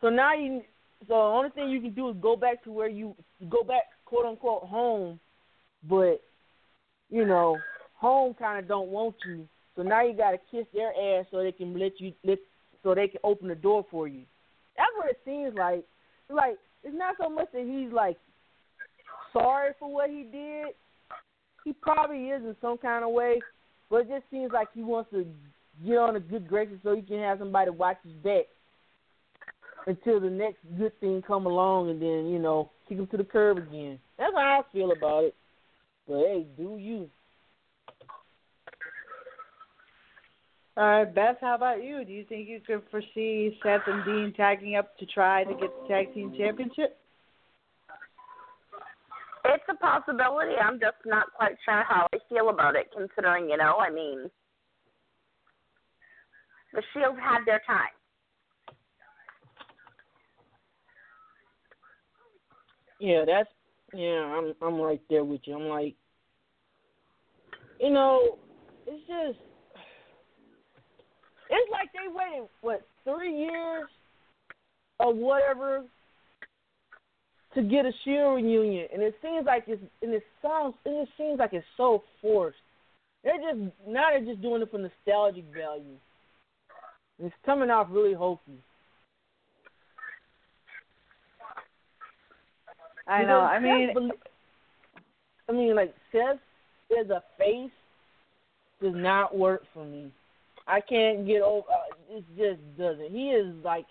So 0.00 0.08
now 0.08 0.34
you 0.34 0.62
so 1.08 1.14
the 1.14 1.14
only 1.14 1.50
thing 1.50 1.70
you 1.70 1.80
can 1.80 1.94
do 1.94 2.10
is 2.10 2.16
go 2.20 2.36
back 2.36 2.62
to 2.64 2.72
where 2.72 2.88
you 2.88 3.14
go 3.48 3.62
back, 3.62 3.84
quote 4.04 4.26
unquote, 4.26 4.64
home. 4.64 5.18
But 5.88 6.20
you 7.08 7.26
know, 7.26 7.58
home 7.94 8.34
kind 8.34 8.58
of 8.58 8.68
don't 8.68 8.88
want 8.88 9.14
you. 9.26 9.48
So 9.76 9.82
now 9.82 10.02
you 10.04 10.14
got 10.14 10.32
to 10.32 10.38
kiss 10.50 10.66
their 10.74 10.90
ass 10.90 11.26
so 11.30 11.42
they 11.42 11.52
can 11.52 11.78
let 11.78 12.00
you 12.00 12.12
let 12.24 12.38
so 12.82 12.94
they 12.94 13.08
can 13.08 13.20
open 13.24 13.48
the 13.48 13.54
door 13.54 13.86
for 13.90 14.08
you. 14.08 14.22
What 15.00 15.08
it 15.08 15.20
seems 15.24 15.54
like. 15.54 15.82
Like 16.28 16.58
it's 16.84 16.94
not 16.94 17.16
so 17.18 17.30
much 17.30 17.48
that 17.54 17.64
he's 17.64 17.90
like 17.90 18.18
sorry 19.32 19.72
for 19.78 19.90
what 19.90 20.10
he 20.10 20.24
did. 20.30 20.74
He 21.64 21.72
probably 21.72 22.26
is 22.26 22.42
in 22.42 22.54
some 22.60 22.76
kind 22.76 23.02
of 23.02 23.10
way, 23.10 23.40
but 23.88 24.02
it 24.02 24.08
just 24.08 24.24
seems 24.30 24.52
like 24.52 24.68
he 24.74 24.82
wants 24.82 25.10
to 25.12 25.24
get 25.86 25.96
on 25.96 26.16
a 26.16 26.20
good 26.20 26.46
graces 26.46 26.80
so 26.82 26.94
he 26.94 27.00
can 27.00 27.18
have 27.20 27.38
somebody 27.38 27.70
watch 27.70 27.96
his 28.04 28.12
back 28.12 28.44
until 29.86 30.20
the 30.20 30.28
next 30.28 30.58
good 30.76 30.92
thing 31.00 31.22
come 31.26 31.46
along, 31.46 31.88
and 31.88 32.02
then 32.02 32.30
you 32.30 32.38
know 32.38 32.70
kick 32.86 32.98
him 32.98 33.06
to 33.06 33.16
the 33.16 33.24
curb 33.24 33.56
again. 33.56 33.98
That's 34.18 34.34
how 34.34 34.60
I 34.60 34.62
feel 34.70 34.92
about 34.92 35.24
it. 35.24 35.34
But 36.06 36.18
hey, 36.18 36.46
do 36.58 36.76
you? 36.78 37.08
All 40.76 40.84
right, 40.84 41.14
Beth, 41.14 41.36
how 41.40 41.56
about 41.56 41.82
you? 41.82 42.04
Do 42.04 42.12
you 42.12 42.24
think 42.24 42.48
you 42.48 42.60
could 42.64 42.82
foresee 42.90 43.58
Seth 43.62 43.82
and 43.86 44.04
Dean 44.04 44.32
tagging 44.36 44.76
up 44.76 44.96
to 44.98 45.06
try 45.06 45.44
to 45.44 45.52
get 45.54 45.70
the 45.82 45.88
tag 45.88 46.14
team 46.14 46.32
championship? 46.36 46.96
It's 49.44 49.64
a 49.68 49.74
possibility. 49.74 50.54
I'm 50.62 50.78
just 50.78 50.96
not 51.04 51.26
quite 51.34 51.56
sure 51.64 51.82
how 51.88 52.06
I 52.12 52.18
feel 52.28 52.50
about 52.50 52.76
it, 52.76 52.88
considering, 52.96 53.50
you 53.50 53.56
know, 53.56 53.76
I 53.78 53.90
mean, 53.90 54.30
the 56.72 56.82
Shield 56.92 57.16
had 57.18 57.40
their 57.46 57.60
time. 57.66 57.88
Yeah, 63.00 63.24
that's 63.26 63.48
yeah. 63.94 64.22
I'm 64.24 64.52
I'm 64.62 64.78
right 64.78 65.00
there 65.08 65.24
with 65.24 65.40
you. 65.44 65.56
I'm 65.56 65.68
like, 65.68 65.96
you 67.80 67.90
know, 67.90 68.38
it's 68.86 69.06
just 69.06 69.49
it's 71.50 71.70
like 71.70 71.90
they 71.92 72.08
waited 72.08 72.48
what 72.62 72.82
three 73.04 73.36
years 73.36 73.88
or 74.98 75.12
whatever 75.12 75.84
to 77.54 77.62
get 77.62 77.84
a 77.84 77.92
Shield 78.04 78.36
reunion, 78.36 78.86
and 78.92 79.02
it 79.02 79.14
seems 79.20 79.44
like 79.44 79.64
it's 79.66 79.82
and 80.02 80.14
it 80.14 80.22
sounds 80.40 80.74
and 80.84 80.96
it 80.96 81.08
seems 81.18 81.38
like 81.38 81.52
it's 81.52 81.66
so 81.76 82.02
forced. 82.22 82.56
They're 83.24 83.36
just 83.36 83.72
now 83.86 84.10
they're 84.10 84.24
just 84.24 84.40
doing 84.40 84.62
it 84.62 84.70
for 84.70 84.78
nostalgic 84.78 85.44
value. 85.52 85.98
It's 87.18 87.34
coming 87.44 87.70
off 87.70 87.88
really 87.90 88.14
hokey. 88.14 88.62
I 93.06 93.24
know. 93.24 93.40
I 93.40 93.58
mean, 93.58 94.12
I 95.48 95.52
mean, 95.52 95.74
like 95.74 95.92
Seth 96.12 96.38
as 96.98 97.10
a 97.10 97.22
face 97.36 97.70
does 98.80 98.94
not 98.94 99.36
work 99.36 99.62
for 99.74 99.84
me. 99.84 100.12
I 100.66 100.80
can't 100.80 101.26
get 101.26 101.42
over. 101.42 101.66
Uh, 101.68 102.16
it 102.16 102.24
just 102.36 102.78
doesn't. 102.78 103.10
He 103.10 103.30
is 103.30 103.54
like, 103.64 103.86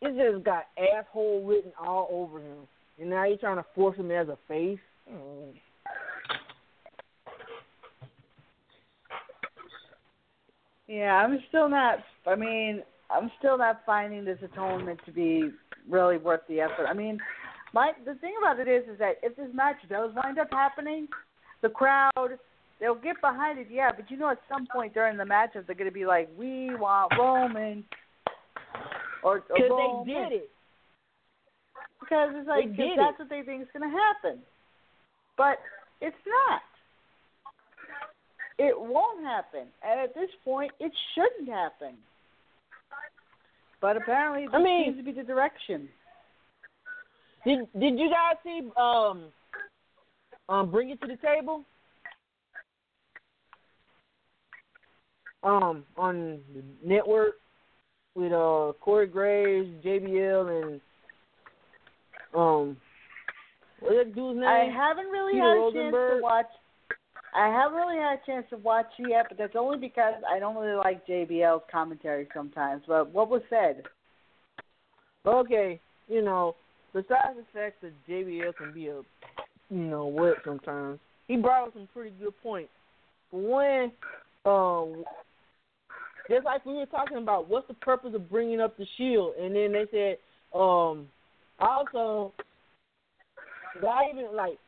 it 0.00 0.16
just 0.16 0.44
got 0.44 0.64
asshole 0.78 1.44
written 1.44 1.72
all 1.80 2.08
over 2.10 2.40
him, 2.40 2.58
and 3.00 3.10
now 3.10 3.24
you're 3.24 3.36
trying 3.36 3.56
to 3.56 3.66
force 3.74 3.96
him 3.96 4.10
as 4.10 4.28
a 4.28 4.38
face. 4.48 4.78
Mm. 5.10 5.52
Yeah, 10.88 11.14
I'm 11.14 11.38
still 11.48 11.68
not. 11.68 11.98
I 12.26 12.34
mean, 12.34 12.82
I'm 13.10 13.30
still 13.38 13.56
not 13.56 13.80
finding 13.86 14.24
this 14.24 14.38
atonement 14.42 15.00
to 15.06 15.12
be 15.12 15.50
really 15.88 16.18
worth 16.18 16.42
the 16.48 16.60
effort. 16.60 16.86
I 16.88 16.94
mean, 16.94 17.18
my 17.72 17.92
the 18.04 18.14
thing 18.16 18.34
about 18.40 18.60
it 18.60 18.68
is, 18.68 18.84
is 18.90 18.98
that 18.98 19.14
if 19.22 19.36
this 19.36 19.48
match 19.54 19.76
does 19.88 20.10
wind 20.14 20.38
up 20.38 20.48
happening, 20.50 21.08
the 21.62 21.68
crowd 21.68 22.38
they'll 22.82 22.96
get 22.96 23.20
behind 23.22 23.60
it, 23.60 23.68
yeah. 23.70 23.90
But 23.96 24.10
you 24.10 24.18
know, 24.18 24.30
at 24.30 24.40
some 24.50 24.66
point 24.70 24.92
during 24.92 25.16
the 25.16 25.24
matchup, 25.24 25.66
they're 25.66 25.76
going 25.76 25.88
to 25.88 25.94
be 25.94 26.04
like, 26.04 26.28
"We 26.36 26.74
want 26.74 27.12
Roman," 27.16 27.84
or 29.22 29.40
because 29.40 30.04
they 30.04 30.12
did 30.12 30.32
it. 30.32 30.50
Because 32.00 32.30
it's 32.34 32.48
like 32.48 32.76
did 32.76 32.98
that's 32.98 33.14
it. 33.14 33.20
what 33.20 33.30
they 33.30 33.42
think 33.42 33.62
is 33.62 33.68
going 33.72 33.88
to 33.88 33.96
happen, 33.96 34.42
but 35.38 35.58
it's 36.00 36.16
not. 36.26 36.60
It 38.58 38.74
won't 38.78 39.24
happen, 39.24 39.68
and 39.82 40.00
at 40.00 40.14
this 40.14 40.28
point, 40.44 40.72
it 40.80 40.92
shouldn't 41.14 41.48
happen. 41.48 41.94
But 43.80 43.96
apparently, 43.96 44.46
this 44.46 44.54
I 44.54 44.62
mean- 44.62 44.84
seems 44.86 44.98
to 44.98 45.04
be 45.04 45.12
the 45.12 45.22
direction. 45.26 45.88
Did 47.44 47.66
Did 47.78 47.98
you 47.98 48.10
guys 48.10 48.36
see 48.44 48.68
um 48.76 49.24
um 50.48 50.70
Bring 50.70 50.90
It 50.90 51.00
to 51.00 51.06
the 51.06 51.16
Table? 51.16 51.64
Um, 55.44 55.84
on 55.96 56.40
the 56.54 56.62
network 56.84 57.34
with 58.14 58.32
uh 58.32 58.72
Corey 58.80 59.06
Graves, 59.06 59.68
JBL, 59.84 60.62
and 60.62 60.80
um 62.34 62.76
what's 63.80 63.96
that 63.96 64.14
dude's 64.14 64.38
name? 64.38 64.48
I 64.48 64.68
haven't 64.72 65.06
really 65.06 65.32
Peter 65.32 65.44
had 65.44 65.56
a 65.56 65.72
chance 65.72 65.96
to 66.16 66.22
watch. 66.22 66.46
I 67.34 67.48
haven't 67.48 67.78
really 67.78 67.96
had 67.96 68.18
a 68.22 68.26
chance 68.26 68.46
to 68.50 68.58
watch 68.58 68.86
it 68.98 69.08
yet, 69.08 69.26
but 69.28 69.38
that's 69.38 69.56
only 69.56 69.78
because 69.78 70.14
I 70.30 70.38
don't 70.38 70.54
really 70.54 70.76
like 70.76 71.06
JBL's 71.06 71.62
commentary 71.72 72.28
sometimes. 72.34 72.82
But 72.86 73.10
what 73.10 73.30
was 73.30 73.42
said? 73.48 73.82
Okay, 75.26 75.80
you 76.08 76.22
know, 76.22 76.56
besides 76.92 77.36
the 77.36 77.44
fact 77.58 77.80
that 77.80 77.92
JBL 78.08 78.54
can 78.56 78.72
be 78.74 78.88
a, 78.88 79.00
you 79.70 79.78
know, 79.78 80.06
what 80.06 80.36
sometimes, 80.44 80.98
he 81.26 81.36
brought 81.36 81.68
up 81.68 81.74
some 81.74 81.88
pretty 81.94 82.14
good 82.20 82.34
points. 82.42 82.72
For 83.30 83.40
one, 83.40 83.92
um, 84.44 85.04
just 86.32 86.44
like 86.44 86.64
we 86.64 86.74
were 86.74 86.86
talking 86.86 87.18
about, 87.18 87.48
what's 87.48 87.68
the 87.68 87.74
purpose 87.74 88.14
of 88.14 88.30
bringing 88.30 88.60
up 88.60 88.76
the 88.76 88.86
Shield? 88.96 89.34
And 89.40 89.54
then 89.54 89.72
they 89.72 89.86
said, 89.90 90.58
um, 90.58 91.08
also, 91.58 92.32
not 93.82 94.04
even 94.12 94.34
like, 94.34 94.58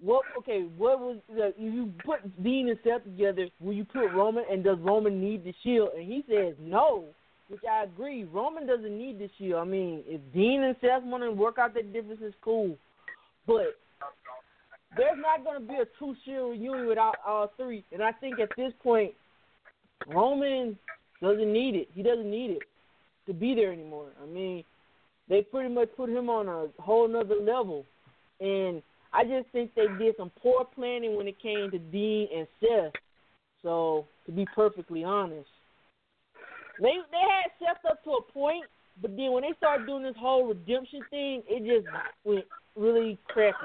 what? 0.00 0.24
Okay, 0.38 0.66
what 0.76 0.98
was 0.98 1.18
the, 1.28 1.54
you 1.56 1.92
put 2.04 2.20
Dean 2.42 2.68
and 2.68 2.78
Seth 2.82 3.04
together? 3.04 3.46
Will 3.60 3.72
you 3.72 3.84
put 3.84 4.12
Roman? 4.12 4.44
And 4.50 4.64
does 4.64 4.78
Roman 4.80 5.20
need 5.20 5.44
the 5.44 5.54
Shield? 5.62 5.90
And 5.96 6.04
he 6.04 6.24
says 6.28 6.54
no 6.60 7.04
which 7.52 7.60
I 7.70 7.84
agree. 7.84 8.24
Roman 8.24 8.66
doesn't 8.66 8.96
need 8.96 9.18
the 9.18 9.28
shield. 9.36 9.60
I 9.60 9.64
mean, 9.64 10.02
if 10.06 10.22
Dean 10.32 10.62
and 10.62 10.74
Seth 10.80 11.02
want 11.02 11.22
to 11.22 11.30
work 11.30 11.58
out 11.58 11.74
their 11.74 11.82
differences, 11.82 12.32
cool. 12.42 12.78
But 13.46 13.76
there's 14.96 15.18
not 15.18 15.44
going 15.44 15.60
to 15.60 15.68
be 15.68 15.74
a 15.74 15.84
true 15.98 16.16
Shield 16.24 16.52
reunion 16.52 16.86
without 16.86 17.16
all 17.26 17.52
three. 17.58 17.84
And 17.92 18.02
I 18.02 18.12
think 18.12 18.40
at 18.40 18.48
this 18.56 18.72
point, 18.82 19.12
Roman 20.08 20.78
doesn't 21.22 21.52
need 21.52 21.74
it. 21.74 21.88
He 21.94 22.02
doesn't 22.02 22.30
need 22.30 22.50
it 22.50 22.62
to 23.26 23.32
be 23.32 23.54
there 23.54 23.72
anymore. 23.72 24.08
I 24.22 24.26
mean, 24.26 24.64
they 25.28 25.42
pretty 25.42 25.72
much 25.72 25.88
put 25.96 26.10
him 26.10 26.28
on 26.28 26.48
a 26.48 26.82
whole 26.82 27.08
nother 27.08 27.36
level. 27.36 27.86
And 28.40 28.82
I 29.12 29.24
just 29.24 29.48
think 29.52 29.70
they 29.74 29.86
did 29.98 30.16
some 30.16 30.32
poor 30.42 30.64
planning 30.74 31.16
when 31.16 31.28
it 31.28 31.40
came 31.40 31.70
to 31.70 31.78
Dean 31.78 32.28
and 32.34 32.46
Seth. 32.60 32.92
So, 33.62 34.06
to 34.26 34.32
be 34.32 34.46
perfectly 34.54 35.04
honest. 35.04 35.48
They 36.80 36.94
they 37.10 37.18
had 37.18 37.52
Seth 37.60 37.90
up 37.90 38.02
to 38.04 38.10
a 38.10 38.32
point, 38.32 38.64
but 39.00 39.16
then 39.16 39.30
when 39.32 39.42
they 39.42 39.52
started 39.56 39.86
doing 39.86 40.02
this 40.02 40.16
whole 40.18 40.48
redemption 40.48 41.00
thing, 41.10 41.42
it 41.46 41.60
just 41.60 41.86
went 42.24 42.44
really 42.74 43.18
crappy. 43.28 43.56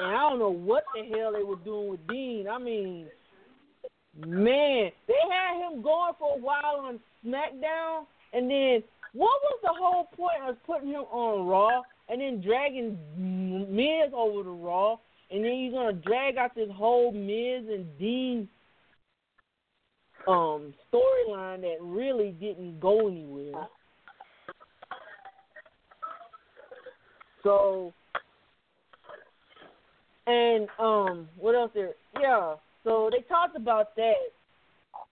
And 0.00 0.16
I 0.16 0.28
don't 0.28 0.40
know 0.40 0.50
what 0.50 0.84
the 0.94 1.04
hell 1.16 1.32
they 1.32 1.44
were 1.44 1.62
doing 1.64 1.90
with 1.90 2.06
Dean. 2.08 2.48
I 2.48 2.58
mean, 2.58 3.06
man, 4.18 4.90
they 5.06 5.14
had 5.30 5.58
him 5.58 5.82
going 5.82 6.12
for 6.18 6.36
a 6.36 6.40
while 6.40 6.84
on 6.84 7.00
SmackDown, 7.24 8.06
and 8.32 8.50
then 8.50 8.82
what 9.12 9.40
was 9.42 9.58
the 9.62 9.72
whole 9.72 10.08
point 10.16 10.48
of 10.48 10.62
putting 10.64 10.88
him 10.88 11.04
on 11.12 11.46
Raw 11.46 11.82
and 12.08 12.20
then 12.20 12.40
dragging 12.40 12.98
Miz 13.16 14.12
over 14.14 14.42
to 14.42 14.50
Raw, 14.50 14.96
and 15.30 15.44
then 15.44 15.54
you're 15.54 15.72
gonna 15.72 15.92
drag 15.92 16.36
out 16.36 16.54
this 16.54 16.70
whole 16.72 17.12
Miz 17.12 17.68
and 17.68 17.98
Dean 17.98 18.48
um 20.26 20.72
storyline 20.92 21.60
that 21.60 21.76
really 21.80 22.30
didn't 22.40 22.80
go 22.80 23.08
anywhere. 23.08 23.66
So 27.42 27.92
and 30.26 30.66
um 30.78 31.28
what 31.36 31.54
else 31.54 31.70
there? 31.74 31.92
Yeah. 32.20 32.54
So 32.84 33.10
they 33.10 33.22
talked 33.28 33.56
about 33.56 33.96
that. 33.96 34.30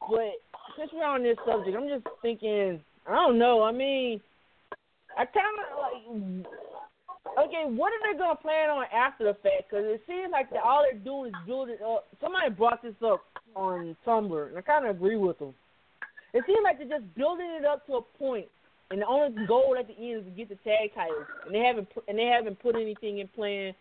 But 0.09 0.39
since 0.79 0.91
we're 0.93 1.05
on 1.05 1.23
this 1.23 1.37
subject, 1.47 1.77
I'm 1.77 1.89
just 1.89 2.07
thinking 2.21 2.81
I 3.07 3.15
don't 3.15 3.39
know, 3.39 3.63
I 3.63 3.73
mean 3.73 4.21
I 5.19 5.25
kinda 5.27 5.49
like 5.81 6.47
Okay, 7.39 7.65
what 7.65 7.93
are 7.93 8.13
they 8.13 8.19
gonna 8.19 8.37
plan 8.37 8.69
on 8.69 8.85
after 8.93 9.25
the 9.25 9.35
fact? 9.35 9.71
Because 9.71 9.87
it 9.87 10.03
seems 10.07 10.31
like 10.33 10.51
that 10.51 10.63
all 10.63 10.85
they're 10.85 10.99
doing 10.99 11.29
is 11.29 11.35
building 11.47 11.79
up. 11.85 12.07
Somebody 12.21 12.51
brought 12.51 12.83
this 12.83 12.95
up 13.05 13.23
on 13.55 13.97
Tumblr, 14.07 14.49
and 14.49 14.59
I 14.59 14.61
kind 14.61 14.87
of 14.87 14.97
agree 14.97 15.17
with 15.17 15.39
them. 15.39 15.55
It 16.35 16.45
seems 16.47 16.61
like 16.65 16.79
they're 16.79 16.99
just 16.99 17.15
building 17.15 17.49
it 17.59 17.65
up 17.65 17.87
to 17.87 17.95
a 17.97 18.03
point 18.03 18.49
and 18.93 19.01
the 19.01 19.07
only 19.07 19.47
goal 19.47 19.75
at 19.79 19.89
the 19.89 19.95
end 19.95 20.21
is 20.21 20.25
to 20.25 20.31
get 20.31 20.49
the 20.51 20.55
tag 20.57 20.95
titles, 20.95 21.27
and 21.47 21.55
they 21.55 21.61
haven't 21.61 21.89
put, 21.95 22.05
and 22.09 22.19
they 22.19 22.27
haven't 22.27 22.61
put 22.61 22.77
anything 22.77 23.19
in 23.19 23.29
plan 23.29 23.73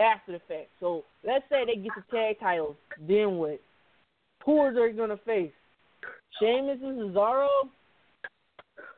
after 0.00 0.32
the 0.32 0.40
fact. 0.48 0.68
So 0.80 1.04
let's 1.24 1.44
say 1.50 1.64
they 1.64 1.76
get 1.76 1.92
the 1.96 2.16
tag 2.16 2.40
titles, 2.40 2.76
then 3.06 3.36
what? 3.36 3.60
Who 4.44 4.58
are 4.58 4.72
they 4.72 4.96
gonna 4.96 5.18
face? 5.24 5.52
Sheamus 6.38 6.78
and 6.82 7.14
Cesaro, 7.14 7.48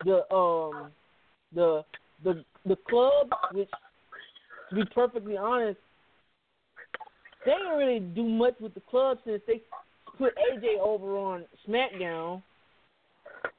the 0.05 0.35
um, 0.35 0.90
the 1.55 1.85
the 2.22 2.44
the 2.66 2.77
club, 2.89 3.31
which 3.52 3.70
to 4.68 4.74
be 4.77 4.85
perfectly 4.94 5.36
honest, 5.36 5.78
they 7.44 7.52
didn't 7.52 7.78
really 7.78 8.01
do 8.01 8.24
much 8.24 8.55
with 8.60 8.74
the 8.74 8.81
club 8.81 9.18
since 9.24 9.43
they 9.47 9.62
put 10.18 10.35
AJ 10.36 10.78
over 10.81 11.16
on 11.16 11.44
SmackDown. 11.66 12.43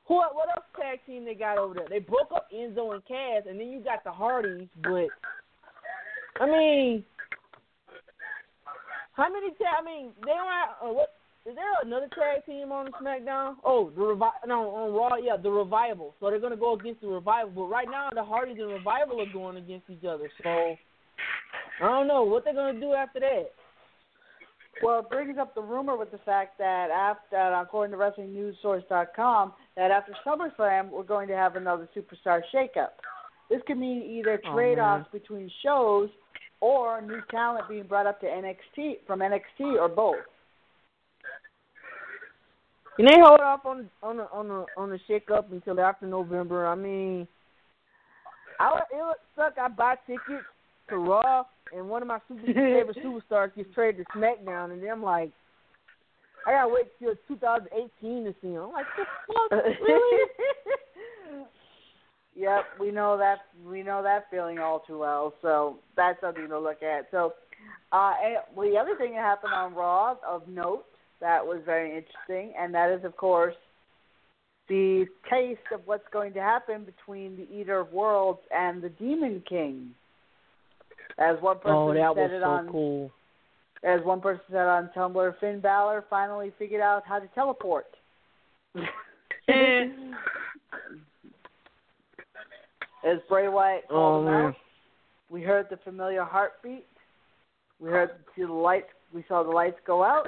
Who 0.07 0.15
what 0.15 0.49
else 0.55 0.65
tag 0.80 0.99
team 1.05 1.26
they 1.26 1.34
got 1.34 1.57
over 1.57 1.73
there? 1.73 1.88
They 1.89 1.99
broke 1.99 2.31
up 2.35 2.47
Enzo 2.53 2.93
and 2.93 3.05
Cass, 3.05 3.43
and 3.49 3.59
then 3.59 3.69
you 3.69 3.81
got 3.81 4.03
the 4.03 4.11
Hardys. 4.11 4.68
But 4.84 5.07
I 6.39 6.45
mean, 6.45 7.03
how 9.22 9.31
many? 9.31 9.48
I 9.48 9.84
mean, 9.85 10.11
they 10.26 10.31
don't 10.31 10.48
have 10.49 10.69
uh, 10.84 10.93
what? 10.93 11.10
Is 11.45 11.56
there 11.56 11.65
another 11.84 12.07
tag 12.10 12.45
team 12.45 12.72
on 12.72 12.91
SmackDown? 13.02 13.56
Oh, 13.65 13.89
the 13.95 14.02
revi- 14.02 14.48
no 14.48 14.69
on 14.76 14.93
Raw, 14.93 15.15
yeah, 15.15 15.38
the 15.41 15.49
Revival. 15.49 16.14
So 16.19 16.30
they're 16.30 16.39
gonna 16.39 16.56
go 16.56 16.76
against 16.76 17.02
the 17.02 17.07
Revival. 17.07 17.52
But 17.56 17.64
right 17.64 17.88
now, 17.89 18.10
the 18.14 18.23
Hardys 18.23 18.57
and 18.60 18.69
Revival 18.69 19.22
are 19.22 19.34
going 19.34 19.57
against 19.57 19.89
each 19.89 20.06
other. 20.06 20.30
So 20.43 20.49
I 20.49 21.88
don't 21.88 22.07
know 22.07 22.23
what 22.23 22.43
they're 22.43 22.53
gonna 22.53 22.80
do 22.80 22.93
after 22.93 23.19
that. 23.22 23.52
Well, 24.84 24.99
it 24.99 25.10
brings 25.10 25.38
up 25.38 25.53
the 25.53 25.61
rumor 25.61 25.95
with 25.98 26.11
the 26.11 26.18
fact 26.19 26.57
that 26.57 26.89
after, 26.89 27.38
according 27.38 27.91
to 27.91 27.98
WrestlingNewsSource.com, 28.03 29.53
that 29.77 29.91
after 29.91 30.15
SummerSlam 30.26 30.89
we're 30.89 31.03
going 31.03 31.27
to 31.27 31.35
have 31.35 31.56
another 31.56 31.88
superstar 31.95 32.41
shakeup. 32.53 32.89
This 33.49 33.61
could 33.68 33.77
mean 33.77 34.02
either 34.02 34.39
Oh, 34.45 34.53
trade-offs 34.53 35.07
between 35.11 35.52
shows 35.64 36.10
or 36.61 37.01
new 37.01 37.21
talent 37.29 37.67
being 37.67 37.83
brought 37.83 38.05
up 38.05 38.21
to 38.21 38.27
NXT 38.27 38.99
from 39.05 39.19
NXT 39.19 39.79
or 39.79 39.89
both. 39.89 40.15
Can 42.95 43.05
they 43.05 43.19
hold 43.19 43.39
off 43.39 43.65
on 43.65 43.89
on 44.03 44.17
the 44.17 44.29
on 44.31 44.47
the 44.47 44.65
on 44.77 44.89
the 44.89 44.99
shake 45.07 45.31
up 45.31 45.51
until 45.51 45.79
after 45.79 46.05
November? 46.05 46.67
I 46.67 46.75
mean, 46.75 47.27
I 48.59 48.79
it 48.91 48.95
would 48.95 49.15
suck. 49.35 49.57
I 49.57 49.67
buy 49.69 49.95
tickets 50.05 50.45
to 50.89 50.97
Raw, 50.97 51.45
and 51.73 51.89
one 51.89 52.01
of 52.01 52.07
my 52.07 52.19
super 52.27 52.45
favorite 52.45 52.97
superstars 53.03 53.55
gets 53.55 53.73
traded 53.73 54.05
to 54.05 54.17
SmackDown, 54.17 54.71
and 54.71 54.83
then 54.83 54.89
I'm 54.91 55.03
like, 55.03 55.31
I 56.45 56.51
gotta 56.51 56.71
wait 56.71 56.88
till 56.99 57.15
2018 57.27 58.25
to 58.25 58.35
see 58.41 58.49
him. 58.49 58.63
I'm 58.63 58.71
like, 58.71 58.85
the 58.97 59.05
fuck, 59.27 59.51
really? 59.81 60.27
Yep, 62.35 62.63
we 62.79 62.91
know 62.91 63.17
that 63.17 63.39
we 63.65 63.83
know 63.83 64.01
that 64.03 64.27
feeling 64.31 64.59
all 64.59 64.79
too 64.79 64.99
well. 64.99 65.33
So 65.41 65.79
that's 65.97 66.19
something 66.21 66.47
to 66.47 66.59
look 66.59 66.81
at. 66.81 67.07
So, 67.11 67.33
uh, 67.91 68.13
and, 68.23 68.37
well, 68.55 68.69
the 68.69 68.77
other 68.77 68.95
thing 68.95 69.13
that 69.13 69.21
happened 69.21 69.53
on 69.53 69.75
Raw 69.75 70.15
of 70.27 70.47
note 70.47 70.85
that 71.19 71.45
was 71.45 71.59
very 71.65 71.89
interesting, 71.89 72.53
and 72.57 72.73
that 72.73 72.91
is, 72.91 73.03
of 73.03 73.15
course, 73.17 73.55
the 74.69 75.05
taste 75.29 75.59
of 75.73 75.81
what's 75.85 76.07
going 76.11 76.33
to 76.33 76.41
happen 76.41 76.85
between 76.85 77.35
the 77.35 77.47
Eater 77.53 77.81
of 77.81 77.91
Worlds 77.91 78.39
and 78.55 78.81
the 78.81 78.89
Demon 78.89 79.43
King. 79.47 79.91
As 81.17 81.35
one 81.41 81.57
person 81.57 81.73
oh, 81.73 81.93
that 81.93 82.13
said 82.15 82.21
was 82.21 82.31
it 82.31 82.41
so 82.41 82.49
on, 82.49 82.69
cool. 82.69 83.11
as 83.83 83.99
one 84.05 84.21
person 84.21 84.41
said 84.49 84.65
on 84.65 84.89
Tumblr, 84.95 85.39
Finn 85.39 85.59
Balor 85.59 86.05
finally 86.09 86.53
figured 86.57 86.81
out 86.81 87.03
how 87.05 87.19
to 87.19 87.27
teleport. 87.35 87.87
As 93.03 93.18
Bray 93.28 93.48
Wyatt 93.48 93.86
Oh 93.90 93.94
called 93.94 94.28
him 94.28 94.34
out, 94.34 94.56
we 95.30 95.41
heard 95.41 95.68
the 95.69 95.78
familiar 95.78 96.23
heartbeat. 96.23 96.86
We 97.80 97.90
heard 97.90 98.11
see 98.36 98.44
the 98.44 98.52
lights. 98.52 98.90
We 99.14 99.23
saw 99.28 99.44
the 99.44 99.49
lights 99.49 99.80
go 99.86 100.03
out. 100.03 100.28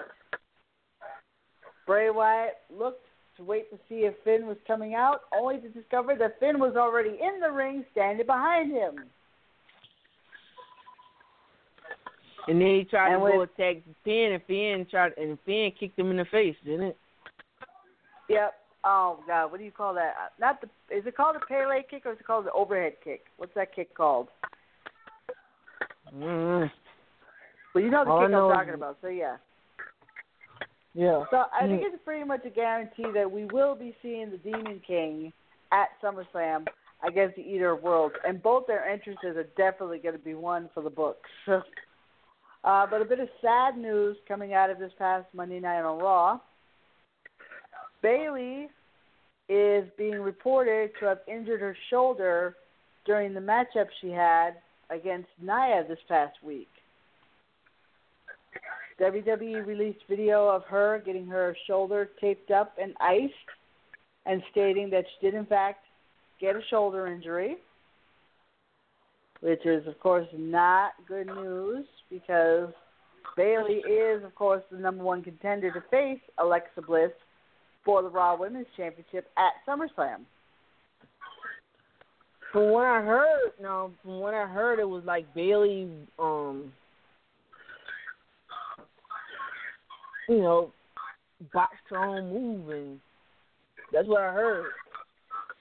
Bray 1.85 2.09
Wyatt 2.09 2.57
looked 2.75 3.05
to 3.37 3.43
wait 3.43 3.69
to 3.71 3.77
see 3.89 4.05
if 4.05 4.13
Finn 4.23 4.47
was 4.47 4.57
coming 4.65 4.95
out, 4.95 5.21
only 5.35 5.57
to 5.59 5.69
discover 5.69 6.15
that 6.15 6.39
Finn 6.39 6.59
was 6.59 6.75
already 6.75 7.19
in 7.21 7.39
the 7.39 7.51
ring, 7.51 7.83
standing 7.91 8.25
behind 8.25 8.71
him. 8.71 9.05
And 12.47 12.59
then 12.59 12.67
he 12.67 12.83
tried 12.83 13.13
And 13.13 13.23
to 13.23 13.31
go 13.31 13.39
with- 13.39 13.51
attack 13.57 13.77
Finn, 14.03 14.33
and 14.33 14.43
Finn 14.43 14.85
tried, 14.85 15.17
and 15.17 15.39
Finn 15.41 15.71
kicked 15.71 15.97
him 15.97 16.11
in 16.11 16.17
the 16.17 16.25
face, 16.25 16.57
didn't 16.63 16.87
it? 16.87 16.97
Yep. 18.29 18.59
Oh 18.85 19.19
God, 19.25 19.51
what 19.51 19.59
do 19.59 19.63
you 19.63 19.71
call 19.71 19.93
that? 19.93 20.13
Uh, 20.19 20.29
Not 20.39 20.61
the. 20.61 20.67
Is 20.95 21.05
it 21.05 21.15
called 21.15 21.35
a 21.35 21.45
Pele 21.45 21.81
kick 21.89 22.05
or 22.05 22.13
is 22.13 22.19
it 22.19 22.27
called 22.27 22.45
the 22.45 22.51
overhead 22.51 22.93
kick? 23.03 23.25
What's 23.37 23.53
that 23.55 23.73
kick 23.73 23.95
called? 23.95 24.27
mm 26.13 26.69
Well, 27.73 27.83
you 27.83 27.89
know 27.89 28.03
the 28.03 28.11
All 28.11 28.21
kick 28.21 28.31
know 28.31 28.49
I'm 28.49 28.55
talking 28.57 28.73
about. 28.73 28.97
So 29.01 29.07
yeah. 29.07 29.37
Yeah. 30.93 31.23
So 31.31 31.45
I 31.51 31.65
think 31.65 31.81
Mm. 31.81 31.93
it's 31.93 32.03
pretty 32.03 32.23
much 32.23 32.45
a 32.45 32.49
guarantee 32.49 33.09
that 33.13 33.29
we 33.29 33.45
will 33.45 33.73
be 33.75 33.95
seeing 34.01 34.29
the 34.29 34.37
Demon 34.37 34.79
King 34.85 35.33
at 35.71 35.89
SummerSlam 36.01 36.67
against 37.05 37.35
the 37.35 37.41
Eater 37.41 37.71
of 37.71 37.81
Worlds, 37.81 38.15
and 38.25 38.41
both 38.43 38.67
their 38.67 38.85
entrances 38.85 39.35
are 39.35 39.47
definitely 39.57 39.99
going 39.99 40.15
to 40.15 40.23
be 40.23 40.35
one 40.35 40.69
for 40.73 40.81
the 40.83 40.89
books. 40.89 41.29
uh, 41.47 41.61
but 42.85 43.01
a 43.01 43.05
bit 43.05 43.19
of 43.19 43.27
sad 43.41 43.77
news 43.77 44.17
coming 44.27 44.53
out 44.53 44.69
of 44.69 44.77
this 44.77 44.91
past 44.99 45.25
Monday 45.33 45.59
night 45.59 45.81
on 45.81 45.97
Raw. 45.99 46.39
Bayley 48.03 48.67
is 49.49 49.85
being 49.97 50.19
reported 50.19 50.91
to 50.99 51.05
have 51.05 51.19
injured 51.27 51.61
her 51.61 51.75
shoulder 51.89 52.55
during 53.05 53.33
the 53.33 53.39
matchup 53.39 53.87
she 54.01 54.09
had 54.09 54.51
against 54.89 55.29
Nia 55.41 55.85
this 55.87 55.99
past 56.07 56.35
week. 56.43 56.67
WWE 58.99 59.65
released 59.65 60.01
video 60.07 60.47
of 60.47 60.63
her 60.65 61.01
getting 61.05 61.25
her 61.25 61.55
shoulder 61.65 62.09
taped 62.21 62.51
up 62.51 62.73
and 62.79 62.93
iced 63.01 63.33
and 64.25 64.43
stating 64.51 64.89
that 64.91 65.05
she 65.05 65.25
did, 65.25 65.35
in 65.35 65.45
fact, 65.45 65.85
get 66.39 66.55
a 66.55 66.61
shoulder 66.69 67.07
injury, 67.07 67.57
which 69.39 69.65
is, 69.65 69.87
of 69.87 69.99
course, 69.99 70.27
not 70.37 70.91
good 71.07 71.27
news 71.27 71.85
because 72.09 72.69
Bayley 73.35 73.77
is, 73.77 74.23
of 74.23 74.35
course, 74.35 74.63
the 74.71 74.77
number 74.77 75.03
one 75.03 75.23
contender 75.23 75.71
to 75.71 75.81
face 75.89 76.21
Alexa 76.37 76.81
Bliss 76.83 77.11
for 77.85 78.01
the 78.01 78.09
Raw 78.09 78.37
Women's 78.37 78.67
Championship 78.77 79.29
at 79.37 79.53
SummerSlam. 79.67 80.21
From 82.51 82.69
what 82.69 82.85
I 82.85 83.01
heard, 83.01 83.51
no, 83.61 83.91
from 84.03 84.19
what 84.19 84.33
I 84.33 84.45
heard, 84.45 84.79
it 84.79 84.87
was 84.87 85.03
like 85.05 85.33
Bayley, 85.33 85.89
um, 86.19 86.71
you 90.29 90.37
know, 90.37 90.71
botched 91.51 91.73
her 91.89 91.97
own 91.97 92.31
move, 92.31 92.69
and 92.69 92.99
that's 93.91 94.07
what 94.07 94.21
I 94.21 94.31
heard. 94.31 94.65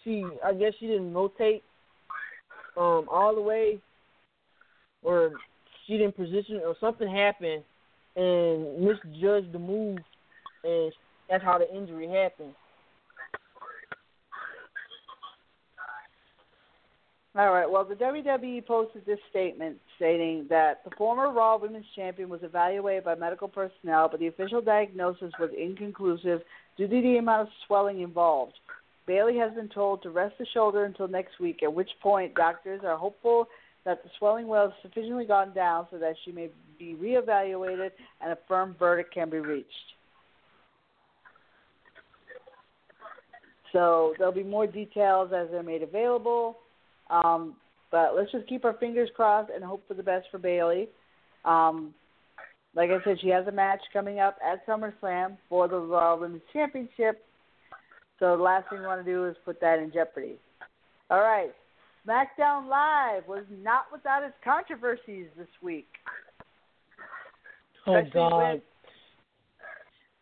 She, 0.05 0.25
I 0.45 0.53
guess, 0.53 0.73
she 0.79 0.87
didn't 0.87 1.15
rotate 1.15 1.63
um 2.77 3.07
all 3.11 3.35
the 3.35 3.41
way, 3.41 3.79
or 5.03 5.33
she 5.87 5.97
didn't 5.97 6.17
position, 6.17 6.61
or 6.65 6.77
something 6.79 7.09
happened, 7.09 7.63
and 8.17 8.81
misjudged 8.81 9.53
the 9.53 9.59
move, 9.59 9.99
and 10.65 10.93
that's 11.29 11.45
how 11.45 11.59
the 11.59 11.75
injury 11.75 12.09
happened. 12.09 12.55
All 17.35 17.51
right. 17.51 17.71
Well, 17.71 17.87
the 17.87 17.95
WWE 17.95 18.67
posted 18.67 19.07
this 19.07 19.19
statement 19.31 19.79
stating 19.97 20.47
that 20.51 20.85
the 20.85 20.91
former 20.99 21.33
Raw 21.33 21.57
Women's 21.57 21.87
Champion 21.97 22.29
was 22.29 22.43
evaluated 22.43 23.05
by 23.05 23.15
medical 23.15 23.49
personnel, 23.49 24.09
but 24.11 24.21
the 24.21 24.27
official 24.27 24.61
diagnosis 24.61 25.33
was 25.41 25.49
inconclusive 25.59 26.43
due 26.77 26.89
to 26.89 27.01
the 27.01 27.17
amount 27.17 27.43
of 27.43 27.49
swelling 27.67 28.03
involved. 28.03 28.53
Bayley 29.07 29.39
has 29.39 29.55
been 29.55 29.71
told 29.71 30.03
to 30.03 30.11
rest 30.11 30.35
the 30.39 30.47
shoulder 30.53 30.85
until 30.85 31.09
next 31.09 31.41
week, 31.41 31.63
at 31.63 31.73
which 31.73 31.89
point 32.03 32.35
doctors 32.35 32.83
are 32.85 32.99
hopeful 32.99 33.49
that 33.85 34.03
the 34.03 34.11
swelling 34.19 34.47
will 34.47 34.61
have 34.61 34.73
sufficiently 34.83 35.25
gone 35.25 35.55
down 35.55 35.87
so 35.91 35.99
that 35.99 36.15
she 36.25 36.33
may 36.33 36.51
be 36.79 36.95
reevaluated 36.95 37.91
and 38.21 38.33
a 38.33 38.39
firm 38.47 38.77
verdict 38.79 39.13
can 39.13 39.31
be 39.31 39.39
reached. 39.39 39.69
So 43.73 44.15
there'll 44.19 44.33
be 44.33 44.43
more 44.43 44.67
details 44.67 45.33
as 45.35 45.49
they're 45.51 45.63
made 45.63 45.83
available. 45.83 46.59
Um, 47.11 47.57
but 47.91 48.15
let's 48.17 48.31
just 48.33 48.49
keep 48.49 48.65
our 48.65 48.75
fingers 48.75 49.11
crossed 49.15 49.51
and 49.55 49.63
hope 49.65 49.87
for 49.89 49.95
the 49.95 50.03
best 50.03 50.27
for 50.31 50.39
Bayley. 50.39 50.89
Um, 51.45 51.95
like 52.75 52.91
I 52.91 53.03
said, 53.05 53.19
she 53.21 53.29
has 53.29 53.47
a 53.47 53.53
match 53.53 53.81
coming 53.93 54.19
up 54.19 54.39
at 54.43 54.67
SummerSlam 54.67 55.37
for 55.49 55.69
the 55.69 55.77
Raw 55.79 56.17
Women's 56.17 56.43
Championship. 56.53 57.23
So 58.19 58.37
the 58.37 58.43
last 58.43 58.71
thing 58.71 58.81
we 58.81 58.87
want 58.87 59.05
to 59.05 59.11
do 59.11 59.27
is 59.27 59.37
put 59.45 59.61
that 59.61 59.79
in 59.79 59.93
jeopardy. 59.93 60.37
All 61.11 61.21
right. 61.21 61.53
SmackDown 62.07 62.69
Live 62.69 63.27
was 63.29 63.45
not 63.63 63.85
without 63.93 64.23
its 64.23 64.35
controversies 64.43 65.27
this 65.37 65.49
week. 65.63 65.89
Oh 67.87 67.97
Especially 67.97 68.13
God. 68.13 68.53
with- 68.55 68.63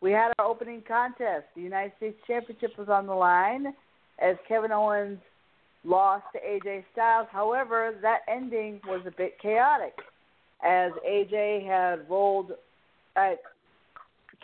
We 0.01 0.13
had 0.13 0.33
our 0.39 0.47
opening 0.47 0.83
contest. 0.87 1.45
The 1.55 1.63
United 1.63 1.93
States 1.99 2.17
Championship 2.27 2.79
was 2.79 2.89
on 2.89 3.07
the 3.07 3.15
line, 3.15 3.67
as 4.19 4.37
Kevin 4.49 4.73
Owens 4.73 5.19
lost 5.85 6.25
to 6.33 6.39
AJ 6.39 6.85
Styles. 6.93 7.29
However, 7.31 7.95
that 8.03 8.21
ending 8.29 8.81
was 8.87 9.03
a 9.07 9.11
bit 9.11 9.39
chaotic 9.41 9.95
as 10.65 10.93
AJ 11.07 11.67
had 11.67 12.09
rolled. 12.09 12.53
Uh, 13.17 13.33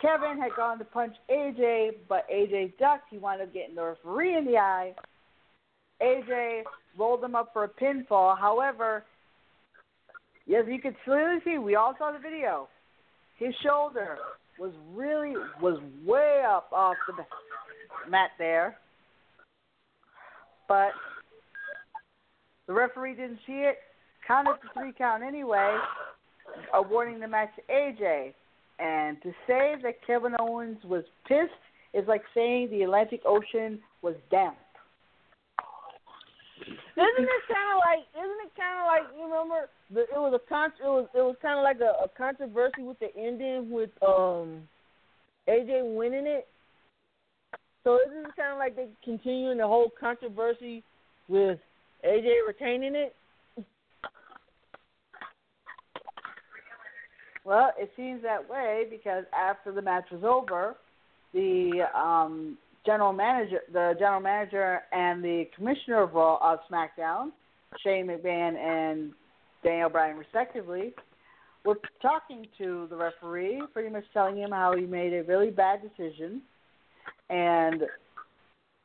Kevin 0.01 0.39
had 0.39 0.51
gone 0.55 0.77
to 0.77 0.85
punch 0.85 1.15
AJ, 1.29 1.95
but 2.07 2.27
AJ 2.31 2.77
ducked. 2.77 3.05
He 3.09 3.17
wound 3.17 3.41
up 3.41 3.53
getting 3.53 3.75
the 3.75 3.83
referee 3.83 4.37
in 4.37 4.45
the 4.45 4.57
eye. 4.57 4.93
AJ 6.01 6.63
rolled 6.97 7.23
him 7.23 7.35
up 7.35 7.51
for 7.53 7.63
a 7.63 7.69
pinfall. 7.69 8.37
However, 8.37 9.03
yes, 10.45 10.65
you 10.67 10.79
could 10.79 10.95
clearly 11.03 11.39
see. 11.43 11.57
We 11.57 11.75
all 11.75 11.95
saw 11.97 12.11
the 12.11 12.19
video. 12.19 12.67
His 13.39 13.53
shoulder 13.63 14.17
was 14.59 14.71
really 14.93 15.35
was 15.61 15.79
way 16.05 16.43
up 16.47 16.69
off 16.71 16.95
the 17.07 18.09
mat 18.09 18.31
there, 18.37 18.77
but 20.67 20.91
the 22.67 22.73
referee 22.73 23.15
didn't 23.15 23.39
see 23.45 23.63
it. 23.63 23.77
Counted 24.27 24.55
the 24.61 24.69
three 24.73 24.91
count 24.97 25.23
anyway, 25.23 25.77
awarding 26.73 27.19
the 27.19 27.27
match 27.27 27.49
to 27.55 27.73
AJ. 27.73 28.33
And 28.79 29.21
to 29.23 29.31
say 29.47 29.75
that 29.83 30.05
Kevin 30.05 30.33
Owens 30.39 30.77
was 30.83 31.03
pissed 31.27 31.51
is 31.93 32.07
like 32.07 32.21
saying 32.35 32.69
the 32.69 32.83
Atlantic 32.83 33.21
Ocean 33.25 33.79
was 34.01 34.15
damp. 34.29 34.57
Isn't 36.65 37.29
it 37.29 37.43
kind 37.47 37.71
of 37.73 37.79
like? 37.85 38.05
Isn't 38.17 38.41
it 38.45 38.51
kind 38.57 38.79
of 38.81 38.85
like 38.87 39.05
you 39.15 39.23
remember? 39.23 39.69
The, 39.93 40.01
it 40.01 40.17
was 40.17 40.33
a 40.33 40.49
con. 40.49 40.71
It 40.79 40.87
was 40.87 41.07
it 41.13 41.21
was 41.21 41.35
kind 41.41 41.59
of 41.59 41.63
like 41.63 41.79
a, 41.79 42.03
a 42.03 42.09
controversy 42.17 42.81
with 42.81 42.97
the 42.99 43.15
ending 43.15 43.69
with 43.69 43.91
um 44.01 44.67
AJ 45.47 45.95
winning 45.95 46.25
it. 46.25 46.47
So 47.83 47.99
isn't 48.05 48.25
it 48.25 48.35
kind 48.35 48.51
of 48.51 48.57
like 48.57 48.75
they 48.75 48.87
continuing 49.03 49.59
the 49.59 49.67
whole 49.67 49.89
controversy 49.99 50.83
with 51.27 51.59
AJ 52.05 52.47
retaining 52.47 52.95
it? 52.95 53.15
Well, 57.47 57.71
it 57.77 57.89
seems 57.95 58.21
that 58.23 58.49
way 58.49 58.87
because 58.89 59.23
after 59.33 59.71
the 59.71 59.81
match 59.81 60.05
was 60.11 60.23
over, 60.25 60.75
the 61.33 61.83
um, 61.97 62.57
general 62.87 63.11
manager, 63.11 63.59
the 63.71 63.93
general 63.99 64.21
manager, 64.21 64.79
and 64.93 65.23
the 65.23 65.43
commissioner 65.55 66.01
of 66.03 66.13
Raw 66.13 66.37
of 66.41 66.59
SmackDown, 66.71 67.31
Shane 67.83 68.07
McMahon 68.07 68.55
and 68.55 69.11
Daniel 69.61 69.89
Bryan, 69.89 70.17
respectively, 70.17 70.93
were 71.65 71.77
talking 72.01 72.47
to 72.57 72.87
the 72.89 72.95
referee, 72.95 73.61
pretty 73.73 73.89
much 73.89 74.05
telling 74.13 74.37
him 74.37 74.51
how 74.51 74.73
he 74.75 74.85
made 74.85 75.13
a 75.13 75.23
really 75.23 75.51
bad 75.51 75.81
decision, 75.81 76.41
and 77.29 77.81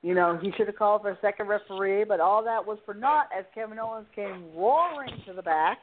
you 0.03 0.15
know 0.15 0.37
he 0.43 0.51
should 0.57 0.67
have 0.67 0.77
called 0.77 1.03
for 1.03 1.11
a 1.11 1.19
second 1.21 1.47
referee, 1.47 2.05
but 2.05 2.19
all 2.19 2.43
that 2.43 2.67
was 2.67 2.79
for 2.85 2.95
naught 2.95 3.29
as 3.37 3.45
Kevin 3.55 3.79
Owens 3.79 4.09
came 4.17 4.51
roaring 4.57 5.23
to 5.27 5.33
the 5.33 5.43
back 5.43 5.79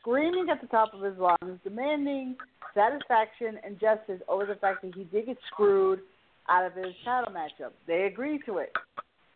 screaming 0.00 0.46
at 0.50 0.60
the 0.60 0.68
top 0.68 0.94
of 0.94 1.02
his 1.02 1.18
lungs, 1.18 1.58
demanding 1.64 2.36
satisfaction 2.74 3.58
and 3.64 3.78
justice 3.80 4.22
over 4.28 4.46
the 4.46 4.54
fact 4.54 4.82
that 4.82 4.94
he 4.94 5.04
did 5.04 5.26
get 5.26 5.36
screwed 5.52 5.98
out 6.48 6.66
of 6.66 6.74
his 6.74 6.94
title 7.04 7.32
matchup. 7.32 7.72
They 7.86 8.04
agreed 8.04 8.42
to 8.46 8.58
it. 8.58 8.72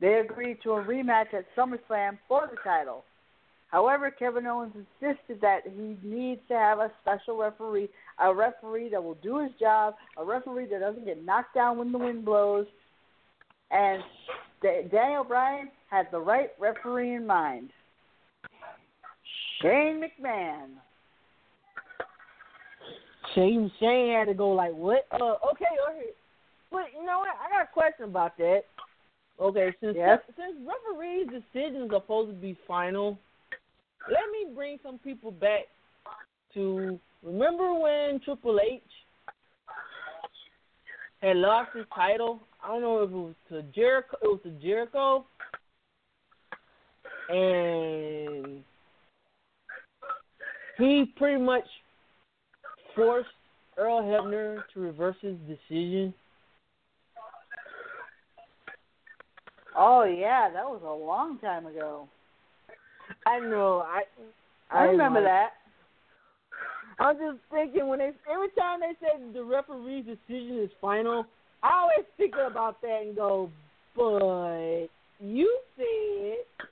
They 0.00 0.14
agreed 0.14 0.58
to 0.62 0.72
a 0.72 0.84
rematch 0.84 1.34
at 1.34 1.44
SummerSlam 1.56 2.18
for 2.28 2.48
the 2.50 2.56
title. 2.64 3.04
However, 3.70 4.10
Kevin 4.10 4.46
Owens 4.46 4.74
insisted 4.74 5.40
that 5.42 5.60
he 5.64 5.96
needs 6.02 6.40
to 6.48 6.54
have 6.54 6.78
a 6.78 6.90
special 7.02 7.38
referee, 7.38 7.88
a 8.18 8.34
referee 8.34 8.88
that 8.90 9.02
will 9.02 9.18
do 9.22 9.38
his 9.38 9.52
job, 9.60 9.94
a 10.16 10.24
referee 10.24 10.66
that 10.70 10.80
doesn't 10.80 11.04
get 11.04 11.24
knocked 11.24 11.54
down 11.54 11.78
when 11.78 11.92
the 11.92 11.98
wind 11.98 12.24
blows. 12.24 12.66
And 13.70 14.02
Daniel 14.62 15.22
Bryan 15.22 15.70
had 15.88 16.08
the 16.10 16.18
right 16.18 16.50
referee 16.58 17.14
in 17.14 17.26
mind. 17.26 17.70
Shane 19.62 20.02
McMahon. 20.02 20.70
Shane 23.34 23.70
Shane 23.78 24.14
had 24.14 24.26
to 24.26 24.34
go 24.34 24.50
like 24.50 24.72
what? 24.72 25.06
Uh, 25.12 25.34
okay, 25.52 25.64
okay. 25.90 26.10
But 26.70 26.86
you 26.96 27.04
know 27.04 27.20
what? 27.20 27.28
I 27.28 27.50
got 27.50 27.68
a 27.68 27.72
question 27.72 28.04
about 28.04 28.36
that. 28.38 28.62
Okay, 29.40 29.74
since 29.80 29.96
yes. 29.96 30.20
since 30.36 30.54
referees' 30.66 31.26
decisions 31.28 31.90
are 31.92 32.00
supposed 32.00 32.30
to 32.30 32.36
be 32.36 32.56
final, 32.68 33.18
let 34.08 34.30
me 34.30 34.54
bring 34.54 34.78
some 34.82 34.98
people 34.98 35.30
back 35.30 35.62
to 36.54 36.98
remember 37.22 37.74
when 37.74 38.20
Triple 38.24 38.60
H 38.60 38.82
had 41.22 41.36
lost 41.36 41.70
his 41.74 41.86
title. 41.94 42.40
I 42.62 42.68
don't 42.68 42.82
know 42.82 43.02
if 43.02 43.10
it 43.10 43.14
was 43.14 43.34
to 43.48 43.62
Jericho. 43.74 44.16
It 44.22 44.26
was 44.26 44.40
to 44.44 44.50
Jericho, 44.62 45.24
and 47.30 48.62
he 50.76 51.12
pretty 51.16 51.40
much 51.40 51.64
forced 52.94 53.28
Earl 53.78 54.02
Hebner 54.02 54.62
to 54.74 54.80
reverse 54.80 55.16
his 55.22 55.36
decision. 55.48 56.12
Oh 59.82 60.04
yeah, 60.04 60.50
that 60.52 60.66
was 60.66 60.82
a 60.84 60.92
long 60.92 61.38
time 61.38 61.64
ago. 61.64 62.06
I 63.26 63.40
know. 63.40 63.82
I 63.86 64.02
I, 64.70 64.82
remember 64.84 65.22
that. 65.22 65.52
I'm 66.98 67.16
just 67.16 67.38
thinking 67.50 67.88
when 67.88 67.98
they 67.98 68.10
every 68.30 68.50
time 68.58 68.80
they 68.80 68.92
say 69.00 69.32
the 69.32 69.42
referee's 69.42 70.04
decision 70.04 70.58
is 70.62 70.70
final, 70.82 71.24
I 71.62 71.70
always 71.80 72.06
think 72.18 72.34
about 72.34 72.82
that 72.82 73.00
and 73.06 73.16
go, 73.16 73.50
but 73.96 74.88
you 75.18 75.58
said, 75.78 76.68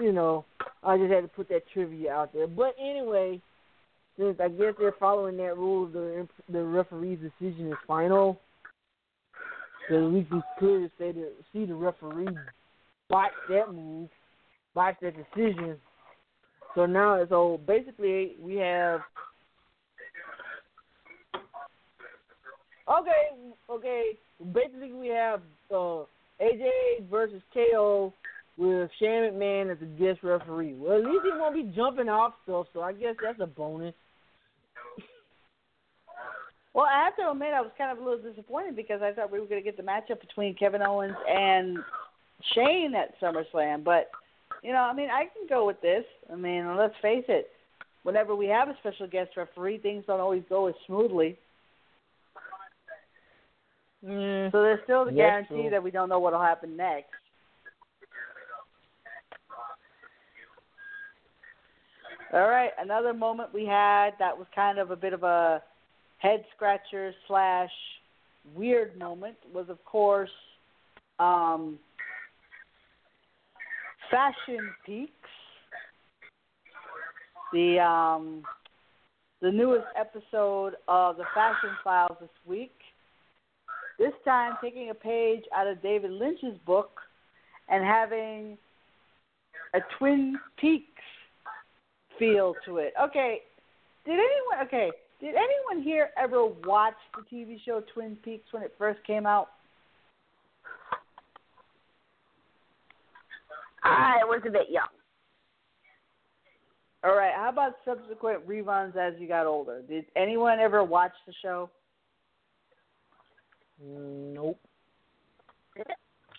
you 0.00 0.12
know, 0.12 0.44
I 0.84 0.96
just 0.98 1.12
had 1.12 1.22
to 1.22 1.28
put 1.28 1.48
that 1.48 1.62
trivia 1.74 2.12
out 2.12 2.32
there. 2.32 2.46
But 2.46 2.76
anyway, 2.80 3.40
since 4.16 4.38
I 4.38 4.46
guess 4.46 4.74
they're 4.78 4.94
following 5.00 5.38
that 5.38 5.58
rule, 5.58 5.88
the 5.88 6.28
the 6.52 6.62
referee's 6.62 7.18
decision 7.18 7.66
is 7.72 7.78
final. 7.84 8.38
Because 9.88 10.12
we 10.12 10.24
can 10.24 10.42
clearly 10.58 10.90
say 10.98 11.12
to 11.12 11.28
see 11.52 11.64
the 11.64 11.74
referee 11.74 12.26
botch 13.08 13.30
that 13.48 13.72
move, 13.72 14.08
botch 14.74 14.96
that 15.02 15.14
decision. 15.16 15.76
So 16.74 16.86
now, 16.86 17.24
so 17.28 17.60
basically, 17.66 18.36
we 18.40 18.56
have. 18.56 19.00
Okay, 22.88 23.52
okay. 23.70 24.02
Basically, 24.52 24.92
we 24.92 25.08
have 25.08 25.40
uh, 25.70 26.04
AJ 26.40 27.08
versus 27.10 27.42
KO 27.54 28.12
with 28.58 28.90
Shane 28.98 29.32
McMahon 29.32 29.72
as 29.72 29.78
a 29.82 29.86
guest 29.86 30.20
referee. 30.22 30.74
Well, 30.74 30.98
at 30.98 31.04
least 31.04 31.24
he 31.24 31.38
won't 31.38 31.54
be 31.54 31.72
jumping 31.74 32.08
off 32.08 32.34
stuff, 32.44 32.66
so 32.72 32.82
I 32.82 32.92
guess 32.92 33.14
that's 33.22 33.40
a 33.40 33.46
bonus. 33.46 33.94
Well, 36.76 36.84
I 36.84 37.04
have 37.04 37.16
to 37.16 37.30
admit, 37.30 37.54
I 37.54 37.62
was 37.62 37.70
kind 37.78 37.90
of 37.90 37.96
a 37.96 38.06
little 38.06 38.30
disappointed 38.30 38.76
because 38.76 39.00
I 39.00 39.10
thought 39.10 39.32
we 39.32 39.40
were 39.40 39.46
going 39.46 39.62
to 39.62 39.64
get 39.64 39.78
the 39.78 39.82
matchup 39.82 40.20
between 40.20 40.54
Kevin 40.54 40.82
Owens 40.82 41.16
and 41.26 41.78
Shane 42.54 42.94
at 42.94 43.18
SummerSlam. 43.18 43.82
But, 43.82 44.10
you 44.62 44.72
know, 44.72 44.80
I 44.80 44.92
mean, 44.92 45.08
I 45.08 45.22
can 45.22 45.48
go 45.48 45.66
with 45.66 45.80
this. 45.80 46.04
I 46.30 46.36
mean, 46.36 46.76
let's 46.76 46.92
face 47.00 47.24
it. 47.28 47.48
Whenever 48.02 48.36
we 48.36 48.46
have 48.48 48.68
a 48.68 48.76
special 48.80 49.06
guest 49.06 49.30
referee, 49.38 49.78
things 49.78 50.04
don't 50.06 50.20
always 50.20 50.42
go 50.50 50.66
as 50.66 50.74
smoothly. 50.86 51.38
Mm, 54.04 54.52
so 54.52 54.60
there's 54.60 54.80
still 54.84 55.06
the 55.06 55.12
yes, 55.12 55.46
guarantee 55.48 55.68
so. 55.68 55.70
that 55.70 55.82
we 55.82 55.90
don't 55.90 56.10
know 56.10 56.18
what 56.18 56.34
will 56.34 56.42
happen 56.42 56.76
next. 56.76 57.08
All 62.34 62.48
right, 62.48 62.72
another 62.78 63.14
moment 63.14 63.54
we 63.54 63.64
had 63.64 64.10
that 64.18 64.36
was 64.36 64.46
kind 64.54 64.78
of 64.78 64.90
a 64.90 64.96
bit 64.96 65.14
of 65.14 65.22
a 65.22 65.62
head 66.26 66.44
scratcher 66.54 67.14
slash 67.28 67.70
weird 68.56 68.98
moment 68.98 69.36
was, 69.54 69.68
of 69.68 69.82
course, 69.84 70.30
um, 71.20 71.78
Fashion 74.10 74.70
Peaks, 74.84 75.12
the 77.52 77.78
um, 77.78 78.42
the 79.40 79.50
newest 79.50 79.86
episode 79.96 80.74
of 80.88 81.16
the 81.16 81.24
Fashion 81.32 81.70
Files 81.84 82.16
this 82.20 82.28
week. 82.44 82.74
This 83.98 84.12
time, 84.24 84.54
taking 84.62 84.90
a 84.90 84.94
page 84.94 85.44
out 85.56 85.68
of 85.68 85.80
David 85.80 86.10
Lynch's 86.10 86.58
book 86.66 87.00
and 87.68 87.84
having 87.84 88.58
a 89.74 89.80
Twin 89.96 90.36
Peaks 90.58 91.02
feel 92.18 92.54
to 92.64 92.78
it. 92.78 92.92
Okay, 93.00 93.42
did 94.04 94.14
anyone? 94.14 94.66
Okay, 94.66 94.90
did 95.20 95.34
anyone 95.34 95.82
here 95.82 96.10
ever 96.16 96.46
watch 96.64 96.94
the 97.14 97.36
TV 97.36 97.58
show 97.64 97.82
Twin 97.94 98.16
Peaks 98.24 98.52
when 98.52 98.62
it 98.62 98.74
first 98.78 99.02
came 99.06 99.26
out? 99.26 99.48
I 103.82 104.24
was 104.24 104.42
a 104.46 104.50
bit 104.50 104.68
young. 104.68 104.88
All 107.04 107.14
right. 107.14 107.32
How 107.36 107.50
about 107.50 107.74
subsequent 107.84 108.46
reruns 108.48 108.96
as 108.96 109.14
you 109.20 109.28
got 109.28 109.46
older? 109.46 109.82
Did 109.88 110.06
anyone 110.16 110.58
ever 110.58 110.82
watch 110.82 111.12
the 111.26 111.32
show? 111.40 111.70
Nope. 113.80 114.58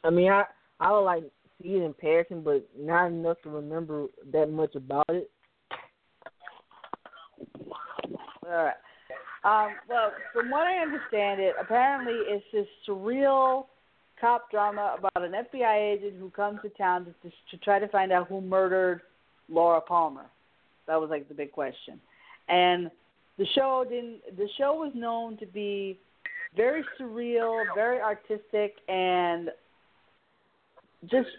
I 0.03 0.09
mean, 0.09 0.31
I 0.31 0.43
I 0.79 0.91
would 0.91 1.01
like 1.01 1.23
see 1.61 1.69
it 1.69 1.83
in 1.83 1.93
person, 1.93 2.41
but 2.41 2.67
not 2.77 3.07
enough 3.07 3.37
to 3.43 3.49
remember 3.49 4.07
that 4.31 4.49
much 4.51 4.75
about 4.75 5.05
it. 5.09 5.29
All 8.47 8.63
right. 8.63 8.73
Um, 9.43 9.75
well, 9.89 10.11
from 10.33 10.49
what 10.49 10.67
I 10.67 10.77
understand 10.77 11.39
it, 11.39 11.55
apparently 11.59 12.13
it's 12.13 12.45
this 12.51 12.67
surreal 12.87 13.65
cop 14.19 14.49
drama 14.51 14.95
about 14.97 15.23
an 15.23 15.33
FBI 15.33 15.93
agent 15.93 16.15
who 16.19 16.29
comes 16.31 16.59
to 16.63 16.69
town 16.69 17.05
to, 17.05 17.29
to 17.29 17.63
try 17.63 17.79
to 17.79 17.87
find 17.87 18.11
out 18.11 18.27
who 18.27 18.41
murdered 18.41 19.01
Laura 19.49 19.81
Palmer. 19.81 20.25
That 20.87 20.99
was 20.99 21.09
like 21.09 21.27
the 21.27 21.35
big 21.35 21.51
question. 21.51 21.99
And 22.49 22.89
the 23.37 23.45
show 23.53 23.85
didn't. 23.87 24.37
The 24.37 24.47
show 24.57 24.73
was 24.73 24.91
known 24.95 25.37
to 25.37 25.45
be 25.45 25.99
very 26.55 26.83
surreal, 26.99 27.63
very 27.75 27.99
artistic, 28.01 28.75
and 28.87 29.49
just 31.09 31.29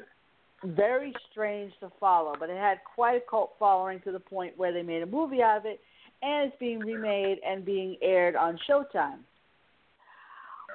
very 0.65 1.13
strange 1.31 1.73
to 1.81 1.91
follow. 1.99 2.35
But 2.39 2.51
it 2.51 2.59
had 2.59 2.79
quite 2.95 3.17
a 3.17 3.21
cult 3.29 3.53
following 3.59 4.01
to 4.01 4.13
the 4.13 4.21
point 4.21 4.57
where 4.57 4.73
they 4.73 4.83
made 4.83 5.03
a 5.03 5.07
movie 5.07 5.43
out 5.43 5.59
of 5.59 5.67
it, 5.67 5.81
and 6.23 6.49
it's 6.49 6.57
being 6.59 6.81
remade 6.81 7.39
and 7.47 7.65
being 7.65 7.97
aired 8.03 8.37
on 8.37 8.59
Showtime. 8.69 9.21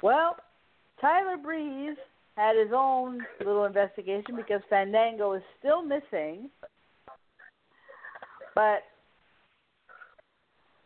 Well, 0.02 0.36
Tyler 1.00 1.36
Breeze 1.36 1.96
had 2.36 2.56
his 2.56 2.72
own 2.74 3.24
little 3.38 3.64
investigation 3.64 4.36
because 4.36 4.60
Fandango 4.68 5.34
is 5.34 5.42
still 5.58 5.82
missing. 5.82 6.50
But 8.54 8.82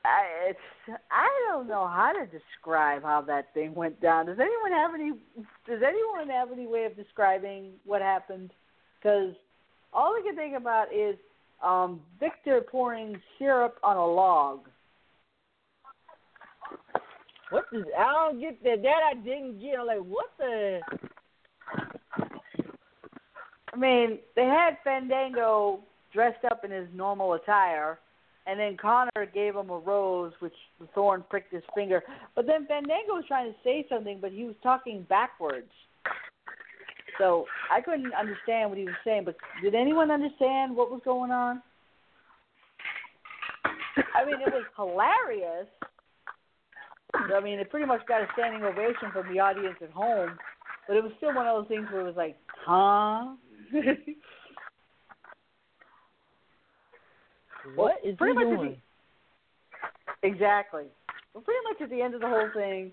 I 0.04 0.50
it's 0.50 0.98
I 1.10 1.28
don't 1.48 1.68
know 1.68 1.86
how 1.86 2.12
to 2.12 2.26
describe 2.26 3.02
how 3.02 3.22
that 3.22 3.52
thing 3.54 3.74
went 3.74 4.00
down. 4.00 4.26
Does 4.26 4.38
anyone 4.40 4.72
have 4.72 4.94
any 4.94 5.10
does 5.66 5.82
anyone 5.86 6.28
have 6.28 6.52
any 6.52 6.66
way 6.66 6.84
of 6.84 6.96
describing 6.96 7.72
what 7.84 8.00
happened? 8.00 8.50
Because 9.00 9.34
all 9.92 10.14
I 10.14 10.22
can 10.24 10.36
think 10.36 10.56
about 10.56 10.92
is 10.94 11.16
um 11.62 12.00
Victor 12.20 12.62
pouring 12.70 13.20
syrup 13.38 13.76
on 13.82 13.96
a 13.96 14.06
log. 14.06 14.60
What 17.50 17.64
What 17.70 17.80
is? 17.80 17.84
I 17.98 18.12
don't 18.12 18.40
get 18.40 18.62
that. 18.62 18.82
That 18.82 19.00
I 19.10 19.14
didn't 19.14 19.60
get. 19.60 19.78
I'm 19.78 19.86
like, 19.86 19.98
what 19.98 20.26
the? 20.38 20.80
I 23.72 23.76
mean, 23.76 24.18
they 24.34 24.44
had 24.44 24.78
Fandango 24.84 25.80
dressed 26.12 26.44
up 26.50 26.64
in 26.64 26.70
his 26.70 26.88
normal 26.94 27.34
attire, 27.34 27.98
and 28.46 28.58
then 28.58 28.76
Connor 28.76 29.26
gave 29.32 29.54
him 29.54 29.70
a 29.70 29.78
rose, 29.78 30.32
which 30.40 30.54
the 30.80 30.86
thorn 30.94 31.24
pricked 31.28 31.52
his 31.52 31.62
finger. 31.74 32.02
But 32.34 32.46
then 32.46 32.66
Fandango 32.66 33.14
was 33.14 33.24
trying 33.28 33.52
to 33.52 33.58
say 33.62 33.86
something, 33.88 34.18
but 34.20 34.32
he 34.32 34.44
was 34.44 34.56
talking 34.62 35.06
backwards. 35.08 35.70
So 37.18 37.44
I 37.70 37.80
couldn't 37.80 38.14
understand 38.14 38.70
what 38.70 38.78
he 38.78 38.84
was 38.84 38.94
saying. 39.04 39.24
But 39.24 39.36
did 39.62 39.74
anyone 39.74 40.10
understand 40.10 40.74
what 40.74 40.90
was 40.90 41.00
going 41.04 41.30
on? 41.32 41.62
I 44.14 44.24
mean, 44.24 44.36
it 44.40 44.52
was 44.52 44.64
hilarious. 44.76 45.66
I 47.14 47.40
mean, 47.40 47.58
it 47.58 47.70
pretty 47.70 47.86
much 47.86 48.06
got 48.06 48.22
a 48.22 48.28
standing 48.34 48.62
ovation 48.62 49.10
from 49.12 49.32
the 49.32 49.40
audience 49.40 49.76
at 49.82 49.90
home, 49.90 50.38
but 50.86 50.96
it 50.96 51.02
was 51.02 51.12
still 51.16 51.34
one 51.34 51.46
of 51.46 51.56
those 51.56 51.68
things 51.68 51.86
where 51.90 52.02
it 52.02 52.04
was 52.04 52.16
like, 52.16 52.36
huh? 52.64 53.34
what 57.74 57.96
is 58.04 58.14
pretty 58.16 58.38
he 58.38 58.44
much 58.44 58.58
doing? 58.58 58.76
the, 60.22 60.28
exactly. 60.28 60.84
Well, 61.34 61.42
pretty 61.42 61.60
much 61.64 61.80
at 61.82 61.90
the 61.90 62.02
end 62.02 62.14
of 62.14 62.20
the 62.20 62.28
whole 62.28 62.50
thing, 62.54 62.92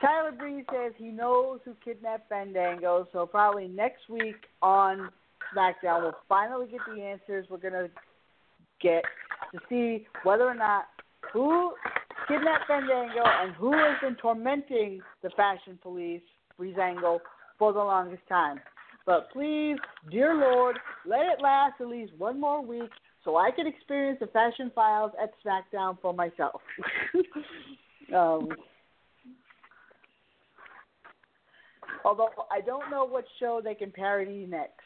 Tyler 0.00 0.32
Breeze 0.32 0.64
says 0.72 0.92
he 0.96 1.08
knows 1.08 1.60
who 1.64 1.74
kidnapped 1.84 2.28
Fandango, 2.28 3.06
so 3.12 3.26
probably 3.26 3.68
next 3.68 4.08
week 4.08 4.36
on 4.62 5.10
SmackDown 5.54 6.02
we'll 6.02 6.16
finally 6.28 6.66
get 6.68 6.80
the 6.94 7.02
answers 7.02 7.46
we're 7.50 7.58
gonna 7.58 7.88
get 8.80 9.02
to 9.52 9.60
see 9.68 10.06
whether 10.22 10.44
or 10.44 10.54
not 10.54 10.84
who 11.32 11.72
kidnapped 12.28 12.66
Fandango 12.66 13.22
and 13.24 13.54
who 13.54 13.72
has 13.72 13.96
been 14.02 14.16
tormenting 14.16 15.00
the 15.22 15.30
fashion 15.30 15.78
police, 15.82 16.22
Breezango, 16.58 17.18
for 17.58 17.72
the 17.72 17.78
longest 17.78 18.22
time. 18.28 18.60
But 19.06 19.30
please, 19.32 19.76
dear 20.10 20.34
Lord, 20.34 20.78
let 21.04 21.20
it 21.20 21.42
last 21.42 21.74
at 21.80 21.88
least 21.88 22.12
one 22.16 22.40
more 22.40 22.64
week 22.64 22.90
so 23.24 23.36
I 23.36 23.50
can 23.50 23.66
experience 23.66 24.18
the 24.20 24.28
fashion 24.28 24.70
files 24.74 25.12
at 25.22 25.30
SmackDown 25.44 25.98
for 26.00 26.14
myself. 26.14 26.60
um, 28.16 28.48
although 32.04 32.30
I 32.50 32.60
don't 32.60 32.90
know 32.90 33.04
what 33.04 33.24
show 33.38 33.60
they 33.62 33.74
can 33.74 33.90
parody 33.90 34.46
next. 34.48 34.80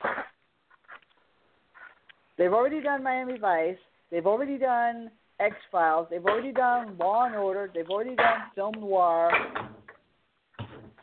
They've 2.36 2.52
already 2.52 2.80
done 2.80 3.02
Miami 3.02 3.38
Vice. 3.38 3.76
They've 4.10 4.26
already 4.26 4.58
done 4.58 5.10
X 5.40 5.54
Files. 5.70 6.08
They've 6.10 6.24
already 6.24 6.52
done 6.52 6.96
Law 6.98 7.26
and 7.26 7.34
Order. 7.34 7.70
They've 7.72 7.88
already 7.88 8.16
done 8.16 8.38
Film 8.54 8.74
Noir. 8.80 9.30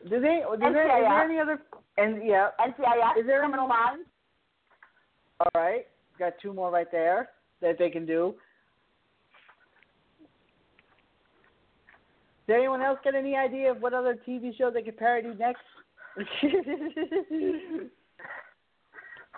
Do 0.10 0.20
they? 0.20 0.42
Do 0.44 0.58
there, 0.60 0.68
is 0.70 0.74
there 1.04 1.22
any 1.24 1.40
other? 1.40 1.62
And 1.98 2.26
yeah, 2.26 2.50
NCIS, 2.60 3.20
Is 3.20 3.26
there 3.28 3.40
Criminal 3.40 3.68
Minds. 3.68 4.08
all 5.40 5.52
right. 5.56 5.86
Got 6.18 6.34
two 6.42 6.54
more 6.54 6.72
right 6.72 6.92
there 6.92 7.30
that 7.62 7.78
they 7.78 7.90
can 7.90 8.06
do. 8.06 8.36
Does 12.48 12.56
anyone 12.58 12.82
else 12.82 13.00
get 13.04 13.16
any 13.16 13.36
idea 13.36 13.72
of 13.72 13.82
what 13.82 13.94
other 13.94 14.18
TV 14.28 14.56
show 14.58 14.72
they 14.72 14.82
could 14.82 14.98
parody 14.98 15.30
next? 15.40 15.62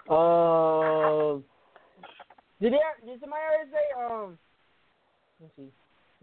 Uh, 0.10 1.40
did 2.60 2.74
they, 2.74 2.80
did 3.06 3.20
somebody 3.22 3.41
already 3.41 3.72
say 3.72 3.88
um? 3.98 4.38
Let's 5.40 5.56
see. 5.56 5.72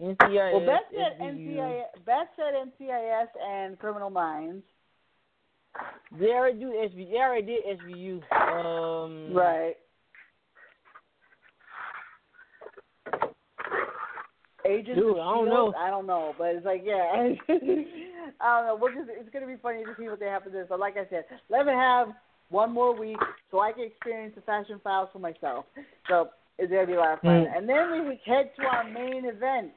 NCIS. 0.03 0.53
well, 0.53 0.67
Beth 0.67 0.89
said 0.95 1.19
NCIS. 1.21 1.83
Beth 2.05 2.29
said 2.37 2.55
NCIS 2.55 3.29
and 3.43 3.79
Criminal 3.79 4.11
Minds. 4.11 4.65
They 6.19 6.31
already 6.31 6.59
do 6.59 6.67
SVU. 6.67 7.11
They 7.11 7.17
already 7.17 7.47
did 7.47 7.79
SVU. 7.79 8.23
Um. 8.33 9.33
Right. 9.35 9.77
Agents 14.71 15.01
Dude, 15.01 15.19
I 15.19 15.35
don't 15.35 15.49
know. 15.49 15.75
I 15.77 15.91
don't 15.91 16.07
know, 16.07 16.35
but 16.39 16.55
it's 16.55 16.67
like 16.67 16.83
yeah, 16.85 17.11
I 18.41 18.61
don't 18.61 18.67
know. 18.67 18.79
We're 18.81 18.95
just 18.95 19.11
it's 19.11 19.31
gonna 19.33 19.47
be 19.47 19.57
funny 19.61 19.85
to 19.85 19.95
see 19.99 20.09
what 20.09 20.21
they 20.21 20.27
have 20.27 20.45
for 20.45 20.51
this. 20.51 20.67
But 20.69 20.81
like 20.81 20.97
I 20.97 21.09
said, 21.11 21.25
let 21.49 21.67
me 21.67 21.73
have 21.73 22.09
one 22.51 22.73
more 22.73 22.99
week 22.99 23.19
so 23.51 23.61
I 23.61 23.73
can 23.73 23.85
experience 23.85 24.35
the 24.35 24.43
fashion 24.43 24.81
files 24.83 25.09
for 25.13 25.19
myself. 25.19 25.65
So 26.09 26.31
it's 26.59 26.71
gonna 26.71 26.87
be 26.87 26.95
a 26.95 27.01
lot 27.01 27.15
of 27.15 27.21
fun. 27.21 27.47
Mm. 27.47 27.57
And 27.57 27.69
then 27.69 28.09
we 28.09 28.21
head 28.25 28.51
to 28.59 28.67
our 28.67 28.85
main 28.85 29.25
event. 29.25 29.73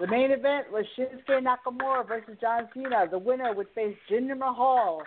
The 0.00 0.06
main 0.06 0.30
event 0.30 0.70
was 0.70 0.84
Shinsuke 0.98 1.42
Nakamura 1.42 2.06
versus 2.06 2.36
John 2.40 2.68
Cena. 2.74 3.06
The 3.10 3.18
winner 3.18 3.54
would 3.54 3.68
face 3.74 3.96
Jinder 4.10 4.36
Mahal 4.36 5.02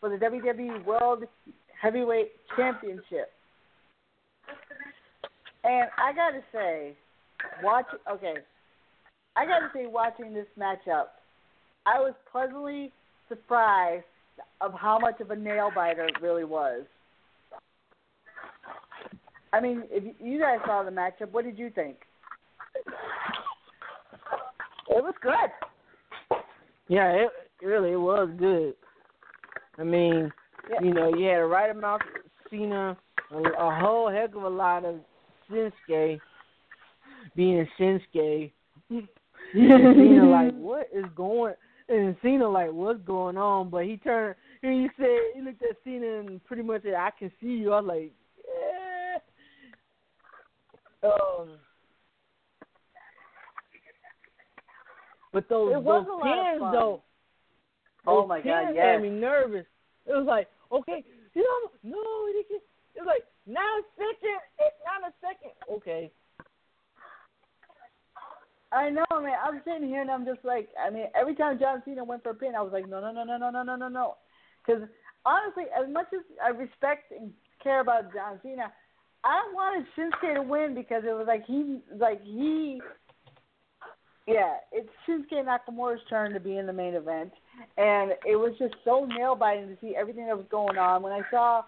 for 0.00 0.08
the 0.08 0.16
WWE 0.16 0.84
World 0.84 1.24
Heavyweight 1.80 2.32
Championship. 2.56 3.32
And 5.62 5.88
I 5.98 6.12
gotta 6.14 6.42
say, 6.52 6.94
watch 7.62 7.86
okay. 8.10 8.34
I 9.36 9.46
gotta 9.46 9.70
say, 9.72 9.86
watching 9.86 10.34
this 10.34 10.46
matchup, 10.58 11.06
I 11.86 12.00
was 12.00 12.14
pleasantly 12.30 12.92
surprised 13.28 14.04
of 14.60 14.72
how 14.74 14.98
much 14.98 15.20
of 15.20 15.30
a 15.30 15.36
nail 15.36 15.70
biter 15.74 16.04
it 16.04 16.20
really 16.20 16.44
was. 16.44 16.82
I 19.52 19.60
mean, 19.60 19.84
if 19.90 20.04
you- 20.04 20.14
you 20.20 20.38
guys 20.40 20.58
saw 20.64 20.82
the 20.82 20.90
matchup, 20.90 21.30
what 21.30 21.44
did 21.44 21.58
you 21.58 21.70
think? 21.70 22.06
It 24.88 25.02
was 25.02 25.14
good. 25.20 26.40
Yeah, 26.88 27.10
it 27.12 27.30
it 27.60 27.66
really 27.66 27.92
it 27.92 27.96
was 27.96 28.28
good. 28.38 28.74
I 29.78 29.84
mean, 29.84 30.32
Yeah. 30.68 30.80
you 30.80 30.92
know, 30.92 31.14
you 31.14 31.28
had 31.28 31.38
a 31.38 31.46
right 31.46 31.70
amount 31.70 32.02
of 32.02 32.08
Cena, 32.48 32.96
a, 33.30 33.36
a 33.36 33.74
whole 33.76 34.08
heck 34.10 34.34
of 34.34 34.42
a 34.42 34.48
lot 34.48 34.84
of 34.84 35.00
Shinsuke 35.48 36.20
being 37.34 37.66
Shinsuke. 37.78 38.52
and 38.90 39.08
Cena 39.52 40.30
like, 40.30 40.52
what 40.56 40.88
is 40.92 41.04
going? 41.14 41.54
And 41.88 42.16
Cena 42.22 42.48
like, 42.48 42.72
what's 42.72 43.00
going 43.00 43.36
on? 43.36 43.70
But 43.70 43.84
he 43.84 43.96
turned 43.96 44.36
and 44.62 44.72
he 44.72 44.88
said, 44.96 45.18
he 45.34 45.40
looked 45.40 45.62
at 45.62 45.76
Cena 45.84 46.20
and 46.20 46.44
pretty 46.44 46.62
much 46.62 46.82
said, 46.82 46.94
I 46.94 47.10
can 47.18 47.30
see 47.40 47.48
you. 47.48 47.72
I 47.72 47.80
was 47.80 47.88
like, 47.88 48.12
yeah. 51.02 51.08
Um. 51.08 51.48
But 55.32 55.48
those 55.48 55.72
those 55.84 56.06
pins 56.22 56.60
though, 56.72 57.02
Oh 58.06 58.26
my 58.26 58.40
God, 58.40 58.74
had 58.76 59.02
me 59.02 59.10
nervous. 59.10 59.66
It 60.06 60.12
was 60.12 60.26
like, 60.26 60.48
okay, 60.72 61.04
you 61.34 61.42
know, 61.42 61.90
no, 61.90 61.98
it 62.28 62.46
was 62.96 63.06
like 63.06 63.24
now 63.46 63.60
a 63.60 63.82
second, 63.96 64.40
it's 64.58 64.76
not 64.84 65.10
a 65.10 65.12
second. 65.20 65.52
Okay, 65.70 66.10
I 68.72 68.90
know, 68.90 69.04
man. 69.20 69.34
I'm 69.44 69.60
sitting 69.64 69.88
here 69.88 70.00
and 70.00 70.10
I'm 70.10 70.24
just 70.24 70.44
like, 70.44 70.68
I 70.78 70.90
mean, 70.90 71.06
every 71.18 71.34
time 71.34 71.58
John 71.58 71.82
Cena 71.84 72.04
went 72.04 72.22
for 72.22 72.30
a 72.30 72.34
pin, 72.34 72.54
I 72.56 72.62
was 72.62 72.72
like, 72.72 72.88
no, 72.88 73.00
no, 73.00 73.12
no, 73.12 73.24
no, 73.24 73.36
no, 73.36 73.50
no, 73.50 73.62
no, 73.62 73.76
no, 73.76 73.88
no. 73.88 74.16
Because 74.64 74.82
honestly, 75.26 75.64
as 75.76 75.92
much 75.92 76.06
as 76.14 76.20
I 76.44 76.50
respect 76.50 77.10
and 77.10 77.32
care 77.62 77.80
about 77.80 78.12
John 78.14 78.38
Cena, 78.42 78.72
I 79.24 79.42
wanted 79.52 79.86
Shinsuke 79.96 80.34
to 80.34 80.42
win 80.42 80.74
because 80.74 81.02
it 81.04 81.12
was 81.12 81.26
like 81.26 81.44
he, 81.46 81.80
like 81.98 82.22
he, 82.22 82.80
yeah, 84.26 84.54
it's 84.72 84.88
Shinsuke 85.06 85.44
Nakamura's 85.44 86.00
turn 86.08 86.32
to 86.32 86.40
be 86.40 86.56
in 86.56 86.66
the 86.66 86.72
main 86.72 86.94
event, 86.94 87.32
and 87.76 88.12
it 88.24 88.36
was 88.36 88.54
just 88.58 88.74
so 88.84 89.04
nail 89.04 89.34
biting 89.34 89.68
to 89.68 89.76
see 89.80 89.94
everything 89.96 90.26
that 90.26 90.36
was 90.36 90.46
going 90.50 90.78
on. 90.78 91.02
When 91.02 91.12
I 91.12 91.22
saw 91.30 91.62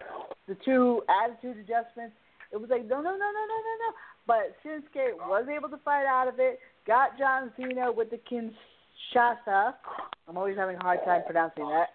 the 0.47 0.55
two 0.65 1.03
attitude 1.09 1.57
adjustments, 1.57 2.15
it 2.51 2.59
was 2.59 2.69
like 2.69 2.87
no, 2.87 2.95
no, 2.95 3.11
no, 3.11 3.11
no, 3.11 3.43
no, 3.49 3.57
no, 3.59 3.73
no. 3.83 3.93
But 4.25 4.55
Shinsuke 4.63 5.17
was 5.27 5.45
able 5.53 5.69
to 5.69 5.77
fight 5.83 6.05
out 6.05 6.27
of 6.27 6.39
it. 6.39 6.59
Got 6.85 7.17
John 7.17 7.51
Cena 7.55 7.91
with 7.91 8.09
the 8.09 8.19
Kinshasa. 8.29 9.73
I'm 10.27 10.37
always 10.37 10.57
having 10.57 10.75
a 10.75 10.83
hard 10.83 10.99
time 11.05 11.21
pronouncing 11.25 11.69
that. 11.69 11.89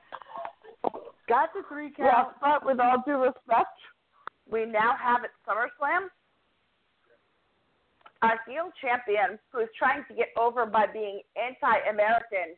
Got 1.28 1.50
the 1.52 1.62
three 1.68 1.92
count. 1.94 2.28
Yes, 2.30 2.34
but 2.40 2.64
with 2.64 2.80
all 2.80 3.02
due 3.06 3.22
respect, 3.22 3.76
we 4.50 4.64
now 4.64 4.94
have 4.98 5.24
at 5.24 5.30
SummerSlam 5.46 6.08
a 8.22 8.30
heel 8.50 8.70
champion 8.80 9.38
who 9.52 9.60
is 9.60 9.68
trying 9.78 10.04
to 10.08 10.14
get 10.14 10.28
over 10.38 10.64
by 10.64 10.86
being 10.90 11.20
anti-American, 11.36 12.56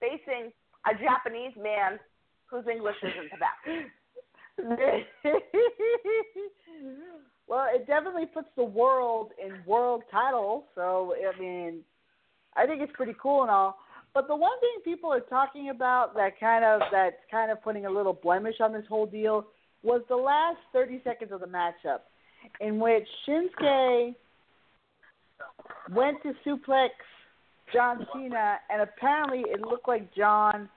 facing 0.00 0.52
a 0.86 0.94
Japanese 0.98 1.52
man 1.56 2.00
whose 2.46 2.66
English 2.66 2.96
isn't 3.02 3.30
the 3.30 3.38
best. 3.38 3.62
well, 7.52 7.66
it 7.70 7.86
definitely 7.86 8.24
puts 8.24 8.48
the 8.56 8.64
world 8.64 9.32
in 9.38 9.52
world 9.66 10.04
title. 10.10 10.64
So 10.74 11.14
I 11.14 11.38
mean, 11.38 11.80
I 12.56 12.64
think 12.64 12.80
it's 12.80 12.92
pretty 12.94 13.14
cool 13.22 13.42
and 13.42 13.50
all. 13.50 13.76
But 14.14 14.26
the 14.26 14.34
one 14.34 14.58
thing 14.60 14.70
people 14.90 15.12
are 15.12 15.20
talking 15.20 15.68
about 15.68 16.14
that 16.14 16.40
kind 16.40 16.64
of 16.64 16.80
that's 16.90 17.16
kind 17.30 17.50
of 17.50 17.62
putting 17.62 17.84
a 17.84 17.90
little 17.90 18.14
blemish 18.14 18.54
on 18.62 18.72
this 18.72 18.84
whole 18.88 19.04
deal 19.04 19.44
was 19.82 20.00
the 20.08 20.16
last 20.16 20.56
30 20.72 21.02
seconds 21.04 21.30
of 21.30 21.40
the 21.40 21.46
matchup, 21.46 22.00
in 22.62 22.80
which 22.80 23.06
Shinsuke 23.28 24.14
went 25.90 26.22
to 26.22 26.32
suplex 26.46 26.88
John 27.70 28.06
Cena, 28.14 28.60
and 28.70 28.80
apparently 28.80 29.40
it 29.40 29.60
looked 29.60 29.88
like 29.88 30.14
John, 30.14 30.70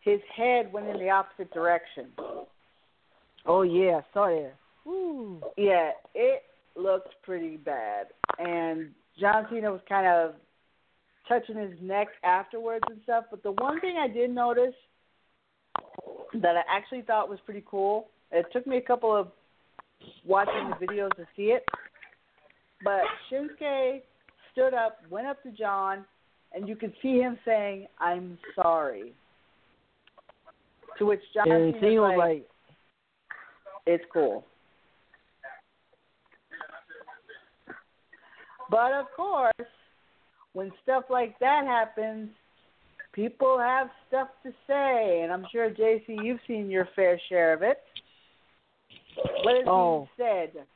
his 0.00 0.20
head 0.34 0.72
went 0.72 0.88
in 0.88 0.98
the 0.98 1.10
opposite 1.10 1.52
direction. 1.52 2.06
Oh 3.44 3.60
yeah, 3.60 4.00
I 4.00 4.04
saw 4.14 4.28
that. 4.28 4.54
Ooh. 4.88 5.42
Yeah, 5.56 5.90
it 6.14 6.42
looked 6.76 7.14
pretty 7.22 7.56
bad, 7.56 8.06
and 8.38 8.90
John 9.20 9.46
Cena 9.50 9.70
was 9.70 9.80
kind 9.88 10.06
of 10.06 10.34
touching 11.28 11.56
his 11.56 11.74
neck 11.82 12.08
afterwards 12.24 12.84
and 12.88 13.00
stuff. 13.02 13.24
But 13.30 13.42
the 13.42 13.52
one 13.52 13.80
thing 13.80 13.96
I 13.98 14.08
did 14.08 14.30
notice 14.30 14.74
that 16.34 16.56
I 16.56 16.62
actually 16.68 17.02
thought 17.02 17.28
was 17.28 17.38
pretty 17.44 17.64
cool. 17.66 18.08
It 18.32 18.46
took 18.52 18.66
me 18.66 18.78
a 18.78 18.82
couple 18.82 19.14
of 19.14 19.28
watching 20.24 20.70
the 20.70 20.86
videos 20.86 21.14
to 21.16 21.26
see 21.36 21.50
it, 21.50 21.64
but 22.82 23.02
Shinsuke 23.30 24.02
stood 24.52 24.72
up, 24.72 24.98
went 25.10 25.26
up 25.26 25.42
to 25.42 25.50
John, 25.50 26.04
and 26.52 26.68
you 26.68 26.76
could 26.76 26.94
see 27.02 27.18
him 27.18 27.38
saying, 27.44 27.88
"I'm 27.98 28.38
sorry." 28.54 29.14
To 30.98 31.06
which 31.06 31.22
John 31.34 31.50
and 31.50 31.74
Cena 31.74 31.86
Cena 31.86 32.00
was 32.00 32.10
was 32.10 32.18
like, 32.18 32.28
like, 32.28 32.50
"It's 33.86 34.04
cool." 34.12 34.46
But 38.70 38.92
of 38.92 39.06
course, 39.16 39.52
when 40.52 40.72
stuff 40.82 41.04
like 41.10 41.38
that 41.40 41.64
happens, 41.64 42.30
people 43.12 43.58
have 43.58 43.88
stuff 44.08 44.28
to 44.42 44.52
say, 44.66 45.20
and 45.22 45.32
I'm 45.32 45.46
sure 45.50 45.70
JC, 45.70 46.22
you've 46.22 46.40
seen 46.46 46.70
your 46.70 46.88
fair 46.94 47.20
share 47.28 47.52
of 47.52 47.62
it. 47.62 47.82
What 49.42 49.56
is 49.56 49.66
Oh. 49.66 50.08
being 50.16 50.28
said? 50.28 50.66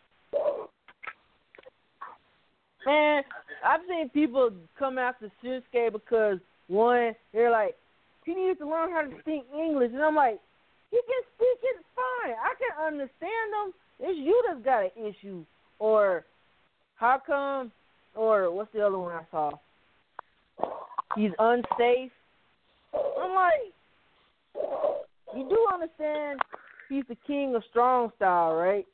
Man, 2.85 3.25
I've 3.65 3.81
seen 3.89 4.09
people 4.09 4.51
come 4.79 4.99
after 4.99 5.31
Shinsuke 5.43 5.93
because 5.93 6.39
one, 6.67 7.15
they're 7.33 7.51
like, 7.51 7.77
he 8.25 8.35
needs 8.35 8.59
to 8.59 8.69
learn 8.69 8.91
how 8.93 9.03
to 9.03 9.21
speak 9.21 9.45
English, 9.55 9.93
and 9.93 10.03
I'm 10.03 10.15
like, 10.15 10.41
he 10.91 10.97
can 10.97 11.23
speak 11.35 11.59
it 11.63 11.85
fine. 11.95 12.35
I 12.35 12.55
can 12.59 12.87
understand 12.87 13.55
him. 13.65 13.75
It's 14.01 14.19
you 14.19 14.43
that's 14.49 14.65
got 14.65 14.85
an 14.85 14.91
issue, 14.97 15.45
or 15.79 16.25
how 16.97 17.21
come, 17.25 17.73
or 18.15 18.51
what's 18.53 18.73
the 18.73 18.81
other 18.87 18.99
one 18.99 19.13
I 19.13 19.23
saw? 19.31 19.51
He's 21.17 21.31
unsafe. 21.39 22.11
I'm 22.95 23.35
like, 23.35 23.73
you 25.35 25.49
do 25.49 25.67
understand 25.73 26.41
he's 26.89 27.05
the 27.09 27.17
king 27.27 27.55
of 27.55 27.63
strong 27.71 28.11
style, 28.17 28.55
right? 28.55 28.87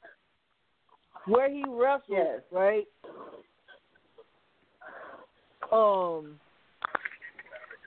Where 1.26 1.50
he 1.50 1.64
wrestles, 1.66 2.02
Yes. 2.08 2.40
right? 2.52 2.84
Um, 5.72 6.38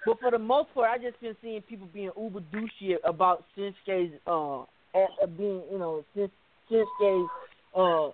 but 0.06 0.20
for 0.20 0.32
the 0.32 0.40
most 0.40 0.74
part, 0.74 0.90
I 0.90 0.98
just 1.04 1.20
been 1.22 1.36
seeing 1.42 1.62
people 1.62 1.88
being 1.94 2.12
uber 2.18 2.42
douchey 2.54 2.96
about 3.04 3.46
Shinsuke's 3.58 4.14
uh, 4.28 4.62
at, 4.96 5.10
uh 5.24 5.28
being 5.38 5.64
you 5.72 5.80
know 5.80 6.04
Shin- 6.14 6.32
Shinsuke's 6.70 7.30
uh 7.76 8.08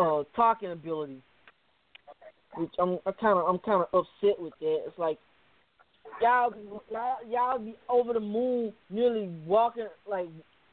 uh 0.00 0.24
talking 0.34 0.70
ability, 0.72 1.22
which 2.56 2.72
I'm 2.78 2.98
I 3.06 3.12
kind 3.12 3.38
of 3.38 3.46
I'm 3.46 3.58
kind 3.58 3.82
of 3.82 3.88
upset 3.92 4.40
with 4.40 4.52
that. 4.60 4.82
It's 4.86 4.98
like 4.98 5.18
y'all 6.20 6.54
y'all 6.90 7.16
y'all 7.28 7.58
be 7.58 7.76
over 7.88 8.12
the 8.12 8.20
moon, 8.20 8.72
nearly 8.90 9.28
walking 9.46 9.88
like 10.08 10.28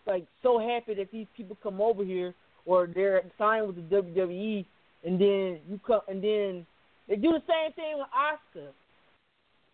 like 0.07 0.25
so 0.41 0.59
happy 0.59 0.95
that 0.95 1.11
these 1.11 1.27
people 1.35 1.57
come 1.61 1.81
over 1.81 2.03
here 2.03 2.33
or 2.65 2.87
they're 2.87 3.23
signed 3.37 3.67
with 3.67 3.75
the 3.75 3.95
WWE, 3.95 4.65
and 5.03 5.19
then 5.19 5.59
you 5.69 5.79
come 5.85 6.01
and 6.07 6.23
then 6.23 6.65
they 7.07 7.15
do 7.15 7.31
the 7.31 7.41
same 7.47 7.73
thing 7.73 7.97
with 7.97 8.07
Asuka. 8.15 8.67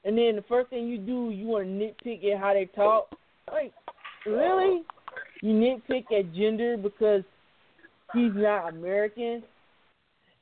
And 0.03 0.17
then 0.17 0.37
the 0.37 0.43
first 0.47 0.69
thing 0.69 0.87
you 0.87 0.97
do, 0.97 1.31
you 1.31 1.47
want 1.47 1.65
to 1.65 1.69
nitpick 1.69 2.33
at 2.33 2.39
how 2.39 2.53
they 2.53 2.65
talk. 2.65 3.09
Like, 3.51 3.73
really? 4.25 4.83
You 5.41 5.53
nitpick 5.53 6.05
at 6.17 6.33
Jinder 6.33 6.81
because 6.81 7.23
he's 8.13 8.31
not 8.33 8.69
American? 8.69 9.43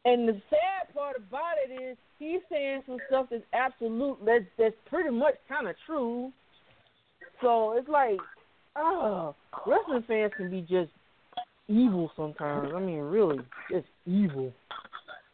And 0.06 0.30
the 0.30 0.42
sad 0.50 0.94
part 0.94 1.18
about 1.18 1.56
it 1.68 1.74
is 1.74 1.98
he's 2.20 2.42
saying 2.50 2.84
some 2.86 3.00
stuff 3.08 3.28
that's 3.32 3.44
absolute, 3.54 4.18
that's, 4.24 4.46
that's 4.58 4.76
pretty 4.88 5.10
much 5.10 5.36
kind 5.50 5.68
of 5.68 5.76
true. 5.86 6.32
So 7.42 7.74
it's 7.78 7.90
like, 7.90 8.20
oh, 8.78 9.36
wrestling 9.66 10.04
fans 10.08 10.32
can 10.38 10.52
be 10.52 10.62
just 10.62 10.92
evil 11.68 12.12
sometimes. 12.16 12.72
I 12.76 12.80
mean, 12.80 13.00
really, 13.00 13.42
just 13.72 13.88
evil. 14.06 14.54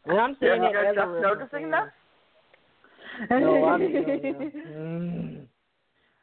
And 0.06 0.20
I'm 0.20 0.38
Yeah, 0.42 0.50
saying 0.50 0.62
that 0.62 0.72
you're 0.72 0.86
as 0.86 0.96
just 0.96 1.08
wrestling 1.08 1.22
noticing 1.22 1.62
fan. 1.62 1.72
that? 1.72 3.42
No, 3.42 3.66
I'm 3.66 3.82
mm. 3.82 5.48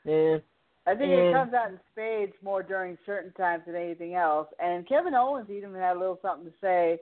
Yeah. 0.04 0.38
I 0.86 0.94
think 0.94 1.12
it 1.12 1.32
comes 1.34 1.52
out 1.52 1.68
in 1.68 1.78
spades 1.92 2.32
more 2.42 2.62
during 2.62 2.96
certain 3.04 3.30
times 3.32 3.64
than 3.66 3.74
anything 3.76 4.14
else. 4.14 4.48
And 4.58 4.88
Kevin 4.88 5.14
Owens 5.14 5.50
even 5.50 5.74
had 5.74 5.96
a 5.96 5.98
little 5.98 6.18
something 6.22 6.46
to 6.46 6.52
say 6.62 6.98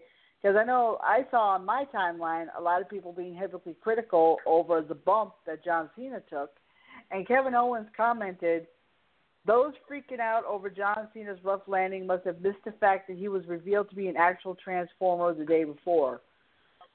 because 0.47 0.61
I 0.61 0.65
know 0.65 0.99
I 1.03 1.27
saw 1.33 1.55
on 1.55 1.65
my 1.65 1.87
timeline 1.93 2.47
a 2.57 2.63
lot 2.63 2.81
of 2.81 2.89
people 2.89 3.13
being 3.13 3.35
heavily 3.35 3.75
critical 3.83 4.37
over 4.47 4.81
the 4.81 4.95
bump 4.95 5.33
that 5.45 5.65
John 5.65 5.91
Cena 5.97 6.23
took, 6.31 6.51
and 7.11 7.27
Kevin 7.27 7.57
Owens 7.57 7.89
commented, 7.97 8.69
"Those 9.45 9.75
freaking 9.91 10.21
out 10.21 10.45
over 10.45 10.71
John 10.71 11.09
Cena's 11.13 11.43
rough 11.43 11.67
landing 11.67 12.07
must 12.07 12.25
have 12.27 12.43
missed 12.43 12.63
the 12.65 12.71
fact 12.71 13.09
that 13.09 13.17
he 13.17 13.27
was 13.27 13.45
revealed 13.49 13.91
to 13.91 13.97
be 13.97 14.07
an 14.07 14.17
actual 14.17 14.55
Transformer 14.55 15.35
the 15.35 15.45
day 15.45 15.65
before." 15.65 16.21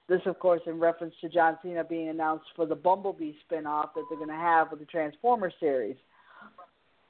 This, 0.07 0.26
of 0.26 0.40
course, 0.40 0.61
in 0.65 0.80
reference 0.80 1.15
to 1.19 1.28
John 1.28 1.60
Cena 1.61 1.84
being 1.84 2.07
announced 2.07 2.48
for 2.56 2.65
the 2.65 2.76
Bumblebee 2.76 3.34
spinoff 3.49 3.94
that 3.95 4.06
they're 4.07 4.18
going 4.18 4.30
to 4.30 4.34
have 4.34 4.72
with 4.72 4.80
the 4.80 4.86
Transformer 4.86 5.52
series. 5.60 5.98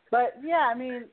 But 0.09 0.38
yeah, 0.41 0.68
I 0.68 0.73
mean, 0.73 1.05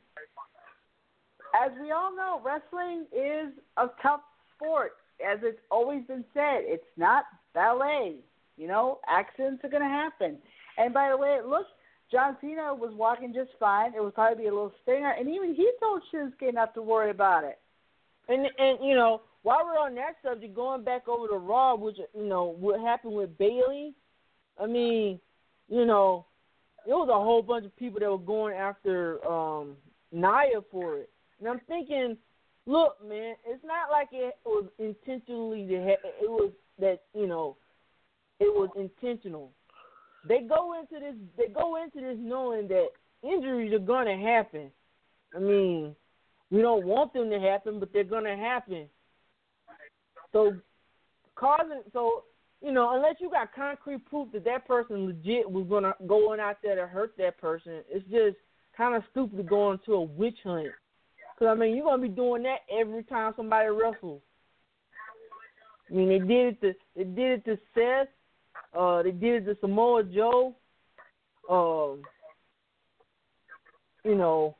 as 1.54 1.70
we 1.78 1.90
all 1.90 2.16
know, 2.16 2.40
wrestling 2.42 3.04
is 3.12 3.52
a 3.76 3.90
tough 4.00 4.22
sport. 4.54 4.92
As 5.24 5.38
it's 5.42 5.58
always 5.70 6.04
been 6.06 6.24
said, 6.32 6.62
it's 6.62 6.84
not 6.96 7.24
ballet. 7.54 8.16
You 8.56 8.68
know, 8.68 8.98
accidents 9.08 9.64
are 9.64 9.68
going 9.68 9.82
to 9.82 9.88
happen. 9.88 10.38
And 10.76 10.94
by 10.94 11.10
the 11.10 11.16
way, 11.16 11.30
it 11.30 11.46
looks 11.46 11.68
John 12.10 12.36
Cena 12.40 12.74
was 12.74 12.94
walking 12.94 13.34
just 13.34 13.50
fine. 13.60 13.92
It 13.94 14.02
was 14.02 14.12
probably 14.14 14.46
a 14.46 14.52
little 14.52 14.72
stinger, 14.82 15.10
and 15.18 15.28
even 15.28 15.54
he 15.54 15.70
told 15.80 16.02
Shinsuke 16.12 16.54
not 16.54 16.74
to 16.74 16.82
worry 16.82 17.10
about 17.10 17.44
it. 17.44 17.58
And 18.28 18.46
and 18.58 18.78
you 18.82 18.94
know, 18.94 19.22
while 19.42 19.64
we're 19.64 19.78
on 19.78 19.94
that 19.96 20.16
subject, 20.22 20.54
going 20.54 20.84
back 20.84 21.06
over 21.06 21.28
to 21.28 21.34
Raw, 21.34 21.74
which 21.74 21.96
you 22.14 22.26
know 22.26 22.56
what 22.58 22.80
happened 22.80 23.14
with 23.14 23.36
Bayley. 23.38 23.94
I 24.60 24.66
mean, 24.66 25.20
you 25.68 25.84
know, 25.84 26.26
there 26.86 26.96
was 26.96 27.08
a 27.10 27.12
whole 27.12 27.42
bunch 27.42 27.64
of 27.64 27.76
people 27.76 28.00
that 28.00 28.10
were 28.10 28.18
going 28.18 28.54
after 28.54 29.24
um 29.26 29.76
Nia 30.10 30.62
for 30.70 30.98
it, 30.98 31.10
and 31.38 31.48
I'm 31.48 31.60
thinking, 31.68 32.16
look, 32.68 32.96
man, 33.08 33.34
it's 33.46 33.64
not 33.64 33.90
like 33.90 34.08
it 34.12 34.36
was 34.44 34.66
intentionally 34.78 35.66
to 35.66 35.78
ha- 35.80 36.08
it 36.22 36.30
was 36.30 36.52
that 36.78 37.00
you 37.14 37.26
know, 37.26 37.56
it 38.38 38.54
was 38.54 38.68
intentional. 38.76 39.50
They 40.28 40.40
go 40.40 40.74
into 40.78 41.04
this 41.04 41.14
they 41.36 41.52
go 41.52 41.82
into 41.82 42.00
this 42.00 42.18
knowing 42.20 42.68
that 42.68 42.88
injuries 43.22 43.72
are 43.72 43.78
gonna 43.78 44.16
happen. 44.16 44.70
I 45.34 45.38
mean, 45.38 45.96
we 46.50 46.60
don't 46.60 46.84
want 46.84 47.12
them 47.14 47.30
to 47.30 47.40
happen, 47.40 47.80
but 47.80 47.92
they're 47.92 48.04
gonna 48.04 48.36
happen. 48.36 48.86
So 50.32 50.52
causing 51.34 51.82
so 51.92 52.24
you 52.60 52.72
know 52.72 52.94
unless 52.94 53.14
you 53.18 53.30
got 53.30 53.54
concrete 53.54 54.04
proof 54.06 54.30
that 54.32 54.44
that 54.44 54.68
person 54.68 55.06
legit 55.06 55.50
was 55.50 55.66
gonna 55.70 55.94
going 56.06 56.38
out 56.38 56.58
there 56.62 56.76
to 56.76 56.86
hurt 56.86 57.14
that 57.16 57.38
person, 57.40 57.82
it's 57.88 58.08
just 58.10 58.36
kind 58.76 58.94
of 58.94 59.02
stupid 59.10 59.38
to 59.38 59.42
go 59.42 59.72
into 59.72 59.94
a 59.94 60.02
witch 60.02 60.38
hunt. 60.44 60.68
Cause 61.38 61.48
I 61.48 61.54
mean 61.54 61.76
you're 61.76 61.84
gonna 61.84 62.02
be 62.02 62.08
doing 62.08 62.42
that 62.44 62.60
every 62.70 63.04
time 63.04 63.32
somebody 63.36 63.68
wrestles. 63.68 64.20
I 65.90 65.94
mean 65.94 66.08
they 66.08 66.18
did 66.18 66.46
it 66.54 66.60
to 66.62 66.74
they 66.96 67.04
did 67.04 67.38
it 67.38 67.44
to 67.44 67.58
Seth, 67.74 68.08
uh 68.76 69.02
they 69.02 69.12
did 69.12 69.42
it 69.42 69.54
to 69.54 69.60
Samoa 69.60 70.02
Joe, 70.04 70.56
um 71.48 72.02
you 74.04 74.16
know 74.16 74.56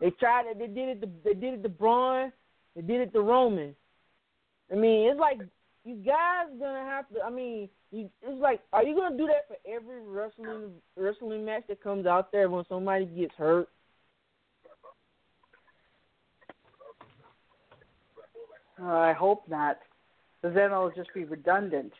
they 0.00 0.10
tried 0.10 0.46
it 0.46 0.58
they 0.58 0.66
did 0.66 0.88
it 0.88 1.00
to 1.02 1.08
they 1.24 1.34
did 1.34 1.54
it 1.54 1.62
to 1.62 1.68
Braun, 1.68 2.32
they 2.74 2.82
did 2.82 3.00
it 3.00 3.12
to 3.12 3.20
Roman. 3.20 3.74
I 4.70 4.74
mean, 4.74 5.10
it's 5.10 5.20
like 5.20 5.38
you 5.84 5.96
guys 5.96 6.48
gonna 6.58 6.84
have 6.84 7.08
to. 7.10 7.22
I 7.22 7.30
mean, 7.30 7.68
you, 7.92 8.10
it's 8.22 8.40
like, 8.40 8.60
are 8.72 8.82
you 8.82 8.96
gonna 8.96 9.16
do 9.16 9.26
that 9.26 9.46
for 9.46 9.56
every 9.70 10.00
wrestling 10.02 10.72
wrestling 10.96 11.44
match 11.44 11.64
that 11.68 11.82
comes 11.82 12.06
out 12.06 12.32
there 12.32 12.50
when 12.50 12.64
somebody 12.68 13.06
gets 13.06 13.34
hurt? 13.36 13.68
Uh, 18.80 18.86
I 18.86 19.12
hope 19.14 19.44
not, 19.48 19.78
because 20.40 20.54
then 20.54 20.66
it'll 20.66 20.90
just 20.90 21.12
be 21.14 21.24
redundant. 21.24 21.92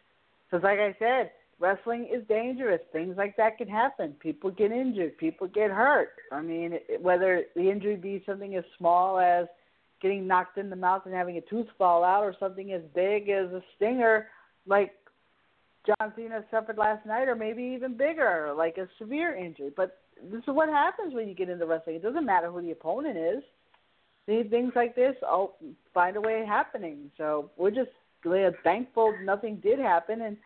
Because, 0.50 0.62
like 0.62 0.78
I 0.78 0.94
said, 0.98 1.30
wrestling 1.58 2.08
is 2.12 2.22
dangerous. 2.28 2.80
Things 2.92 3.16
like 3.16 3.36
that 3.36 3.58
can 3.58 3.68
happen. 3.68 4.14
People 4.20 4.50
get 4.50 4.72
injured. 4.72 5.16
People 5.16 5.48
get 5.48 5.70
hurt. 5.70 6.10
I 6.30 6.42
mean, 6.42 6.74
it, 6.74 7.02
whether 7.02 7.44
the 7.54 7.70
injury 7.70 7.96
be 7.96 8.22
something 8.26 8.54
as 8.56 8.64
small 8.76 9.18
as 9.18 9.46
getting 10.02 10.26
knocked 10.26 10.58
in 10.58 10.68
the 10.68 10.76
mouth 10.76 11.02
and 11.06 11.14
having 11.14 11.38
a 11.38 11.40
tooth 11.40 11.66
fall 11.78 12.04
out, 12.04 12.22
or 12.22 12.36
something 12.38 12.72
as 12.72 12.82
big 12.94 13.30
as 13.30 13.50
a 13.52 13.62
stinger, 13.74 14.28
like 14.66 14.92
John 15.86 16.12
Cena 16.14 16.44
suffered 16.50 16.76
last 16.76 17.06
night, 17.06 17.28
or 17.28 17.34
maybe 17.34 17.62
even 17.62 17.96
bigger, 17.96 18.52
like 18.56 18.76
a 18.76 18.86
severe 18.98 19.34
injury. 19.34 19.72
But 19.74 19.98
this 20.30 20.40
is 20.40 20.48
what 20.48 20.68
happens 20.68 21.14
when 21.14 21.26
you 21.26 21.34
get 21.34 21.48
into 21.48 21.64
wrestling. 21.64 21.96
It 21.96 22.02
doesn't 22.02 22.26
matter 22.26 22.50
who 22.50 22.60
the 22.60 22.72
opponent 22.72 23.16
is. 23.16 23.42
See 24.26 24.42
things 24.42 24.72
like 24.74 24.94
this, 24.96 25.14
I'll 25.22 25.56
find 25.94 26.16
a 26.16 26.20
way 26.20 26.44
happening. 26.46 27.10
So 27.16 27.50
we're 27.56 27.70
just 27.70 27.90
really 28.24 28.50
thankful 28.64 29.14
nothing 29.22 29.56
did 29.62 29.78
happen, 29.78 30.22
and 30.22 30.36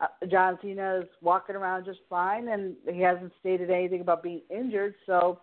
uh, 0.00 0.06
John 0.30 0.58
Cena 0.62 1.00
is 1.00 1.08
walking 1.22 1.56
around 1.56 1.84
just 1.84 2.00
fine, 2.08 2.48
and 2.48 2.74
he 2.90 3.00
hasn't 3.00 3.32
stated 3.40 3.70
anything 3.70 4.00
about 4.00 4.22
being 4.22 4.42
injured. 4.50 4.94
So 5.06 5.40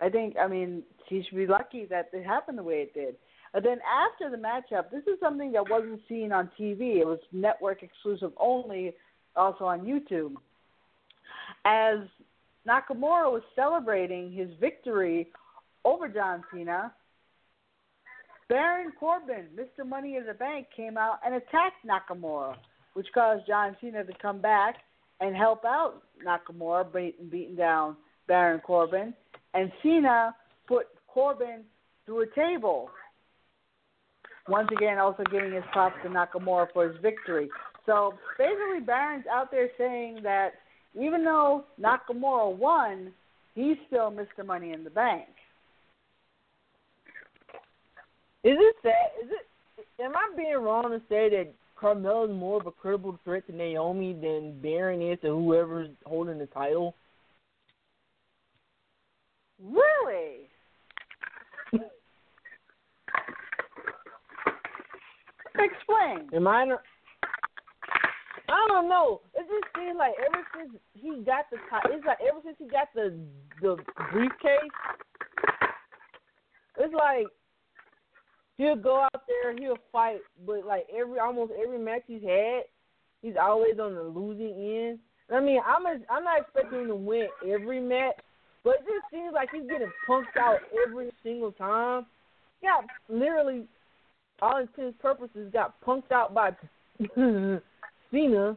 I 0.00 0.08
think, 0.08 0.36
I 0.40 0.46
mean, 0.46 0.82
he 1.08 1.22
should 1.22 1.36
be 1.36 1.46
lucky 1.46 1.84
that 1.86 2.10
it 2.12 2.24
happened 2.24 2.58
the 2.58 2.62
way 2.62 2.76
it 2.82 2.94
did. 2.94 3.16
And 3.54 3.64
then 3.64 3.78
after 3.86 4.30
the 4.30 4.42
matchup, 4.42 4.90
this 4.90 5.02
is 5.02 5.20
something 5.20 5.52
that 5.52 5.68
wasn't 5.68 6.00
seen 6.08 6.32
on 6.32 6.50
TV. 6.58 7.00
It 7.00 7.06
was 7.06 7.18
network 7.32 7.82
exclusive 7.82 8.32
only, 8.38 8.94
also 9.36 9.64
on 9.64 9.80
YouTube. 9.80 10.34
As 11.64 11.98
Nakamura 12.66 13.30
was 13.30 13.42
celebrating 13.54 14.32
his 14.32 14.48
victory 14.58 15.28
over 15.84 16.08
John 16.08 16.42
Cena, 16.52 16.92
Baron 18.52 18.92
Corbin, 19.00 19.46
Mr. 19.56 19.88
Money 19.88 20.16
in 20.16 20.26
the 20.26 20.34
Bank, 20.34 20.66
came 20.76 20.98
out 20.98 21.20
and 21.24 21.34
attacked 21.34 21.86
Nakamura, 21.86 22.54
which 22.92 23.06
caused 23.14 23.46
John 23.46 23.74
Cena 23.80 24.04
to 24.04 24.12
come 24.20 24.42
back 24.42 24.74
and 25.20 25.34
help 25.34 25.64
out 25.64 26.02
Nakamura, 26.22 26.92
beating, 26.92 27.30
beating 27.30 27.56
down 27.56 27.96
Baron 28.28 28.60
Corbin. 28.60 29.14
And 29.54 29.72
Cena 29.82 30.36
put 30.68 30.88
Corbin 31.08 31.62
through 32.04 32.24
a 32.24 32.34
table. 32.34 32.90
Once 34.48 34.68
again, 34.76 34.98
also 34.98 35.22
giving 35.30 35.52
his 35.52 35.64
props 35.72 35.96
to 36.02 36.10
Nakamura 36.10 36.66
for 36.74 36.90
his 36.90 37.00
victory. 37.00 37.48
So 37.86 38.12
basically, 38.36 38.80
Baron's 38.84 39.24
out 39.32 39.50
there 39.50 39.70
saying 39.78 40.18
that 40.24 40.50
even 40.94 41.24
though 41.24 41.64
Nakamura 41.80 42.54
won, 42.54 43.12
he's 43.54 43.78
still 43.86 44.10
Mr. 44.12 44.44
Money 44.44 44.72
in 44.72 44.84
the 44.84 44.90
Bank. 44.90 45.24
Is 48.44 48.56
it 48.58 48.76
sad? 48.82 49.24
Is 49.24 49.30
it? 49.30 50.02
Am 50.02 50.16
I 50.16 50.36
being 50.36 50.56
wrong 50.56 50.90
to 50.90 51.00
say 51.08 51.28
that 51.30 51.52
Carmella 51.80 52.28
is 52.28 52.36
more 52.36 52.60
of 52.60 52.66
a 52.66 52.72
credible 52.72 53.18
threat 53.22 53.46
to 53.46 53.54
Naomi 53.54 54.14
than 54.14 54.60
Baron 54.60 55.00
is 55.00 55.18
to 55.20 55.28
whoever's 55.28 55.90
holding 56.04 56.38
the 56.38 56.46
title? 56.46 56.94
Really? 59.62 60.48
Explain. 65.54 66.28
Am 66.34 66.48
I? 66.48 66.64
I 68.48 68.66
don't 68.68 68.88
know. 68.88 69.20
It 69.34 69.46
just 69.48 69.74
seems 69.76 69.96
like 69.96 70.14
ever 70.18 70.44
since 70.56 70.80
he 70.94 71.22
got 71.24 71.44
the 71.50 71.58
it's 71.94 72.04
like 72.04 72.18
ever 72.28 72.40
since 72.44 72.56
he 72.58 72.66
got 72.66 72.88
the 72.94 73.16
the 73.60 73.76
briefcase, 74.10 74.72
it's 76.78 76.94
like 76.94 77.26
he'll 78.62 78.76
go 78.76 79.02
out 79.02 79.22
there, 79.26 79.56
he'll 79.56 79.78
fight, 79.90 80.20
but 80.46 80.64
like 80.64 80.86
every 80.96 81.18
almost 81.18 81.52
every 81.60 81.78
match 81.78 82.02
he's 82.06 82.22
had, 82.22 82.62
he's 83.20 83.34
always 83.40 83.78
on 83.78 83.94
the 83.94 84.02
losing 84.02 84.54
end. 84.54 84.98
I 85.30 85.40
mean, 85.40 85.60
I'm 85.66 85.86
a, 85.86 85.98
I'm 86.10 86.24
not 86.24 86.40
expecting 86.40 86.80
him 86.80 86.88
to 86.88 86.96
win 86.96 87.28
every 87.46 87.80
match, 87.80 88.16
but 88.64 88.74
it 88.74 88.80
just 88.80 89.10
seems 89.10 89.32
like 89.32 89.48
he's 89.52 89.68
getting 89.68 89.90
punked 90.08 90.36
out 90.38 90.58
every 90.86 91.10
single 91.22 91.52
time. 91.52 92.06
Yeah, 92.62 92.80
literally, 93.08 93.64
all 94.40 94.58
intents 94.58 94.98
purposes, 95.00 95.50
got 95.52 95.80
punked 95.80 96.12
out 96.12 96.34
by 96.34 96.50
Cena. 98.10 98.56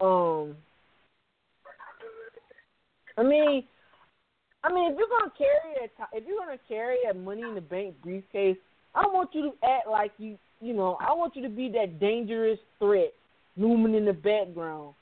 Um, 0.00 0.54
I 3.16 3.22
mean, 3.22 3.64
I 4.64 4.72
mean, 4.72 4.92
if 4.92 4.98
you're 4.98 5.08
gonna 5.08 5.32
carry 5.36 5.74
a, 5.82 6.16
if 6.16 6.24
you're 6.26 6.38
gonna 6.38 6.58
carry 6.68 6.96
a 7.10 7.14
Money 7.14 7.42
in 7.42 7.54
the 7.54 7.60
Bank 7.60 7.94
briefcase, 8.02 8.56
I 8.94 9.06
want 9.06 9.30
you 9.32 9.42
to 9.42 9.66
act 9.66 9.88
like 9.88 10.12
you, 10.18 10.36
you 10.60 10.74
know, 10.74 10.96
I 11.00 11.12
want 11.12 11.36
you 11.36 11.42
to 11.42 11.48
be 11.48 11.68
that 11.70 12.00
dangerous 12.00 12.58
threat 12.78 13.12
looming 13.56 13.94
in 13.94 14.04
the 14.04 14.12
background. 14.12 14.94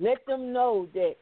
Let 0.00 0.24
them 0.26 0.52
know 0.52 0.88
that 0.94 1.14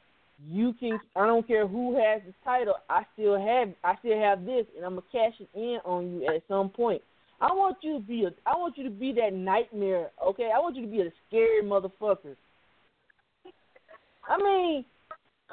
you 0.48 0.74
can. 0.74 0.98
I 1.14 1.26
don't 1.26 1.46
care 1.46 1.66
who 1.66 1.96
has 1.96 2.22
the 2.26 2.34
title. 2.44 2.74
I 2.88 3.02
still 3.14 3.38
have. 3.38 3.68
I 3.84 3.94
still 3.98 4.18
have 4.18 4.44
this, 4.44 4.66
and 4.76 4.84
I'm 4.84 4.92
gonna 4.94 5.02
cash 5.12 5.34
it 5.40 5.48
in 5.54 5.78
on 5.84 6.14
you 6.14 6.26
at 6.26 6.42
some 6.48 6.70
point. 6.70 7.02
I 7.40 7.52
want 7.52 7.78
you 7.82 7.94
to 7.94 8.00
be 8.00 8.24
a. 8.24 8.30
I 8.46 8.56
want 8.56 8.78
you 8.78 8.84
to 8.84 8.90
be 8.90 9.12
that 9.14 9.34
nightmare. 9.34 10.10
Okay, 10.24 10.50
I 10.54 10.58
want 10.58 10.76
you 10.76 10.82
to 10.82 10.90
be 10.90 11.00
a 11.00 11.12
scary 11.28 11.62
motherfucker. 11.62 12.36
I 14.28 14.38
mean, 14.38 14.84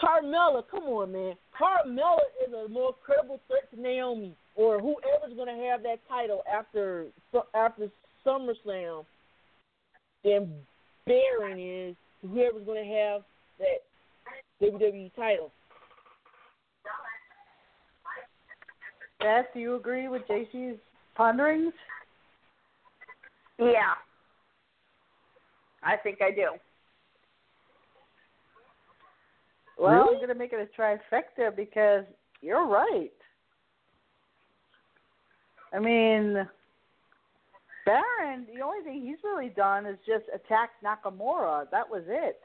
Carmella, 0.02 0.64
come 0.70 0.84
on, 0.86 1.12
man. 1.12 1.36
Carmella 1.60 2.20
is 2.46 2.54
a 2.54 2.68
more 2.68 2.96
credible 3.06 3.40
threat 3.48 3.70
to 3.72 3.80
Naomi 3.80 4.36
or 4.56 4.80
whoever's 4.80 5.38
gonna 5.38 5.58
have 5.70 5.84
that 5.84 6.00
title 6.08 6.44
after 6.52 7.08
after 7.54 7.90
SummerSlam 8.26 9.06
than 10.24 10.54
Baron 11.06 11.60
is 11.60 11.96
to 12.22 12.28
whoever's 12.28 12.66
gonna 12.66 12.84
have 12.84 13.22
that 13.60 13.84
WWE 14.62 15.14
title. 15.16 15.52
Beth, 19.20 19.46
do 19.54 19.60
you 19.60 19.76
agree 19.76 20.08
with 20.08 20.24
JC's 20.28 20.80
ponderings? 21.16 21.74
Yeah. 23.58 23.94
I 25.82 25.98
think 25.98 26.22
I 26.22 26.32
do. 26.32 26.50
Well, 29.78 29.94
Really? 29.94 30.16
I'm 30.16 30.16
going 30.16 30.28
to 30.30 30.36
make 30.36 30.54
it 30.54 30.70
a 30.78 30.82
trifecta 30.82 31.56
because 31.56 32.04
you're 32.42 32.68
right. 32.68 33.12
I 35.74 35.80
mean, 35.80 36.48
Baron, 37.86 38.46
the 38.54 38.62
only 38.62 38.84
thing 38.84 39.02
he's 39.02 39.18
really 39.24 39.50
done 39.50 39.86
is 39.86 39.98
just 40.06 40.26
attack 40.34 40.72
Nakamura. 40.84 41.70
That 41.72 41.90
was 41.90 42.04
it. 42.08 42.40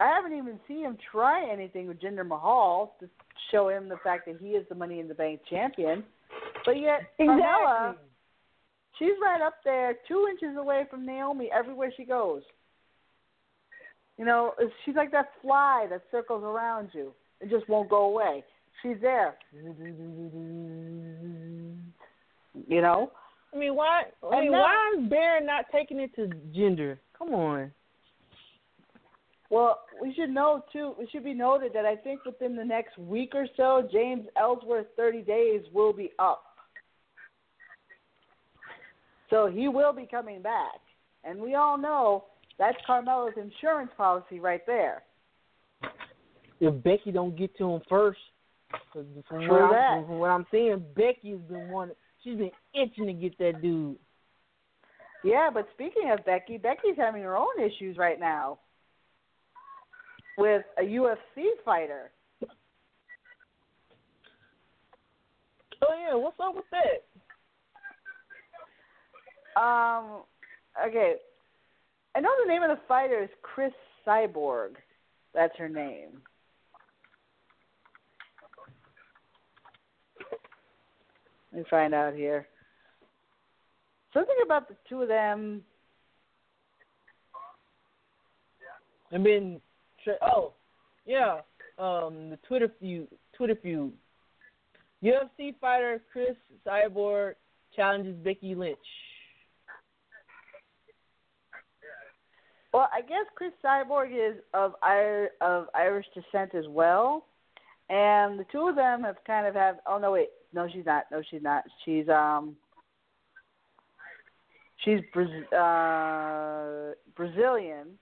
I 0.00 0.06
haven't 0.08 0.36
even 0.36 0.58
seen 0.66 0.84
him 0.84 0.98
try 1.12 1.48
anything 1.48 1.86
with 1.86 2.00
Jinder 2.00 2.26
Mahal 2.26 2.94
to 3.00 3.08
show 3.50 3.68
him 3.68 3.88
the 3.88 3.98
fact 4.02 4.26
that 4.26 4.36
he 4.40 4.48
is 4.50 4.66
the 4.68 4.74
Money 4.74 4.98
in 4.98 5.08
the 5.08 5.14
Bank 5.14 5.40
champion. 5.48 6.02
But 6.64 6.78
yet, 6.80 7.00
Carmella, 7.20 7.94
she's 8.98 9.12
right 9.22 9.42
up 9.42 9.54
there, 9.64 9.96
two 10.08 10.26
inches 10.30 10.56
away 10.56 10.86
from 10.90 11.04
Naomi 11.06 11.50
everywhere 11.54 11.92
she 11.96 12.04
goes. 12.04 12.42
You 14.20 14.26
know, 14.26 14.52
she's 14.84 14.96
like 14.96 15.10
that 15.12 15.30
fly 15.40 15.86
that 15.88 16.02
circles 16.10 16.44
around 16.44 16.90
you 16.92 17.14
and 17.40 17.48
just 17.48 17.66
won't 17.70 17.88
go 17.88 18.02
away. 18.04 18.44
She's 18.82 18.98
there. 19.00 19.38
You 22.68 22.82
know? 22.82 23.12
I 23.54 23.56
mean, 23.56 23.74
why? 23.74 24.02
I 24.22 24.40
mean, 24.40 24.52
that- 24.52 24.60
why 24.60 24.94
is 24.98 25.08
Baron 25.08 25.46
not 25.46 25.64
taking 25.72 26.00
it 26.00 26.14
to 26.16 26.26
Jinder? 26.54 26.98
Come 27.16 27.32
on. 27.32 27.72
Well, 29.48 29.80
we 30.02 30.12
should 30.12 30.28
know 30.28 30.66
too. 30.70 30.96
It 30.98 31.08
should 31.10 31.24
be 31.24 31.32
noted 31.32 31.72
that 31.72 31.86
I 31.86 31.96
think 31.96 32.26
within 32.26 32.56
the 32.56 32.64
next 32.64 32.98
week 32.98 33.34
or 33.34 33.46
so, 33.56 33.88
James 33.90 34.26
Ellsworth's 34.36 34.90
30 34.96 35.22
days 35.22 35.62
will 35.72 35.94
be 35.94 36.12
up. 36.18 36.44
So 39.30 39.46
he 39.46 39.68
will 39.68 39.94
be 39.94 40.06
coming 40.06 40.42
back, 40.42 40.80
and 41.24 41.40
we 41.40 41.54
all 41.54 41.78
know 41.78 42.26
that's 42.60 42.76
Carmella's 42.86 43.32
insurance 43.38 43.90
policy 43.96 44.38
right 44.38 44.60
there. 44.66 45.02
If 46.60 46.84
Becky 46.84 47.10
don't 47.10 47.34
get 47.34 47.56
to 47.56 47.70
him 47.70 47.80
first, 47.88 48.20
from 48.92 49.06
True 49.30 49.48
what, 49.48 49.72
that. 49.72 49.96
I'm, 49.96 50.04
from 50.04 50.18
what 50.18 50.28
I'm 50.28 50.46
seeing, 50.50 50.84
Becky's 50.94 51.40
been 51.48 51.70
one. 51.70 51.90
She's 52.22 52.36
been 52.36 52.50
itching 52.74 53.06
to 53.06 53.14
get 53.14 53.38
that 53.38 53.62
dude. 53.62 53.96
Yeah, 55.24 55.48
but 55.52 55.68
speaking 55.72 56.10
of 56.12 56.24
Becky, 56.26 56.58
Becky's 56.58 56.96
having 56.98 57.22
her 57.22 57.36
own 57.36 57.58
issues 57.58 57.96
right 57.96 58.20
now 58.20 58.58
with 60.36 60.62
a 60.78 60.82
UFC 60.82 61.46
fighter. 61.64 62.10
Oh 65.82 65.94
yeah, 65.98 66.14
what's 66.14 66.36
up 66.38 66.54
with 66.54 66.66
that? 66.72 67.06
Um, 69.60 70.24
okay, 70.86 71.14
I 72.14 72.20
know 72.20 72.30
the 72.42 72.52
name 72.52 72.62
of 72.62 72.70
the 72.70 72.82
fighter 72.88 73.22
is 73.22 73.30
Cris 73.42 73.72
Cyborg. 74.06 74.74
That's 75.34 75.56
her 75.58 75.68
name. 75.68 76.22
Let 81.52 81.58
me 81.58 81.64
find 81.68 81.94
out 81.94 82.14
here. 82.14 82.46
Something 84.12 84.36
about 84.44 84.68
the 84.68 84.76
two 84.88 85.02
of 85.02 85.08
them. 85.08 85.62
Been 89.10 89.60
tra- 90.04 90.14
oh 90.22 90.52
yeah, 91.04 91.40
um 91.78 92.30
the 92.30 92.38
Twitter 92.46 92.72
feud 92.78 93.08
Twitter 93.36 93.56
feud. 93.60 93.92
UFC 95.02 95.54
fighter 95.60 96.00
Cris 96.12 96.36
Cyborg 96.66 97.34
challenges 97.74 98.14
Becky 98.22 98.54
Lynch. 98.54 98.78
Well, 102.72 102.88
I 102.92 103.00
guess 103.00 103.26
Cris 103.34 103.52
Cyborg 103.64 104.12
is 104.12 104.40
of 104.54 104.74
of 105.40 105.66
Irish 105.74 106.06
descent 106.14 106.54
as 106.54 106.66
well, 106.68 107.26
and 107.88 108.38
the 108.38 108.46
two 108.52 108.68
of 108.68 108.76
them 108.76 109.02
have 109.02 109.16
kind 109.26 109.46
of 109.46 109.54
have. 109.54 109.76
Oh 109.86 109.98
no, 109.98 110.12
wait, 110.12 110.28
no, 110.52 110.68
she's 110.72 110.86
not. 110.86 111.04
No, 111.10 111.22
she's 111.30 111.42
not. 111.42 111.64
She's 111.84 112.08
um. 112.08 112.56
She's 114.84 115.00
Braz- 115.14 115.52
uh, 115.52 116.94
Brazilian, 117.14 117.98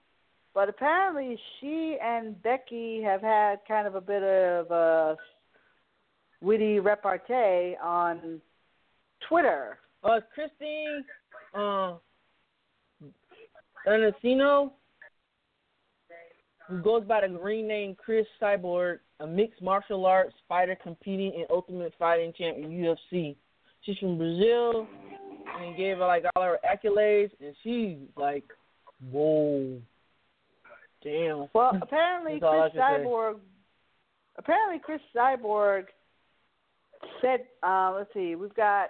but 0.53 0.69
apparently 0.69 1.37
she 1.59 1.97
and 2.01 2.41
Becky 2.41 3.01
have 3.03 3.21
had 3.21 3.59
kind 3.67 3.85
of 3.85 3.95
a 3.95 4.01
bit 4.01 4.23
of 4.23 4.71
a 4.71 5.17
witty 6.41 6.79
repartee 6.79 7.75
on 7.83 8.39
Twitter. 9.27 9.79
Uh 10.03 10.19
Christine 10.33 11.03
uh 11.53 11.95
Anacino, 13.87 14.71
who 16.67 16.81
goes 16.81 17.03
by 17.05 17.21
the 17.21 17.27
green 17.27 17.67
name 17.67 17.95
Cris 17.95 18.25
Cyborg, 18.41 18.99
a 19.19 19.27
mixed 19.27 19.61
martial 19.61 20.05
arts 20.05 20.35
fighter 20.47 20.77
competing 20.81 21.33
in 21.33 21.45
Ultimate 21.49 21.93
Fighting 21.97 22.33
Champion 22.37 22.71
UFC. 22.71 23.35
She's 23.81 23.97
from 23.97 24.17
Brazil 24.17 24.87
and 25.61 25.77
gave 25.77 25.97
her 25.97 26.05
like 26.05 26.25
all 26.35 26.43
her 26.43 26.59
accolades 26.65 27.31
and 27.41 27.55
she's 27.63 27.97
like, 28.15 28.43
Whoa. 29.11 29.81
Damn. 31.03 31.47
Well, 31.53 31.77
apparently 31.81 32.33
That's 32.33 32.43
all 32.43 32.61
I 32.63 32.69
Chris 32.69 32.81
can 32.83 32.99
say. 32.99 33.05
Cyborg. 33.05 33.35
Apparently 34.37 34.79
Cris 34.79 35.01
Cyborg 35.15 35.85
said, 37.21 37.45
uh, 37.63 37.93
"Let's 37.95 38.13
see, 38.13 38.35
we've 38.35 38.53
got 38.55 38.89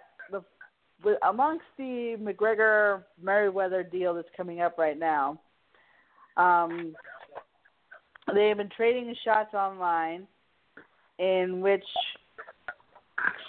with, 1.03 1.17
amongst 1.27 1.65
the 1.77 2.17
McGregor 2.19 3.03
Mayweather 3.23 3.89
deal 3.89 4.13
that's 4.13 4.27
coming 4.35 4.61
up 4.61 4.77
right 4.77 4.97
now. 4.97 5.39
Um, 6.37 6.95
they 8.33 8.49
have 8.49 8.57
been 8.57 8.69
trading 8.75 9.13
shots 9.23 9.53
online, 9.53 10.27
in 11.17 11.61
which 11.61 11.83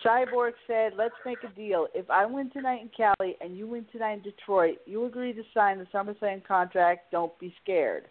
Cyborg 0.05 0.53
said, 0.67 0.95
"Let's 0.97 1.15
make 1.25 1.43
a 1.45 1.49
deal. 1.55 1.87
If 1.95 2.11
I 2.11 2.27
win 2.27 2.51
tonight 2.51 2.81
in 2.83 2.89
Cali 2.89 3.37
and 3.41 3.57
you 3.57 3.67
win 3.67 3.85
tonight 3.93 4.15
in 4.15 4.23
Detroit, 4.23 4.79
you 4.87 5.05
agree 5.05 5.33
to 5.33 5.43
sign 5.55 5.79
the 5.79 5.87
SummerSlam 5.87 6.45
contract. 6.45 7.11
Don't 7.13 7.37
be 7.39 7.55
scared." 7.63 8.09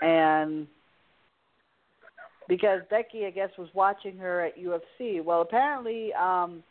And 0.00 0.68
because 2.48 2.80
Becky, 2.90 3.26
I 3.26 3.30
guess, 3.30 3.50
was 3.58 3.68
watching 3.74 4.16
her 4.18 4.42
at 4.42 4.56
UFC. 4.56 5.22
Well, 5.22 5.40
apparently, 5.40 6.12
um, 6.14 6.62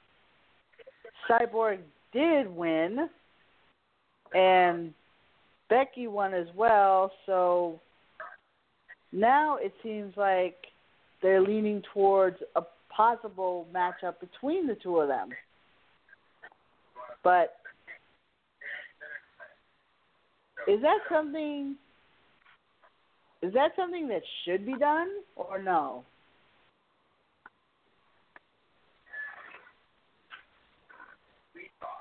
Cyborg 1.30 1.80
did 2.14 2.48
win, 2.48 3.10
and 4.34 4.94
Becky 5.70 6.08
won 6.08 6.34
as 6.34 6.48
well. 6.56 7.12
So 7.26 7.80
now 9.12 9.58
it 9.58 9.74
seems 9.82 10.16
like 10.18 10.56
they're 11.22 11.42
leaning 11.42 11.82
towards 11.94 12.38
a 12.56 12.62
possible 12.90 13.68
matchup 13.74 14.20
between 14.20 14.68
the 14.68 14.76
two 14.76 15.00
of 15.00 15.08
them. 15.08 15.30
But 17.24 17.56
is 20.68 20.82
that 20.82 21.00
something? 21.12 21.76
Is 23.42 23.54
that 23.54 23.72
something 23.76 24.08
that 24.08 24.22
should 24.44 24.66
be 24.66 24.76
done 24.78 25.10
or 25.36 25.62
no? 25.62 26.04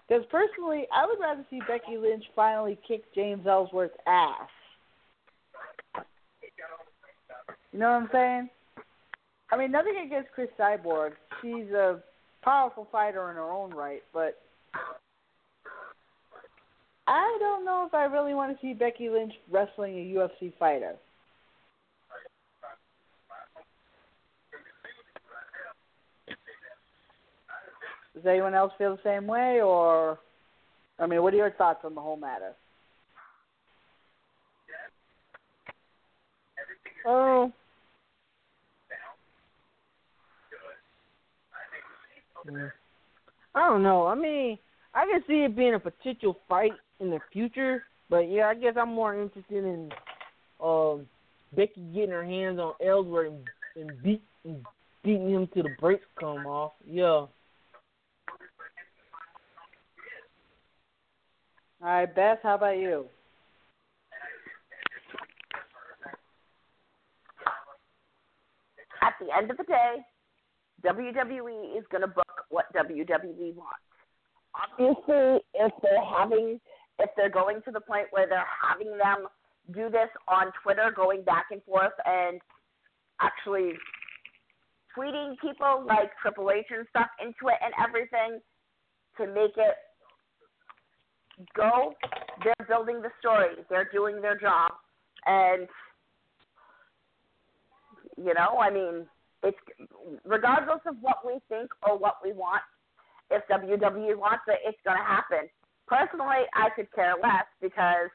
Because 0.08 0.24
personally, 0.30 0.86
I 0.92 1.06
would 1.06 1.18
rather 1.18 1.44
see 1.48 1.60
Becky 1.66 1.96
Lynch 1.96 2.24
finally 2.36 2.78
kick 2.86 3.02
James 3.14 3.46
Ellsworth's 3.46 3.96
ass. 4.06 4.48
You 7.72 7.80
know 7.80 7.90
what 7.90 8.02
I'm 8.02 8.08
saying? 8.12 8.50
I 9.50 9.56
mean, 9.56 9.72
nothing 9.72 9.94
against 10.04 10.30
Cris 10.32 10.48
Cyborg. 10.58 11.12
She's 11.40 11.70
a 11.72 12.00
powerful 12.42 12.86
fighter 12.92 13.30
in 13.30 13.36
her 13.36 13.50
own 13.50 13.70
right, 13.70 14.02
but 14.12 14.38
I 17.06 17.36
don't 17.40 17.64
know 17.64 17.84
if 17.86 17.94
I 17.94 18.04
really 18.04 18.34
want 18.34 18.52
to 18.52 18.66
see 18.66 18.74
Becky 18.74 19.08
Lynch 19.08 19.32
wrestling 19.50 19.94
a 19.94 20.18
UFC 20.18 20.52
fighter. 20.58 20.94
Does 28.14 28.26
anyone 28.26 28.54
else 28.54 28.72
feel 28.78 28.96
the 28.96 29.02
same 29.02 29.26
way, 29.26 29.60
or 29.60 30.18
I 30.98 31.06
mean, 31.06 31.22
what 31.22 31.34
are 31.34 31.38
your 31.38 31.50
thoughts 31.50 31.80
on 31.84 31.94
the 31.94 32.00
whole 32.00 32.16
matter? 32.16 32.52
Oh. 37.06 37.52
I 43.54 43.68
don't 43.68 43.82
know. 43.82 44.06
I 44.06 44.14
mean, 44.14 44.58
I 44.94 45.06
can 45.06 45.22
see 45.26 45.44
it 45.44 45.56
being 45.56 45.74
a 45.74 45.78
potential 45.78 46.36
fight 46.48 46.72
in 47.00 47.10
the 47.10 47.18
future, 47.32 47.84
but 48.10 48.30
yeah, 48.30 48.46
I 48.46 48.54
guess 48.54 48.74
I'm 48.78 48.94
more 48.94 49.20
interested 49.20 49.64
in 49.64 49.90
um 50.62 51.06
Becky 51.56 51.80
getting 51.92 52.10
her 52.10 52.24
hands 52.24 52.58
on 52.58 52.74
Ellsworth 52.84 53.32
and, 53.32 53.48
and 53.76 54.02
beat 54.02 54.22
and 54.44 54.64
beating 55.02 55.30
him 55.30 55.48
till 55.52 55.64
the 55.64 55.68
brakes 55.80 56.04
come 56.18 56.46
off. 56.46 56.72
Yeah. 56.88 57.26
All 61.84 61.90
right, 61.90 62.14
Beth, 62.14 62.38
how 62.42 62.54
about 62.54 62.78
you? 62.78 63.04
At 69.02 69.12
the 69.20 69.26
end 69.36 69.50
of 69.50 69.58
the 69.58 69.64
day, 69.64 69.96
WWE 70.82 71.76
is 71.76 71.84
going 71.92 72.00
to 72.00 72.06
book 72.06 72.24
what 72.48 72.64
WWE 72.74 73.54
wants. 73.54 73.84
Obviously, 74.56 75.44
if 75.52 75.72
they're 75.82 76.02
having, 76.02 76.58
if 77.00 77.10
they're 77.18 77.28
going 77.28 77.60
to 77.66 77.70
the 77.70 77.82
point 77.82 78.06
where 78.12 78.26
they're 78.26 78.46
having 78.66 78.96
them 78.96 79.26
do 79.74 79.90
this 79.90 80.08
on 80.26 80.52
Twitter, 80.62 80.90
going 80.96 81.22
back 81.22 81.48
and 81.50 81.62
forth, 81.64 81.92
and 82.06 82.40
actually 83.20 83.72
tweeting 84.96 85.34
people 85.38 85.84
like 85.86 86.12
Triple 86.22 86.50
H 86.50 86.64
and 86.70 86.86
stuff 86.88 87.08
into 87.20 87.52
it 87.52 87.60
and 87.62 87.74
everything 87.76 88.40
to 89.18 89.26
make 89.26 89.58
it 89.58 89.76
go, 91.56 91.94
they're 92.42 92.66
building 92.68 93.02
the 93.02 93.10
story. 93.18 93.56
They're 93.68 93.88
doing 93.92 94.20
their 94.20 94.38
job, 94.38 94.72
and 95.26 95.68
you 98.16 98.34
know, 98.34 98.58
I 98.60 98.70
mean, 98.70 99.06
it's 99.42 99.58
regardless 100.24 100.80
of 100.86 100.96
what 101.00 101.26
we 101.26 101.38
think 101.48 101.70
or 101.86 101.98
what 101.98 102.16
we 102.24 102.32
want. 102.32 102.62
If 103.30 103.42
WWE 103.48 104.16
wants 104.16 104.44
it, 104.48 104.60
it's 104.64 104.78
going 104.84 104.98
to 104.98 105.04
happen. 105.04 105.48
Personally, 105.86 106.44
I 106.54 106.68
could 106.76 106.92
care 106.94 107.14
less 107.20 107.48
because, 107.60 108.12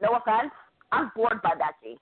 no 0.00 0.16
offense, 0.16 0.52
I'm 0.92 1.10
bored 1.16 1.40
by 1.42 1.56
Becky. 1.56 1.98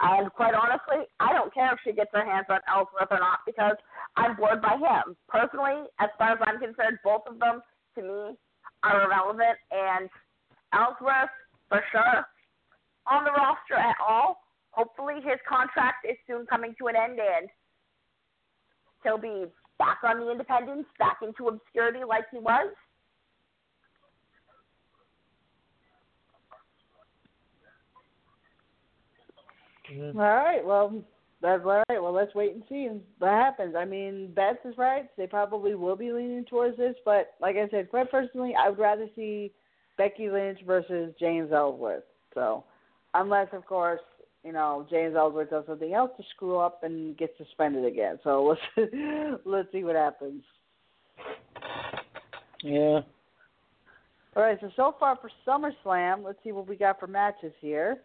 And 0.00 0.32
quite 0.32 0.54
honestly, 0.54 1.04
I 1.18 1.32
don't 1.34 1.52
care 1.52 1.72
if 1.72 1.78
she 1.84 1.92
gets 1.92 2.10
her 2.14 2.24
hands 2.24 2.46
on 2.48 2.60
Ellsworth 2.66 3.10
or 3.10 3.18
not 3.18 3.40
because 3.44 3.76
I'm 4.16 4.34
bored 4.36 4.62
by 4.62 4.78
him. 4.80 5.14
Personally, 5.28 5.84
as 6.00 6.08
far 6.16 6.32
as 6.32 6.38
I'm 6.40 6.58
concerned, 6.58 6.98
both 7.04 7.22
of 7.28 7.38
them 7.38 7.60
to 7.96 8.02
me 8.02 8.38
are 8.82 9.04
irrelevant. 9.04 9.58
And 9.70 10.08
Ellsworth, 10.72 11.30
for 11.68 11.82
sure, 11.92 12.26
on 13.06 13.24
the 13.24 13.30
roster 13.32 13.74
at 13.74 13.96
all. 14.06 14.40
Hopefully, 14.72 15.16
his 15.16 15.38
contract 15.48 16.06
is 16.08 16.16
soon 16.26 16.46
coming 16.46 16.74
to 16.78 16.86
an 16.86 16.94
end 16.96 17.18
and 17.18 17.48
he'll 19.02 19.18
be 19.18 19.46
back 19.78 19.98
on 20.04 20.20
the 20.20 20.30
independents, 20.30 20.88
back 20.98 21.18
into 21.22 21.48
obscurity 21.48 22.00
like 22.06 22.24
he 22.30 22.38
was. 22.38 22.72
All 29.98 30.12
right. 30.14 30.64
Well, 30.64 31.02
that's 31.42 31.62
all 31.64 31.82
right. 31.88 32.02
Well, 32.02 32.12
let's 32.12 32.34
wait 32.34 32.54
and 32.54 32.62
see 32.68 32.88
what 33.18 33.30
happens. 33.30 33.74
I 33.76 33.84
mean, 33.84 34.32
Beth 34.34 34.56
is 34.64 34.76
right. 34.76 35.08
They 35.16 35.26
probably 35.26 35.74
will 35.74 35.96
be 35.96 36.12
leaning 36.12 36.44
towards 36.44 36.76
this, 36.76 36.94
but 37.04 37.34
like 37.40 37.56
I 37.56 37.68
said, 37.70 37.90
quite 37.90 38.10
personally, 38.10 38.54
I 38.58 38.68
would 38.68 38.78
rather 38.78 39.06
see 39.16 39.52
Becky 39.96 40.28
Lynch 40.28 40.58
versus 40.66 41.14
James 41.18 41.50
Ellsworth. 41.52 42.04
So, 42.34 42.64
unless 43.14 43.48
of 43.52 43.64
course, 43.64 44.00
you 44.44 44.52
know, 44.52 44.86
James 44.90 45.14
Ellsworth 45.16 45.50
does 45.50 45.64
something 45.66 45.94
else 45.94 46.10
to 46.18 46.24
screw 46.34 46.58
up 46.58 46.82
and 46.82 47.16
gets 47.16 47.36
suspended 47.38 47.84
again. 47.84 48.18
So 48.22 48.56
let's 48.76 48.90
let's 49.44 49.72
see 49.72 49.84
what 49.84 49.96
happens. 49.96 50.42
Yeah. 52.62 53.00
All 54.36 54.42
right. 54.42 54.58
So 54.60 54.70
so 54.76 54.94
far 55.00 55.16
for 55.16 55.30
SummerSlam, 55.46 56.24
let's 56.24 56.38
see 56.44 56.52
what 56.52 56.68
we 56.68 56.76
got 56.76 57.00
for 57.00 57.06
matches 57.06 57.52
here. 57.60 57.98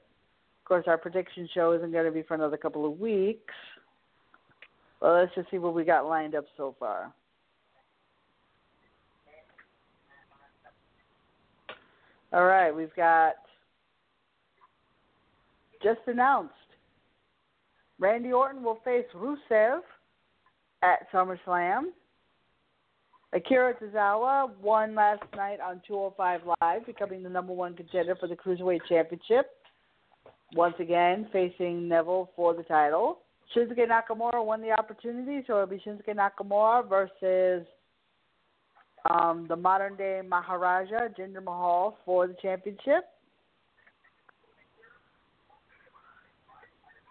Of 0.65 0.69
course, 0.69 0.85
our 0.87 0.97
prediction 0.97 1.47
show 1.53 1.73
isn't 1.73 1.91
going 1.91 2.05
to 2.05 2.11
be 2.11 2.23
for 2.23 2.33
another 2.33 2.57
couple 2.57 2.87
of 2.87 2.99
weeks. 2.99 3.53
Well, 4.99 5.13
let's 5.13 5.35
just 5.35 5.51
see 5.51 5.59
what 5.59 5.75
we 5.75 5.83
got 5.83 6.07
lined 6.07 6.33
up 6.33 6.45
so 6.57 6.75
far. 6.79 7.13
All 12.33 12.45
right, 12.45 12.75
we've 12.75 12.95
got 12.95 13.35
just 15.83 15.99
announced 16.07 16.55
Randy 17.99 18.31
Orton 18.31 18.63
will 18.63 18.79
face 18.83 19.05
Rusev 19.15 19.81
at 20.81 21.11
SummerSlam. 21.13 21.91
Akira 23.33 23.75
Tozawa 23.75 24.49
won 24.59 24.95
last 24.95 25.21
night 25.35 25.59
on 25.59 25.79
205 25.87 26.41
Live, 26.59 26.87
becoming 26.87 27.21
the 27.21 27.29
number 27.29 27.53
one 27.53 27.75
contender 27.75 28.15
for 28.15 28.27
the 28.27 28.35
Cruiserweight 28.35 28.79
Championship 28.89 29.51
once 30.53 30.75
again 30.79 31.27
facing 31.31 31.87
Neville 31.87 32.29
for 32.35 32.53
the 32.53 32.63
title. 32.63 33.19
Shinsuke 33.55 33.87
Nakamura 33.87 34.43
won 34.43 34.61
the 34.61 34.71
opportunity, 34.71 35.43
so 35.45 35.53
it'll 35.53 35.67
be 35.67 35.81
Shinsuke 35.85 36.15
Nakamura 36.15 36.87
versus 36.87 37.65
um, 39.09 39.45
the 39.47 39.55
modern 39.55 39.95
day 39.95 40.21
Maharaja, 40.27 41.07
Jinder 41.17 41.43
Mahal, 41.43 41.97
for 42.05 42.27
the 42.27 42.35
championship. 42.41 43.05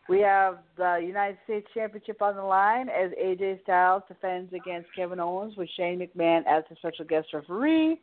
We 0.08 0.20
have 0.20 0.58
the 0.76 1.00
United 1.02 1.38
States 1.44 1.66
Championship 1.72 2.20
on 2.20 2.36
the 2.36 2.42
line 2.42 2.88
as 2.90 3.10
AJ 3.12 3.62
Styles 3.62 4.02
defends 4.06 4.52
against 4.52 4.88
Kevin 4.94 5.18
Owens 5.18 5.56
with 5.56 5.68
Shane 5.76 5.98
McMahon 5.98 6.42
as 6.46 6.62
the 6.68 6.76
special 6.76 7.06
guest 7.06 7.28
referee. 7.32 8.00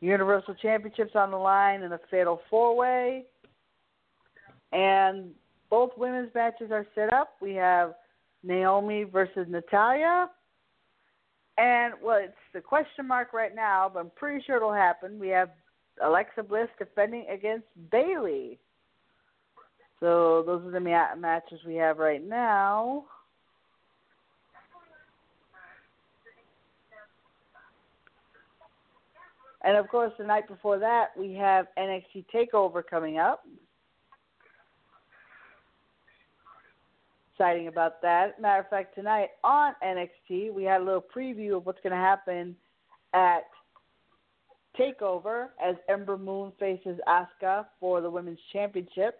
Universal 0.00 0.54
Championships 0.56 1.12
on 1.14 1.30
the 1.30 1.36
line 1.36 1.82
in 1.82 1.92
a 1.92 2.00
fatal 2.10 2.40
four 2.50 2.76
way. 2.76 3.24
And 4.72 5.30
both 5.70 5.90
women's 5.96 6.34
matches 6.34 6.70
are 6.70 6.86
set 6.94 7.12
up. 7.12 7.34
We 7.40 7.54
have 7.54 7.94
Naomi 8.42 9.04
versus 9.04 9.46
Natalya. 9.48 10.30
And, 11.58 11.94
well, 12.02 12.18
it's 12.22 12.34
the 12.52 12.60
question 12.60 13.08
mark 13.08 13.32
right 13.32 13.54
now, 13.54 13.90
but 13.92 14.00
I'm 14.00 14.10
pretty 14.14 14.44
sure 14.44 14.56
it'll 14.56 14.72
happen. 14.72 15.18
We 15.18 15.28
have 15.28 15.50
Alexa 16.04 16.42
Bliss 16.42 16.68
defending 16.78 17.26
against 17.32 17.66
Bayley. 17.90 18.58
So 20.00 20.42
those 20.46 20.66
are 20.66 20.70
the 20.70 20.80
ma- 20.80 21.14
matches 21.16 21.60
we 21.66 21.76
have 21.76 21.96
right 21.98 22.22
now. 22.22 23.06
And 29.66 29.76
of 29.76 29.88
course, 29.88 30.12
the 30.16 30.24
night 30.24 30.46
before 30.46 30.78
that, 30.78 31.08
we 31.18 31.34
have 31.34 31.66
NXT 31.76 32.26
Takeover 32.32 32.82
coming 32.88 33.18
up. 33.18 33.44
Exciting 37.34 37.66
about 37.66 38.00
that. 38.00 38.40
Matter 38.40 38.60
of 38.60 38.68
fact, 38.68 38.94
tonight 38.94 39.30
on 39.42 39.72
NXT, 39.84 40.54
we 40.54 40.62
had 40.62 40.82
a 40.82 40.84
little 40.84 41.04
preview 41.14 41.56
of 41.56 41.66
what's 41.66 41.80
going 41.82 41.90
to 41.90 41.96
happen 41.96 42.54
at 43.12 43.42
Takeover 44.78 45.48
as 45.62 45.74
Ember 45.88 46.16
Moon 46.16 46.52
faces 46.60 47.00
Asuka 47.08 47.66
for 47.80 48.00
the 48.00 48.08
Women's 48.08 48.38
Championship. 48.52 49.18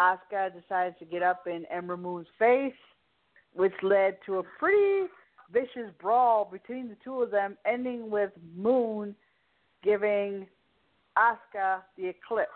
Asuka 0.00 0.50
decides 0.52 0.98
to 0.98 1.04
get 1.04 1.22
up 1.22 1.46
in 1.46 1.64
Ember 1.66 1.96
Moon's 1.96 2.26
face, 2.40 2.74
which 3.54 3.72
led 3.84 4.18
to 4.26 4.40
a 4.40 4.42
pretty 4.58 5.08
vicious 5.52 5.92
brawl 6.00 6.48
between 6.50 6.88
the 6.88 6.96
two 7.04 7.22
of 7.22 7.30
them, 7.30 7.56
ending 7.64 8.10
with 8.10 8.32
Moon 8.56 9.14
giving 9.82 10.46
Asuka 11.16 11.82
the 11.96 12.08
eclipse. 12.08 12.50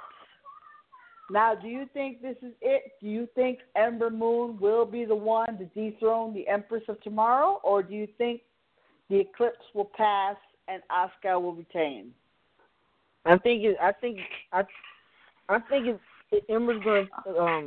Now, 1.30 1.54
do 1.54 1.68
you 1.68 1.88
think 1.94 2.20
this 2.20 2.36
is 2.42 2.52
it? 2.60 2.92
Do 3.00 3.08
you 3.08 3.28
think 3.34 3.60
Ember 3.74 4.10
Moon 4.10 4.58
will 4.60 4.84
be 4.84 5.04
the 5.04 5.14
one 5.14 5.58
to 5.58 5.64
dethrone 5.66 6.34
the 6.34 6.46
Empress 6.46 6.82
of 6.88 7.00
Tomorrow, 7.02 7.60
or 7.62 7.82
do 7.82 7.94
you 7.94 8.06
think 8.18 8.42
the 9.08 9.20
eclipse 9.20 9.64
will 9.74 9.90
pass 9.96 10.36
and 10.68 10.82
Asuka 10.90 11.40
will 11.40 11.54
retain? 11.54 12.12
I 13.24 13.38
think 13.38 13.64
it. 13.64 13.76
I 13.80 13.92
think 13.92 14.18
I. 14.52 14.64
I 15.48 15.58
think 15.58 15.86
it, 15.86 16.00
it, 16.32 16.44
Ember's 16.48 16.82
going 16.82 17.08
to. 17.24 17.38
Um, 17.38 17.66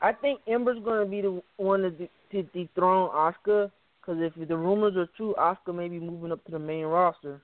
I 0.00 0.12
think 0.12 0.40
Ember's 0.46 0.78
going 0.84 1.04
to 1.04 1.10
be 1.10 1.22
the 1.22 1.42
one 1.56 1.82
to, 1.82 2.08
to 2.32 2.48
dethrone 2.52 3.10
Asuka 3.10 3.70
because 4.08 4.22
if 4.38 4.48
the 4.48 4.56
rumors 4.56 4.96
are 4.96 5.08
true, 5.18 5.34
Asuka 5.38 5.74
may 5.74 5.88
be 5.88 6.00
moving 6.00 6.32
up 6.32 6.42
to 6.46 6.52
the 6.52 6.58
main 6.58 6.84
roster. 6.84 7.42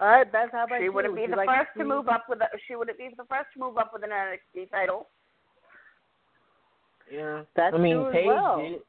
All 0.00 0.08
right, 0.08 0.32
Beth, 0.32 0.48
how 0.50 0.64
about 0.64 0.78
she 0.78 0.84
you? 0.84 0.92
wouldn't 0.92 1.14
be 1.14 1.26
the 1.28 1.36
like 1.36 1.48
first 1.48 1.68
to, 1.76 1.82
to 1.82 1.88
move 1.88 2.08
up 2.08 2.24
with 2.28 2.40
a, 2.40 2.46
she 2.66 2.74
wouldn't 2.74 2.96
be 2.96 3.10
the 3.16 3.24
first 3.24 3.48
to 3.52 3.60
move 3.60 3.76
up 3.76 3.90
with 3.92 4.02
an 4.02 4.10
NXT 4.10 4.70
title. 4.70 5.08
Yeah, 7.12 7.42
That's 7.54 7.74
I 7.74 7.78
mean 7.78 7.96
true 7.96 8.08
as 8.08 8.12
Paige 8.14 8.26
well. 8.26 8.56
did. 8.62 8.72
it. 8.72 8.86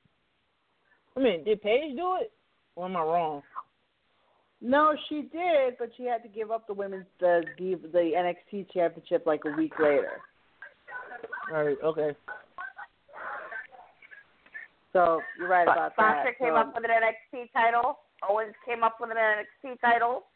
I 1.17 1.19
mean, 1.19 1.43
did 1.43 1.61
Paige 1.61 1.97
do 1.97 2.15
it? 2.21 2.31
Or 2.77 2.85
am 2.85 2.95
I 2.95 3.01
wrong? 3.01 3.43
No, 4.61 4.95
she 5.09 5.23
did, 5.33 5.75
but 5.77 5.91
she 5.97 6.05
had 6.05 6.23
to 6.23 6.29
give 6.29 6.49
up 6.49 6.65
the 6.67 6.73
women's 6.73 7.05
the 7.19 7.43
the, 7.59 7.75
the 7.91 8.33
NXT 8.53 8.71
championship 8.73 9.25
like 9.27 9.41
a 9.45 9.51
week 9.57 9.73
later. 9.77 10.21
All 11.53 11.65
right, 11.65 11.77
okay. 11.83 12.15
So 14.93 15.19
you're 15.39 15.47
right 15.49 15.65
But 15.65 15.73
about 15.77 15.95
Sasha 15.95 16.23
that. 16.25 16.37
came 16.37 16.49
So- 16.49 16.55
up 16.55 16.75
with 16.75 16.85
an 16.85 16.91
NXT 16.91 17.49
title. 17.51 17.99
Owens 18.27 18.53
came 18.65 18.83
up 18.83 19.01
with 19.01 19.09
an 19.11 19.17
NXT 19.17 19.81
title. 19.81 20.27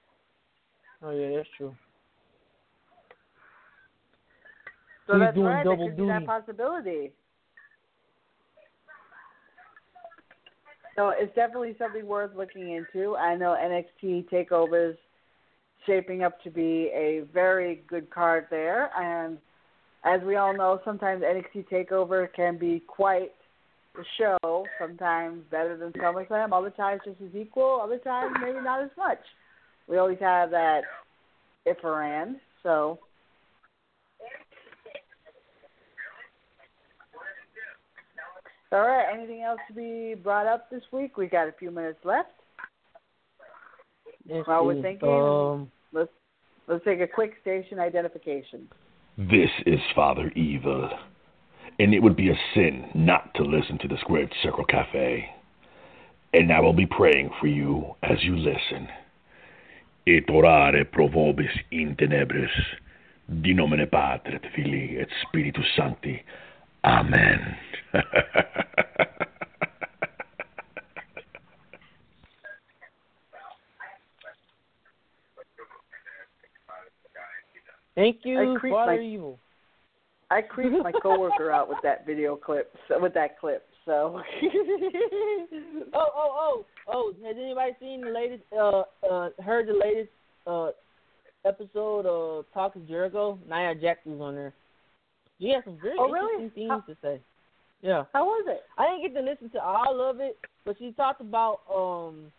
Oh 1.01 1.11
yeah, 1.11 1.37
that's 1.37 1.49
true. 1.55 1.75
So 5.05 5.13
He's 5.13 5.19
that's 5.21 5.35
doing 5.35 5.45
right. 5.47 5.63
double 5.63 5.77
there 5.77 5.87
could 5.89 5.97
be 5.97 6.07
that 6.07 6.25
possibility. 6.25 7.13
So 10.95 11.09
it's 11.09 11.33
definitely 11.35 11.75
something 11.77 12.05
worth 12.07 12.35
looking 12.35 12.71
into. 12.71 13.15
I 13.15 13.35
know 13.35 13.55
NXT 13.55 14.27
Takeover 14.29 14.91
is 14.91 14.97
shaping 15.85 16.23
up 16.23 16.41
to 16.41 16.49
be 16.49 16.89
a 16.93 17.21
very 17.31 17.83
good 17.87 18.09
card 18.09 18.47
there, 18.49 18.89
and 18.99 19.37
as 20.03 20.21
we 20.23 20.35
all 20.35 20.57
know, 20.57 20.81
sometimes 20.83 21.21
NXT 21.21 21.69
Takeover 21.69 22.27
can 22.33 22.57
be 22.57 22.81
quite 22.87 23.31
the 23.97 24.05
show. 24.17 24.65
Sometimes 24.79 25.43
better 25.51 25.75
than 25.77 25.91
SummerSlam. 25.93 26.53
Other 26.53 26.69
times 26.69 27.01
just 27.05 27.21
as 27.21 27.35
equal. 27.35 27.81
Other 27.83 27.97
times 27.97 28.35
maybe 28.41 28.59
not 28.61 28.83
as 28.83 28.91
much. 28.97 29.19
We 29.87 29.97
always 29.97 30.19
have 30.19 30.51
that 30.51 30.81
if 31.65 31.83
around. 31.83 32.37
So 32.63 32.99
All 38.71 38.81
right. 38.81 39.05
Anything 39.13 39.43
else 39.43 39.59
to 39.69 39.73
be 39.73 40.15
brought 40.21 40.45
up 40.45 40.69
this 40.69 40.83
week? 40.91 41.17
We 41.17 41.27
got 41.27 41.47
a 41.47 41.53
few 41.57 41.71
minutes 41.71 41.99
left. 42.03 42.29
Let's 44.29 44.47
While 44.47 44.65
we're 44.65 44.75
see. 44.75 44.81
thinking, 44.81 45.09
Um, 45.09 45.71
let's 45.93 46.11
let's 46.67 46.83
take 46.83 46.99
a 46.99 47.07
quick 47.07 47.33
station 47.41 47.79
identification. 47.79 48.67
This 49.17 49.49
is 49.65 49.79
Father 49.95 50.31
Evil, 50.35 50.89
and 51.79 51.93
it 51.93 52.01
would 52.01 52.15
be 52.15 52.29
a 52.29 52.39
sin 52.53 52.85
not 52.95 53.33
to 53.35 53.43
listen 53.43 53.77
to 53.79 53.87
the 53.87 53.97
Squared 54.01 54.33
Circle 54.41 54.65
Cafe. 54.65 55.29
and 56.33 56.51
I 56.51 56.59
will 56.59 56.73
be 56.73 56.85
praying 56.85 57.29
for 57.39 57.47
you 57.47 57.95
as 58.03 58.21
you 58.23 58.35
listen. 58.35 58.89
Et 60.05 60.25
orare 60.27 60.83
pro 60.91 61.07
vobis 61.07 61.49
in 61.71 61.95
tenebris, 61.95 62.51
di 63.41 63.53
nomine 63.53 63.87
Patri 63.89 64.35
et 64.35 64.45
Filii 64.53 64.97
et 64.99 65.07
Spiritus 65.23 65.65
Sancti. 65.75 66.21
Amen. 66.83 67.55
Thank 77.95 78.25
you, 78.25 78.55
creeped 78.59 78.73
Father 78.75 78.97
my- 78.97 78.99
Evil. 78.99 79.39
I 80.29 80.41
creeped 80.41 80.83
my 80.83 80.91
coworker 81.01 81.51
out 81.51 81.69
with 81.69 81.77
that 81.83 82.05
video 82.05 82.35
clip, 82.35 82.73
so, 82.87 82.99
with 82.99 83.13
that 83.13 83.39
clip. 83.39 83.65
So. 83.85 84.21
Oh, 85.93 86.09
oh, 86.15 86.15
oh, 86.15 86.65
oh! 86.89 87.13
Has 87.25 87.35
anybody 87.41 87.71
seen 87.79 88.01
the 88.01 88.09
latest? 88.09 88.43
Uh, 88.51 88.83
uh, 89.09 89.29
heard 89.43 89.67
the 89.67 89.73
latest 89.73 90.09
uh 90.45 90.71
episode 91.45 92.05
of 92.05 92.45
Talk 92.53 92.75
Is 92.75 92.81
Jericho? 92.87 93.39
Nia 93.49 93.73
Jax 93.75 93.99
was 94.05 94.19
on 94.19 94.35
there. 94.35 94.53
She 95.39 95.49
had 95.49 95.63
some 95.63 95.77
very 95.81 95.95
Oh, 95.97 96.09
really? 96.09 96.43
interesting 96.43 96.67
How- 96.69 96.81
things 96.81 96.97
to 97.01 97.07
say. 97.07 97.21
Yeah, 97.81 98.03
How 98.11 98.25
was 98.25 98.45
it? 98.49 98.61
I 98.77 98.87
didn't 98.89 99.13
get 99.13 99.19
to 99.21 99.25
listen 99.29 99.49
to 99.51 99.63
all 99.63 100.01
of 100.09 100.19
it, 100.19 100.35
but 100.65 100.77
she 100.79 100.91
talked 100.93 101.21
about 101.21 101.59
um, 101.73 102.31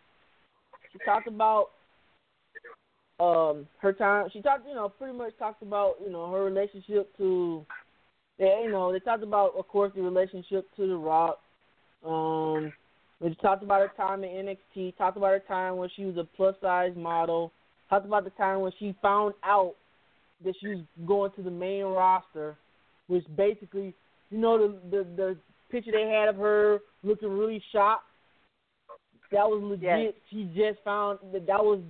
she 0.91 0.99
talked 1.05 1.27
about 1.27 1.69
um 3.19 3.67
her 3.79 3.93
time. 3.93 4.29
She 4.31 4.41
talked, 4.41 4.67
you 4.67 4.75
know, 4.75 4.89
pretty 4.89 5.17
much 5.17 5.37
talked 5.37 5.61
about 5.61 5.95
you 6.03 6.11
know 6.11 6.31
her 6.31 6.43
relationship 6.43 7.15
to, 7.17 7.65
yeah, 8.37 8.63
you 8.63 8.71
know, 8.71 8.91
they 8.91 8.99
talked 8.99 9.23
about 9.23 9.53
of 9.57 9.67
course 9.67 9.91
the 9.95 10.01
relationship 10.01 10.67
to 10.77 10.87
The 10.87 10.95
Rock. 10.95 11.39
Um, 12.05 12.71
we 13.19 13.35
talked 13.41 13.63
about 13.63 13.81
her 13.81 13.91
time 13.97 14.23
in 14.23 14.55
NXT. 14.75 14.97
Talked 14.97 15.17
about 15.17 15.31
her 15.31 15.43
time 15.47 15.75
when 15.75 15.89
she 15.95 16.05
was 16.05 16.17
a 16.17 16.23
plus 16.37 16.55
size 16.61 16.93
model. 16.95 17.51
Talked 17.89 18.05
about 18.05 18.23
the 18.23 18.29
time 18.31 18.61
when 18.61 18.71
she 18.79 18.95
found 19.01 19.33
out 19.43 19.75
that 20.45 20.53
she 20.61 20.67
was 20.67 20.79
going 21.05 21.31
to 21.35 21.41
the 21.41 21.51
main 21.51 21.83
roster, 21.83 22.55
which 23.07 23.25
basically, 23.35 23.93
you 24.29 24.37
know, 24.37 24.57
the 24.57 24.79
the, 24.89 25.07
the 25.15 25.37
picture 25.69 25.91
they 25.91 26.09
had 26.09 26.29
of 26.29 26.37
her 26.37 26.79
looking 27.03 27.29
really 27.29 27.61
shocked. 27.73 28.05
That 29.31 29.47
was 29.47 29.61
legit. 29.61 29.83
Yes. 29.83 30.13
She 30.31 30.45
just 30.55 30.83
found 30.83 31.19
that 31.33 31.45
that 31.45 31.63
was 31.63 31.81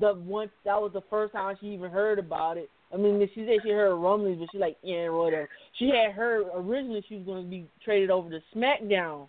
the 0.00 0.14
once 0.14 0.50
That 0.64 0.80
was 0.80 0.92
the 0.92 1.02
first 1.08 1.32
time 1.32 1.56
she 1.60 1.68
even 1.68 1.90
heard 1.90 2.18
about 2.18 2.56
it. 2.56 2.70
I 2.92 2.96
mean, 2.96 3.20
she 3.34 3.44
said 3.46 3.58
she 3.62 3.70
heard 3.70 3.96
rumblings, 3.96 4.38
but 4.38 4.48
she 4.52 4.58
like 4.58 4.76
yeah, 4.82 5.08
whatever. 5.08 5.48
She 5.78 5.88
had 5.88 6.12
heard 6.12 6.46
originally 6.54 7.04
she 7.08 7.16
was 7.16 7.26
going 7.26 7.44
to 7.44 7.50
be 7.50 7.68
traded 7.84 8.10
over 8.10 8.30
to 8.30 8.40
SmackDown, 8.54 9.26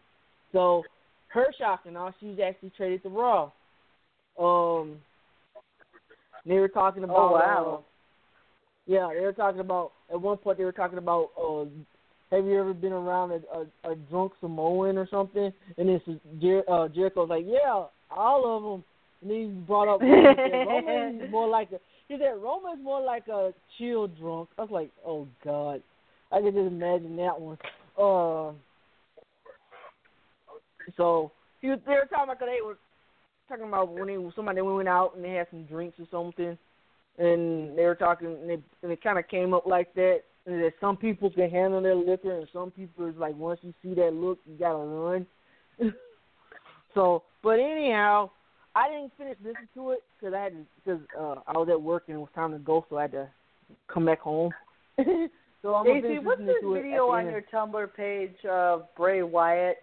so 0.51 0.83
her 1.29 1.47
shock 1.57 1.81
and 1.85 1.97
all, 1.97 2.13
she 2.19 2.27
was 2.27 2.39
actually 2.43 2.71
traded 2.77 3.03
to 3.03 3.09
Raw. 3.09 3.51
Um, 4.39 4.97
they 6.45 6.55
were 6.55 6.67
talking 6.67 7.03
about. 7.03 7.17
Oh 7.17 7.31
wow. 7.33 7.77
uh, 7.79 7.81
yeah, 8.85 9.09
they 9.13 9.21
were 9.21 9.33
talking 9.33 9.59
about 9.59 9.91
at 10.09 10.21
one 10.21 10.37
point 10.37 10.57
they 10.57 10.63
were 10.63 10.71
talking 10.71 10.97
about 10.97 11.29
uh 11.37 11.65
have 12.31 12.45
you 12.45 12.59
ever 12.59 12.73
been 12.73 12.93
around 12.93 13.31
a 13.31 13.41
a, 13.85 13.91
a 13.91 13.95
drunk 13.95 14.33
Samoan 14.39 14.97
or 14.97 15.07
something? 15.09 15.51
And 15.77 15.89
then 15.89 16.19
Jer- 16.41 16.69
uh, 16.69 16.87
Jericho's 16.87 17.29
like, 17.29 17.45
yeah, 17.45 17.85
all 18.11 18.57
of 18.57 18.63
them. 18.63 18.83
And 19.21 19.31
then 19.31 19.37
he 19.37 19.45
brought 19.65 19.93
up 19.93 20.01
Roman. 20.01 20.35
He 20.35 20.51
said, 20.51 20.67
Roman 20.67 21.21
is 21.21 21.31
more 21.31 21.47
like 21.47 21.71
a. 21.71 21.79
He 22.07 22.17
said 22.17 22.41
Roman's 22.41 22.83
more 22.83 23.01
like 23.01 23.27
a 23.27 23.53
chill 23.77 24.07
drunk. 24.07 24.49
I 24.57 24.61
was 24.61 24.71
like, 24.71 24.91
oh 25.05 25.27
god, 25.43 25.81
I 26.31 26.39
can 26.39 26.53
just 26.53 26.67
imagine 26.67 27.15
that 27.17 27.39
one. 27.39 27.57
Uh, 27.97 28.53
so 30.95 31.31
he 31.61 31.67
was, 31.67 31.79
they 31.85 31.93
were 31.93 32.07
talking 32.09 32.31
about 32.31 32.39
they 32.39 32.61
were 32.63 32.77
talking 33.49 33.67
about 33.67 33.91
when 33.91 34.07
they 34.07 34.17
somebody 34.35 34.61
went 34.61 34.87
out 34.87 35.15
and 35.15 35.25
they 35.25 35.31
had 35.31 35.47
some 35.49 35.65
drinks 35.65 35.97
or 35.99 36.07
something, 36.11 36.57
and 37.17 37.77
they 37.77 37.83
were 37.83 37.95
talking 37.95 38.27
and, 38.27 38.49
they, 38.49 38.57
and 38.83 38.91
it 38.91 39.03
kind 39.03 39.19
of 39.19 39.27
came 39.27 39.53
up 39.53 39.65
like 39.65 39.93
that. 39.95 40.21
And 40.45 40.63
that 40.63 40.73
some 40.79 40.95
people 40.95 41.29
can 41.29 41.49
handle 41.49 41.81
their 41.81 41.93
liquor, 41.93 42.37
and 42.37 42.47
some 42.53 42.71
people 42.71 43.05
is 43.07 43.15
like 43.17 43.35
once 43.35 43.59
you 43.63 43.73
see 43.83 43.93
that 43.95 44.13
look, 44.13 44.39
you 44.45 44.57
gotta 44.57 44.77
run. 44.77 45.25
so, 46.93 47.23
but 47.43 47.59
anyhow, 47.59 48.29
I 48.77 48.89
didn't 48.89 49.11
finish 49.17 49.37
listening 49.43 49.67
to 49.73 49.89
it 49.91 50.03
because 50.19 50.35
I 50.35 50.43
had 50.43 50.51
to 50.53 50.65
because 50.85 51.01
uh, 51.19 51.41
I 51.47 51.57
was 51.57 51.67
at 51.71 51.81
work 51.81 52.03
and 52.07 52.17
it 52.17 52.19
was 52.19 52.29
time 52.35 52.51
to 52.51 52.59
go, 52.59 52.85
so 52.89 52.97
I 52.97 53.03
had 53.03 53.11
to 53.13 53.27
come 53.91 54.05
back 54.05 54.19
home. 54.19 54.51
so 55.63 55.73
I'm 55.73 55.83
Daisy, 55.83 56.19
what's 56.19 56.41
this 56.41 56.57
video 56.61 57.07
on 57.07 57.25
your 57.25 57.41
Tumblr 57.51 57.95
page 57.95 58.37
of 58.47 58.83
Bray 58.95 59.23
Wyatt? 59.23 59.81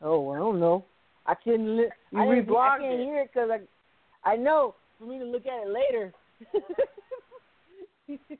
Oh, 0.00 0.30
I 0.30 0.38
don't 0.38 0.58
know. 0.58 0.86
I 1.26 1.34
couldn't. 1.34 1.76
Li- 1.76 1.90
You 2.12 2.20
I, 2.20 2.22
I 2.22 2.78
can't 2.80 2.84
it. 2.84 3.00
hear 3.00 3.20
it 3.20 3.30
because 3.34 3.50
I, 3.52 4.30
I 4.30 4.36
know 4.36 4.76
for 4.98 5.04
me 5.04 5.18
to 5.18 5.26
look 5.26 5.44
at 5.46 5.66
it 5.66 5.68
later. 5.68 6.12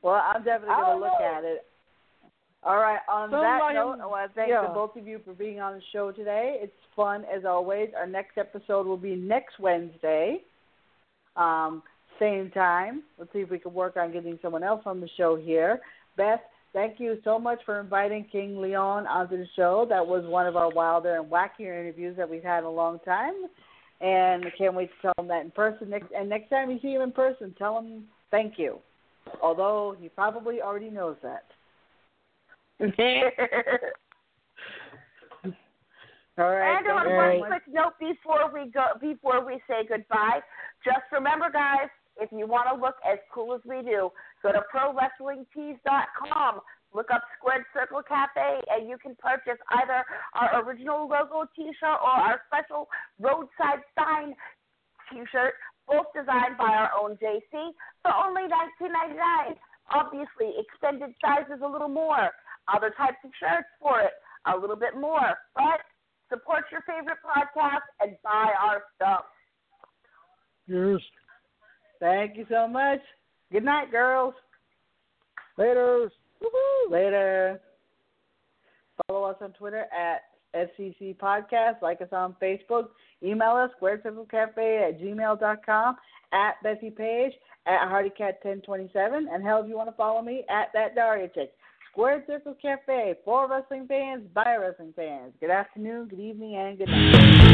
Well, 0.01 0.23
I'm 0.33 0.45
definitely 0.45 0.75
gonna 0.75 0.93
look 0.93 1.19
know. 1.19 1.37
at 1.37 1.43
it. 1.43 1.65
All 2.67 2.75
right. 2.75 2.99
On 3.07 3.29
Something 3.29 3.43
that 3.43 3.71
note, 3.75 3.99
I 4.01 4.05
want 4.05 4.29
to 4.29 4.35
thank 4.35 4.49
yeah. 4.49 4.63
the 4.63 4.73
both 4.73 4.97
of 4.97 5.07
you 5.07 5.21
for 5.23 5.31
being 5.31 5.61
on 5.61 5.75
the 5.75 5.81
show 5.93 6.11
today. 6.11 6.57
It's 6.61 6.73
fun 6.97 7.23
as 7.33 7.45
always. 7.45 7.91
Our 7.97 8.05
next 8.05 8.37
episode 8.37 8.85
will 8.85 8.97
be 8.97 9.15
next 9.15 9.57
Wednesday, 9.57 10.41
um, 11.37 11.81
same 12.19 12.51
time. 12.51 13.03
Let's 13.17 13.31
see 13.31 13.39
if 13.39 13.49
we 13.49 13.57
can 13.57 13.73
work 13.73 13.95
on 13.95 14.11
getting 14.11 14.37
someone 14.41 14.63
else 14.63 14.81
on 14.85 14.99
the 14.99 15.07
show 15.15 15.37
here. 15.37 15.79
Beth, 16.17 16.41
thank 16.73 16.99
you 16.99 17.19
so 17.23 17.39
much 17.39 17.59
for 17.65 17.79
inviting 17.79 18.25
King 18.29 18.59
Leon 18.59 19.07
onto 19.07 19.37
the 19.37 19.47
show. 19.55 19.85
That 19.87 20.05
was 20.05 20.25
one 20.25 20.45
of 20.45 20.57
our 20.57 20.69
wilder 20.69 21.15
and 21.15 21.31
wackier 21.31 21.79
interviews 21.79 22.17
that 22.17 22.29
we've 22.29 22.43
had 22.43 22.59
in 22.59 22.65
a 22.65 22.69
long 22.69 22.99
time. 23.05 23.45
And 24.01 24.43
I 24.43 24.51
can't 24.57 24.75
wait 24.75 24.89
to 24.89 25.01
tell 25.01 25.23
him 25.23 25.29
that 25.29 25.45
in 25.45 25.51
person. 25.51 25.89
Next, 25.89 26.07
and 26.13 26.27
next 26.27 26.49
time 26.49 26.69
you 26.69 26.79
see 26.81 26.91
him 26.91 27.01
in 27.01 27.13
person, 27.13 27.55
tell 27.57 27.79
him 27.79 28.03
thank 28.29 28.55
you. 28.59 28.79
Although 29.41 29.95
he 30.01 30.09
probably 30.09 30.61
already 30.61 30.89
knows 30.89 31.15
that. 31.23 31.45
All 36.37 36.53
right. 36.53 36.77
and 36.77 36.87
on 36.87 37.05
thank 37.05 37.41
one 37.41 37.49
quick 37.49 37.63
note 37.67 37.97
before 37.99 38.51
we 38.53 38.69
go, 38.69 38.85
before 39.01 39.43
we 39.43 39.59
say 39.67 39.87
goodbye, 39.89 40.39
just 40.85 41.01
remember, 41.11 41.49
guys, 41.51 41.89
if 42.21 42.31
you 42.31 42.45
want 42.45 42.69
to 42.69 42.79
look 42.79 42.95
as 43.01 43.17
cool 43.33 43.55
as 43.55 43.61
we 43.65 43.81
do, 43.81 44.11
go 44.43 44.51
to 44.51 44.61
ProWrestlingTees.com. 44.73 46.61
Look 46.93 47.11
up 47.11 47.23
Squared 47.37 47.65
Circle 47.73 48.01
Cafe, 48.07 48.61
and 48.69 48.87
you 48.89 48.97
can 48.97 49.15
purchase 49.19 49.59
either 49.81 50.05
our 50.33 50.63
original 50.63 51.07
logo 51.09 51.45
T-shirt 51.55 51.99
or 52.01 52.09
our 52.09 52.41
special 52.47 52.87
roadside 53.19 53.83
sign 53.97 54.33
T-shirt, 55.11 55.53
both 55.87 56.05
designed 56.15 56.57
by 56.57 56.69
our 56.69 56.91
own 56.99 57.17
JC 57.17 57.73
for 58.01 58.13
only 58.13 58.43
$19.99. 58.81 59.57
Obviously, 59.89 60.53
extended 60.57 61.13
size 61.21 61.45
is 61.53 61.61
a 61.63 61.67
little 61.67 61.89
more. 61.89 62.29
Other 62.73 62.91
types 62.97 63.17
of 63.23 63.31
shirts 63.39 63.67
for 63.81 64.01
it, 64.01 64.11
a 64.45 64.57
little 64.57 64.75
bit 64.75 64.95
more. 64.99 65.33
But 65.55 65.81
support 66.29 66.65
your 66.71 66.81
favorite 66.81 67.17
podcast 67.25 67.85
and 68.01 68.17
buy 68.23 68.51
our 68.61 68.83
stuff. 68.95 69.25
yes. 70.67 70.99
Thank 71.99 72.37
you 72.37 72.45
so 72.49 72.67
much. 72.67 72.99
Good 73.51 73.63
night, 73.63 73.89
girls. 73.91 74.35
Later. 75.57 76.09
Later. 76.89 77.59
Follow 79.07 79.23
us 79.23 79.37
on 79.41 79.53
Twitter 79.53 79.85
at 79.91 80.21
SCC 80.55 81.17
Podcast. 81.17 81.81
Like 81.81 82.01
us 82.01 82.09
on 82.11 82.35
Facebook. 82.41 82.89
Email 83.23 83.51
us, 83.51 83.71
squarecirclecafe 83.81 84.89
at 84.89 84.99
gmail.com, 85.01 85.95
at 86.33 86.61
Bessie 86.61 86.91
Page, 86.91 87.33
at 87.65 87.89
HardyCat1027. 87.89 89.25
And 89.31 89.43
hell, 89.43 89.63
if 89.63 89.69
you 89.69 89.75
want 89.75 89.89
to 89.89 89.95
follow 89.95 90.21
me, 90.21 90.43
at 90.49 90.67
that 90.73 90.93
Daria 90.93 91.29
Chick. 91.33 91.51
Squared 91.97 92.27
Circle 92.27 92.55
Cafe 92.61 93.15
for 93.25 93.49
wrestling 93.49 93.87
fans, 93.87 94.21
by 94.31 94.55
wrestling 94.57 94.93
fans. 94.95 95.33
Good 95.39 95.49
afternoon, 95.49 96.09
good 96.09 96.19
evening, 96.19 96.55
and 96.55 96.77
good 96.77 96.89
night. 96.89 97.46